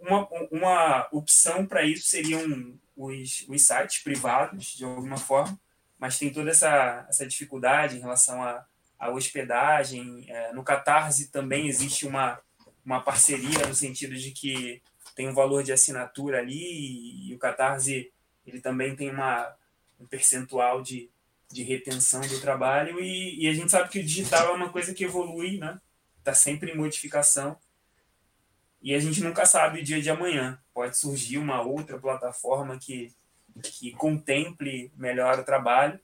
uma, 0.00 0.28
uma 0.50 1.08
opção 1.12 1.66
para 1.66 1.84
isso 1.84 2.06
seriam 2.06 2.74
os, 2.96 3.44
os 3.48 3.66
sites 3.66 4.02
privados, 4.02 4.76
de 4.76 4.84
alguma 4.84 5.16
forma, 5.16 5.58
mas 6.00 6.18
tem 6.18 6.32
toda 6.32 6.50
essa, 6.50 7.06
essa 7.08 7.26
dificuldade 7.26 7.96
em 7.96 8.00
relação 8.00 8.42
à, 8.42 8.64
à 8.98 9.10
hospedagem. 9.10 10.24
É, 10.28 10.52
no 10.52 10.64
Catarse 10.64 11.28
também 11.28 11.68
existe 11.68 12.06
uma, 12.06 12.40
uma 12.84 13.02
parceria 13.02 13.66
no 13.66 13.74
sentido 13.74 14.16
de 14.16 14.30
que 14.30 14.82
tem 15.14 15.28
um 15.28 15.34
valor 15.34 15.62
de 15.62 15.72
assinatura 15.72 16.38
ali 16.38 16.58
e, 16.58 17.30
e 17.30 17.34
o 17.34 17.38
Catarse 17.38 18.10
ele 18.46 18.60
também 18.60 18.96
tem 18.96 19.10
uma, 19.10 19.54
um 20.00 20.06
percentual 20.06 20.80
de, 20.80 21.10
de 21.50 21.62
retenção 21.62 22.22
do 22.22 22.40
trabalho 22.40 22.98
e, 22.98 23.44
e 23.44 23.48
a 23.48 23.52
gente 23.52 23.70
sabe 23.70 23.90
que 23.90 24.00
o 24.00 24.04
digital 24.04 24.48
é 24.48 24.56
uma 24.56 24.70
coisa 24.70 24.94
que 24.94 25.04
evolui, 25.04 25.58
né? 25.58 25.78
Está 26.18 26.32
sempre 26.32 26.72
em 26.72 26.76
modificação 26.76 27.58
e 28.82 28.94
a 28.94 28.98
gente 28.98 29.22
nunca 29.22 29.44
sabe 29.44 29.80
o 29.80 29.84
dia 29.84 30.00
de 30.00 30.08
amanhã. 30.08 30.58
Pode 30.72 30.96
surgir 30.96 31.36
uma 31.36 31.60
outra 31.60 31.98
plataforma 31.98 32.78
que, 32.78 33.12
que 33.60 33.92
contemple 33.92 34.92
melhor 34.96 35.38
o 35.38 35.44
trabalho, 35.44 35.98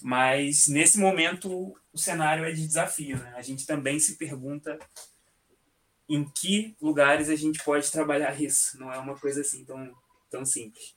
mas 0.00 0.66
nesse 0.68 0.98
momento 0.98 1.74
o 1.92 1.98
cenário 1.98 2.44
é 2.44 2.52
de 2.52 2.66
desafio. 2.66 3.18
Né? 3.18 3.32
A 3.36 3.42
gente 3.42 3.66
também 3.66 3.98
se 3.98 4.16
pergunta 4.16 4.78
em 6.08 6.24
que 6.24 6.76
lugares 6.80 7.28
a 7.28 7.36
gente 7.36 7.62
pode 7.64 7.90
trabalhar 7.90 8.40
isso. 8.40 8.78
Não 8.78 8.92
é 8.92 8.98
uma 8.98 9.18
coisa 9.18 9.40
assim 9.40 9.64
tão, 9.64 9.92
tão 10.30 10.44
simples. 10.44 10.94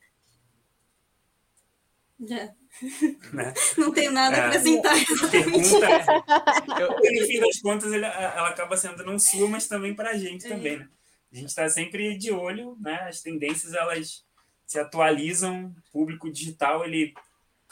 É. 2.30 2.54
Né? 3.32 3.54
Não 3.78 3.92
tenho 3.94 4.12
nada 4.12 4.36
é, 4.36 4.40
a 4.42 4.48
acrescentar. 4.48 4.94
A 4.94 5.28
pergunta 5.30 5.86
é, 5.86 7.22
no 7.22 7.28
fim 7.28 7.40
das 7.40 7.60
contas, 7.62 7.94
ela, 7.94 8.08
ela 8.08 8.50
acaba 8.50 8.76
sendo 8.76 9.04
não 9.06 9.18
sua, 9.18 9.48
mas 9.48 9.68
também 9.68 9.96
para 9.96 10.10
a 10.10 10.18
gente 10.18 10.46
é. 10.46 10.50
também. 10.50 10.80
Né? 10.80 10.90
a 11.36 11.38
gente 11.38 11.50
está 11.50 11.68
sempre 11.68 12.18
de 12.18 12.32
olho, 12.32 12.78
né? 12.80 12.96
As 13.10 13.22
tendências 13.22 13.74
elas 13.74 14.25
se 14.66 14.80
atualizam, 14.80 15.74
o 15.78 15.92
público 15.92 16.32
digital 16.32 16.86
ele 16.86 17.14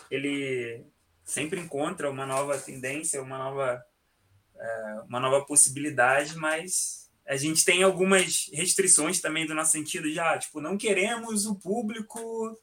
ele 0.10 0.86
sempre 1.24 1.60
encontra 1.60 2.10
uma 2.10 2.26
nova 2.26 2.58
tendência, 2.58 3.22
uma 3.22 3.38
nova 3.38 3.84
é, 4.60 5.02
uma 5.08 5.20
nova 5.20 5.46
possibilidade, 5.46 6.36
mas 6.36 7.10
a 7.26 7.36
gente 7.36 7.64
tem 7.64 7.84
algumas 7.84 8.50
restrições 8.54 9.22
também 9.22 9.46
do 9.46 9.56
nosso 9.56 9.72
sentido 9.72 10.12
já, 10.12 10.38
tipo, 10.38 10.60
não 10.60 10.78
queremos 10.78 11.46
o 11.46 11.56
público 11.56 12.58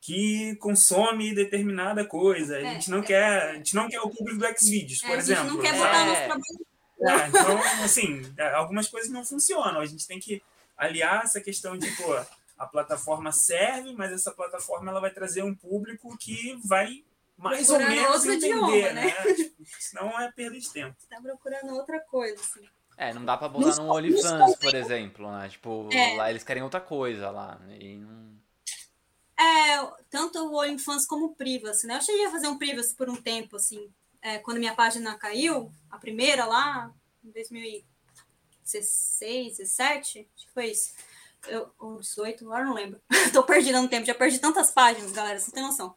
que 0.00 0.56
consome 0.56 1.34
determinada 1.34 2.04
coisa. 2.04 2.56
A 2.56 2.60
é, 2.60 2.72
gente 2.72 2.90
não 2.90 3.00
é, 3.00 3.02
quer, 3.02 3.42
a 3.50 3.54
gente 3.54 3.74
não 3.74 3.88
quer 3.88 4.00
o 4.00 4.10
público 4.10 4.38
do 4.38 4.58
Xvideos, 4.58 5.00
por 5.00 5.18
exemplo. 5.18 5.42
A 5.42 5.46
gente 5.46 5.54
não 5.54 5.62
quer 5.62 5.74
botar 5.74 6.00
é. 6.00 6.06
nosso 6.06 6.24
trabalho 6.24 6.70
é, 7.02 7.28
então, 7.28 7.58
assim, 7.82 8.22
é, 8.36 8.52
algumas 8.54 8.88
coisas 8.88 9.10
não 9.10 9.24
funcionam. 9.24 9.80
A 9.80 9.86
gente 9.86 10.06
tem 10.06 10.20
que 10.20 10.42
aliar 10.76 11.24
essa 11.24 11.40
questão 11.40 11.76
de, 11.76 11.90
pô, 11.92 12.14
a 12.60 12.66
plataforma 12.66 13.32
serve, 13.32 13.94
mas 13.94 14.12
essa 14.12 14.30
plataforma 14.32 14.90
ela 14.90 15.00
vai 15.00 15.10
trazer 15.10 15.42
um 15.42 15.54
público 15.54 16.14
que 16.18 16.60
vai 16.62 17.02
mais 17.38 17.66
procurando 17.66 17.90
ou 17.90 17.96
menos 17.96 18.26
entender, 18.26 18.48
idioma, 18.48 18.92
né? 18.92 18.92
né? 18.92 19.12
Tipo, 19.34 19.64
senão 19.78 20.20
é 20.20 20.30
perda 20.30 20.60
de 20.60 20.70
tempo. 20.70 20.94
Tá 21.08 21.18
procurando 21.22 21.74
outra 21.74 21.98
coisa, 22.00 22.38
assim. 22.38 22.68
É, 22.98 23.14
não 23.14 23.24
dá 23.24 23.38
pra 23.38 23.48
botar 23.48 23.76
no 23.76 23.90
OnlyFans, 23.90 24.56
por 24.56 24.74
exemplo, 24.74 25.32
né? 25.32 25.48
Tipo, 25.48 25.88
é. 25.90 26.16
lá 26.16 26.28
eles 26.28 26.44
querem 26.44 26.62
outra 26.62 26.82
coisa 26.82 27.30
lá. 27.30 27.58
Né? 27.60 27.78
E 27.80 27.96
não... 27.96 28.38
É, 29.38 29.90
tanto 30.10 30.38
o 30.38 30.54
OnlyFans 30.54 31.06
como 31.06 31.28
o 31.28 31.34
Privacy, 31.34 31.86
né? 31.86 31.96
Eu 31.96 32.02
cheguei 32.02 32.26
a 32.26 32.30
fazer 32.30 32.48
um 32.48 32.58
Privacy 32.58 32.94
por 32.94 33.08
um 33.08 33.16
tempo, 33.16 33.56
assim, 33.56 33.90
é, 34.20 34.38
quando 34.38 34.58
minha 34.58 34.74
página 34.74 35.16
caiu, 35.16 35.72
a 35.90 35.96
primeira 35.96 36.44
lá, 36.44 36.92
em 37.24 37.30
2016, 37.30 39.56
17, 39.56 40.28
acho 40.36 40.46
que 40.46 40.52
foi 40.52 40.66
isso. 40.66 40.92
Eu, 41.46 41.70
ou 41.78 42.00
18, 42.00 42.44
agora 42.44 42.64
não 42.64 42.74
lembro. 42.74 43.00
Tô 43.32 43.42
perdida 43.42 43.80
no 43.80 43.88
tempo, 43.88 44.06
já 44.06 44.14
perdi 44.14 44.38
tantas 44.38 44.70
páginas, 44.70 45.12
galera, 45.12 45.38
você 45.38 45.50
tem 45.50 45.62
noção. 45.62 45.94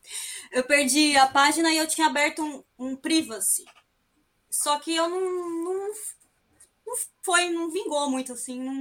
Eu 0.51 0.63
perdi 0.63 1.17
a 1.17 1.27
página 1.27 1.71
e 1.71 1.77
eu 1.77 1.87
tinha 1.87 2.07
aberto 2.07 2.43
um, 2.43 2.63
um 2.77 2.95
privacy. 2.95 3.65
Só 4.49 4.79
que 4.79 4.95
eu 4.95 5.09
não, 5.09 5.19
não, 5.19 5.91
não 6.85 6.95
foi, 7.23 7.49
não 7.49 7.71
vingou 7.71 8.09
muito, 8.09 8.33
assim, 8.33 8.59
não, 8.59 8.73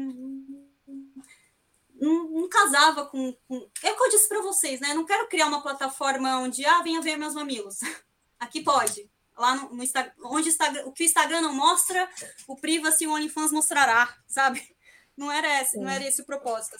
não, 1.94 2.30
não, 2.30 2.48
casava 2.48 3.06
com, 3.06 3.32
com. 3.48 3.68
É 3.82 3.92
o 3.92 3.96
que 3.96 4.02
eu 4.02 4.10
disse 4.10 4.28
para 4.28 4.42
vocês, 4.42 4.80
né? 4.80 4.90
Eu 4.90 4.96
não 4.96 5.06
quero 5.06 5.28
criar 5.28 5.46
uma 5.46 5.62
plataforma 5.62 6.38
onde, 6.38 6.64
ah, 6.64 6.82
venha 6.82 7.00
ver 7.00 7.16
meus 7.16 7.34
mamilos. 7.34 7.78
Aqui 8.38 8.62
pode 8.62 9.10
lá 9.36 9.56
no, 9.56 9.74
no 9.74 9.82
Instagram, 9.82 10.12
onde 10.24 10.48
Instagram, 10.48 10.84
o 10.86 10.92
que 10.92 11.02
o 11.02 11.06
Instagram 11.06 11.40
não 11.40 11.54
mostra, 11.54 12.08
o 12.46 12.56
Privacy 12.56 13.06
o 13.06 13.12
OnlyFans 13.12 13.52
mostrará, 13.52 14.14
sabe? 14.26 14.71
Não 15.16 15.30
era 15.30 15.60
esse, 15.60 15.78
não 15.78 15.88
era 15.88 16.06
esse 16.06 16.22
o 16.22 16.26
propósito. 16.26 16.76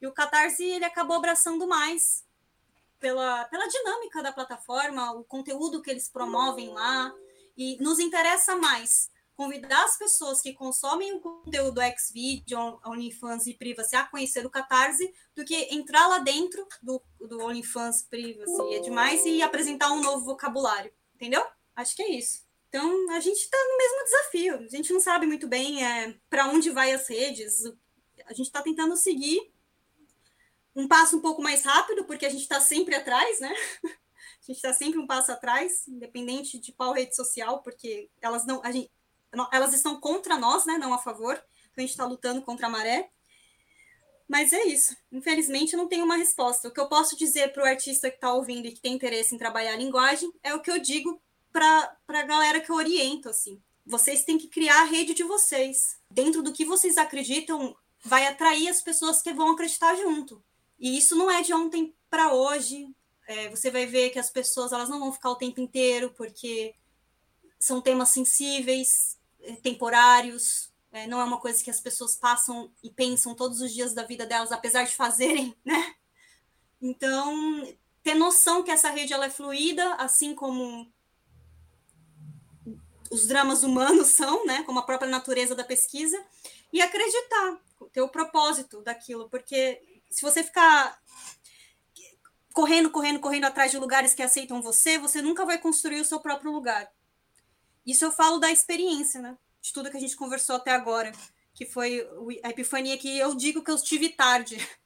E 0.00 0.06
o 0.06 0.12
Catarse, 0.12 0.64
ele 0.64 0.84
acabou 0.84 1.16
abraçando 1.16 1.66
mais 1.66 2.24
pela, 2.98 3.44
pela 3.46 3.66
dinâmica 3.66 4.22
da 4.22 4.32
plataforma, 4.32 5.12
o 5.12 5.24
conteúdo 5.24 5.82
que 5.82 5.90
eles 5.90 6.08
promovem 6.08 6.70
lá, 6.70 7.12
e 7.56 7.76
nos 7.82 7.98
interessa 7.98 8.56
mais 8.56 9.10
convidar 9.36 9.84
as 9.84 9.98
pessoas 9.98 10.40
que 10.40 10.54
consomem 10.54 11.12
o 11.12 11.20
conteúdo 11.20 11.74
do 11.74 11.80
Xvideo, 11.98 12.80
OnlyFans 12.84 13.46
e 13.46 13.54
Privacy 13.54 13.94
a 13.94 14.06
conhecer 14.06 14.46
o 14.46 14.50
Catarse, 14.50 15.12
do 15.34 15.44
que 15.44 15.54
entrar 15.74 16.06
lá 16.06 16.18
dentro 16.18 16.66
do, 16.82 17.02
do 17.20 17.44
OnlyFans 17.44 18.02
Privacy 18.02 18.74
é 18.74 18.80
demais 18.80 19.24
e 19.26 19.42
apresentar 19.42 19.92
um 19.92 20.00
novo 20.00 20.24
vocabulário, 20.24 20.90
entendeu? 21.14 21.46
Acho 21.74 21.94
que 21.94 22.02
é 22.02 22.10
isso. 22.12 22.45
Então, 22.76 23.10
a 23.10 23.20
gente 23.20 23.38
está 23.38 23.56
no 23.56 23.78
mesmo 23.78 24.04
desafio. 24.04 24.54
A 24.66 24.68
gente 24.68 24.92
não 24.92 25.00
sabe 25.00 25.26
muito 25.26 25.48
bem 25.48 25.82
é, 25.82 26.14
para 26.28 26.48
onde 26.48 26.68
vai 26.68 26.92
as 26.92 27.08
redes. 27.08 27.64
A 28.26 28.34
gente 28.34 28.48
está 28.48 28.60
tentando 28.60 28.94
seguir 28.98 29.50
um 30.74 30.86
passo 30.86 31.16
um 31.16 31.22
pouco 31.22 31.40
mais 31.40 31.64
rápido, 31.64 32.04
porque 32.04 32.26
a 32.26 32.28
gente 32.28 32.42
está 32.42 32.60
sempre 32.60 32.94
atrás, 32.94 33.40
né? 33.40 33.54
A 34.38 34.46
gente 34.46 34.58
está 34.58 34.72
sempre 34.72 35.00
um 35.00 35.06
passo 35.08 35.32
atrás, 35.32 35.88
independente 35.88 36.60
de 36.60 36.70
qual 36.70 36.92
rede 36.92 37.16
social, 37.16 37.64
porque 37.64 38.08
elas 38.22 38.46
não, 38.46 38.62
a 38.62 38.70
gente, 38.70 38.88
elas 39.50 39.74
estão 39.74 39.98
contra 39.98 40.38
nós, 40.38 40.64
né? 40.64 40.78
Não 40.78 40.94
a 40.94 40.98
favor. 40.98 41.34
Então 41.34 41.78
a 41.78 41.80
gente 41.80 41.90
está 41.90 42.04
lutando 42.04 42.40
contra 42.42 42.68
a 42.68 42.70
maré. 42.70 43.10
Mas 44.28 44.52
é 44.52 44.62
isso. 44.66 44.96
Infelizmente, 45.10 45.72
eu 45.72 45.78
não 45.78 45.88
tenho 45.88 46.04
uma 46.04 46.16
resposta. 46.16 46.68
O 46.68 46.70
que 46.70 46.78
eu 46.78 46.88
posso 46.88 47.16
dizer 47.16 47.52
para 47.52 47.64
o 47.64 47.66
artista 47.66 48.08
que 48.08 48.18
está 48.18 48.32
ouvindo 48.32 48.66
e 48.66 48.72
que 48.72 48.80
tem 48.80 48.94
interesse 48.94 49.34
em 49.34 49.38
trabalhar 49.38 49.72
a 49.72 49.76
linguagem 49.76 50.30
é 50.44 50.54
o 50.54 50.60
que 50.60 50.70
eu 50.70 50.78
digo 50.78 51.20
para 51.56 52.20
a 52.20 52.22
galera 52.22 52.60
que 52.60 52.70
eu 52.70 52.76
oriento. 52.76 53.30
Assim. 53.30 53.62
Vocês 53.86 54.24
têm 54.24 54.36
que 54.36 54.48
criar 54.48 54.82
a 54.82 54.84
rede 54.84 55.14
de 55.14 55.22
vocês. 55.22 55.98
Dentro 56.10 56.42
do 56.42 56.52
que 56.52 56.66
vocês 56.66 56.98
acreditam, 56.98 57.74
vai 58.04 58.26
atrair 58.26 58.68
as 58.68 58.82
pessoas 58.82 59.22
que 59.22 59.32
vão 59.32 59.52
acreditar 59.52 59.94
junto. 59.96 60.44
E 60.78 60.98
isso 60.98 61.16
não 61.16 61.30
é 61.30 61.40
de 61.40 61.54
ontem 61.54 61.94
para 62.10 62.34
hoje. 62.34 62.94
É, 63.26 63.48
você 63.48 63.70
vai 63.70 63.86
ver 63.86 64.10
que 64.10 64.18
as 64.18 64.30
pessoas 64.30 64.70
elas 64.70 64.90
não 64.90 65.00
vão 65.00 65.12
ficar 65.12 65.30
o 65.30 65.36
tempo 65.36 65.60
inteiro, 65.60 66.12
porque 66.14 66.74
são 67.58 67.80
temas 67.80 68.10
sensíveis, 68.10 69.18
é, 69.40 69.56
temporários, 69.56 70.70
é, 70.92 71.06
não 71.06 71.20
é 71.20 71.24
uma 71.24 71.40
coisa 71.40 71.62
que 71.64 71.70
as 71.70 71.80
pessoas 71.80 72.16
passam 72.16 72.70
e 72.82 72.90
pensam 72.90 73.34
todos 73.34 73.60
os 73.60 73.72
dias 73.72 73.94
da 73.94 74.02
vida 74.02 74.26
delas, 74.26 74.52
apesar 74.52 74.84
de 74.84 74.94
fazerem, 74.94 75.56
né? 75.64 75.94
Então, 76.80 77.66
ter 78.02 78.14
noção 78.14 78.62
que 78.62 78.70
essa 78.70 78.90
rede 78.90 79.12
ela 79.12 79.26
é 79.26 79.30
fluida, 79.30 79.94
assim 79.94 80.34
como 80.34 80.92
os 83.10 83.26
dramas 83.26 83.62
humanos 83.62 84.08
são, 84.14 84.44
né? 84.46 84.62
Como 84.64 84.78
a 84.78 84.82
própria 84.82 85.10
natureza 85.10 85.54
da 85.54 85.64
pesquisa, 85.64 86.22
e 86.72 86.80
acreditar, 86.80 87.58
ter 87.92 88.02
o 88.02 88.08
propósito 88.08 88.82
daquilo, 88.82 89.28
porque 89.30 89.80
se 90.10 90.22
você 90.22 90.42
ficar 90.42 90.98
correndo, 92.52 92.90
correndo, 92.90 93.20
correndo 93.20 93.44
atrás 93.44 93.70
de 93.70 93.78
lugares 93.78 94.14
que 94.14 94.22
aceitam 94.22 94.62
você, 94.62 94.98
você 94.98 95.20
nunca 95.20 95.44
vai 95.44 95.58
construir 95.58 96.00
o 96.00 96.04
seu 96.04 96.18
próprio 96.20 96.50
lugar. 96.50 96.90
Isso 97.84 98.04
eu 98.04 98.10
falo 98.10 98.38
da 98.38 98.50
experiência, 98.50 99.20
né? 99.20 99.36
De 99.60 99.72
tudo 99.72 99.90
que 99.90 99.96
a 99.96 100.00
gente 100.00 100.16
conversou 100.16 100.56
até 100.56 100.70
agora, 100.70 101.12
que 101.54 101.66
foi 101.66 102.06
a 102.42 102.50
epifania 102.50 102.96
que 102.96 103.18
eu 103.18 103.34
digo 103.34 103.62
que 103.62 103.70
eu 103.70 103.76
tive 103.76 104.08
tarde. 104.08 104.56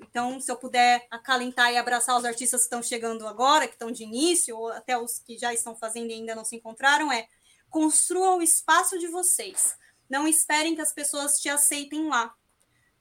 Então, 0.00 0.40
se 0.40 0.50
eu 0.50 0.56
puder 0.56 1.06
acalentar 1.10 1.72
e 1.72 1.76
abraçar 1.76 2.16
os 2.18 2.24
artistas 2.24 2.62
que 2.62 2.66
estão 2.66 2.82
chegando 2.82 3.26
agora, 3.26 3.66
que 3.66 3.74
estão 3.74 3.90
de 3.90 4.04
início, 4.04 4.56
ou 4.56 4.68
até 4.68 4.98
os 4.98 5.18
que 5.18 5.38
já 5.38 5.52
estão 5.54 5.74
fazendo 5.74 6.10
e 6.10 6.14
ainda 6.14 6.34
não 6.34 6.44
se 6.44 6.56
encontraram, 6.56 7.10
é 7.10 7.28
construam 7.70 8.38
o 8.38 8.42
espaço 8.42 8.98
de 8.98 9.08
vocês. 9.08 9.76
Não 10.08 10.26
esperem 10.26 10.74
que 10.74 10.80
as 10.80 10.92
pessoas 10.92 11.38
te 11.38 11.48
aceitem 11.48 12.08
lá, 12.08 12.34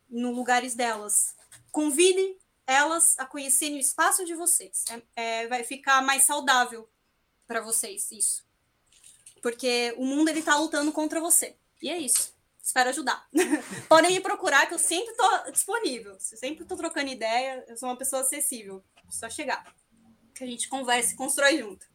no 0.09 0.31
lugares 0.31 0.75
delas. 0.75 1.35
Convide 1.71 2.37
elas 2.67 3.17
a 3.17 3.25
conhecerem 3.25 3.77
o 3.77 3.79
espaço 3.79 4.25
de 4.25 4.33
vocês. 4.33 4.83
É, 5.15 5.41
é, 5.43 5.47
vai 5.47 5.63
ficar 5.63 6.01
mais 6.01 6.25
saudável 6.25 6.89
para 7.47 7.61
vocês 7.61 8.11
isso. 8.11 8.45
Porque 9.41 9.93
o 9.97 10.05
mundo 10.05 10.29
ele 10.29 10.41
tá 10.41 10.57
lutando 10.57 10.91
contra 10.91 11.21
você. 11.21 11.55
E 11.81 11.89
é 11.89 11.97
isso. 11.97 12.34
Espero 12.65 12.89
ajudar. 12.89 13.23
Podem 13.87 14.11
me 14.11 14.19
procurar, 14.19 14.65
que 14.65 14.73
eu 14.73 14.79
sempre 14.79 15.11
estou 15.11 15.51
disponível. 15.51 16.17
Sempre 16.19 16.63
estou 16.63 16.75
trocando 16.75 17.11
ideia. 17.11 17.63
Eu 17.67 17.77
sou 17.77 17.87
uma 17.87 17.95
pessoa 17.95 18.23
acessível. 18.23 18.83
É 18.97 19.11
só 19.11 19.29
chegar. 19.29 19.63
Que 20.33 20.43
a 20.43 20.47
gente 20.47 20.67
converse 20.67 21.13
e 21.13 21.15
constrói 21.15 21.59
junto. 21.59 21.85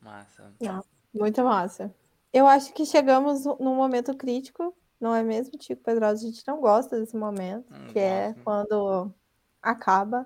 Massa. 0.00 0.54
Não, 0.60 0.84
muito 1.12 1.42
massa. 1.42 1.92
Eu 2.32 2.46
acho 2.46 2.72
que 2.72 2.86
chegamos 2.86 3.44
num 3.44 3.74
momento 3.74 4.16
crítico, 4.16 4.76
não 5.00 5.12
é 5.12 5.24
mesmo, 5.24 5.58
Tico 5.58 5.82
Pedrosa? 5.82 6.24
A 6.24 6.30
gente 6.30 6.46
não 6.46 6.60
gosta 6.60 7.00
desse 7.00 7.16
momento, 7.16 7.66
hum, 7.74 7.88
que 7.88 7.98
é 7.98 8.32
quando 8.44 9.12
acaba. 9.60 10.24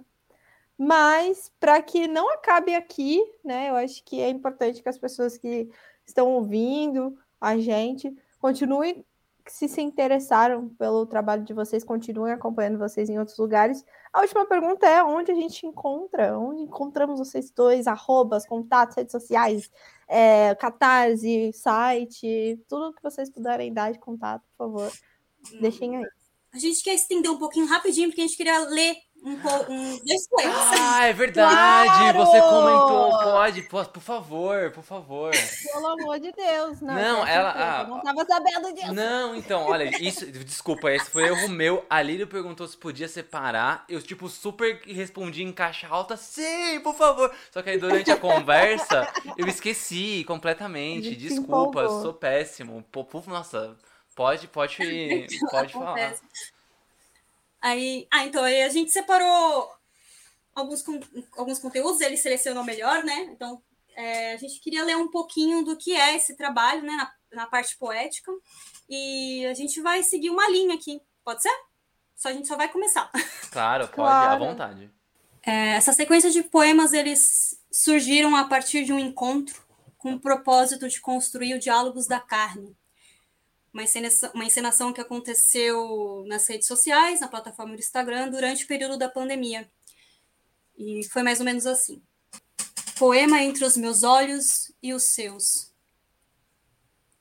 Mas 0.77 1.51
para 1.59 1.81
que 1.81 2.07
não 2.07 2.31
acabe 2.35 2.74
aqui, 2.74 3.19
né? 3.43 3.70
Eu 3.70 3.77
acho 3.77 4.05
que 4.05 4.20
é 4.20 4.28
importante 4.28 4.82
que 4.82 4.89
as 4.90 4.98
pessoas 4.98 5.39
que 5.39 5.70
estão 6.07 6.28
ouvindo 6.28 7.19
a 7.40 7.57
gente 7.57 8.15
continuem 8.39 9.05
se 9.51 9.68
se 9.68 9.81
interessaram 9.81 10.68
pelo 10.70 11.05
trabalho 11.05 11.44
de 11.44 11.52
vocês, 11.52 11.82
continuem 11.82 12.32
acompanhando 12.32 12.78
vocês 12.78 13.09
em 13.10 13.18
outros 13.18 13.36
lugares. 13.36 13.85
A 14.12 14.20
última 14.20 14.47
pergunta 14.47 14.86
é 14.86 15.02
onde 15.02 15.32
a 15.32 15.35
gente 15.35 15.66
encontra? 15.66 16.39
Onde 16.39 16.62
encontramos 16.62 17.18
vocês 17.18 17.51
dois? 17.51 17.86
Arrobas, 17.86 18.47
contatos, 18.47 18.97
redes 18.97 19.12
sociais, 19.12 19.70
é, 20.09 20.55
catarse, 20.55 21.52
site, 21.52 22.60
tudo 22.68 22.94
que 22.94 23.02
vocês 23.02 23.28
puderem 23.28 23.72
dar 23.72 23.93
de 23.93 23.98
contato, 23.98 24.43
por 24.56 24.66
favor, 24.66 24.93
deixem 25.60 25.97
aí. 25.97 26.05
A 26.52 26.59
gente 26.59 26.82
quer 26.82 26.94
estender 26.94 27.31
um 27.31 27.39
pouquinho 27.39 27.66
rapidinho, 27.66 28.09
porque 28.09 28.22
a 28.22 28.27
gente 28.27 28.36
queria 28.36 28.59
ler 28.60 28.97
um, 29.22 29.32
um. 29.34 29.98
Ah, 30.80 31.06
é 31.06 31.12
verdade! 31.12 31.55
Claro! 31.55 32.18
Você 32.18 32.40
comentou, 32.40 33.10
pode, 33.10 33.62
pode, 33.62 33.88
por 33.90 34.02
favor, 34.02 34.70
por 34.70 34.82
favor. 34.82 35.30
Pelo 35.72 35.86
amor 35.86 36.18
de 36.18 36.32
Deus, 36.32 36.80
não. 36.80 36.94
Não, 36.94 37.26
ela. 37.26 37.52
Ah, 37.55 37.82
eu 37.82 37.88
não 37.88 38.01
tava 38.01 38.24
sabendo 38.24 38.74
disso. 38.74 38.92
Não, 38.94 39.36
então, 39.36 39.66
olha, 39.66 39.84
isso. 40.02 40.26
Desculpa, 40.26 40.90
esse 40.90 41.10
foi 41.10 41.24
erro 41.24 41.48
meu. 41.48 41.84
A 41.90 42.01
Lírio 42.01 42.26
perguntou 42.26 42.66
se 42.66 42.76
podia 42.76 43.09
separar. 43.09 43.84
Eu, 43.88 44.01
tipo, 44.01 44.28
super 44.28 44.80
respondi 44.86 45.42
em 45.42 45.52
caixa 45.52 45.86
alta, 45.88 46.16
sim, 46.16 46.80
por 46.80 46.94
favor. 46.94 47.32
Só 47.51 47.62
que 47.62 47.70
aí 47.70 47.78
durante 47.78 48.10
a 48.10 48.16
conversa, 48.16 49.06
eu 49.36 49.47
esqueci 49.47 50.24
completamente. 50.24 51.14
Desculpa, 51.14 51.86
sou 51.88 52.14
péssimo. 52.14 52.84
Pô, 52.90 53.06
nossa, 53.26 53.76
pode, 54.14 54.48
pode, 54.48 55.26
pode 55.51 55.72
falar. 55.74 56.14
Aí, 57.60 58.06
ah, 58.10 58.24
então 58.24 58.42
aí 58.42 58.62
a 58.62 58.68
gente 58.68 58.90
separou 58.90 59.70
alguns, 60.54 60.84
alguns 61.36 61.58
conteúdos, 61.58 62.00
ele 62.00 62.16
selecionou 62.16 62.64
melhor, 62.64 63.04
né? 63.04 63.28
Então 63.32 63.62
é, 63.96 64.32
a 64.32 64.36
gente 64.36 64.60
queria 64.60 64.84
ler 64.84 64.96
um 64.96 65.10
pouquinho 65.10 65.64
do 65.64 65.76
que 65.76 65.92
é 65.92 66.16
esse 66.16 66.36
trabalho, 66.36 66.82
né, 66.82 66.92
na, 66.92 67.12
na 67.32 67.46
parte 67.46 67.76
poética. 67.76 68.32
E 68.88 69.46
a 69.46 69.54
gente 69.54 69.80
vai 69.80 70.02
seguir 70.02 70.30
uma 70.30 70.48
linha 70.48 70.74
aqui, 70.74 71.00
pode 71.24 71.42
ser? 71.42 71.54
Só 72.16 72.28
a 72.28 72.32
gente 72.32 72.48
só 72.48 72.56
vai 72.56 72.68
começar. 72.68 73.10
Claro, 73.50 73.88
pode, 73.88 73.94
claro. 73.96 74.44
à 74.44 74.48
vontade. 74.48 74.88
É, 75.42 75.70
essa 75.70 75.92
sequência 75.92 76.30
de 76.30 76.40
poemas 76.40 76.92
eles 76.92 77.60
surgiram 77.72 78.36
a 78.36 78.44
partir 78.44 78.84
de 78.84 78.92
um 78.92 78.98
encontro 78.98 79.60
com 79.98 80.12
o 80.12 80.20
propósito 80.20 80.88
de 80.88 81.00
construir 81.00 81.54
o 81.54 81.58
diálogos 81.58 82.06
da 82.06 82.20
carne, 82.20 82.76
uma 83.72 83.82
encenação, 83.82 84.30
uma 84.34 84.44
encenação 84.44 84.92
que 84.92 85.01
aconteceu 85.01 86.24
nas 86.26 86.47
redes 86.48 86.66
sociais, 86.66 87.20
na 87.20 87.28
plataforma 87.28 87.74
do 87.74 87.80
Instagram, 87.80 88.30
durante 88.30 88.64
o 88.64 88.68
período 88.68 88.98
da 88.98 89.09
pandemia. 89.09 89.70
E 90.76 91.05
foi 91.10 91.22
mais 91.22 91.38
ou 91.38 91.44
menos 91.44 91.66
assim: 91.66 92.02
Poema 92.98 93.42
entre 93.42 93.64
os 93.64 93.76
meus 93.76 94.02
olhos 94.02 94.72
e 94.82 94.92
os 94.92 95.05
seus. 95.05 95.70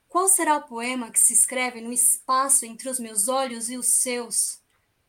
Qual 0.08 0.28
será 0.28 0.58
o 0.58 0.64
poema 0.64 1.12
que 1.12 1.20
se 1.20 1.34
escreve 1.34 1.82
no 1.82 1.94
espaço 1.94 2.66
entre 2.66 2.90
os 2.90 3.00
meus 3.00 3.28
olhos 3.28 3.70
e 3.70 3.78
os 3.78 3.88
seus? 4.02 4.60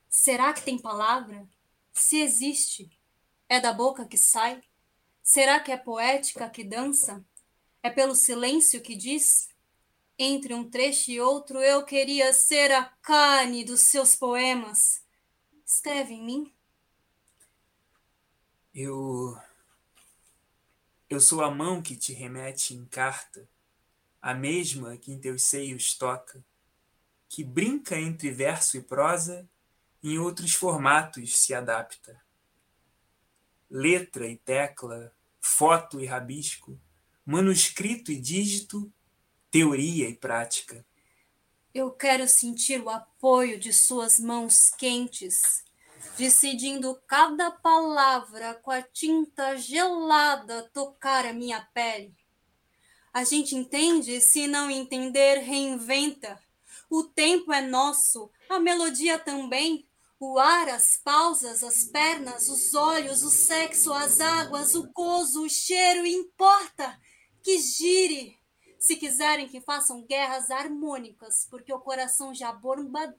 Será 0.08 0.52
que 0.52 0.62
tem 0.62 0.78
palavra? 0.78 1.48
Se 1.92 2.20
existe, 2.20 2.90
é 3.48 3.58
da 3.58 3.72
boca 3.72 4.04
que 4.04 4.18
sai? 4.18 4.62
Será 5.22 5.58
que 5.58 5.72
é 5.72 5.76
poética 5.76 6.50
que 6.50 6.62
dança? 6.62 7.24
É 7.82 7.88
pelo 7.88 8.14
silêncio 8.14 8.80
que 8.80 8.94
diz? 8.94 9.49
Entre 10.22 10.52
um 10.52 10.68
trecho 10.68 11.10
e 11.10 11.18
outro, 11.18 11.60
eu 11.60 11.82
queria 11.82 12.30
ser 12.34 12.70
a 12.72 12.84
carne 12.84 13.64
dos 13.64 13.80
seus 13.80 14.14
poemas. 14.14 15.02
Escreve 15.64 16.12
em 16.12 16.22
mim. 16.22 16.54
Eu. 18.74 19.34
Eu 21.08 21.20
sou 21.20 21.42
a 21.42 21.50
mão 21.50 21.80
que 21.80 21.96
te 21.96 22.12
remete 22.12 22.74
em 22.74 22.84
carta, 22.84 23.48
a 24.20 24.34
mesma 24.34 24.94
que 24.98 25.10
em 25.10 25.18
teus 25.18 25.44
seios 25.44 25.94
toca, 25.94 26.44
que 27.26 27.42
brinca 27.42 27.98
entre 27.98 28.30
verso 28.30 28.76
e 28.76 28.82
prosa, 28.82 29.48
em 30.02 30.18
outros 30.18 30.52
formatos 30.52 31.38
se 31.38 31.54
adapta. 31.54 32.20
Letra 33.70 34.28
e 34.28 34.36
tecla, 34.36 35.14
foto 35.40 35.98
e 35.98 36.04
rabisco, 36.04 36.78
manuscrito 37.24 38.12
e 38.12 38.20
dígito 38.20 38.92
teoria 39.50 40.08
e 40.08 40.14
prática. 40.14 40.84
Eu 41.74 41.90
quero 41.90 42.28
sentir 42.28 42.82
o 42.82 42.88
apoio 42.88 43.58
de 43.58 43.72
suas 43.72 44.18
mãos 44.18 44.70
quentes, 44.70 45.64
decidindo 46.16 47.00
cada 47.06 47.50
palavra 47.50 48.54
com 48.54 48.70
a 48.70 48.82
tinta 48.82 49.56
gelada 49.56 50.68
tocar 50.72 51.26
a 51.26 51.32
minha 51.32 51.60
pele. 51.72 52.14
A 53.12 53.24
gente 53.24 53.56
entende, 53.56 54.20
se 54.20 54.46
não 54.46 54.70
entender, 54.70 55.38
reinventa. 55.38 56.40
O 56.88 57.04
tempo 57.04 57.52
é 57.52 57.60
nosso, 57.60 58.30
a 58.48 58.58
melodia 58.58 59.18
também. 59.18 59.86
O 60.18 60.38
ar, 60.38 60.68
as 60.68 60.96
pausas, 60.96 61.62
as 61.64 61.84
pernas, 61.84 62.48
os 62.48 62.74
olhos, 62.74 63.22
o 63.22 63.30
sexo, 63.30 63.92
as 63.92 64.20
águas, 64.20 64.74
o 64.74 64.90
gozo, 64.92 65.44
o 65.44 65.48
cheiro, 65.48 66.06
importa 66.06 67.00
que 67.42 67.58
gire. 67.58 68.39
Se 68.80 68.96
quiserem 68.96 69.46
que 69.46 69.60
façam 69.60 70.06
guerras 70.06 70.50
harmônicas, 70.50 71.46
porque 71.50 71.70
o 71.70 71.78
coração 71.78 72.34
já 72.34 72.50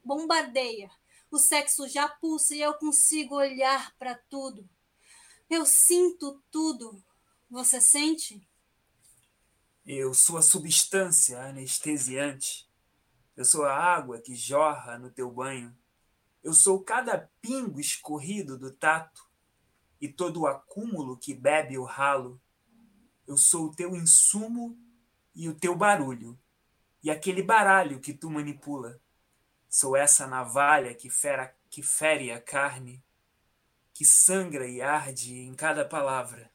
bombardeia, 0.03 0.89
o 1.29 1.37
sexo 1.37 1.87
já 1.87 2.09
pulsa 2.09 2.55
e 2.55 2.61
eu 2.61 2.73
consigo 2.73 3.35
olhar 3.35 3.95
para 3.99 4.15
tudo. 4.27 4.67
Eu 5.47 5.63
sinto 5.63 6.41
tudo. 6.49 7.01
Você 7.47 7.79
sente? 7.79 8.41
Eu 9.85 10.15
sou 10.15 10.39
a 10.39 10.41
substância 10.41 11.39
anestesiante. 11.39 12.67
Eu 13.37 13.45
sou 13.45 13.63
a 13.63 13.75
água 13.75 14.19
que 14.19 14.33
jorra 14.33 14.97
no 14.97 15.11
teu 15.11 15.29
banho. 15.29 15.77
Eu 16.43 16.55
sou 16.55 16.81
cada 16.81 17.29
pingo 17.39 17.79
escorrido 17.79 18.57
do 18.57 18.71
tato 18.71 19.29
e 20.01 20.09
todo 20.09 20.41
o 20.41 20.47
acúmulo 20.47 21.17
que 21.17 21.35
bebe 21.35 21.77
o 21.77 21.83
ralo. 21.83 22.41
Eu 23.27 23.37
sou 23.37 23.67
o 23.67 23.75
teu 23.75 23.95
insumo 23.95 24.75
e 25.33 25.47
o 25.47 25.55
teu 25.55 25.75
barulho, 25.75 26.37
e 27.03 27.09
aquele 27.09 27.41
baralho 27.41 27.99
que 27.99 28.13
tu 28.13 28.29
manipula. 28.29 28.99
Sou 29.69 29.95
essa 29.95 30.27
navalha 30.27 30.93
que, 30.93 31.09
fera, 31.09 31.55
que 31.69 31.81
fere 31.81 32.31
a 32.31 32.39
carne, 32.39 33.03
que 33.93 34.05
sangra 34.05 34.67
e 34.67 34.81
arde 34.81 35.39
em 35.39 35.53
cada 35.53 35.85
palavra. 35.85 36.51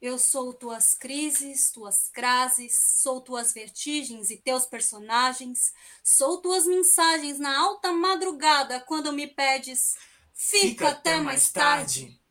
Eu 0.00 0.18
sou 0.18 0.52
tuas 0.52 0.94
crises, 0.94 1.70
tuas 1.70 2.08
crases, 2.08 2.96
sou 3.00 3.20
tuas 3.20 3.52
vertigens 3.52 4.30
e 4.30 4.36
teus 4.36 4.66
personagens, 4.66 5.72
sou 6.02 6.40
tuas 6.40 6.66
mensagens 6.66 7.38
na 7.38 7.56
alta 7.56 7.92
madrugada 7.92 8.80
quando 8.80 9.12
me 9.12 9.28
pedes, 9.28 9.96
fica, 10.34 10.66
fica 10.66 10.88
até, 10.88 11.14
até 11.14 11.22
mais 11.22 11.52
tarde. 11.52 12.00
tarde. 12.00 12.22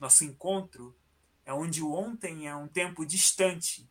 Nosso 0.00 0.24
encontro 0.24 0.98
é 1.44 1.52
onde 1.52 1.80
o 1.80 1.92
ontem 1.92 2.48
é 2.48 2.56
um 2.56 2.66
tempo 2.66 3.06
distante 3.06 3.88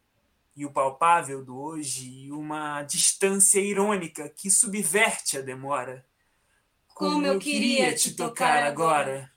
e 0.55 0.65
o 0.65 0.71
palpável 0.71 1.43
do 1.43 1.59
hoje 1.59 2.09
e 2.09 2.31
uma 2.31 2.81
distância 2.83 3.59
irônica 3.59 4.29
que 4.29 4.49
subverte 4.49 5.37
a 5.37 5.41
demora. 5.41 6.07
Como, 6.93 7.15
Como 7.15 7.25
eu 7.27 7.39
queria, 7.39 7.85
queria 7.87 7.95
te 7.95 8.15
tocar 8.15 8.63
agora. 8.63 9.29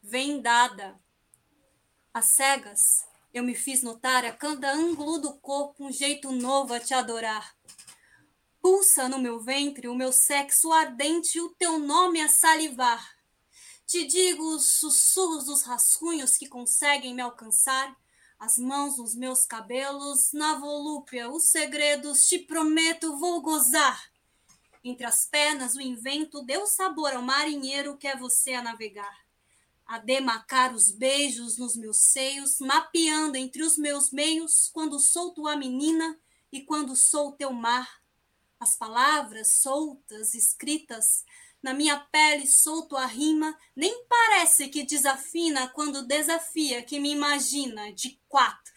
Vem 0.00 0.40
dada. 0.40 1.00
Às 2.12 2.26
cegas, 2.26 3.04
eu 3.32 3.42
me 3.42 3.56
fiz 3.56 3.82
notar 3.82 4.24
a 4.24 4.30
cada 4.30 4.72
ângulo 4.72 5.18
do 5.18 5.34
corpo 5.34 5.84
um 5.84 5.90
jeito 5.90 6.30
novo 6.30 6.72
a 6.72 6.78
te 6.78 6.94
adorar. 6.94 7.56
Pulsa 8.62 9.08
no 9.08 9.18
meu 9.18 9.40
ventre 9.40 9.88
o 9.88 9.94
meu 9.96 10.12
sexo 10.12 10.72
ardente 10.72 11.38
e 11.38 11.40
o 11.40 11.48
teu 11.50 11.78
nome 11.80 12.20
a 12.20 12.28
salivar. 12.28 13.14
Te 13.84 14.06
digo 14.06 14.54
os 14.54 14.78
sussurros 14.78 15.46
dos 15.46 15.62
rascunhos 15.62 16.38
que 16.38 16.48
conseguem 16.48 17.12
me 17.12 17.20
alcançar 17.20 17.94
as 18.44 18.58
mãos 18.58 18.98
nos 18.98 19.14
meus 19.14 19.46
cabelos, 19.46 20.30
na 20.34 20.56
volúpia, 20.56 21.30
os 21.30 21.44
segredos, 21.44 22.28
te 22.28 22.38
prometo, 22.38 23.16
vou 23.16 23.40
gozar. 23.40 24.12
Entre 24.84 25.06
as 25.06 25.24
pernas, 25.24 25.74
o 25.74 25.80
invento 25.80 26.42
deu 26.42 26.66
sabor 26.66 27.14
ao 27.14 27.22
marinheiro 27.22 27.96
que 27.96 28.06
é 28.06 28.14
você 28.14 28.52
a 28.52 28.60
navegar. 28.60 29.24
A 29.86 29.96
demacar 29.98 30.74
os 30.74 30.90
beijos 30.90 31.56
nos 31.56 31.74
meus 31.74 31.96
seios, 32.12 32.58
mapeando 32.60 33.38
entre 33.38 33.62
os 33.62 33.78
meus 33.78 34.10
meios, 34.10 34.68
quando 34.74 35.00
sou 35.00 35.32
tua 35.32 35.56
menina 35.56 36.20
e 36.52 36.60
quando 36.60 36.94
sou 36.94 37.32
teu 37.32 37.50
mar. 37.50 38.02
As 38.60 38.76
palavras 38.76 39.54
soltas, 39.54 40.34
escritas, 40.34 41.24
na 41.64 41.72
minha 41.72 41.98
pele 41.98 42.46
solto 42.46 42.94
a 42.94 43.06
rima, 43.06 43.58
nem 43.74 44.04
parece 44.06 44.68
que 44.68 44.84
desafina 44.84 45.66
quando 45.66 46.06
desafia 46.06 46.82
que 46.82 47.00
me 47.00 47.10
imagina 47.10 47.90
de 47.90 48.20
quatro 48.28 48.74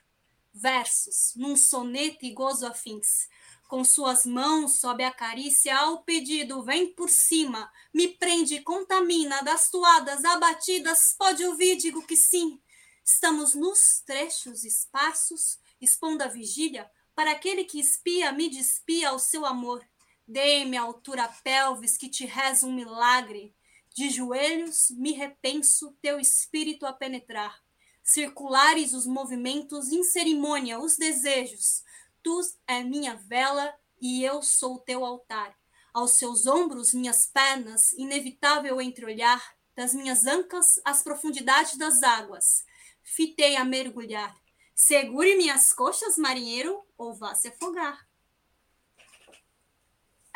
versos 0.54 1.34
num 1.36 1.58
soneto 1.58 2.26
e 2.26 2.32
gozo 2.32 2.66
afins. 2.66 3.28
Com 3.68 3.84
suas 3.84 4.26
mãos 4.26 4.80
sobe 4.80 5.04
a 5.04 5.12
carícia 5.12 5.78
ao 5.78 6.02
pedido, 6.04 6.64
vem 6.64 6.88
por 6.94 7.10
cima, 7.10 7.70
me 7.94 8.08
prende, 8.08 8.62
contamina, 8.62 9.42
das 9.42 9.70
toadas 9.70 10.24
abatidas, 10.24 11.14
pode 11.20 11.46
ouvir, 11.46 11.76
digo 11.76 12.02
que 12.04 12.16
sim. 12.16 12.58
Estamos 13.04 13.54
nos 13.54 14.02
trechos 14.06 14.64
esparsos, 14.64 15.60
expondo 15.82 16.24
a 16.24 16.28
vigília, 16.28 16.90
para 17.14 17.32
aquele 17.32 17.66
que 17.66 17.82
espia, 17.82 18.32
me 18.32 18.50
despia 18.50 19.10
ao 19.10 19.20
seu 19.20 19.46
amor. 19.46 19.86
Dê-me 20.28 20.76
a 20.76 20.82
altura 20.82 21.28
pelvis 21.44 21.96
que 21.96 22.10
te 22.10 22.26
reza 22.26 22.66
um 22.66 22.74
milagre. 22.74 23.56
De 23.96 24.10
joelhos 24.10 24.92
me 24.92 25.14
repenso 25.14 25.96
teu 26.02 26.20
espírito 26.20 26.86
a 26.86 26.92
penetrar. 26.92 27.64
Circulares 28.04 28.94
os 28.94 29.06
movimentos, 29.06 29.92
em 29.92 30.04
cerimônia 30.04 30.80
os 30.80 30.98
desejos. 30.98 31.84
Tu 32.22 32.40
é 32.68 32.84
minha 32.84 33.16
vela 33.16 33.74
e 34.02 34.24
eu 34.24 34.44
sou 34.44 34.80
teu 34.80 35.06
altar. 35.06 35.58
Aos 35.94 36.12
seus 36.18 36.46
ombros, 36.46 36.94
minhas 36.94 37.26
pernas, 37.26 37.94
inevitável 37.94 38.80
entreolhar, 38.80 39.56
das 39.76 39.94
minhas 39.94 40.26
ancas 40.26 40.80
às 40.84 41.04
profundidades 41.04 41.78
das 41.78 42.04
águas. 42.04 42.66
Fitei 43.04 43.56
a 43.56 43.64
mergulhar. 43.64 44.36
Segure 44.76 45.36
minhas 45.36 45.74
coxas, 45.74 46.18
marinheiro, 46.18 46.84
ou 46.98 47.14
vá 47.14 47.34
se 47.34 47.48
afogar. 47.48 48.07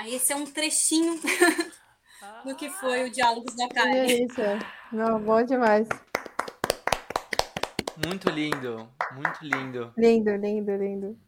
Aí 0.02 0.16
esse 0.16 0.34
é 0.34 0.36
um 0.36 0.46
trechinho 0.46 1.14
do 2.44 2.56
que 2.56 2.72
foi 2.72 3.04
o 3.04 3.12
Diálogos 3.12 3.56
da 3.56 3.70
Carne. 3.70 4.00
É 4.00 4.24
isso. 4.24 4.42
Não, 4.92 5.22
bom 5.22 5.44
demais. 5.44 5.88
Muito 8.04 8.28
lindo, 8.32 8.90
muito 9.14 9.44
lindo. 9.44 9.94
Lindo, 9.96 10.36
lindo, 10.38 10.76
lindo. 10.76 11.20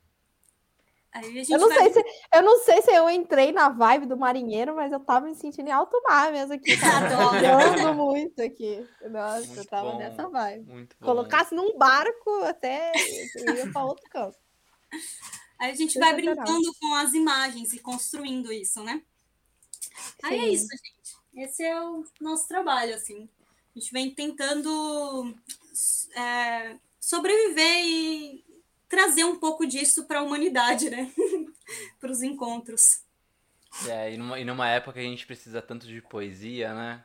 eu, 1.51 1.59
não 1.59 1.69
vai... 1.69 1.77
sei 1.77 1.93
se, 1.93 2.03
eu 2.33 2.41
não 2.41 2.59
sei 2.63 2.81
se 2.81 2.91
eu 2.91 3.07
entrei 3.11 3.51
na 3.51 3.69
vibe 3.69 4.07
do 4.07 4.17
marinheiro, 4.17 4.75
mas 4.75 4.91
eu 4.91 4.99
tava 4.99 5.27
me 5.27 5.35
sentindo 5.35 5.67
em 5.67 5.71
alto 5.71 6.01
mar 6.09 6.31
mesmo 6.31 6.53
aqui. 6.55 6.73
Adoro 6.83 7.93
muito 7.93 8.41
aqui. 8.41 8.83
Nossa, 9.07 9.45
muito 9.45 9.59
eu 9.59 9.65
tava 9.67 9.91
bom, 9.91 9.97
nessa 9.99 10.27
vibe. 10.27 10.65
Muito 10.65 10.95
bom. 10.99 11.05
Colocasse 11.05 11.53
num 11.53 11.77
barco 11.77 12.43
até 12.43 12.91
eu 13.35 13.55
ia 13.55 13.71
para 13.71 13.85
outro 13.85 14.09
canto. 14.09 14.37
Aí 15.59 15.71
a 15.71 15.75
gente 15.75 15.97
vai 15.97 16.13
brincando 16.13 16.73
com 16.79 16.93
as 16.95 17.13
imagens 17.13 17.73
e 17.73 17.79
construindo 17.79 18.51
isso, 18.51 18.83
né? 18.83 19.01
Aí 20.23 20.39
é 20.39 20.49
isso, 20.49 20.67
gente. 20.67 21.17
Esse 21.35 21.63
é 21.63 21.79
o 21.79 22.05
nosso 22.19 22.47
trabalho, 22.47 22.93
assim. 22.95 23.29
A 23.75 23.79
gente 23.79 23.91
vem 23.91 24.11
tentando 24.13 25.35
é, 26.15 26.77
sobreviver 26.99 27.85
e 27.85 28.45
trazer 28.87 29.23
um 29.23 29.39
pouco 29.39 29.65
disso 29.65 30.05
para 30.05 30.19
a 30.19 30.23
humanidade, 30.23 30.89
né? 30.89 31.11
para 31.99 32.11
os 32.11 32.21
encontros. 32.21 33.01
É, 33.87 34.13
e 34.13 34.17
numa, 34.17 34.39
e 34.39 34.45
numa 34.45 34.69
época 34.69 34.93
que 34.93 34.99
a 34.99 35.09
gente 35.09 35.25
precisa 35.25 35.61
tanto 35.61 35.87
de 35.87 36.01
poesia, 36.01 36.73
né? 36.73 37.03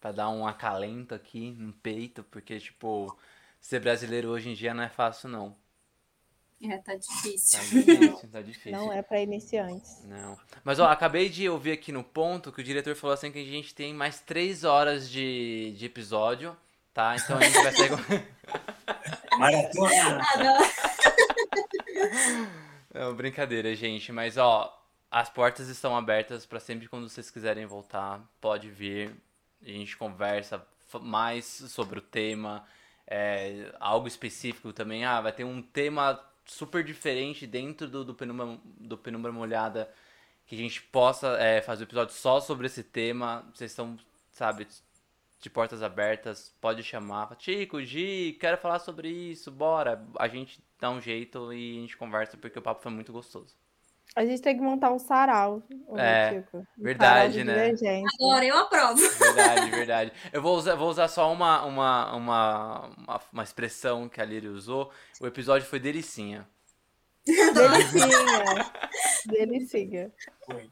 Para 0.00 0.12
dar 0.12 0.30
um 0.30 0.46
acalento 0.46 1.14
aqui 1.14 1.50
no 1.50 1.74
peito, 1.74 2.24
porque, 2.24 2.58
tipo, 2.58 3.14
ser 3.60 3.80
brasileiro 3.80 4.30
hoje 4.30 4.48
em 4.48 4.54
dia 4.54 4.72
não 4.72 4.82
é 4.82 4.88
fácil, 4.88 5.28
não. 5.28 5.54
É, 6.62 6.76
tá 6.78 6.94
difícil. 6.94 7.58
Tá 7.58 7.64
difícil, 7.64 8.28
tá 8.32 8.42
difícil. 8.42 8.72
Não 8.72 8.92
é 8.92 9.00
para 9.00 9.20
iniciantes. 9.20 10.04
Não. 10.04 10.38
Mas, 10.62 10.78
ó, 10.78 10.86
acabei 10.86 11.28
de 11.30 11.48
ouvir 11.48 11.72
aqui 11.72 11.90
no 11.90 12.04
ponto 12.04 12.52
que 12.52 12.60
o 12.60 12.64
diretor 12.64 12.94
falou 12.94 13.14
assim 13.14 13.32
que 13.32 13.38
a 13.38 13.44
gente 13.44 13.74
tem 13.74 13.94
mais 13.94 14.20
três 14.20 14.62
horas 14.62 15.08
de, 15.08 15.74
de 15.76 15.86
episódio, 15.86 16.54
tá? 16.92 17.16
Então 17.16 17.38
a 17.38 17.42
gente 17.42 17.62
vai 17.62 17.72
sair... 17.72 17.90
Maratona! 19.38 20.20
Ah, 20.20 20.38
não. 22.92 23.08
não, 23.08 23.14
brincadeira, 23.14 23.74
gente. 23.74 24.12
Mas, 24.12 24.36
ó, 24.36 24.78
as 25.10 25.30
portas 25.30 25.68
estão 25.68 25.96
abertas 25.96 26.44
para 26.44 26.60
sempre 26.60 26.88
quando 26.88 27.08
vocês 27.08 27.30
quiserem 27.30 27.64
voltar. 27.64 28.20
Pode 28.38 28.68
vir. 28.68 29.14
A 29.62 29.66
gente 29.66 29.96
conversa 29.96 30.62
mais 31.00 31.46
sobre 31.46 31.98
o 31.98 32.02
tema. 32.02 32.64
É, 33.06 33.74
algo 33.80 34.06
específico 34.06 34.74
também. 34.74 35.06
Ah, 35.06 35.22
vai 35.22 35.32
ter 35.32 35.44
um 35.44 35.62
tema 35.62 36.22
super 36.50 36.82
diferente 36.82 37.46
dentro 37.46 37.88
do, 37.88 38.04
do, 38.04 38.14
Penumbra, 38.14 38.58
do 38.64 38.98
Penumbra 38.98 39.30
Molhada 39.30 39.88
que 40.46 40.56
a 40.56 40.58
gente 40.58 40.82
possa 40.82 41.36
é, 41.38 41.62
fazer 41.62 41.84
um 41.84 41.86
episódio 41.86 42.12
só 42.12 42.40
sobre 42.40 42.66
esse 42.66 42.82
tema. 42.82 43.48
Vocês 43.54 43.70
estão, 43.70 43.96
sabe, 44.32 44.66
de 45.40 45.48
portas 45.48 45.80
abertas, 45.80 46.52
pode 46.60 46.82
chamar. 46.82 47.36
Tico, 47.36 47.80
Gi, 47.80 48.36
quero 48.40 48.58
falar 48.58 48.80
sobre 48.80 49.08
isso, 49.08 49.48
bora. 49.52 50.04
A 50.18 50.26
gente 50.26 50.60
dá 50.80 50.90
um 50.90 51.00
jeito 51.00 51.52
e 51.52 51.78
a 51.78 51.80
gente 51.82 51.96
conversa 51.96 52.36
porque 52.36 52.58
o 52.58 52.62
papo 52.62 52.82
foi 52.82 52.90
muito 52.90 53.12
gostoso. 53.12 53.54
A 54.16 54.24
gente 54.24 54.42
tem 54.42 54.56
que 54.56 54.62
montar 54.62 54.90
um 54.92 54.98
sarau. 54.98 55.62
É, 55.96 56.34
tipo, 56.34 56.58
um 56.58 56.82
verdade, 56.82 57.44
sarau 57.44 57.54
né? 57.54 58.02
Agora 58.20 58.44
eu 58.44 58.58
aprovo. 58.58 59.08
Verdade, 59.18 59.70
verdade. 59.70 60.12
Eu 60.32 60.42
vou 60.42 60.56
usar, 60.56 60.74
vou 60.74 60.90
usar 60.90 61.06
só 61.08 61.32
uma, 61.32 61.64
uma, 61.64 62.16
uma, 62.16 62.86
uma, 62.96 63.20
uma 63.32 63.42
expressão 63.44 64.08
que 64.08 64.20
a 64.20 64.24
Liri 64.24 64.48
usou. 64.48 64.90
O 65.20 65.26
episódio 65.26 65.66
foi 65.66 65.78
delicinha. 65.78 66.46
Delicinha. 67.24 68.72
Delicinha. 69.26 70.12
Foi. 70.44 70.68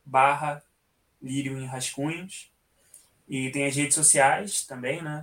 barra 0.05 0.63
Lírio 1.21 1.59
em 1.59 1.67
Rascunhos. 1.67 2.51
E 3.29 3.51
tem 3.51 3.67
as 3.67 3.77
redes 3.77 3.95
sociais 3.95 4.65
também, 4.65 5.03
né? 5.03 5.23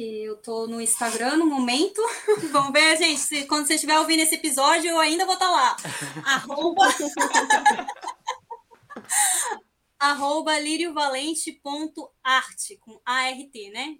Que 0.00 0.24
eu 0.24 0.38
tô 0.38 0.66
no 0.66 0.80
Instagram 0.80 1.36
no 1.36 1.44
momento. 1.44 2.00
Vamos 2.50 2.72
ver, 2.72 2.96
gente, 2.96 3.20
se, 3.20 3.44
quando 3.44 3.66
você 3.66 3.74
estiver 3.74 3.98
ouvindo 3.98 4.20
esse 4.20 4.36
episódio, 4.36 4.88
eu 4.88 4.98
ainda 4.98 5.26
vou 5.26 5.34
estar 5.34 5.44
tá 5.44 5.52
lá. 5.52 5.76
arroba... 6.24 6.88
arroba 10.00 10.58
líriovalente.art, 10.58 12.78
com 12.80 12.98
A-R-T, 13.04 13.70
né? 13.72 13.98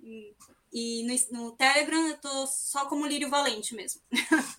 E 0.73 1.03
no, 1.03 1.15
no, 1.39 1.53
Telegram 1.53 2.09
eu 2.09 2.17
tô 2.17 2.47
só 2.47 2.87
como 2.87 3.07
Lírio 3.07 3.29
Valente 3.29 3.75
mesmo. 3.75 4.01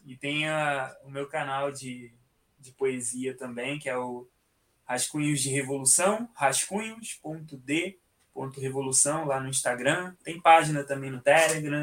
e 0.06 0.16
tem 0.16 0.48
a, 0.48 0.96
o 1.04 1.10
meu 1.10 1.28
canal 1.28 1.72
de, 1.72 2.14
de 2.60 2.72
poesia 2.74 3.36
também, 3.36 3.80
que 3.80 3.90
é 3.90 3.98
o 3.98 4.30
Rascunhos 4.86 5.42
de 5.42 5.50
Revolução, 5.50 6.30
rascunhos.d 6.36 7.20
ponto 7.20 7.60
revolução 8.58 9.26
lá 9.26 9.40
no 9.40 9.50
Instagram. 9.50 10.16
Tem 10.24 10.40
página 10.40 10.84
também 10.84 11.12
no 11.12 11.22
Telegram, 11.22 11.82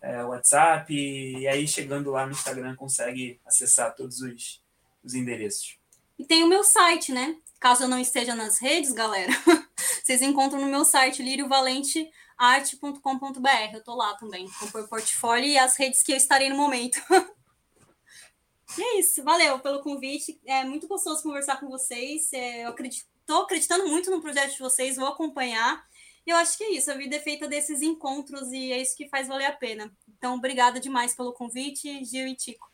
é, 0.00 0.22
WhatsApp. 0.22 0.94
E 0.94 1.46
aí, 1.46 1.66
chegando 1.66 2.10
lá 2.10 2.26
no 2.26 2.32
Instagram, 2.32 2.76
consegue 2.76 3.40
acessar 3.46 3.94
todos 3.94 4.20
os, 4.20 4.62
os 5.04 5.14
endereços. 5.14 5.78
E 6.18 6.24
tem 6.24 6.44
o 6.44 6.48
meu 6.48 6.62
site, 6.62 7.12
né? 7.12 7.36
Caso 7.58 7.84
eu 7.84 7.88
não 7.88 7.98
esteja 7.98 8.34
nas 8.34 8.58
redes, 8.58 8.92
galera, 8.92 9.32
vocês 10.02 10.22
encontram 10.22 10.60
no 10.60 10.66
meu 10.66 10.84
site 10.84 11.22
liriovalentearte.com.br. 11.22 13.74
Eu 13.74 13.84
tô 13.84 13.94
lá 13.94 14.14
também, 14.14 14.48
com 14.58 14.78
o 14.78 14.88
portfólio 14.88 15.46
e 15.46 15.58
as 15.58 15.76
redes 15.76 16.02
que 16.02 16.12
eu 16.12 16.16
estarei 16.16 16.48
no 16.48 16.56
momento. 16.56 16.98
e 18.78 18.82
é 18.82 18.98
isso, 18.98 19.22
valeu 19.22 19.58
pelo 19.58 19.82
convite. 19.82 20.40
É 20.46 20.64
muito 20.64 20.88
gostoso 20.88 21.22
conversar 21.22 21.60
com 21.60 21.68
vocês. 21.68 22.32
É, 22.32 22.64
eu 22.64 22.70
acredito 22.70 23.09
estou 23.30 23.42
acreditando 23.44 23.86
muito 23.86 24.10
no 24.10 24.20
projeto 24.20 24.52
de 24.52 24.58
vocês, 24.58 24.96
vou 24.96 25.06
acompanhar. 25.06 25.84
E 26.26 26.30
eu 26.30 26.36
acho 26.36 26.58
que 26.58 26.64
é 26.64 26.72
isso, 26.72 26.90
a 26.90 26.94
vida 26.94 27.16
é 27.16 27.20
feita 27.20 27.48
desses 27.48 27.80
encontros 27.80 28.52
e 28.52 28.72
é 28.72 28.80
isso 28.80 28.96
que 28.96 29.08
faz 29.08 29.28
valer 29.28 29.46
a 29.46 29.52
pena. 29.52 29.90
Então, 30.18 30.34
obrigada 30.34 30.80
demais 30.80 31.14
pelo 31.14 31.32
convite, 31.32 32.04
Gil 32.04 32.26
e 32.26 32.34
Tico. 32.34 32.70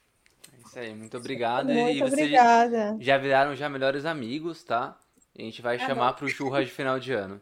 É 0.53 0.67
isso 0.67 0.79
aí, 0.79 0.95
muito 0.95 1.17
obrigado. 1.17 1.69
Muito 1.69 1.99
e 1.99 2.03
obrigada. 2.03 2.97
Já 2.99 3.19
viraram 3.19 3.55
já 3.55 3.69
melhores 3.69 4.05
amigos, 4.05 4.65
tá? 4.65 4.99
a 5.39 5.43
gente 5.43 5.61
vai 5.61 5.77
é 5.77 5.79
chamar 5.79 6.15
para 6.15 6.25
o 6.25 6.29
churras 6.29 6.67
de 6.67 6.73
final 6.73 6.99
de 6.99 7.13
ano. 7.13 7.41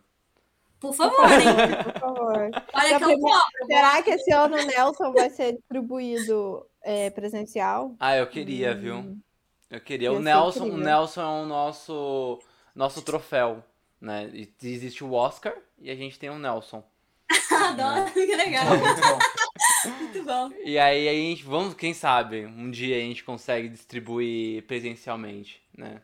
Por 0.80 0.92
favor, 0.92 1.30
hein? 1.30 1.46
Por 1.84 2.00
favor. 2.00 2.50
Olha 2.74 2.98
que 2.98 3.04
eu 3.04 3.20
cobro. 3.20 3.66
Será 3.66 4.02
que 4.02 4.10
esse 4.10 4.32
ano 4.32 4.56
o 4.56 4.66
Nelson 4.66 5.12
vai 5.12 5.30
ser 5.30 5.52
distribuído 5.52 6.66
é, 6.82 7.08
presencial? 7.10 7.94
Ah, 8.00 8.16
eu 8.16 8.26
queria, 8.26 8.72
hum. 8.72 8.80
viu? 8.80 9.18
Eu 9.70 9.80
queria. 9.80 10.12
o 10.12 10.20
Nelson, 10.20 10.64
o 10.64 10.76
Nelson 10.76 11.22
é 11.22 11.42
o 11.42 11.46
nosso 11.46 12.40
nosso 12.74 13.02
troféu, 13.02 13.62
né? 14.00 14.30
Existe 14.62 15.04
o 15.04 15.12
Oscar 15.12 15.54
e 15.78 15.90
a 15.90 15.94
gente 15.94 16.18
tem 16.18 16.30
o 16.30 16.38
Nelson. 16.38 16.84
Adoro, 17.50 18.12
que 18.12 18.36
legal. 18.36 18.64
Muito 19.98 20.24
bom. 20.24 20.50
E 20.64 20.78
aí 20.78 21.08
a 21.08 21.12
gente, 21.12 21.44
vamos, 21.44 21.74
quem 21.74 21.94
sabe, 21.94 22.46
um 22.46 22.70
dia 22.70 22.96
a 22.96 23.00
gente 23.00 23.22
consegue 23.22 23.68
distribuir 23.68 24.66
presencialmente, 24.66 25.62
né? 25.76 26.00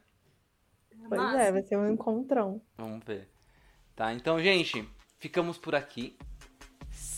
Pois 1.09 1.21
Nossa. 1.21 1.43
é, 1.43 1.53
vai 1.53 1.63
ser 1.63 1.77
um 1.77 1.91
encontrão. 1.91 2.61
Vamos 2.77 3.05
ver. 3.05 3.29
Tá, 3.97 4.13
então, 4.15 4.41
gente, 4.41 4.89
ficamos 5.19 5.59
por 5.59 5.75
aqui. 5.75 6.17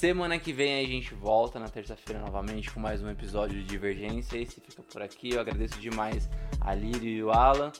Semana 0.02 0.36
que 0.36 0.52
vem 0.52 0.84
a 0.84 0.88
gente 0.88 1.14
volta 1.14 1.60
na 1.60 1.68
terça-feira 1.68 2.20
novamente 2.20 2.68
com 2.72 2.80
mais 2.80 3.00
um 3.00 3.08
episódio 3.08 3.56
de 3.56 3.62
Divergência. 3.62 4.36
Esse 4.36 4.60
fica 4.60 4.82
por 4.82 5.00
aqui. 5.00 5.34
Eu 5.34 5.40
agradeço 5.40 5.78
demais 5.78 6.28
a 6.60 6.74
Lírio 6.74 7.08
e 7.08 7.22
o 7.22 7.30
Alan. 7.30 7.70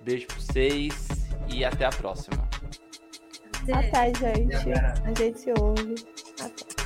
Beijo 0.00 0.26
pra 0.26 0.36
vocês 0.36 1.06
e 1.52 1.66
até 1.66 1.84
a 1.84 1.90
próxima. 1.90 2.48
Até, 3.70 4.06
gente. 4.06 4.72
A 5.04 5.14
gente 5.18 5.38
se 5.38 5.52
ouve. 5.60 5.96
Até. 6.40 6.85